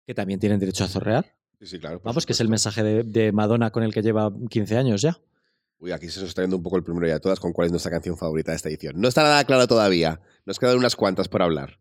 Que 0.07 0.15
también 0.15 0.39
tienen 0.39 0.61
derecho 0.61 0.85
a 0.85 0.89
zorrear. 0.89 1.35
Sí, 1.61 1.67
sí, 1.67 1.79
claro. 1.79 2.01
Vamos, 2.05 2.27
que 2.27 2.33
es 2.33 2.41
el 2.41 2.49
mensaje 2.49 2.83
de, 2.83 3.03
de 3.03 3.33
Madonna 3.33 3.71
con 3.71 3.83
el 3.83 3.93
que 3.93 4.03
lleva 4.03 4.33
15 4.51 4.77
años 4.77 5.03
ya. 5.03 5.19
Uy, 5.79 5.93
aquí 5.93 6.09
se 6.09 6.25
está 6.25 6.43
viendo 6.43 6.57
un 6.57 6.63
poco 6.63 6.77
el 6.77 6.85
primero 6.85 7.07
ya 7.07 7.19
todas 7.19 7.39
con 7.39 7.53
cuál 7.53 7.67
es 7.67 7.71
nuestra 7.73 7.91
canción 7.91 8.17
favorita 8.17 8.53
de 8.53 8.57
esta 8.57 8.69
edición. 8.69 8.95
No 9.01 9.09
está 9.09 9.23
nada 9.23 9.45
claro 9.45 9.67
todavía. 9.67 10.21
Nos 10.47 10.59
quedan 10.59 10.79
unas 10.79 10.97
cuantas 10.97 11.29
por 11.29 11.43
hablar. 11.43 11.79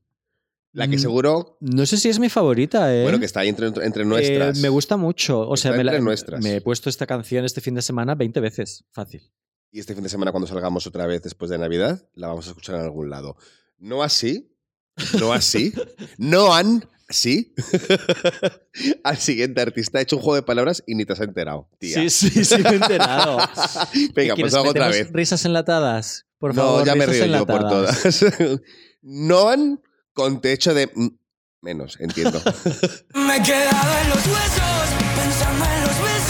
La 0.73 0.89
que 0.89 0.97
Mm, 0.97 0.99
seguro, 0.99 1.57
No 1.61 1.85
sé 1.85 1.95
si 1.97 2.09
es 2.09 2.19
mi 2.19 2.27
favorita, 2.27 2.93
¿eh? 2.93 3.03
bueno, 3.03 3.17
que 3.19 3.25
está 3.25 3.39
ahí 3.39 3.47
entre, 3.47 3.67
entre 3.67 4.03
Eh, 4.03 4.05
nuestras. 4.05 4.59
me 4.59 4.67
gusta 4.67 4.97
mucho. 4.97 5.47
O 5.47 5.55
sea, 5.55 5.71
me, 5.71 5.85
la- 5.85 5.97
nuestras. 5.99 6.43
me 6.43 6.57
he 6.57 6.61
puesto 6.61 6.89
esta 6.89 7.07
canción 7.07 7.45
este 7.45 7.61
fin 7.61 7.75
de 7.75 7.81
semana 7.81 8.13
20 8.15 8.41
veces. 8.41 8.83
Fácil. 8.91 9.31
Y 9.71 9.79
este 9.79 9.93
fin 9.93 10.03
de 10.03 10.09
semana, 10.09 10.31
cuando 10.31 10.47
salgamos 10.47 10.85
otra 10.87 11.05
vez 11.07 11.21
después 11.21 11.49
de 11.49 11.57
Navidad, 11.57 12.05
la 12.13 12.27
vamos 12.27 12.45
a 12.47 12.49
escuchar 12.49 12.75
en 12.75 12.81
algún 12.81 13.09
lado. 13.09 13.37
No 13.77 14.03
así, 14.03 14.53
no 15.19 15.31
así, 15.31 15.73
no 16.17 16.53
han 16.53 16.83
sí. 17.09 17.53
Al 19.03 19.17
siguiente 19.17 19.61
artista 19.61 19.99
ha 19.99 20.01
hecho 20.01 20.17
un 20.17 20.21
juego 20.21 20.35
de 20.35 20.43
palabras 20.43 20.83
y 20.87 20.95
ni 20.95 21.05
te 21.05 21.13
has 21.13 21.21
enterado, 21.21 21.69
tía. 21.79 21.95
Sí, 21.95 22.09
sí, 22.09 22.45
sí, 22.45 22.57
me 22.61 22.69
he 22.69 22.75
enterado. 22.75 23.37
Venga, 24.15 24.35
¿Qué 24.35 24.41
pues 24.41 24.53
hago 24.53 24.69
otra 24.69 24.87
vez. 24.89 25.11
risas 25.11 25.45
enlatadas? 25.45 26.25
Por 26.37 26.53
no, 26.55 26.61
favor, 26.61 26.85
ya 26.85 26.95
me 26.95 27.05
río 27.05 27.25
yo 27.25 27.45
por 27.45 27.61
enlatadas. 27.61 28.19
todas. 28.19 28.61
no 29.01 29.49
han 29.49 29.81
con 30.13 30.41
techo 30.41 30.73
de 30.73 30.91
menos, 31.61 31.97
entiendo. 31.99 32.41
Me 33.15 33.37
he 33.37 33.41
quedado 33.43 33.99
en 34.01 34.09
los 34.09 34.25
huesos, 34.27 34.89
pensando 35.15 35.65
en 35.65 35.81
los 35.81 36.01
besos 36.01 36.24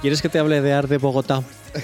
¿Quieres 0.00 0.22
que 0.22 0.30
te 0.30 0.38
hable 0.38 0.62
de 0.62 0.72
Art 0.72 0.88
de 0.88 0.96
Bogotá? 0.96 1.42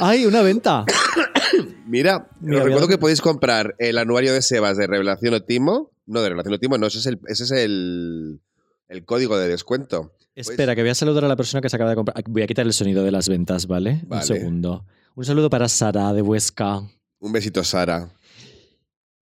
¡Ay, 0.00 0.26
una 0.26 0.42
venta! 0.42 0.84
Mira, 1.86 2.28
Mira, 2.40 2.58
os 2.58 2.64
recuerdo 2.64 2.88
que 2.88 2.98
podéis 2.98 3.20
comprar 3.20 3.76
el 3.78 3.98
anuario 3.98 4.32
de 4.32 4.42
Sebas 4.42 4.76
de 4.76 4.88
Revelación 4.88 5.34
Otimo. 5.34 5.92
No, 6.06 6.20
de 6.20 6.30
Revelación 6.30 6.54
Otimo, 6.54 6.76
no, 6.76 6.88
ese 6.88 6.98
es 6.98 7.06
el, 7.06 7.20
ese 7.28 7.44
es 7.44 7.50
el, 7.52 8.40
el 8.88 9.04
código 9.04 9.38
de 9.38 9.46
descuento. 9.46 10.16
Espera, 10.34 10.74
que 10.74 10.80
voy 10.80 10.90
a 10.90 10.94
saludar 10.96 11.24
a 11.24 11.28
la 11.28 11.36
persona 11.36 11.60
que 11.60 11.68
se 11.68 11.76
acaba 11.76 11.90
de 11.90 11.96
comprar. 11.96 12.20
Voy 12.26 12.42
a 12.42 12.48
quitar 12.48 12.66
el 12.66 12.72
sonido 12.72 13.04
de 13.04 13.12
las 13.12 13.28
ventas, 13.28 13.68
¿vale? 13.68 14.00
Vale. 14.06 14.22
Un 14.22 14.26
segundo. 14.26 14.86
Un 15.14 15.24
saludo 15.24 15.50
para 15.50 15.68
Sara 15.68 16.12
de 16.12 16.22
Huesca. 16.22 16.82
Un 17.20 17.32
besito, 17.32 17.62
Sara. 17.62 18.10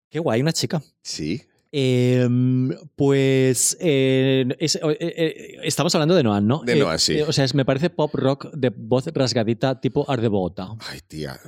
Qué 0.09 0.21
guay, 0.21 0.41
una 0.41 0.53
chica. 0.53 0.81
Sí. 1.03 1.43
Em, 1.73 2.71
pues 2.97 3.77
eh, 3.81 4.45
es- 4.59 4.75
eh, 4.77 4.81
eh, 5.01 5.57
estamos 5.63 5.95
hablando 5.95 6.17
de 6.17 6.23
Noan, 6.25 6.47
¿no? 6.47 6.63
De 6.65 6.75
Noan, 6.75 6.99
sí. 6.99 7.21
o 7.21 7.33
sea, 7.33 7.45
es- 7.45 7.55
me 7.55 7.65
parece 7.65 7.91
pop 7.91 8.13
rock 8.15 8.51
de 8.53 8.71
voz 8.71 9.07
rasgadita 9.15 9.81
tipo 9.81 10.05
Art 10.11 10.21
de 10.21 10.29
Bogotá. 10.29 10.69
Ay, 10.89 10.99
tía. 11.07 11.39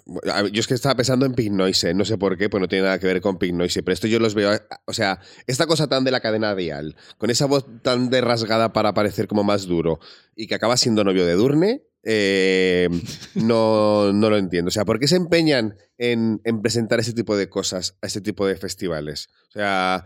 Yo 0.52 0.60
es 0.60 0.66
que 0.68 0.74
estaba 0.74 0.94
pensando 0.94 1.26
en 1.26 1.34
Pink 1.34 1.52
Noise, 1.52 1.92
no 1.94 2.04
sé 2.04 2.18
por 2.18 2.38
qué, 2.38 2.48
pues 2.48 2.60
no 2.60 2.68
tiene 2.68 2.84
nada 2.84 2.98
que 3.00 3.06
ver 3.08 3.20
con 3.20 3.36
Pink 3.38 3.54
Noise, 3.54 3.82
pero 3.82 3.94
esto 3.94 4.06
yo 4.06 4.20
los 4.20 4.34
veo, 4.34 4.52
o 4.86 4.92
sea, 4.92 5.18
esta 5.48 5.66
cosa 5.66 5.88
tan 5.88 6.04
de 6.04 6.12
la 6.12 6.20
cadena 6.20 6.54
dial, 6.54 6.94
con 7.18 7.30
esa 7.30 7.46
voz 7.46 7.66
tan 7.82 8.08
de 8.08 8.20
rasgada 8.20 8.72
para 8.72 8.94
parecer 8.94 9.26
como 9.26 9.42
más 9.42 9.66
duro 9.66 9.98
y 10.36 10.46
que 10.46 10.54
acaba 10.54 10.76
siendo 10.76 11.02
novio 11.02 11.26
de 11.26 11.32
Durne, 11.34 11.82
eh, 12.02 12.88
no, 13.34 14.12
no 14.12 14.30
lo 14.30 14.36
entiendo. 14.36 14.68
O 14.68 14.72
sea, 14.72 14.84
¿por 14.84 14.98
qué 14.98 15.08
se 15.08 15.16
empeñan 15.16 15.76
en, 15.98 16.40
en 16.44 16.62
presentar 16.62 17.00
ese 17.00 17.12
tipo 17.12 17.36
de 17.36 17.48
cosas 17.48 17.96
a 18.02 18.06
este 18.06 18.20
tipo 18.20 18.46
de 18.46 18.56
festivales? 18.56 19.28
O 19.48 19.52
sea... 19.52 20.04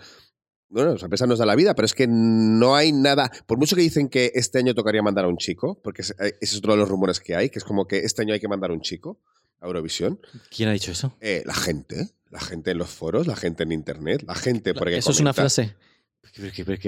Bueno, 0.68 0.94
esa 0.94 1.07
empresa 1.07 1.28
nos 1.28 1.38
da 1.38 1.47
la 1.47 1.55
vida, 1.55 1.76
pero 1.76 1.86
es 1.86 1.94
que 1.94 2.09
no 2.09 2.74
hay 2.74 2.90
nada. 2.90 3.30
Por 3.47 3.57
mucho 3.57 3.76
que 3.76 3.82
dicen 3.82 4.09
que 4.09 4.32
este 4.34 4.59
año 4.59 4.74
tocaría 4.74 5.01
mandar 5.01 5.24
a 5.24 5.28
un 5.28 5.36
chico, 5.36 5.80
porque 5.80 6.03
ese 6.03 6.14
ese 6.18 6.36
es 6.40 6.57
otro 6.57 6.72
de 6.72 6.78
los 6.78 6.88
rumores 6.88 7.20
que 7.20 7.36
hay, 7.36 7.51
que 7.51 7.61
es 7.61 7.64
como 7.64 7.86
que 7.86 7.99
este 7.99 8.22
año 8.22 8.34
hay 8.34 8.40
que 8.40 8.49
mandar 8.49 8.70
a 8.70 8.74
un 8.74 8.80
chico 8.80 9.20
a 9.61 9.66
Eurovisión. 9.66 10.20
¿Quién 10.51 10.68
ha 10.68 10.72
dicho 10.72 10.90
eso? 10.90 11.16
Eh, 11.20 11.44
la 11.47 11.55
gente, 11.55 12.11
la 12.30 12.40
gente 12.40 12.72
en 12.72 12.78
los 12.78 12.90
foros, 12.90 13.28
la 13.28 13.36
gente 13.36 13.62
en 13.62 13.70
internet, 13.70 14.24
la 14.26 14.34
gente 14.34 14.74
por 14.74 14.88
ahí 14.88 14.94
que 14.94 14.99
Eso 14.99 15.12
es 15.12 15.20
una 15.20 15.32
frase. 15.32 15.76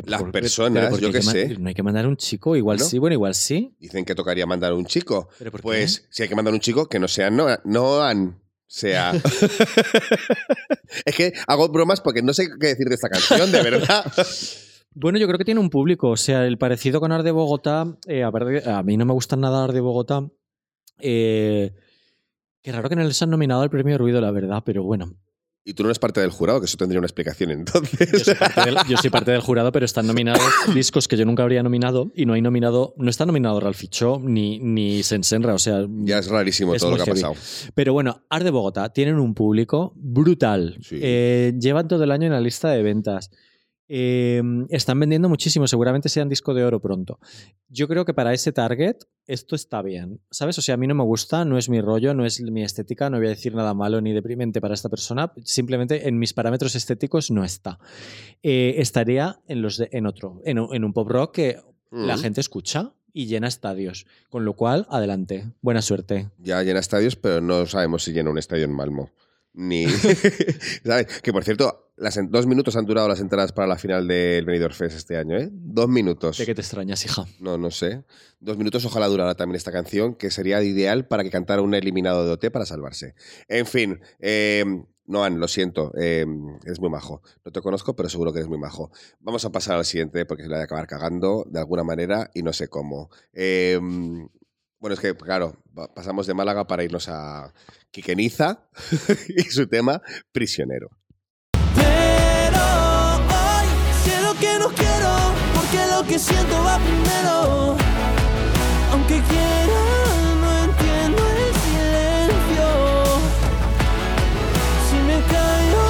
Las 0.07 0.23
personas, 0.25 0.99
yo 1.01 1.13
qué 1.13 1.23
sé. 1.23 1.57
No 1.59 1.69
hay 1.69 1.75
que 1.75 1.83
mandar 1.83 2.07
un 2.07 2.17
chico, 2.17 2.57
igual 2.57 2.79
¿No? 2.79 2.85
sí, 2.85 2.99
bueno, 2.99 3.15
igual 3.15 3.35
sí. 3.35 3.75
Dicen 3.79 4.05
que 4.05 4.15
tocaría 4.15 4.47
mandar 4.47 4.73
un 4.73 4.85
chico. 4.87 5.29
¿Pero 5.39 5.51
por 5.51 5.61
qué? 5.61 5.65
Pues 5.65 6.07
si 6.11 6.23
hay 6.23 6.29
que 6.29 6.35
mandar 6.35 6.55
un 6.55 6.61
chico, 6.61 6.89
que 6.89 6.99
no 6.99 7.09
sea 7.09 7.31
Noah- 7.31 7.61
Noan. 7.65 8.41
Sea. 8.71 9.13
es 11.05 11.15
que 11.17 11.33
hago 11.47 11.69
bromas 11.71 12.03
porque 12.03 12.21
no 12.21 12.35
sé 12.35 12.49
qué 12.61 12.69
decir 12.69 12.87
de 12.89 12.95
esta 12.97 13.09
canción, 13.09 13.51
de 13.51 13.63
verdad. 13.63 14.05
Bueno, 15.01 15.19
yo 15.19 15.27
creo 15.29 15.39
que 15.39 15.45
tiene 15.45 15.61
un 15.61 15.71
público. 15.71 16.09
O 16.11 16.17
sea, 16.17 16.45
el 16.45 16.59
parecido 16.59 16.99
con 16.99 17.13
Ar 17.13 17.23
de 17.23 17.31
Bogotá, 17.31 17.87
eh, 18.09 18.25
a, 18.25 18.31
ver, 18.31 18.69
a 18.69 18.83
mí 18.83 18.97
no 18.97 19.05
me 19.05 19.13
gusta 19.13 19.37
nada 19.37 19.63
Ar 19.63 19.73
de 19.73 19.81
Bogotá. 19.81 20.27
Eh, 20.99 21.73
qué 22.63 22.73
raro 22.73 22.89
que 22.89 22.97
no 22.97 23.05
les 23.05 23.23
han 23.23 23.31
nominado 23.31 23.63
al 23.63 23.71
premio 23.71 23.97
Ruido, 23.97 24.21
la 24.21 24.33
verdad, 24.33 24.63
pero 24.67 24.83
bueno. 24.83 25.15
Y 25.69 25.75
tú 25.75 25.83
no 25.83 25.91
eres 25.91 25.99
parte 25.99 26.23
del 26.23 26.31
jurado, 26.31 26.61
que 26.61 26.65
eso 26.65 26.79
tendría 26.79 26.99
una 26.99 27.07
explicación 27.07 27.51
Yo 27.51 27.57
entonces. 27.57 28.23
soy, 28.25 28.35
parte 28.35 28.63
del, 28.65 28.77
yo 28.89 28.97
soy 28.97 29.11
parte 29.11 29.33
del 29.33 29.43
jurado, 29.43 29.71
pero 29.71 29.85
están 29.85 30.07
nominados 30.07 30.41
discos 30.75 31.07
que 31.07 31.15
yo 31.19 31.27
nunca 31.27 31.43
habría 31.43 31.63
nominado 31.63 32.11
y 32.15 32.25
no 32.25 32.33
hay 32.33 32.41
nominado, 32.41 32.95
no 32.97 33.11
está 33.11 33.27
nominado 33.27 33.61
Ralphie 33.61 33.91
Cho 33.91 34.19
ni, 34.19 34.59
ni 34.61 35.03
Sensenra, 35.03 35.53
o 35.53 35.59
sea, 35.59 35.87
ya 36.05 36.21
es 36.21 36.29
rarísimo 36.29 36.75
Es 36.75 36.81
todo 36.81 36.93
lo 36.93 36.97
que 36.97 37.03
ha 37.03 37.13
pasado. 37.13 37.35
Pero 37.75 37.93
bueno, 37.93 38.25
Art 38.31 38.45
de 38.45 38.51
Bogotá 38.51 38.95
tienen 38.95 39.17
un 39.17 39.35
público 39.35 39.93
brutal. 39.95 40.79
Sí. 40.81 41.01
Eh, 41.03 41.53
llevan 41.61 41.87
todo 41.87 42.03
el 42.03 42.13
año 42.13 42.29
en 42.29 42.33
la 42.33 42.41
lista 42.41 42.71
de 42.71 42.83
ventas. 42.83 43.31
Eh, 43.89 44.43
están 44.69 45.01
vendiendo 45.01 45.29
muchísimo, 45.29 45.67
seguramente 45.67 46.09
sean 46.09 46.29
disco 46.29 46.53
de 46.55 46.65
oro 46.65 46.81
pronto. 46.81 47.19
Yo 47.69 47.89
creo 47.89 48.05
que 48.05 48.13
para 48.15 48.35
ese 48.35 48.53
target 48.53 48.97
esto 49.27 49.55
está 49.57 49.81
bien, 49.83 50.21
¿sabes? 50.31 50.59
O 50.59 50.63
sea, 50.63 50.75
a 50.75 50.79
mí 50.79 50.87
no 50.87 50.95
me 50.95 51.05
gusta, 51.05 51.45
no 51.45 51.57
es 51.59 51.69
mi 51.69 51.81
rollo, 51.81 52.13
no 52.15 52.25
es 52.27 52.41
mi 52.41 52.63
estética, 52.63 53.09
no 53.11 53.17
voy 53.19 53.27
a 53.27 53.31
decir 53.31 53.55
nada 53.55 53.73
malo 53.75 54.01
ni 54.01 54.13
deprimente 54.13 54.61
para 54.61 54.75
esta 54.75 54.89
persona, 54.89 55.33
simplemente 55.45 56.07
en 56.09 56.19
mis 56.19 56.35
parámetros 56.35 56.75
estéticos 56.75 57.31
no 57.31 57.45
está. 57.45 57.79
Eh, 58.43 58.75
estaría 58.79 59.41
en, 59.49 59.63
los 59.63 59.79
de- 59.79 59.89
en 59.93 60.07
otro, 60.07 60.41
en, 60.45 60.59
un- 60.59 60.75
en 60.75 60.85
un 60.85 60.93
pop 60.93 61.09
rock 61.09 61.35
que 61.35 61.57
la 61.91 62.17
Mm. 62.17 62.21
gente 62.21 62.41
escucha 62.43 62.93
y 63.15 63.27
llena 63.27 63.49
estadios, 63.49 64.07
con 64.29 64.45
lo 64.45 64.53
cual, 64.55 64.87
adelante, 64.91 65.51
buena 65.63 65.81
suerte. 65.81 66.29
Ya 66.39 66.63
llena 66.63 66.81
estadios, 66.81 67.17
pero 67.17 67.41
no 67.41 67.65
sabemos 67.67 68.05
si 68.05 68.13
llena 68.13 68.31
un 68.31 68.39
estadio 68.39 68.65
en 68.65 68.73
Malmo. 68.73 69.11
Ni. 69.55 69.87
¿Sabes? 70.85 71.21
Que 71.23 71.33
por 71.33 71.45
cierto, 71.45 71.93
las 71.97 72.19
dos 72.31 72.47
minutos 72.47 72.77
han 72.77 72.87
durado 72.87 73.09
las 73.09 73.21
entradas 73.21 73.53
para 73.53 73.67
la 73.67 73.77
final 73.77 74.07
del 74.07 74.45
Benidorm 74.45 74.75
Fest 74.75 74.97
este 74.97 75.17
año, 75.17 75.37
¿eh? 75.37 75.49
Dos 75.51 75.89
minutos. 75.89 76.39
¿De 76.39 76.47
qué 76.47 76.55
te 76.55 76.61
extrañas, 76.61 77.05
hija? 77.05 77.27
No, 77.41 77.59
no 77.59 77.71
sé. 77.71 78.05
Dos 78.41 78.57
minutos, 78.57 78.85
ojalá 78.85 79.09
durara 79.09 79.35
también 79.35 79.57
esta 79.57 79.73
canción, 79.73 80.15
que 80.15 80.31
sería 80.31 80.63
ideal 80.63 81.07
para 81.07 81.25
que 81.25 81.31
cantara 81.31 81.63
un 81.63 81.75
eliminado 81.75 82.25
de 82.25 82.33
OT 82.33 82.51
para 82.53 82.67
salvarse. 82.67 83.15
En 83.49 83.67
fin, 83.67 84.01
eh, 84.21 84.65
Noan, 85.07 85.41
lo 85.41 85.49
siento, 85.49 85.93
eh, 85.99 86.27
eres 86.65 86.81
muy 86.81 86.91
majo. 86.91 87.23
No 87.45 87.51
te 87.51 87.63
conozco, 87.63 87.97
pero 87.97 88.09
seguro 88.09 88.33
que 88.33 88.41
eres 88.41 88.49
muy 88.49 88.59
majo. 88.59 88.91
Vamos 89.21 89.45
a 89.45 89.51
pasar 89.51 89.79
al 89.79 89.85
siguiente 89.85 90.27
porque 90.27 90.45
se 90.45 90.49
la 90.51 90.57
voy 90.57 90.63
a 90.63 90.65
acabar 90.65 90.87
cagando 90.87 91.47
de 91.51 91.59
alguna 91.59 91.83
manera 91.83 92.31
y 92.35 92.43
no 92.43 92.53
sé 92.53 92.69
cómo. 92.69 93.11
Eh, 93.33 93.81
bueno, 94.81 94.95
es 94.95 95.01
que, 95.01 95.15
claro, 95.17 95.57
pa- 95.75 95.89
pasamos 95.93 96.27
de 96.27 96.35
Málaga 96.35 96.67
para 96.67 96.85
irnos 96.85 97.09
a 97.09 97.53
Quiqueniza 97.91 98.69
y 99.29 99.43
su 99.45 99.67
tema, 99.67 100.01
Prisionero. 100.33 100.89
Pero 101.75 102.65
hoy 103.17 103.67
sé 104.05 104.21
lo 104.23 104.35
que 104.39 104.59
no 104.59 104.69
quiero, 104.69 105.35
porque 105.55 105.79
lo 105.95 106.07
que 106.07 106.19
siento 106.19 106.63
va 106.63 106.79
primero. 106.79 107.77
Aunque 108.93 109.21
quiera, 109.23 109.81
no 110.41 110.65
entiendo 110.65 111.23
el 111.29 111.55
silencio. 111.65 112.69
Si 114.89 114.97
me 114.97 115.21
callo, 115.33 115.83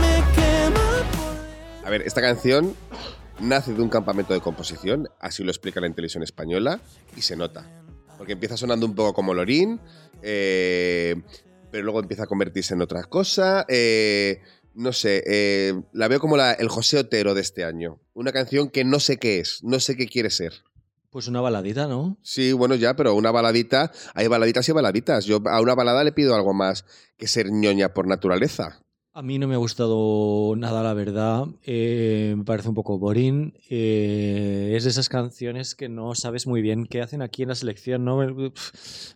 me 0.00 0.14
quema 0.34 0.86
por 1.80 1.86
A 1.86 1.90
ver, 1.90 2.02
esta 2.02 2.20
canción 2.20 2.74
nace 3.40 3.72
de 3.74 3.82
un 3.82 3.88
campamento 3.88 4.32
de 4.34 4.40
composición, 4.40 5.08
así 5.20 5.42
lo 5.44 5.50
explica 5.50 5.80
la 5.80 5.88
televisión 5.90 6.22
española, 6.22 6.80
y 7.16 7.22
se 7.22 7.36
nota. 7.36 7.66
Porque 8.16 8.32
empieza 8.32 8.56
sonando 8.56 8.86
un 8.86 8.94
poco 8.94 9.12
como 9.14 9.34
Lorín, 9.34 9.80
eh, 10.22 11.16
pero 11.70 11.84
luego 11.84 12.00
empieza 12.00 12.24
a 12.24 12.26
convertirse 12.26 12.74
en 12.74 12.82
otra 12.82 13.04
cosa. 13.04 13.64
eh, 13.68 14.40
no 14.74 14.92
sé, 14.92 15.22
eh, 15.26 15.72
la 15.92 16.06
veo 16.08 16.20
como 16.20 16.36
la- 16.36 16.52
el 16.52 16.68
José 16.68 16.98
Otero 16.98 17.32
de 17.34 17.40
este 17.40 17.64
año. 17.64 17.98
Una 18.12 18.30
canción 18.32 18.68
que 18.68 18.84
no 18.84 19.00
sé 19.00 19.16
qué 19.16 19.38
es, 19.40 19.62
no 19.64 19.80
sé 19.80 19.96
qué 19.96 20.06
quiere 20.06 20.28
ser. 20.28 20.52
Pues 21.10 21.28
una 21.28 21.40
baladita, 21.40 21.86
¿no? 21.86 22.18
Sí, 22.22 22.52
bueno, 22.52 22.74
ya, 22.74 22.94
pero 22.94 23.14
una 23.14 23.30
baladita, 23.30 23.90
hay 24.14 24.26
baladitas 24.28 24.68
y 24.68 24.72
baladitas. 24.72 25.24
Yo 25.24 25.40
a 25.46 25.62
una 25.62 25.74
balada 25.74 26.04
le 26.04 26.12
pido 26.12 26.34
algo 26.34 26.52
más 26.52 26.84
que 27.16 27.26
ser 27.26 27.50
ñoña 27.50 27.94
por 27.94 28.06
naturaleza. 28.06 28.82
A 29.18 29.22
mí 29.22 29.38
no 29.38 29.48
me 29.48 29.54
ha 29.54 29.58
gustado 29.58 30.54
nada, 30.58 30.82
la 30.82 30.92
verdad. 30.92 31.46
Eh, 31.64 32.34
me 32.36 32.44
parece 32.44 32.68
un 32.68 32.74
poco 32.74 32.98
boring. 32.98 33.54
Eh, 33.70 34.74
es 34.76 34.84
de 34.84 34.90
esas 34.90 35.08
canciones 35.08 35.74
que 35.74 35.88
no 35.88 36.14
sabes 36.14 36.46
muy 36.46 36.60
bien 36.60 36.84
qué 36.84 37.00
hacen 37.00 37.22
aquí 37.22 37.42
en 37.42 37.48
la 37.48 37.54
selección, 37.54 38.04
¿no? 38.04 38.18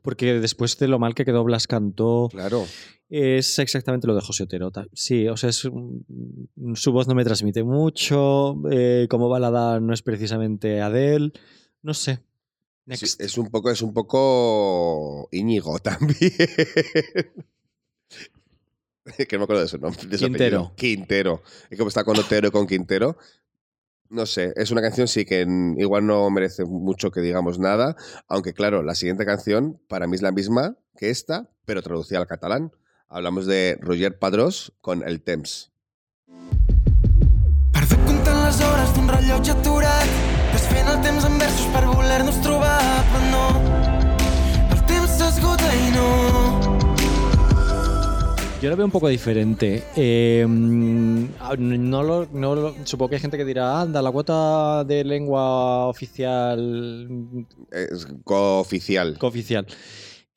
Porque 0.00 0.40
después 0.40 0.78
de 0.78 0.88
lo 0.88 0.98
mal 0.98 1.14
que 1.14 1.26
quedó 1.26 1.44
Blas 1.44 1.66
Cantó, 1.66 2.28
Claro. 2.30 2.64
es 3.10 3.58
exactamente 3.58 4.06
lo 4.06 4.14
de 4.14 4.22
José 4.22 4.44
Otero. 4.44 4.72
Sí, 4.94 5.28
o 5.28 5.36
sea, 5.36 5.50
es, 5.50 5.56
su 5.58 6.92
voz 6.92 7.06
no 7.06 7.14
me 7.14 7.24
transmite 7.24 7.62
mucho. 7.62 8.56
eh, 8.70 9.06
como 9.10 9.28
balada 9.28 9.80
no 9.80 9.92
es 9.92 10.00
precisamente 10.00 10.80
Adele. 10.80 11.30
No 11.82 11.92
sé. 11.92 12.14
Sí, 12.14 12.20
Next. 12.86 13.20
es 13.20 13.36
un 13.36 13.50
poco, 13.50 13.70
es 13.70 13.82
un 13.82 13.92
poco 13.92 15.28
Íñigo 15.30 15.78
también. 15.78 16.16
que 19.28 19.36
no 19.36 19.40
me 19.40 19.44
acuerdo 19.44 19.62
de 19.62 19.68
su 19.68 19.78
nombre. 19.78 20.06
de 20.06 20.18
su 20.18 20.24
Quintero. 20.24 20.58
apellido. 20.58 20.76
Quintero. 20.76 21.42
Es 21.70 21.78
como 21.78 21.88
está 21.88 22.04
con 22.04 22.18
Otero 22.18 22.48
y 22.48 22.50
con 22.50 22.66
Quintero. 22.66 23.16
No 24.08 24.26
sé, 24.26 24.52
es 24.56 24.72
una 24.72 24.82
canción 24.82 25.06
sí 25.06 25.24
que 25.24 25.46
igual 25.78 26.04
no 26.04 26.28
merece 26.30 26.64
mucho 26.64 27.12
que 27.12 27.20
digamos 27.20 27.60
nada, 27.60 27.94
aunque 28.26 28.52
claro, 28.52 28.82
la 28.82 28.96
siguiente 28.96 29.24
canción 29.24 29.80
para 29.86 30.08
mí 30.08 30.16
es 30.16 30.22
la 30.22 30.32
misma 30.32 30.76
que 30.96 31.10
esta, 31.10 31.48
pero 31.64 31.80
traducida 31.80 32.18
al 32.18 32.26
catalán. 32.26 32.72
Hablamos 33.08 33.46
de 33.46 33.78
Roger 33.80 34.18
Padrós 34.18 34.72
con 34.80 35.06
El 35.06 35.22
Temps. 35.22 35.70
Perdut 37.72 38.02
comptant 38.06 38.42
les 38.44 38.60
hores 38.66 38.92
d'un 38.96 39.08
rellotge 39.08 39.52
aturat 39.54 40.10
desfent 40.52 40.90
el 40.90 41.00
temps 41.06 41.24
en 41.24 41.38
versos 41.38 41.66
per 41.74 41.84
voler-nos 41.86 42.40
trobar 42.42 42.82
però 43.12 43.22
no 43.30 43.44
el 44.74 44.82
temps 44.90 45.18
s'esgota 45.20 45.70
i 45.86 45.90
no 45.94 46.49
Yo 48.62 48.68
lo 48.68 48.76
veo 48.76 48.84
un 48.84 48.92
poco 48.92 49.08
diferente. 49.08 49.82
Eh, 49.96 50.44
no 50.46 52.02
lo, 52.02 52.26
no 52.30 52.54
lo- 52.54 52.74
supongo 52.84 53.08
que 53.08 53.14
hay 53.16 53.20
gente 53.22 53.38
que 53.38 53.44
dirá, 53.46 53.80
anda, 53.80 54.02
la 54.02 54.10
cuota 54.12 54.84
de 54.84 55.02
lengua 55.02 55.86
oficial 55.86 57.46
Es 57.72 58.06
cooficial. 58.24 59.16
cooficial. 59.18 59.66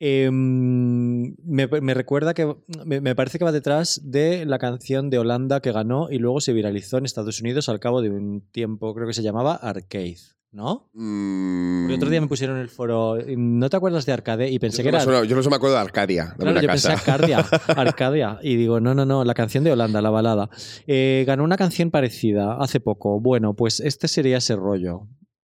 Eh, 0.00 0.30
me, 0.30 1.66
me 1.66 1.94
recuerda 1.94 2.32
que 2.32 2.54
me, 2.86 3.00
me 3.02 3.14
parece 3.14 3.38
que 3.38 3.44
va 3.44 3.52
detrás 3.52 4.00
de 4.04 4.46
la 4.46 4.58
canción 4.58 5.10
de 5.10 5.18
Holanda 5.18 5.60
que 5.60 5.72
ganó 5.72 6.08
y 6.10 6.18
luego 6.18 6.40
se 6.40 6.52
viralizó 6.54 6.96
en 6.98 7.04
Estados 7.04 7.40
Unidos 7.42 7.68
al 7.68 7.78
cabo 7.78 8.00
de 8.00 8.08
un 8.10 8.40
tiempo, 8.52 8.94
creo 8.94 9.06
que 9.06 9.14
se 9.14 9.22
llamaba 9.22 9.54
Arcade, 9.54 10.16
¿no? 10.54 10.88
Mm, 10.94 11.82
Porque 11.82 11.94
otro 11.96 12.08
día 12.10 12.20
me 12.20 12.28
pusieron 12.28 12.56
en 12.56 12.62
el 12.62 12.68
foro, 12.70 13.18
¿no 13.36 13.68
te 13.68 13.76
acuerdas 13.76 14.06
de 14.06 14.12
Arcade? 14.12 14.48
Y 14.50 14.58
pensé 14.58 14.78
yo, 14.82 14.90
que 14.90 14.92
no 14.96 15.02
era... 15.02 15.20
me, 15.22 15.28
yo 15.28 15.36
no 15.36 15.50
me 15.50 15.56
acuerdo 15.56 15.74
de 15.76 15.82
Arcadia. 15.82 16.34
Claro, 16.38 16.60
yo 16.60 16.66
casa. 16.68 16.90
pensé 16.94 17.10
Arcadia, 17.10 17.38
Arcadia. 17.76 18.38
Y 18.42 18.56
digo, 18.56 18.80
no, 18.80 18.94
no, 18.94 19.04
no, 19.04 19.24
la 19.24 19.34
canción 19.34 19.64
de 19.64 19.72
Holanda, 19.72 20.00
la 20.00 20.10
balada. 20.10 20.48
Eh, 20.86 21.24
ganó 21.26 21.44
una 21.44 21.56
canción 21.56 21.90
parecida 21.90 22.56
hace 22.60 22.80
poco. 22.80 23.20
Bueno, 23.20 23.54
pues 23.54 23.80
este 23.80 24.08
sería 24.08 24.38
ese 24.38 24.56
rollo. 24.56 25.08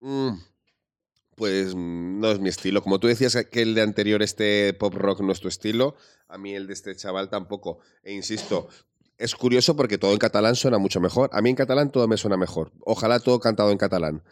Mm, 0.01 0.31
Pues 1.35 1.75
mm, 1.75 2.19
no 2.19 2.31
es 2.31 2.39
mi 2.39 2.49
estilo. 2.49 2.81
Como 2.81 2.99
tú 2.99 3.07
decías 3.07 3.37
que 3.51 3.61
el 3.61 3.75
de 3.75 3.83
anterior, 3.83 4.21
este 4.23 4.73
pop 4.73 4.93
rock 4.95 5.21
no 5.21 5.31
es 5.31 5.39
tu 5.39 5.47
estilo, 5.47 5.95
a 6.27 6.37
mí 6.37 6.53
el 6.55 6.65
de 6.67 6.73
este 6.73 6.95
chaval 6.95 7.29
tampoco. 7.29 7.79
E 8.03 8.13
insisto, 8.13 8.67
es 9.19 9.35
curioso 9.35 9.75
porque 9.75 9.97
todo 9.97 10.11
en 10.13 10.17
catalán 10.17 10.55
suena 10.55 10.77
mucho 10.79 10.99
mejor. 10.99 11.29
A 11.33 11.41
mí 11.41 11.49
en 11.51 11.55
catalán 11.55 11.91
todo 11.91 12.07
me 12.07 12.17
suena 12.17 12.37
mejor. 12.37 12.71
Ojalá 12.81 13.19
todo 13.19 13.39
cantado 13.39 13.71
en 13.71 13.77
catalán. 13.77 14.23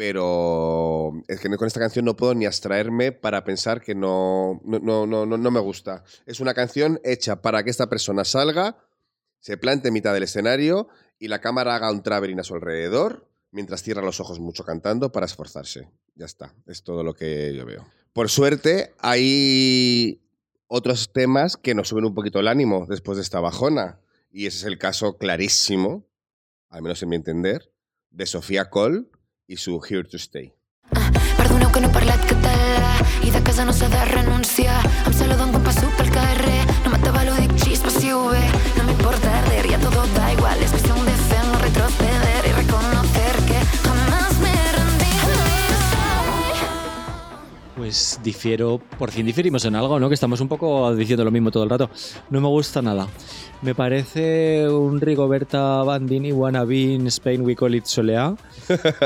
Pero 0.00 1.12
es 1.28 1.40
que 1.40 1.54
con 1.58 1.66
esta 1.66 1.78
canción 1.78 2.06
no 2.06 2.16
puedo 2.16 2.34
ni 2.34 2.46
abstraerme 2.46 3.12
para 3.12 3.44
pensar 3.44 3.82
que 3.82 3.94
no, 3.94 4.58
no, 4.64 5.06
no, 5.06 5.26
no, 5.26 5.50
me 5.50 5.60
gusta. 5.60 6.04
Es 6.24 6.40
una 6.40 6.54
canción 6.54 6.98
hecha 7.04 7.42
para 7.42 7.62
que 7.62 7.68
esta 7.68 7.90
persona 7.90 8.24
salga, 8.24 8.78
se 9.40 9.58
plante 9.58 9.88
en 9.88 9.92
mitad 9.92 10.14
del 10.14 10.22
escenario 10.22 10.88
y 11.18 11.28
la 11.28 11.42
cámara 11.42 11.74
haga 11.74 11.90
un 11.90 12.02
traveling 12.02 12.40
a 12.40 12.44
su 12.44 12.54
alrededor 12.54 13.28
mientras 13.50 13.82
cierra 13.82 14.00
los 14.00 14.20
ojos 14.20 14.40
mucho 14.40 14.64
cantando 14.64 15.12
para 15.12 15.26
esforzarse. 15.26 15.90
Ya 16.14 16.24
está, 16.24 16.54
es 16.66 16.82
todo 16.82 17.02
lo 17.02 17.12
que 17.12 17.54
yo 17.54 17.66
veo. 17.66 17.86
Por 18.14 18.30
suerte, 18.30 18.94
hay 19.00 20.22
otros 20.66 21.12
temas 21.12 21.58
que 21.58 21.74
nos 21.74 21.88
suben 21.88 22.06
un 22.06 22.14
poquito 22.14 22.40
el 22.40 22.48
ánimo 22.48 22.86
después 22.88 23.16
de 23.18 23.22
esta 23.22 23.40
bajona. 23.40 24.00
Y 24.30 24.46
ese 24.46 24.56
es 24.60 24.64
el 24.64 24.78
caso 24.78 25.18
clarísimo, 25.18 26.06
al 26.70 26.80
menos 26.80 27.02
en 27.02 27.10
mi 27.10 27.16
entender, 27.16 27.70
de 28.08 28.24
Sofía 28.24 28.70
Cole 28.70 29.04
y 29.50 29.56
su 29.56 29.80
Here 29.82 30.04
to 30.04 30.16
Stay. 30.16 30.52
Perdoneu 31.36 31.72
que 31.72 31.80
no 31.82 31.88
he 31.88 31.94
parlat 31.94 32.22
català 32.30 32.92
i 33.26 33.32
de 33.34 33.40
casa 33.42 33.64
no 33.66 33.74
s'ha 33.74 33.88
de 33.90 34.04
renunciar. 34.12 34.78
Em 35.10 35.16
saluden 35.20 35.50
quan 35.50 35.64
passo 35.66 35.90
pel 35.98 36.10
carrer, 36.14 36.60
no 36.84 36.92
m'atabalo, 36.94 37.34
dic 37.42 37.56
chispas 37.64 37.98
si 37.98 38.14
ho 38.14 38.28
ve. 38.30 38.44
No 38.78 38.86
m'importa 38.86 39.34
arder, 39.42 39.66
ya 39.72 39.82
todo 39.82 40.06
da 40.14 40.30
igual, 40.36 40.62
difiero, 48.22 48.80
por 48.98 49.10
fin 49.10 49.26
diferimos 49.26 49.64
en 49.64 49.74
algo, 49.74 49.98
¿no? 50.00 50.08
Que 50.08 50.14
estamos 50.14 50.40
un 50.40 50.48
poco 50.48 50.94
diciendo 50.94 51.24
lo 51.24 51.30
mismo 51.30 51.50
todo 51.50 51.64
el 51.64 51.70
rato. 51.70 51.90
No 52.30 52.40
me 52.40 52.48
gusta 52.48 52.82
nada. 52.82 53.06
Me 53.62 53.74
parece 53.74 54.68
un 54.68 55.00
Rigoberta 55.00 55.82
Bandini 55.82 56.32
wannabe 56.32 56.76
in 56.76 57.06
Spain 57.08 57.42
we 57.42 57.54
call 57.54 57.74
it 57.74 57.84
Soleá. 57.84 58.34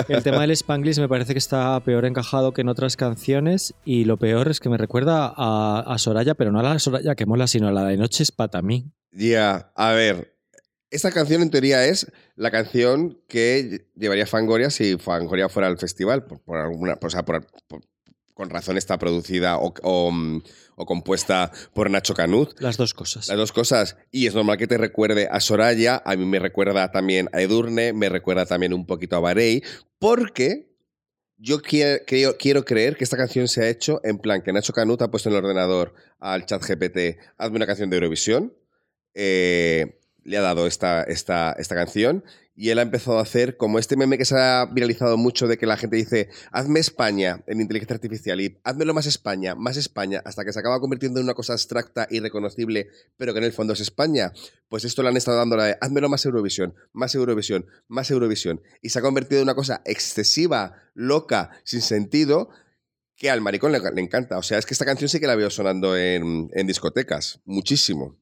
El 0.09 0.23
tema 0.23 0.43
del 0.43 0.53
Spanglish 0.53 0.99
me 1.01 1.09
parece 1.09 1.33
que 1.33 1.39
está 1.39 1.81
peor 1.81 2.05
encajado 2.05 2.53
que 2.53 2.61
en 2.61 2.69
otras 2.69 2.97
canciones 2.97 3.75
y 3.85 4.05
lo 4.05 4.17
peor 4.17 4.49
es 4.49 4.61
que 4.61 4.69
me 4.69 4.77
recuerda 4.79 5.33
a, 5.37 5.97
Soraya, 5.99 6.35
pero 6.35 6.53
no 6.53 6.61
a 6.61 6.63
la 6.63 6.79
Soraya 6.79 7.15
que 7.15 7.27
mola, 7.27 7.47
sino 7.47 7.67
a 7.69 7.73
la 7.73 7.85
de 7.85 7.97
Noches 7.97 8.31
para 8.31 8.63
mí. 8.63 8.93
Ya, 9.11 9.73
a 9.75 9.93
ver. 9.93 10.33
Esta 10.91 11.11
canción 11.11 11.43
en 11.43 11.51
teoría 11.51 11.85
es 11.87 12.13
la 12.37 12.53
canción 12.53 13.19
que 13.27 13.89
llevaría 13.97 14.27
Fangoria 14.27 14.71
si 14.71 14.97
Fangoria 14.97 15.49
fuera 15.49 15.67
al 15.67 15.79
festival. 15.79 16.25
Por, 16.25 16.57
alguna, 16.57 16.95
o 16.95 17.25
por- 17.25 17.47
con 18.35 18.51
razón 18.51 18.77
está 18.77 18.99
producida 18.99 19.59
o, 19.59 19.73
o, 19.83 20.11
mm, 20.11 20.43
o 20.77 20.87
compuesta 20.87 21.51
por 21.73 21.89
Nacho 21.91 22.15
Canut. 22.15 22.61
Las 22.61 22.77
dos 22.77 22.93
cosas. 22.95 23.29
Las 23.29 23.37
dos 23.37 23.53
cosas. 23.53 23.97
Y 24.11 24.27
es 24.27 24.35
normal 24.35 24.59
que 24.59 24.67
te 24.67 24.77
recuerde 24.77 25.29
a 25.31 25.39
Soraya. 25.41 26.03
A 26.05 26.17
mí 26.17 26.25
me 26.27 26.39
recuerda 26.41 26.91
también 26.91 27.29
a 27.33 27.41
Edurne. 27.41 27.93
Me 27.93 28.09
recuerda 28.09 28.45
también 28.45 28.75
un 28.75 28.87
poquito 28.87 29.15
a 29.17 29.21
Barei. 29.21 29.63
Porque 30.01 30.75
yo 31.37 31.61
quiero, 31.63 32.03
creo- 32.07 32.37
quiero 32.37 32.65
creer 32.65 32.97
que 32.97 33.05
esta 33.05 33.17
canción 33.17 33.47
se 33.49 33.63
ha 33.63 33.69
hecho 33.69 34.01
en 34.05 34.19
plan 34.19 34.43
que 34.43 34.53
Nacho 34.53 34.73
Canut 34.73 35.01
ha 35.03 35.11
puesto 35.11 35.29
en 35.29 35.37
el 35.37 35.45
ordenador 35.45 35.95
al 36.19 36.45
chat 36.47 36.63
GPT, 36.63 37.19
hazme 37.39 37.57
una 37.57 37.67
canción 37.67 37.89
de 37.91 37.97
Eurovisión. 37.97 38.53
eh, 39.15 40.01
le 40.25 40.39
ha 40.39 40.41
dado 40.41 40.67
esta, 40.67 41.03
esta, 41.03 41.55
esta 41.59 41.75
canción 41.75 42.25
y 42.57 42.71
él 42.71 42.79
ha 42.79 42.83
empezado 42.83 43.19
a 43.19 43.23
hacer 43.23 43.57
como 43.57 43.79
este 43.81 43.97
meme 43.97 44.17
que 44.17 44.25
se 44.25 44.37
ha 44.39 44.67
viralizado 44.67 45.17
mucho 45.17 45.49
de 45.49 45.59
que 45.59 45.67
la 45.67 45.77
gente 45.77 45.97
dice, 45.97 46.29
hazme 46.53 46.79
España 46.79 47.43
en 47.49 47.61
inteligencia 47.61 47.95
artificial 47.95 48.41
y 48.41 48.59
hazmelo 48.63 48.95
más 48.95 49.07
España, 49.07 49.55
más 49.57 49.77
España, 49.77 50.23
hasta 50.25 50.45
que 50.45 50.53
se 50.53 50.61
acaba 50.61 50.79
convirtiendo 50.79 51.19
en 51.19 51.25
una 51.25 51.35
cosa 51.35 51.55
abstracta 51.55 52.07
y 52.11 52.21
reconocible, 52.21 52.89
pero 53.17 53.33
que 53.33 53.39
en 53.41 53.45
el 53.45 53.53
fondo 53.53 53.73
es 53.73 53.81
España. 53.81 54.33
Pues 54.69 54.85
esto 54.85 55.03
le 55.03 55.09
han 55.09 55.17
estado 55.17 55.37
dando 55.39 55.57
la 55.57 55.65
de, 55.67 55.77
hazmelo 55.81 56.09
más 56.09 56.25
Eurovisión, 56.27 56.75
más 56.93 57.15
Eurovisión, 57.17 57.67
más 57.89 58.11
Eurovisión. 58.11 58.61
Y 58.83 58.91
se 58.91 59.01
ha 59.01 59.03
convertido 59.03 59.41
en 59.41 59.45
una 59.47 59.55
cosa 59.57 59.83
excesiva, 59.85 60.77
loca, 60.95 61.51
sin 61.65 61.81
sentido, 61.83 62.51
que 63.17 63.31
al 63.31 63.41
maricón 63.41 63.73
le, 63.73 63.81
le 63.81 64.01
encanta. 64.01 64.39
O 64.39 64.43
sea, 64.43 64.59
es 64.59 64.67
que 64.67 64.75
esta 64.75 64.85
canción 64.85 65.09
sí 65.09 65.19
que 65.19 65.27
la 65.27 65.35
veo 65.37 65.51
sonando 65.51 65.97
en, 65.97 66.51
en 66.53 66.67
discotecas, 66.69 67.41
muchísimo. 67.45 68.17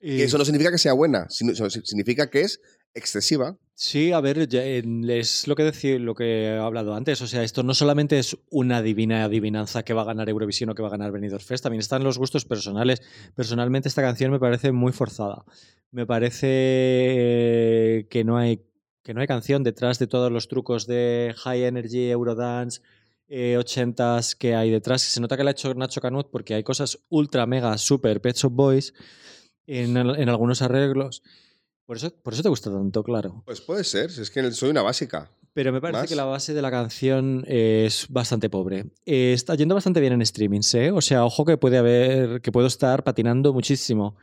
Y- 0.00 0.18
Que 0.18 0.24
eso 0.24 0.38
no 0.38 0.44
significa 0.44 0.70
que 0.70 0.78
sea 0.78 0.92
buena, 0.92 1.26
sino- 1.30 1.52
significa 1.54 2.30
que 2.30 2.42
es 2.42 2.60
excesiva. 2.94 3.56
Sí, 3.74 4.12
a 4.12 4.20
ver, 4.20 4.38
es 4.38 5.48
lo 5.48 5.56
que, 5.56 5.64
decí- 5.64 5.98
lo 5.98 6.14
que 6.14 6.44
he 6.44 6.58
hablado 6.58 6.94
antes. 6.94 7.20
O 7.22 7.26
sea, 7.26 7.42
esto 7.42 7.62
no 7.62 7.74
solamente 7.74 8.18
es 8.18 8.36
una 8.50 8.82
divina 8.82 9.24
adivinanza 9.24 9.82
que 9.82 9.94
va 9.94 10.02
a 10.02 10.04
ganar 10.04 10.28
Eurovisión 10.28 10.70
o 10.70 10.74
que 10.74 10.82
va 10.82 10.88
a 10.88 10.92
ganar 10.92 11.10
Benidorm 11.10 11.42
Fest, 11.42 11.64
también 11.64 11.80
están 11.80 12.04
los 12.04 12.18
gustos 12.18 12.44
personales. 12.44 13.02
Personalmente, 13.34 13.88
esta 13.88 14.02
canción 14.02 14.30
me 14.30 14.38
parece 14.38 14.72
muy 14.72 14.92
forzada. 14.92 15.44
Me 15.90 16.06
parece 16.06 18.06
que 18.10 18.24
no 18.24 18.36
hay, 18.36 18.62
que 19.02 19.14
no 19.14 19.20
hay 19.20 19.26
canción 19.26 19.64
detrás 19.64 19.98
de 19.98 20.06
todos 20.06 20.30
los 20.30 20.48
trucos 20.48 20.86
de 20.86 21.34
High 21.38 21.64
Energy, 21.64 22.10
Eurodance, 22.10 22.82
eh, 23.28 23.56
80s 23.58 24.36
que 24.36 24.54
hay 24.54 24.70
detrás. 24.70 25.02
Se 25.02 25.20
nota 25.20 25.36
que 25.36 25.44
la 25.44 25.50
ha 25.50 25.52
hecho 25.52 25.74
Nacho 25.74 26.00
Canut 26.00 26.28
porque 26.30 26.54
hay 26.54 26.62
cosas 26.62 26.98
ultra, 27.08 27.46
mega, 27.46 27.76
super 27.78 28.20
Pet 28.20 28.36
Shop 28.36 28.52
Boys 28.52 28.92
en, 29.66 29.96
en 29.96 30.28
algunos 30.28 30.62
arreglos. 30.62 31.22
Por 31.86 31.96
eso, 31.96 32.12
por 32.22 32.32
eso 32.32 32.42
te 32.42 32.48
gusta 32.48 32.70
tanto, 32.70 33.02
claro. 33.02 33.42
Pues 33.44 33.60
puede 33.60 33.84
ser, 33.84 34.10
si 34.10 34.22
es 34.22 34.30
que 34.30 34.50
soy 34.52 34.70
una 34.70 34.82
básica. 34.82 35.30
Pero 35.54 35.72
me 35.72 35.80
parece 35.80 36.00
¿Más? 36.02 36.08
que 36.08 36.16
la 36.16 36.24
base 36.24 36.54
de 36.54 36.62
la 36.62 36.70
canción 36.70 37.44
es 37.46 38.06
bastante 38.08 38.48
pobre. 38.48 38.86
Eh, 39.04 39.32
está 39.34 39.54
yendo 39.54 39.74
bastante 39.74 40.00
bien 40.00 40.14
en 40.14 40.24
streamings, 40.24 40.74
¿eh? 40.74 40.90
O 40.90 41.02
sea, 41.02 41.26
ojo 41.26 41.44
que 41.44 41.58
puede 41.58 41.76
haber, 41.76 42.40
que 42.40 42.50
puedo 42.50 42.66
estar 42.66 43.04
patinando 43.04 43.52
muchísimo. 43.52 44.16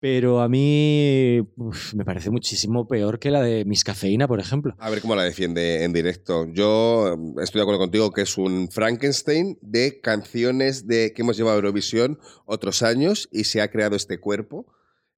Pero 0.00 0.40
a 0.40 0.48
mí 0.48 1.40
uf, 1.56 1.94
me 1.94 2.04
parece 2.04 2.30
muchísimo 2.30 2.86
peor 2.86 3.18
que 3.18 3.30
la 3.30 3.42
de 3.42 3.64
Miss 3.64 3.82
Cafeína, 3.82 4.28
por 4.28 4.40
ejemplo. 4.40 4.74
A 4.78 4.90
ver 4.90 5.00
cómo 5.00 5.14
la 5.14 5.22
defiende 5.22 5.84
en 5.84 5.92
directo. 5.92 6.46
Yo 6.52 7.08
eh, 7.08 7.42
estoy 7.42 7.60
de 7.60 7.62
acuerdo 7.62 7.78
contigo 7.78 8.10
que 8.10 8.22
es 8.22 8.36
un 8.36 8.68
Frankenstein 8.70 9.58
de 9.62 10.00
canciones 10.00 10.86
de 10.86 11.12
que 11.14 11.22
hemos 11.22 11.36
llevado 11.36 11.54
a 11.54 11.58
Eurovisión 11.58 12.18
otros 12.44 12.82
años 12.82 13.28
y 13.32 13.44
se 13.44 13.62
ha 13.62 13.70
creado 13.70 13.96
este 13.96 14.18
cuerpo 14.18 14.66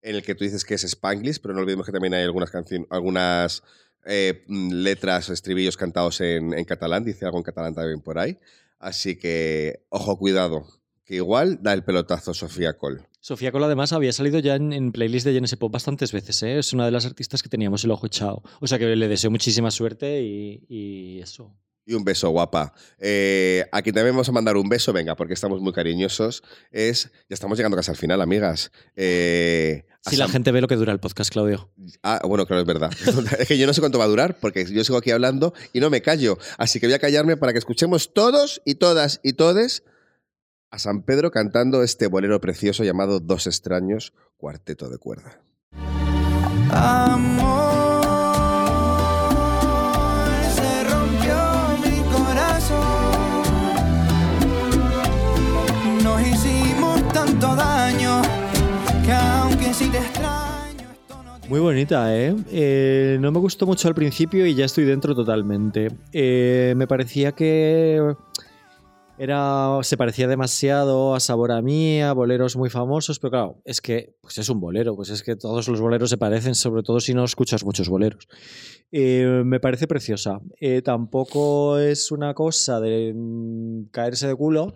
en 0.02 0.16
el 0.16 0.22
que 0.22 0.34
tú 0.34 0.44
dices 0.44 0.64
que 0.64 0.74
es 0.74 0.84
Spanglish, 0.84 1.40
pero 1.40 1.54
no 1.54 1.60
olvidemos 1.60 1.86
que 1.86 1.92
también 1.92 2.14
hay 2.14 2.22
algunas 2.22 2.50
canciones, 2.50 2.86
algunas 2.90 3.62
eh, 4.04 4.44
mm, 4.46 4.72
letras, 4.72 5.28
estribillos 5.28 5.76
cantados 5.76 6.20
en, 6.20 6.52
catalán, 6.64 7.04
dice 7.04 7.24
algo 7.24 7.38
en 7.38 7.44
catalán 7.44 7.74
también 7.74 8.00
por 8.00 8.18
ahí. 8.18 8.38
Así 8.78 9.16
que, 9.16 9.84
ojo, 9.88 10.18
cuidado, 10.18 10.66
que 11.04 11.16
igual 11.16 11.62
da 11.62 11.72
el 11.72 11.82
pelotazo 11.82 12.32
Sofía 12.32 12.76
Cole. 12.78 13.02
Sofía 13.20 13.50
Cola, 13.50 13.66
además, 13.66 13.92
había 13.92 14.12
salido 14.12 14.38
ya 14.38 14.54
en, 14.54 14.72
en 14.72 14.92
playlist 14.92 15.26
de 15.26 15.32
Genesis 15.32 15.58
Pop 15.58 15.72
bastantes 15.72 16.12
veces, 16.12 16.42
¿eh? 16.44 16.58
Es 16.58 16.72
una 16.72 16.84
de 16.84 16.92
las 16.92 17.04
artistas 17.04 17.42
que 17.42 17.48
teníamos 17.48 17.84
el 17.84 17.90
ojo 17.90 18.06
echado. 18.06 18.42
O 18.60 18.66
sea 18.66 18.78
que 18.78 18.94
le 18.94 19.08
deseo 19.08 19.30
muchísima 19.30 19.70
suerte 19.70 20.22
y 20.22 21.20
eso. 21.20 21.54
Y 21.89 21.94
un 21.94 22.05
beso, 22.05 22.28
guapa. 22.28 22.74
Eh, 22.98 23.65
aquí 23.73 23.93
también 23.93 24.15
vamos 24.15 24.28
a 24.28 24.32
mandar 24.32 24.59
un 24.59 24.69
beso, 24.69 24.93
venga, 24.93 25.16
porque 25.16 25.32
estamos 25.32 25.62
muy 25.62 25.73
cariñosos. 25.73 26.43
Es, 26.70 27.10
ya 27.31 27.35
estamos 27.35 27.56
llegando 27.56 27.78
casi 27.78 27.90
al 27.90 27.97
final, 27.97 28.20
amigas. 28.20 28.70
Eh, 28.94 29.86
Si 30.02 30.16
la 30.16 30.28
gente 30.28 30.52
ve 30.52 30.60
lo 30.60 30.69
que 30.69 30.77
dura 30.77 30.93
el 30.93 31.01
podcast, 31.01 31.32
Claudio. 31.32 31.70
Ah, 32.02 32.20
bueno, 32.28 32.44
claro, 32.44 32.60
es 32.60 32.66
verdad. 32.66 32.90
es 33.39 33.48
que 33.48 33.56
yo 33.56 33.66
no 33.66 33.73
sé 33.73 33.81
cuánto 33.81 33.98
va 33.98 34.05
a 34.05 34.09
durar, 34.09 34.39
porque 34.39 34.66
yo 34.66 34.85
sigo 34.85 34.98
aquí 34.98 35.12
hablando 35.12 35.55
y 35.73 35.81
no 35.81 35.89
me 35.89 36.02
callo. 36.02 36.36
Así 36.59 36.78
que 36.78 36.89
voy 36.89 36.93
a 36.93 36.98
callarme 36.98 37.39
para 37.39 37.52
que 37.52 37.59
escuchemos 37.59 38.12
todos 38.12 38.60
y 38.66 38.74
todas 38.74 39.20
y 39.23 39.32
todes 39.32 39.82
a 40.70 40.78
San 40.78 41.05
Pedro 41.05 41.31
cantando 41.31 41.82
este 41.82 42.06
bolero 42.06 42.39
precioso 42.39 42.85
llamado 42.85 43.19
Dos 43.19 43.47
extraños, 43.47 44.12
cuarteto 44.36 44.90
de 44.90 44.98
cuerda. 44.98 45.40
Amor, 46.70 47.57
Muy 61.48 61.60
bonita, 61.60 62.14
¿eh? 62.14 62.36
Eh, 62.52 63.16
No 63.20 63.32
me 63.32 63.38
gustó 63.38 63.64
mucho 63.64 63.88
al 63.88 63.94
principio 63.94 64.44
y 64.44 64.54
ya 64.54 64.66
estoy 64.66 64.84
dentro 64.84 65.14
totalmente. 65.14 65.88
Eh, 66.12 66.74
me 66.76 66.86
parecía 66.86 67.32
que 67.32 68.14
era, 69.16 69.78
se 69.80 69.96
parecía 69.96 70.28
demasiado 70.28 71.14
a 71.14 71.20
Sabor 71.20 71.52
a 71.52 71.62
mí, 71.62 72.02
a 72.02 72.12
boleros 72.12 72.54
muy 72.56 72.68
famosos, 72.68 73.18
pero 73.18 73.30
claro, 73.30 73.62
es 73.64 73.80
que 73.80 74.14
pues 74.20 74.36
es 74.36 74.50
un 74.50 74.60
bolero, 74.60 74.94
pues 74.94 75.08
es 75.08 75.22
que 75.22 75.36
todos 75.36 75.66
los 75.68 75.80
boleros 75.80 76.10
se 76.10 76.18
parecen, 76.18 76.54
sobre 76.54 76.82
todo 76.82 77.00
si 77.00 77.14
no 77.14 77.24
escuchas 77.24 77.64
muchos 77.64 77.88
boleros. 77.88 78.28
Eh, 78.92 79.42
me 79.42 79.58
parece 79.58 79.86
preciosa. 79.86 80.40
Tampoco 80.84 81.78
es 81.78 82.12
una 82.12 82.34
cosa 82.34 82.78
de 82.78 83.14
mm, 83.16 83.84
caerse 83.90 84.28
de 84.28 84.34
culo, 84.34 84.74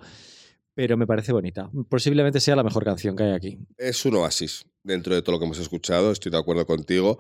pero 0.73 0.97
me 0.97 1.07
parece 1.07 1.33
bonita. 1.33 1.71
Posiblemente 1.91 2.41
sea 2.41 2.57
la 2.57 2.65
mejor 2.65 2.83
canción 2.83 3.15
que 3.15 3.25
hay 3.25 3.33
aquí. 3.33 3.59
Es 3.77 4.07
un 4.07 4.17
oasis 4.17 4.65
dentro 4.83 5.15
de 5.15 5.23
todo 5.23 5.33
lo 5.33 5.39
que 5.39 5.45
hemos 5.47 5.59
escuchado, 5.59 6.13
estoy 6.13 6.33
de 6.33 6.39
acuerdo 6.39 6.67
contigo. 6.67 7.19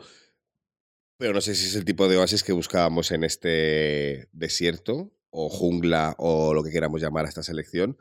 Pero 1.18 1.34
no 1.34 1.40
sé 1.40 1.54
si 1.54 1.66
es 1.66 1.76
el 1.76 1.84
tipo 1.84 2.08
de 2.08 2.16
oasis 2.16 2.42
que 2.42 2.52
buscábamos 2.52 3.12
en 3.12 3.24
este 3.24 4.28
desierto 4.32 5.12
o 5.30 5.48
jungla 5.48 6.14
o 6.18 6.52
lo 6.52 6.62
que 6.62 6.70
queramos 6.70 7.00
llamar 7.00 7.26
a 7.26 7.28
esta 7.28 7.42
selección. 7.42 7.96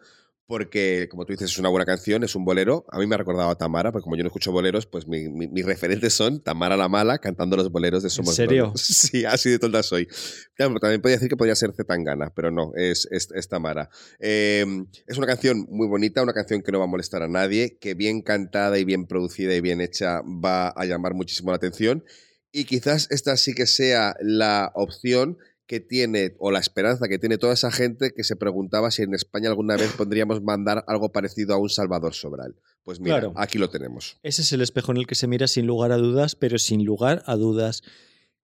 Porque, 0.51 1.07
como 1.09 1.23
tú 1.25 1.31
dices, 1.31 1.49
es 1.49 1.57
una 1.59 1.69
buena 1.69 1.85
canción, 1.85 2.25
es 2.25 2.35
un 2.35 2.43
bolero. 2.43 2.83
A 2.91 2.99
mí 2.99 3.07
me 3.07 3.15
ha 3.15 3.17
recordado 3.17 3.49
a 3.49 3.57
Tamara, 3.57 3.93
porque 3.93 4.03
como 4.03 4.17
yo 4.17 4.23
no 4.23 4.27
escucho 4.27 4.51
boleros, 4.51 4.85
pues 4.85 5.07
mi- 5.07 5.29
mi- 5.29 5.47
mis 5.47 5.65
referentes 5.65 6.13
son 6.13 6.41
Tamara 6.43 6.75
la 6.75 6.89
Mala 6.89 7.19
cantando 7.19 7.55
los 7.55 7.71
boleros 7.71 8.03
de 8.03 8.09
Somos 8.09 8.35
serio? 8.35 8.65
Nobles. 8.65 8.81
Sí, 9.11 9.23
así 9.23 9.49
de 9.49 9.59
tonta 9.59 9.81
soy. 9.81 10.09
Claro, 10.55 10.75
también 10.81 11.01
podría 11.01 11.15
decir 11.15 11.29
que 11.29 11.37
podría 11.37 11.55
ser 11.55 11.71
Zetangana, 11.73 12.33
pero 12.35 12.51
no, 12.51 12.73
es, 12.75 13.07
es, 13.11 13.29
es 13.33 13.47
Tamara. 13.47 13.89
Eh, 14.19 14.65
es 15.07 15.17
una 15.17 15.25
canción 15.25 15.65
muy 15.69 15.87
bonita, 15.87 16.21
una 16.21 16.33
canción 16.33 16.61
que 16.61 16.73
no 16.73 16.79
va 16.79 16.83
a 16.83 16.87
molestar 16.89 17.23
a 17.23 17.29
nadie, 17.29 17.77
que 17.79 17.93
bien 17.93 18.21
cantada 18.21 18.77
y 18.77 18.83
bien 18.83 19.07
producida 19.07 19.55
y 19.55 19.61
bien 19.61 19.79
hecha 19.79 20.19
va 20.21 20.67
a 20.67 20.83
llamar 20.83 21.13
muchísimo 21.13 21.51
la 21.51 21.55
atención. 21.55 22.03
Y 22.51 22.65
quizás 22.65 23.07
esta 23.11 23.37
sí 23.37 23.53
que 23.53 23.65
sea 23.67 24.15
la 24.19 24.73
opción 24.75 25.37
que 25.71 25.79
tiene, 25.79 26.35
o 26.37 26.51
la 26.51 26.59
esperanza 26.59 27.07
que 27.07 27.17
tiene 27.17 27.37
toda 27.37 27.53
esa 27.53 27.71
gente 27.71 28.11
que 28.13 28.25
se 28.25 28.35
preguntaba 28.35 28.91
si 28.91 29.03
en 29.03 29.13
España 29.13 29.47
alguna 29.47 29.77
vez 29.77 29.93
podríamos 29.93 30.43
mandar 30.43 30.83
algo 30.85 31.13
parecido 31.13 31.53
a 31.53 31.57
un 31.57 31.69
Salvador 31.69 32.13
Sobral. 32.13 32.55
Pues 32.83 32.99
mira, 32.99 33.19
Claro. 33.21 33.33
aquí 33.37 33.57
lo 33.57 33.69
tenemos. 33.69 34.17
Ese 34.21 34.41
es 34.41 34.51
el 34.51 34.59
espejo 34.59 34.91
en 34.91 34.97
el 34.97 35.07
que 35.07 35.15
se 35.15 35.27
mira 35.27 35.47
sin 35.47 35.65
lugar 35.67 35.93
a 35.93 35.95
dudas, 35.95 36.35
pero 36.35 36.59
sin 36.59 36.83
lugar 36.83 37.23
a 37.25 37.37
dudas. 37.37 37.83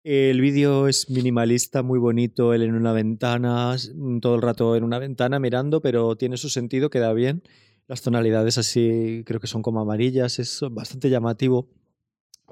El 0.04 0.40
vídeo 0.40 0.86
es 0.86 1.10
minimalista, 1.10 1.82
muy 1.82 1.98
bonito, 1.98 2.54
él 2.54 2.62
en 2.62 2.76
una 2.76 2.92
ventana, 2.92 3.74
todo 4.20 4.36
el 4.36 4.42
rato 4.42 4.76
en 4.76 4.84
una 4.84 5.00
ventana 5.00 5.40
mirando, 5.40 5.82
pero 5.82 6.14
tiene 6.14 6.36
su 6.36 6.48
sentido, 6.48 6.90
queda 6.90 7.12
bien. 7.12 7.42
Las 7.88 8.02
tonalidades 8.02 8.56
así 8.56 9.24
creo 9.26 9.40
que 9.40 9.48
son 9.48 9.62
como 9.62 9.80
amarillas, 9.80 10.38
es 10.38 10.60
bastante 10.70 11.10
llamativo. 11.10 11.68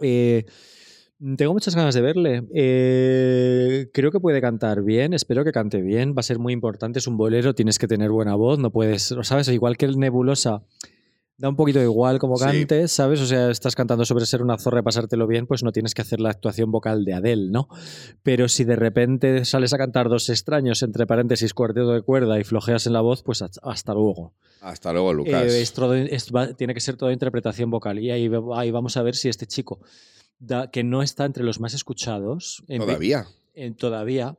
Eh, 0.02 0.46
Tengo 1.36 1.54
muchas 1.54 1.74
ganas 1.74 1.94
de 1.94 2.02
verle. 2.02 2.42
Eh, 2.54 3.88
creo 3.94 4.10
que 4.10 4.20
puede 4.20 4.40
cantar 4.42 4.82
bien, 4.82 5.14
espero 5.14 5.42
que 5.44 5.52
cante 5.52 5.80
bien. 5.80 6.10
Va 6.14 6.20
a 6.20 6.22
ser 6.22 6.38
muy 6.38 6.52
importante, 6.52 6.98
es 6.98 7.06
un 7.06 7.16
bolero, 7.16 7.54
tienes 7.54 7.78
que 7.78 7.86
tener 7.88 8.10
buena 8.10 8.34
voz, 8.34 8.58
no 8.58 8.70
puedes, 8.70 9.14
¿sabes? 9.22 9.48
Igual 9.48 9.78
que 9.78 9.86
el 9.86 9.98
Nebulosa, 9.98 10.62
da 11.38 11.48
un 11.48 11.56
poquito 11.56 11.80
igual 11.82 12.18
como 12.18 12.36
Sí. 12.36 12.44
cantes, 12.44 12.92
¿sabes? 12.92 13.20
O 13.20 13.26
sea, 13.26 13.50
estás 13.50 13.74
cantando 13.74 14.04
sobre 14.04 14.26
ser 14.26 14.42
una 14.42 14.58
zorra 14.58 14.80
y 14.80 14.82
pasártelo 14.82 15.26
bien, 15.26 15.46
pues 15.46 15.62
no 15.62 15.72
tienes 15.72 15.94
que 15.94 16.02
hacer 16.02 16.20
la 16.20 16.28
actuación 16.30 16.70
vocal 16.70 17.04
de 17.06 17.14
Adele, 17.14 17.50
¿no? 17.50 17.68
Pero 18.22 18.46
si 18.48 18.64
de 18.64 18.76
repente 18.76 19.44
sales 19.46 19.72
a 19.72 19.78
cantar 19.78 20.10
dos 20.10 20.28
extraños, 20.28 20.82
entre 20.82 21.06
paréntesis, 21.06 21.54
cuarteto 21.54 21.92
de 21.92 22.02
cuerda 22.02 22.38
y 22.38 22.44
flojeas 22.44 22.86
en 22.86 22.92
la 22.92 23.00
voz, 23.00 23.22
pues 23.22 23.40
hasta- 23.40 23.60
hasta 23.62 23.94
luego. 23.94 24.34
Hasta 24.60 24.92
luego, 24.92 25.12
Lucas. 25.14 25.52
Eh, 25.54 25.62
es 25.62 25.72
todo- 25.72 25.94
es- 25.94 26.30
va- 26.30 26.52
tiene 26.52 26.74
que 26.74 26.80
ser 26.80 26.96
toda 26.96 27.12
interpretación 27.12 27.70
vocal. 27.70 27.98
Y 27.98 28.10
ahí, 28.10 28.30
ahí 28.54 28.70
vamos 28.70 28.96
a 28.98 29.02
ver 29.02 29.14
si 29.14 29.28
este 29.28 29.46
chico, 29.46 29.80
da- 30.38 30.70
que 30.70 30.84
no 30.84 31.02
está 31.02 31.24
entre 31.24 31.44
los 31.44 31.60
más 31.60 31.74
escuchados 31.74 32.62
en- 32.68 32.80
Todavía. 32.80 33.26
en- 33.54 33.74
todavía, 33.74 34.36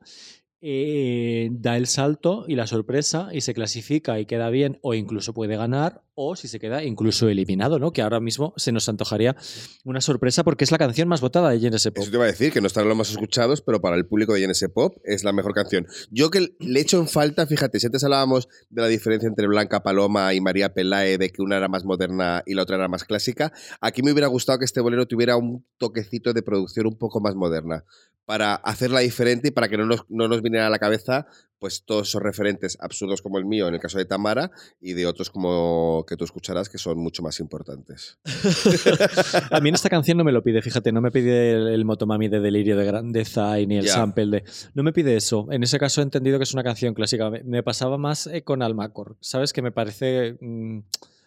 eh, 0.62 1.50
da 1.52 1.78
el 1.78 1.86
salto 1.88 2.46
y 2.48 2.56
la 2.56 2.66
sorpresa 2.68 3.30
y 3.32 3.42
se 3.42 3.54
clasifica 3.54 4.20
y 4.20 4.26
queda 4.26 4.50
bien 4.50 4.80
o 4.82 4.94
incluso 4.94 5.34
puede 5.34 5.58
ganar 5.58 6.02
o 6.16 6.36
si 6.36 6.48
se 6.48 6.60
queda 6.60 6.84
incluso 6.84 7.28
eliminado, 7.28 7.78
¿no? 7.78 7.92
Que 7.92 8.02
ahora 8.02 8.20
mismo 8.20 8.54
se 8.56 8.72
nos 8.72 8.88
antojaría 8.90 9.36
una 9.84 10.02
sorpresa 10.02 10.44
porque 10.44 10.64
es 10.64 10.72
la 10.72 10.78
canción 10.78 11.08
más 11.08 11.22
votada 11.22 11.50
de 11.50 11.60
Genesis 11.60 11.92
Pop. 11.92 12.02
Eso 12.02 12.12
te 12.12 12.18
iba 12.18 12.24
a 12.24 12.28
decir, 12.28 12.52
que 12.52 12.62
no 12.62 12.68
están 12.68 12.88
los 12.88 12.98
más 12.98 13.12
escuchados, 13.12 13.62
pero 13.62 13.82
para 13.82 13.98
el 13.98 14.08
público 14.08 14.34
de 14.34 14.48
GNS 14.48 14.70
Pop 14.74 14.98
es 15.04 15.24
la 15.24 15.34
mejor 15.34 15.54
canción. 15.54 15.86
Yo 16.10 16.32
que 16.32 16.56
le 16.60 16.80
echo 16.80 17.00
en 17.00 17.08
falta, 17.08 17.46
fíjate, 17.46 17.80
si 17.80 17.86
antes 17.86 18.04
hablábamos 18.04 18.48
de 18.70 18.82
la 18.82 18.88
diferencia 18.88 19.28
entre 19.28 19.48
Blanca 19.48 19.84
Paloma 19.84 20.34
y 20.34 20.42
María 20.42 20.74
Pelae, 20.74 21.18
de 21.18 21.30
que 21.30 21.42
una 21.42 21.58
era 21.58 21.68
más 21.68 21.84
moderna 21.84 22.44
y 22.46 22.54
la 22.54 22.64
otra 22.64 22.78
era 22.78 22.88
más 22.88 23.04
clásica, 23.04 23.52
aquí 23.82 24.02
me 24.02 24.12
hubiera 24.12 24.28
gustado 24.28 24.60
que 24.60 24.66
este 24.66 24.80
bolero 24.80 25.08
tuviera 25.08 25.36
un 25.36 25.66
toquecito 25.78 26.34
de 26.34 26.42
producción 26.42 26.88
un 26.88 26.98
poco 26.98 27.20
más 27.20 27.36
moderna, 27.36 27.84
para 28.26 28.56
hacerla 28.56 29.02
diferente 29.02 29.50
y 29.50 29.52
para 29.52 29.70
que 29.70 29.78
no 29.78 29.86
nos, 29.86 30.06
no 30.10 30.28
nos 30.28 30.42
viniera 30.42 30.68
a 30.68 30.70
la 30.70 30.80
cabeza 30.80 31.28
pues 31.60 31.84
todos 31.86 32.10
esos 32.10 32.22
referentes 32.22 32.78
absurdos 32.80 33.22
como 33.22 33.38
el 33.38 33.46
mío 33.46 33.68
en 33.68 33.74
el 33.76 33.80
caso 33.80 33.98
de 33.98 34.06
Tamara 34.06 34.52
y 34.80 34.94
de 34.94 35.06
otros 35.06 35.30
como 35.30 36.06
que 36.08 36.18
tú 36.18 36.24
escucharás 36.24 36.70
que 36.70 36.78
son 36.78 36.98
mucho 36.98 37.24
más 37.24 37.40
importantes. 37.40 38.20
A 39.52 39.60
mí 39.60 39.70
en 39.70 39.76
esta 39.76 39.90
canción 39.90 40.18
no 40.18 40.24
me 40.24 40.32
lo 40.32 40.44
pide, 40.44 40.62
fíjate, 40.62 40.92
no 40.92 41.02
me 41.02 41.12
pide 41.12 41.54
el, 41.54 41.68
el 41.68 41.86
motomami 41.86 42.28
de 42.28 42.40
delirio 42.40 42.78
de 42.78 42.86
grandeza 42.86 43.60
y 43.60 43.68
ni 43.68 43.78
el 43.78 43.88
sample 43.88 44.26
de... 44.28 44.44
No 44.74 44.84
me 44.84 44.94
pide 44.94 45.16
eso. 45.16 45.48
En 45.52 45.64
ese 45.64 45.80
caso 45.80 46.02
he 46.02 46.04
entendido 46.04 46.38
que 46.38 46.44
es 46.44 46.54
una 46.54 46.64
canción 46.64 46.94
clásica. 46.94 47.30
Me, 47.30 47.44
me 47.44 47.64
pasaba 47.64 47.98
más 47.98 48.28
eh, 48.28 48.44
con 48.44 48.62
Almacor. 48.62 49.18
¿Sabes? 49.20 49.54
Que 49.54 49.62
me 49.62 49.72
parece... 49.72 50.38
mm, 50.40 50.80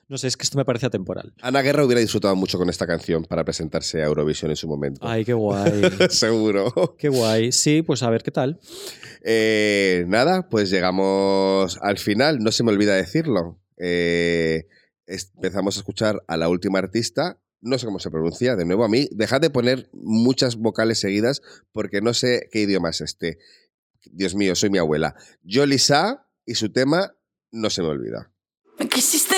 no 0.09 0.17
sé, 0.17 0.27
es 0.27 0.37
que 0.39 0.45
esto 0.45 0.57
me 0.57 0.65
parece 0.65 0.87
atemporal. 0.87 1.35
Ana 1.43 1.61
Guerra 1.61 1.85
hubiera 1.85 2.01
disfrutado 2.01 2.35
mucho 2.35 2.57
con 2.57 2.71
esta 2.71 2.87
canción 2.87 3.25
para 3.25 3.45
presentarse 3.45 4.03
a 4.03 4.07
Eurovisión 4.07 4.51
en 4.51 4.57
su 4.57 4.67
momento. 4.67 5.07
Ay, 5.07 5.25
qué 5.25 5.35
guay. 5.35 5.83
Seguro. 6.09 6.97
qué 6.99 7.11
guay. 7.11 7.53
Sí, 7.53 7.83
pues 7.83 8.03
a 8.03 8.09
ver 8.09 8.23
qué 8.23 8.31
tal. 8.31 8.59
Eh, 9.23 10.05
nada, 10.09 10.49
pues 10.49 10.71
llegamos 10.71 11.79
al 11.83 11.99
final. 11.99 12.39
No 12.39 12.53
se 12.53 12.65
me 12.65 12.73
olvida 12.73 12.95
decirlo. 12.95 13.61
Eh, 13.77 14.67
empezamos 15.07 15.77
a 15.77 15.81
escuchar 15.81 16.23
a 16.27 16.39
la 16.39 16.49
última 16.49 16.79
artista. 16.79 17.39
No 17.61 17.77
sé 17.79 17.85
cómo 17.85 17.99
se 17.99 18.11
pronuncia, 18.11 18.57
de 18.57 18.65
nuevo 18.65 18.85
a 18.85 18.89
mí. 18.89 19.09
Dejad 19.13 19.43
de 19.43 19.51
poner 19.51 19.91
muchas 19.93 20.57
vocales 20.57 21.01
seguidas 21.01 21.43
porque 21.73 22.01
no 22.01 22.15
sé 22.15 22.49
qué 22.51 22.61
idioma 22.61 22.91
es 22.91 23.03
este. 23.03 23.39
Dios 24.11 24.35
mío, 24.35 24.55
soy 24.55 24.71
mi 24.71 24.79
abuela. 24.79 25.17
Yolisa 25.43 26.27
y 26.47 26.55
su 26.55 26.73
tema 26.73 27.15
no 27.51 27.69
se 27.69 27.83
me 27.83 27.89
olvida. 27.89 28.33
Me 28.79 28.89
quisiste 28.89 29.38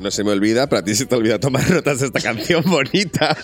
No 0.00 0.10
se 0.10 0.24
me 0.24 0.30
olvida, 0.30 0.68
pero 0.68 0.80
a 0.80 0.84
ti 0.84 0.94
se 0.94 1.06
te 1.06 1.14
olvida 1.14 1.38
tomar 1.38 1.68
notas 1.70 2.00
de 2.00 2.06
esta 2.06 2.20
canción 2.20 2.62
bonita. 2.64 3.36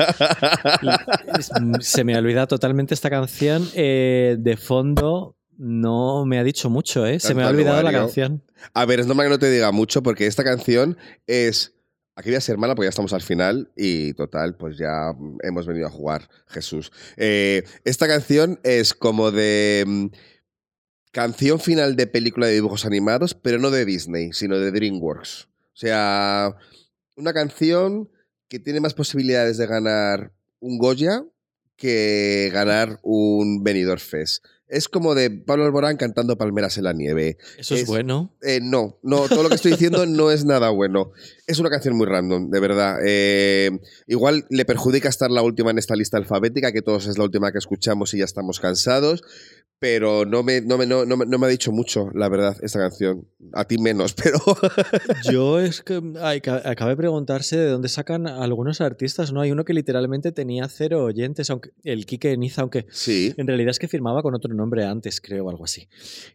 Se 1.80 2.02
me 2.04 2.16
olvida 2.16 2.46
totalmente 2.46 2.94
esta 2.94 3.10
canción. 3.10 3.68
eh, 3.74 4.36
de 4.38 4.56
fondo 4.56 5.36
no 5.58 6.24
me 6.26 6.38
ha 6.38 6.44
dicho 6.44 6.70
mucho, 6.70 7.06
¿eh? 7.06 7.20
Se 7.20 7.34
me 7.34 7.42
ha 7.42 7.48
olvidado 7.48 7.82
la 7.82 7.92
canción. 7.92 8.42
A 8.74 8.84
ver, 8.84 9.00
es 9.00 9.06
normal 9.06 9.26
que 9.26 9.30
no 9.30 9.38
te 9.38 9.50
diga 9.50 9.72
mucho 9.72 10.02
porque 10.02 10.26
esta 10.26 10.44
canción 10.44 10.96
es... 11.26 11.72
Aquí 12.18 12.30
voy 12.30 12.36
a 12.36 12.40
ser 12.40 12.56
mala 12.56 12.74
porque 12.74 12.86
ya 12.86 12.90
estamos 12.90 13.12
al 13.12 13.20
final 13.20 13.70
y 13.76 14.14
total, 14.14 14.56
pues 14.56 14.78
ya 14.78 15.14
hemos 15.42 15.66
venido 15.66 15.86
a 15.86 15.90
jugar, 15.90 16.30
Jesús. 16.46 16.90
Eh, 17.18 17.62
esta 17.84 18.08
canción 18.08 18.58
es 18.62 18.94
como 18.94 19.30
de 19.30 19.84
mm, 19.86 20.06
canción 21.12 21.60
final 21.60 21.94
de 21.94 22.06
película 22.06 22.46
de 22.46 22.54
dibujos 22.54 22.86
animados, 22.86 23.34
pero 23.34 23.58
no 23.58 23.70
de 23.70 23.84
Disney, 23.84 24.32
sino 24.32 24.58
de 24.58 24.70
DreamWorks. 24.70 25.48
O 25.76 25.78
sea, 25.78 26.56
una 27.16 27.34
canción 27.34 28.08
que 28.48 28.58
tiene 28.58 28.80
más 28.80 28.94
posibilidades 28.94 29.58
de 29.58 29.66
ganar 29.66 30.32
un 30.58 30.78
Goya 30.78 31.22
que 31.76 32.48
ganar 32.50 32.98
un 33.02 33.62
Benidorm 33.62 34.00
Fest. 34.00 34.42
Es 34.68 34.88
como 34.88 35.14
de 35.14 35.30
Pablo 35.30 35.64
Alborán 35.66 35.96
cantando 35.98 36.38
Palmeras 36.38 36.78
en 36.78 36.84
la 36.84 36.92
nieve. 36.94 37.36
Eso 37.58 37.74
es, 37.74 37.82
Es- 37.82 37.86
bueno. 37.86 38.34
Eh, 38.42 38.58
no, 38.62 38.98
no, 39.02 39.28
todo 39.28 39.42
lo 39.42 39.48
que 39.50 39.54
estoy 39.56 39.72
diciendo 39.72 40.06
no 40.06 40.30
es 40.30 40.46
nada 40.46 40.70
bueno. 40.70 41.12
Es 41.46 41.58
una 41.58 41.68
canción 41.68 41.94
muy 41.94 42.06
random, 42.06 42.50
de 42.50 42.58
verdad. 42.60 42.96
Eh, 43.06 43.70
igual 44.06 44.46
le 44.48 44.64
perjudica 44.64 45.08
estar 45.10 45.30
la 45.30 45.42
última 45.42 45.70
en 45.70 45.78
esta 45.78 45.94
lista 45.94 46.16
alfabética, 46.16 46.72
que 46.72 46.82
todos 46.82 47.06
es 47.06 47.18
la 47.18 47.24
última 47.24 47.52
que 47.52 47.58
escuchamos 47.58 48.14
y 48.14 48.18
ya 48.18 48.24
estamos 48.24 48.58
cansados. 48.58 49.22
Pero 49.78 50.24
no 50.24 50.42
me, 50.42 50.62
no 50.62 50.78
me, 50.78 50.86
no, 50.86 51.04
no 51.04 51.18
me, 51.18 51.26
no 51.26 51.38
me 51.38 51.46
ha 51.46 51.50
dicho 51.50 51.70
mucho, 51.70 52.10
la 52.14 52.30
verdad, 52.30 52.56
esta 52.62 52.78
canción. 52.78 53.28
A 53.52 53.66
ti 53.66 53.76
menos, 53.76 54.14
pero. 54.22 54.38
Yo 55.30 55.60
es 55.60 55.82
que 55.82 56.00
ay, 56.22 56.40
acabé 56.64 56.92
de 56.92 56.96
preguntarse 56.96 57.58
de 57.58 57.68
dónde 57.68 57.90
sacan 57.90 58.26
algunos 58.26 58.80
artistas, 58.80 59.32
¿no? 59.32 59.42
Hay 59.42 59.50
uno 59.50 59.64
que 59.66 59.74
literalmente 59.74 60.32
tenía 60.32 60.66
cero 60.68 61.04
oyentes, 61.04 61.50
aunque 61.50 61.70
el 61.84 62.06
Quique 62.06 62.34
Niza, 62.38 62.62
aunque 62.62 62.86
sí. 62.90 63.34
en 63.36 63.46
realidad 63.46 63.70
es 63.70 63.78
que 63.78 63.86
firmaba 63.86 64.22
con 64.22 64.34
otro 64.34 64.54
nombre 64.54 64.86
antes, 64.86 65.20
creo, 65.20 65.44
o 65.44 65.50
algo 65.50 65.64
así. 65.64 65.88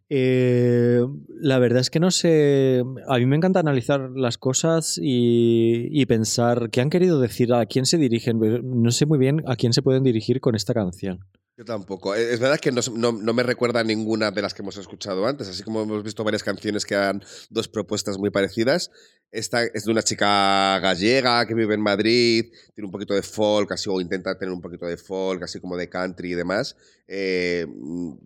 Eh, 0.09 1.01
la 1.27 1.57
verdad 1.57 1.81
es 1.81 1.89
que 1.89 1.99
no 1.99 2.11
sé. 2.11 2.83
A 3.07 3.17
mí 3.17 3.25
me 3.25 3.37
encanta 3.37 3.59
analizar 3.59 4.11
las 4.15 4.37
cosas 4.37 4.99
y, 5.01 5.87
y 5.89 6.05
pensar 6.05 6.69
qué 6.69 6.81
han 6.81 6.91
querido 6.91 7.19
decir, 7.19 7.53
a 7.53 7.65
quién 7.65 7.87
se 7.87 7.97
dirigen. 7.97 8.39
No 8.63 8.91
sé 8.91 9.07
muy 9.07 9.17
bien 9.17 9.41
a 9.47 9.55
quién 9.55 9.73
se 9.73 9.81
pueden 9.81 10.03
dirigir 10.03 10.41
con 10.41 10.53
esta 10.53 10.75
canción. 10.75 11.25
Yo 11.57 11.65
tampoco. 11.65 12.15
Eh, 12.15 12.33
Es 12.33 12.39
verdad 12.39 12.59
que 12.59 12.71
no, 12.71 12.81
no- 12.95 13.11
no 13.11 13.33
me 13.33 13.43
recuerda 13.43 13.83
ninguna 13.83 14.31
de 14.31 14.41
las 14.41 14.53
que 14.53 14.61
hemos 14.61 14.77
escuchado 14.77 15.25
antes, 15.27 15.47
así 15.47 15.63
como 15.63 15.81
hemos 15.81 16.03
visto 16.03 16.23
varias 16.23 16.43
canciones 16.43 16.85
que 16.85 16.95
dan 16.95 17.21
dos 17.49 17.67
propuestas 17.67 18.17
muy 18.17 18.29
parecidas. 18.31 18.89
Esta 19.31 19.63
es 19.63 19.85
de 19.85 19.91
una 19.91 20.01
chica 20.03 20.79
gallega 20.79 21.45
que 21.45 21.53
vive 21.53 21.75
en 21.75 21.81
Madrid, 21.81 22.51
tiene 22.73 22.85
un 22.85 22.91
poquito 22.91 23.13
de 23.13 23.21
folk, 23.21 23.71
así, 23.71 23.89
o 23.89 24.01
intenta 24.01 24.37
tener 24.37 24.53
un 24.53 24.61
poquito 24.61 24.85
de 24.85 24.97
folk, 24.97 25.43
así 25.43 25.59
como 25.59 25.77
de 25.77 25.89
country 25.89 26.31
y 26.31 26.35
demás. 26.35 26.75
Eh, 27.07 27.65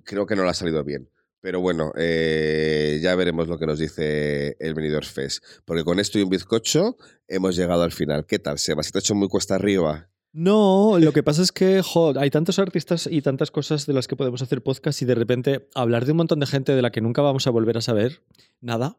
creo 0.03 0.25
que 0.25 0.35
no 0.35 0.43
le 0.43 0.49
ha 0.49 0.53
salido 0.53 0.83
bien. 0.83 1.09
Pero 1.41 1.59
bueno, 1.61 1.91
eh, 1.95 2.99
ya 3.03 3.13
veremos 3.15 3.47
lo 3.47 3.59
que 3.59 3.67
nos 3.67 3.77
dice 3.77 4.55
el 4.59 4.73
Benidorm 4.73 5.05
Fest. 5.05 5.43
Porque 5.63 5.83
con 5.83 5.99
esto 5.99 6.17
y 6.17 6.23
un 6.23 6.29
bizcocho 6.29 6.97
hemos 7.27 7.55
llegado 7.55 7.83
al 7.83 7.91
final. 7.91 8.25
¿Qué 8.25 8.39
tal, 8.39 8.57
Seba? 8.57 8.81
¿Se 8.81 8.91
ha 8.95 8.99
hecho 8.99 9.13
muy 9.13 9.27
cuesta 9.27 9.53
arriba? 9.55 10.09
No, 10.37 10.99
lo 10.99 11.13
que 11.13 11.23
pasa 11.23 11.41
es 11.41 11.53
que 11.53 11.81
jo, 11.81 12.13
hay 12.19 12.29
tantos 12.29 12.59
artistas 12.59 13.07
y 13.09 13.21
tantas 13.21 13.51
cosas 13.51 13.85
de 13.85 13.93
las 13.93 14.05
que 14.09 14.17
podemos 14.17 14.41
hacer 14.41 14.61
podcast 14.61 15.01
y 15.01 15.05
de 15.05 15.15
repente 15.15 15.69
hablar 15.73 16.03
de 16.03 16.11
un 16.11 16.17
montón 16.17 16.41
de 16.41 16.45
gente 16.45 16.75
de 16.75 16.81
la 16.81 16.91
que 16.91 16.99
nunca 16.99 17.21
vamos 17.21 17.47
a 17.47 17.51
volver 17.51 17.77
a 17.77 17.81
saber 17.81 18.21
nada. 18.59 18.97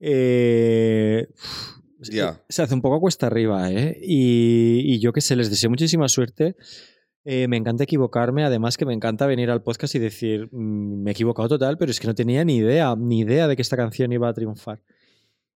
eh. 0.00 1.28
Se 2.48 2.60
hace 2.62 2.74
un 2.74 2.82
poco 2.82 2.98
cuesta 3.00 3.28
arriba, 3.28 3.70
¿eh? 3.70 3.96
Y, 4.02 4.80
y 4.84 4.98
yo 4.98 5.12
que 5.12 5.20
sé, 5.20 5.36
les 5.36 5.48
deseo 5.48 5.70
muchísima 5.70 6.08
suerte. 6.08 6.56
Eh, 7.24 7.46
me 7.46 7.56
encanta 7.56 7.84
equivocarme, 7.84 8.44
además 8.44 8.76
que 8.76 8.84
me 8.84 8.94
encanta 8.94 9.26
venir 9.26 9.50
al 9.50 9.62
podcast 9.62 9.94
y 9.94 10.00
decir, 10.00 10.48
"Mm, 10.50 11.02
me 11.04 11.10
he 11.10 11.12
equivocado 11.12 11.48
total, 11.50 11.78
pero 11.78 11.92
es 11.92 12.00
que 12.00 12.08
no 12.08 12.16
tenía 12.16 12.44
ni 12.44 12.56
idea, 12.56 12.96
ni 12.98 13.20
idea 13.20 13.46
de 13.46 13.54
que 13.54 13.62
esta 13.62 13.76
canción 13.76 14.12
iba 14.12 14.28
a 14.28 14.34
triunfar. 14.34 14.82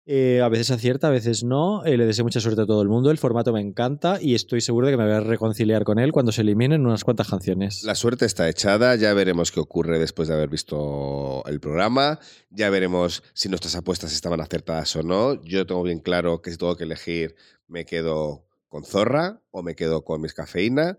Eh, 0.09 0.41
a 0.41 0.49
veces 0.49 0.71
acierta, 0.71 1.09
a 1.09 1.11
veces 1.11 1.43
no. 1.43 1.85
Eh, 1.85 1.97
le 1.97 2.07
deseo 2.07 2.25
mucha 2.25 2.39
suerte 2.39 2.63
a 2.63 2.67
todo 2.67 2.81
el 2.81 2.89
mundo. 2.89 3.11
El 3.11 3.19
formato 3.19 3.53
me 3.53 3.61
encanta 3.61 4.19
y 4.23 4.37
estoy 4.37 4.61
seguro 4.61 4.87
de 4.87 4.93
que 4.93 4.97
me 4.97 5.05
voy 5.05 5.15
a 5.15 5.21
reconciliar 5.21 5.83
con 5.83 5.99
él 5.99 6.13
cuando 6.13 6.31
se 6.31 6.43
eliminen 6.43 6.87
unas 6.87 7.03
cuantas 7.03 7.29
canciones. 7.29 7.83
La 7.83 7.97
suerte 7.97 8.25
está 8.25 8.49
echada, 8.49 8.95
ya 8.95 9.13
veremos 9.15 9.51
qué 9.51 9.59
ocurre 9.59 9.99
después 9.99 10.29
de 10.29 10.35
haber 10.35 10.49
visto 10.49 11.45
el 11.47 11.59
programa, 11.59 12.21
ya 12.51 12.71
veremos 12.71 13.25
si 13.35 13.49
nuestras 13.49 13.75
apuestas 13.75 14.13
estaban 14.13 14.41
acertadas 14.41 14.95
o 14.95 15.03
no. 15.03 15.43
Yo 15.43 15.67
tengo 15.67 15.83
bien 15.83 15.99
claro 15.99 16.41
que 16.41 16.53
si 16.53 16.57
tengo 16.57 16.77
que 16.77 16.85
elegir 16.85 17.35
me 17.67 17.85
quedo 17.85 18.47
con 18.69 18.85
Zorra 18.85 19.43
o 19.51 19.65
me 19.65 19.75
quedo 19.75 20.05
con 20.05 20.21
mis 20.21 20.35
cafeína, 20.35 20.99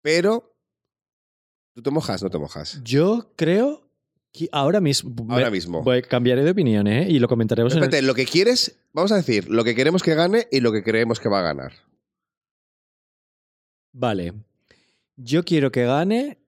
pero 0.00 0.56
¿tú 1.74 1.82
te 1.82 1.90
mojas? 1.90 2.22
¿No 2.22 2.30
te 2.30 2.38
mojas? 2.38 2.80
Yo 2.84 3.34
creo 3.36 3.89
ahora 4.52 4.80
mismo. 4.80 5.14
Ahora 5.28 5.46
me- 5.46 5.50
mismo. 5.52 5.82
voy- 5.82 6.02
cambiaré 6.02 6.44
de 6.44 6.50
opinión, 6.52 6.86
¿eh? 6.86 7.06
Y 7.08 7.18
lo 7.18 7.28
comentaremos 7.28 7.72
en 7.72 7.78
el- 7.78 7.84
Espérate, 7.84 8.06
lo 8.06 8.14
que 8.14 8.26
quieres, 8.26 8.78
vamos 8.92 9.12
a 9.12 9.16
decir, 9.16 9.48
lo 9.48 9.64
que 9.64 9.74
queremos 9.74 10.02
que 10.02 10.14
gane 10.14 10.46
y 10.50 10.60
lo 10.60 10.72
que 10.72 10.82
creemos 10.82 11.20
que 11.20 11.28
va 11.28 11.40
a 11.40 11.42
ganar. 11.42 11.72
Vale. 13.92 14.32
Yo 15.16 15.44
quiero 15.44 15.70
que 15.72 15.84
gane 15.84 16.38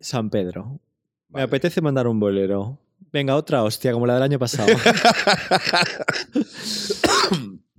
San 0.00 0.30
Pedro. 0.30 0.80
Me 1.28 1.42
apetece 1.42 1.80
mandar 1.80 2.06
un 2.06 2.20
bolero. 2.20 2.78
Venga, 3.12 3.34
otra 3.36 3.62
hostia, 3.64 3.92
como 3.92 4.06
la 4.06 4.14
del 4.14 4.22
año 4.24 4.38
pasado. 4.38 4.68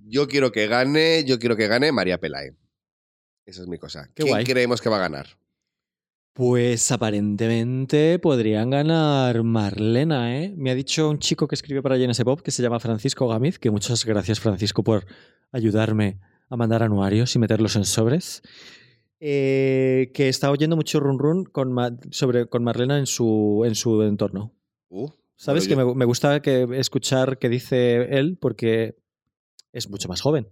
Yo 0.04 0.28
quiero 0.28 0.52
que 0.52 0.66
gane, 0.66 1.24
yo 1.24 1.38
quiero 1.38 1.56
que 1.56 1.68
gane 1.68 1.90
María 1.90 2.18
Pelae. 2.18 2.54
Esa 3.46 3.62
es 3.62 3.68
mi 3.68 3.78
cosa. 3.78 4.08
Qué 4.14 4.24
¿Quién 4.24 4.28
guay. 4.28 4.44
creemos 4.44 4.82
que 4.82 4.90
va 4.90 4.96
a 4.96 5.08
ganar? 5.08 5.26
Pues 6.34 6.90
aparentemente 6.90 8.18
podrían 8.18 8.70
ganar 8.70 9.42
Marlena, 9.42 10.38
¿eh? 10.40 10.54
Me 10.56 10.70
ha 10.70 10.74
dicho 10.74 11.10
un 11.10 11.18
chico 11.18 11.46
que 11.46 11.54
escribió 11.54 11.82
para 11.82 11.98
JNS 11.98 12.24
Pop 12.24 12.40
que 12.40 12.50
se 12.50 12.62
llama 12.62 12.80
Francisco 12.80 13.28
Gamiz, 13.28 13.58
que 13.58 13.70
muchas 13.70 14.04
gracias 14.06 14.40
Francisco 14.40 14.82
por 14.82 15.04
ayudarme 15.50 16.20
a 16.48 16.56
mandar 16.56 16.82
anuarios 16.82 17.34
y 17.36 17.38
meterlos 17.38 17.76
en 17.76 17.84
sobres. 17.84 18.40
eh, 19.24 20.10
que 20.14 20.28
está 20.28 20.50
oyendo 20.50 20.74
mucho 20.74 20.98
run 20.98 21.18
run 21.18 21.44
con, 21.44 21.70
Ma- 21.72 21.96
sobre, 22.10 22.46
con 22.46 22.64
Marlena 22.64 22.98
en 22.98 23.06
su, 23.06 23.62
en 23.66 23.74
su 23.76 24.02
entorno. 24.02 24.52
Uh, 24.88 25.08
¿Sabes? 25.36 25.68
que 25.68 25.76
me, 25.76 25.94
me 25.94 26.04
gusta 26.06 26.40
que 26.42 26.66
escuchar 26.74 27.38
qué 27.38 27.48
dice 27.48 28.18
él 28.18 28.36
porque 28.40 28.96
es 29.72 29.88
mucho 29.90 30.08
más 30.08 30.20
joven. 30.22 30.48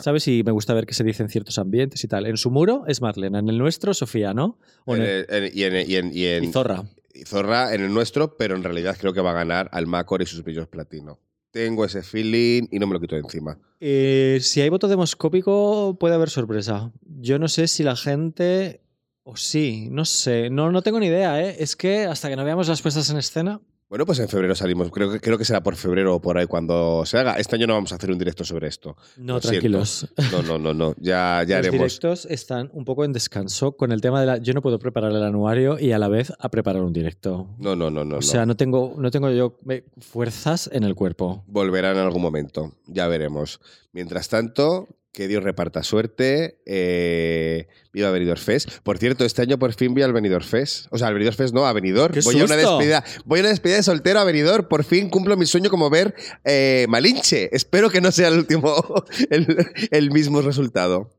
¿Sabes? 0.00 0.26
Y 0.28 0.42
me 0.44 0.52
gusta 0.52 0.72
ver 0.74 0.86
qué 0.86 0.94
se 0.94 1.04
dice 1.04 1.22
en 1.22 1.28
ciertos 1.28 1.58
ambientes 1.58 2.02
y 2.04 2.08
tal. 2.08 2.26
En 2.26 2.36
su 2.36 2.50
muro 2.50 2.84
es 2.86 3.00
Marlena, 3.00 3.38
en 3.38 3.48
el 3.48 3.58
nuestro 3.58 3.92
Sofía, 3.94 4.32
¿no? 4.34 4.58
En 4.86 5.02
el- 5.02 5.50
y, 5.54 5.62
en, 5.64 5.74
y 5.88 5.94
en- 5.96 6.10
y 6.12 6.24
en- 6.26 6.44
y 6.44 6.52
Zorra. 6.52 6.84
y 7.12 7.24
Zorra 7.24 7.74
en 7.74 7.82
el 7.82 7.92
nuestro, 7.92 8.36
pero 8.36 8.56
en 8.56 8.62
realidad 8.64 8.96
creo 8.98 9.12
que 9.12 9.20
va 9.20 9.30
a 9.32 9.34
ganar 9.34 9.68
al 9.72 9.86
Macor 9.86 10.22
y 10.22 10.26
sus 10.26 10.42
brillos 10.42 10.68
platino. 10.68 11.18
Tengo 11.50 11.84
ese 11.84 12.02
feeling 12.02 12.66
y 12.70 12.78
no 12.80 12.86
me 12.88 12.94
lo 12.94 13.00
quito 13.00 13.14
de 13.14 13.20
encima. 13.20 13.58
Eh, 13.78 14.38
si 14.40 14.60
hay 14.60 14.68
voto 14.70 14.88
demoscópico, 14.88 15.96
puede 16.00 16.14
haber 16.16 16.30
sorpresa. 16.30 16.90
Yo 17.20 17.38
no 17.38 17.48
sé 17.48 17.68
si 17.68 17.82
la 17.84 17.94
gente. 17.96 18.80
O 19.22 19.36
sí, 19.36 19.88
no 19.90 20.04
sé. 20.04 20.50
No, 20.50 20.70
no 20.72 20.82
tengo 20.82 20.98
ni 21.00 21.06
idea, 21.06 21.42
¿eh? 21.42 21.56
Es 21.60 21.76
que 21.76 22.04
hasta 22.06 22.28
que 22.28 22.36
no 22.36 22.44
veamos 22.44 22.68
las 22.68 22.82
puestas 22.82 23.08
en 23.10 23.16
escena. 23.18 23.60
Bueno, 23.94 24.06
pues 24.06 24.18
en 24.18 24.28
febrero 24.28 24.56
salimos. 24.56 24.90
Creo 24.90 25.12
que, 25.12 25.20
creo 25.20 25.38
que 25.38 25.44
será 25.44 25.62
por 25.62 25.76
febrero 25.76 26.16
o 26.16 26.20
por 26.20 26.36
ahí 26.36 26.48
cuando 26.48 27.06
se 27.06 27.16
haga. 27.16 27.38
Este 27.38 27.54
año 27.54 27.68
no 27.68 27.74
vamos 27.74 27.92
a 27.92 27.94
hacer 27.94 28.10
un 28.10 28.18
directo 28.18 28.42
sobre 28.42 28.66
esto. 28.66 28.96
No, 29.18 29.38
tranquilos. 29.38 30.12
No, 30.32 30.42
no, 30.42 30.58
no, 30.58 30.74
no. 30.74 30.96
Ya, 30.98 31.44
ya 31.46 31.58
Los 31.58 31.68
haremos. 31.68 31.72
directos 31.72 32.26
están 32.28 32.70
un 32.72 32.84
poco 32.84 33.04
en 33.04 33.12
descanso 33.12 33.76
con 33.76 33.92
el 33.92 34.00
tema 34.00 34.18
de 34.18 34.26
la. 34.26 34.38
Yo 34.38 34.52
no 34.52 34.62
puedo 34.62 34.80
preparar 34.80 35.12
el 35.12 35.22
anuario 35.22 35.78
y 35.78 35.92
a 35.92 36.00
la 36.00 36.08
vez 36.08 36.32
a 36.40 36.48
preparar 36.48 36.82
un 36.82 36.92
directo. 36.92 37.46
No, 37.60 37.76
no, 37.76 37.88
no, 37.88 38.04
no. 38.04 38.16
o 38.16 38.18
no. 38.18 38.22
sea, 38.22 38.44
no 38.46 38.56
tengo, 38.56 38.96
no 38.98 39.12
tengo 39.12 39.30
yo 39.30 39.60
eh, 39.70 39.84
fuerzas 40.00 40.68
en 40.72 40.82
el 40.82 40.96
cuerpo. 40.96 41.44
Volverán 41.46 41.96
en 41.96 42.02
algún 42.02 42.20
momento. 42.20 42.72
Ya 42.88 43.06
veremos. 43.06 43.60
Mientras 43.92 44.28
tanto, 44.28 44.88
que 45.14 45.28
Dios 45.28 45.42
reparta 45.44 45.82
suerte. 45.82 46.58
eh, 46.66 47.68
viva 47.92 48.10
Benidorm 48.10 48.40
Fest. 48.40 48.68
Por 48.82 48.98
cierto, 48.98 49.24
este 49.24 49.40
año 49.42 49.58
por 49.58 49.72
fin 49.72 49.94
vi 49.94 50.02
al 50.02 50.12
Benidorm 50.12 50.44
Fest. 50.44 50.86
O 50.90 50.98
sea, 50.98 51.06
al 51.08 51.14
Benidorm 51.14 51.36
Fest 51.36 51.54
no, 51.54 51.64
a 51.66 51.72
Benidorm. 51.72 52.12
¡Qué 52.12 52.20
voy 52.20 52.40
a 52.40 52.44
una 52.44 52.54
susto! 52.54 52.78
despedida. 52.78 53.04
Voy 53.24 53.38
a 53.38 53.42
una 53.42 53.48
despedida 53.50 53.76
de 53.76 53.84
soltero 53.84 54.18
a 54.18 54.24
Benidorm. 54.24 54.68
Por 54.68 54.82
fin 54.84 55.08
cumplo 55.08 55.36
mi 55.36 55.46
sueño 55.46 55.70
como 55.70 55.88
ver 55.88 56.14
eh, 56.44 56.86
Malinche. 56.88 57.48
Espero 57.56 57.88
que 57.88 58.00
no 58.00 58.10
sea 58.12 58.28
el 58.28 58.38
último, 58.38 58.74
el, 59.30 59.46
el 59.92 60.10
mismo 60.10 60.42
resultado. 60.42 61.10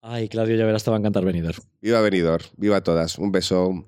Ay, 0.00 0.30
Claudio, 0.30 0.56
ya 0.56 0.64
verás, 0.64 0.82
te 0.82 0.90
va 0.90 0.96
a 0.96 1.00
encantar 1.00 1.24
venidor. 1.26 1.56
Viva 1.82 2.00
Benidorm. 2.00 2.44
Viva 2.56 2.82
todas. 2.82 3.18
Un 3.18 3.30
beso. 3.32 3.86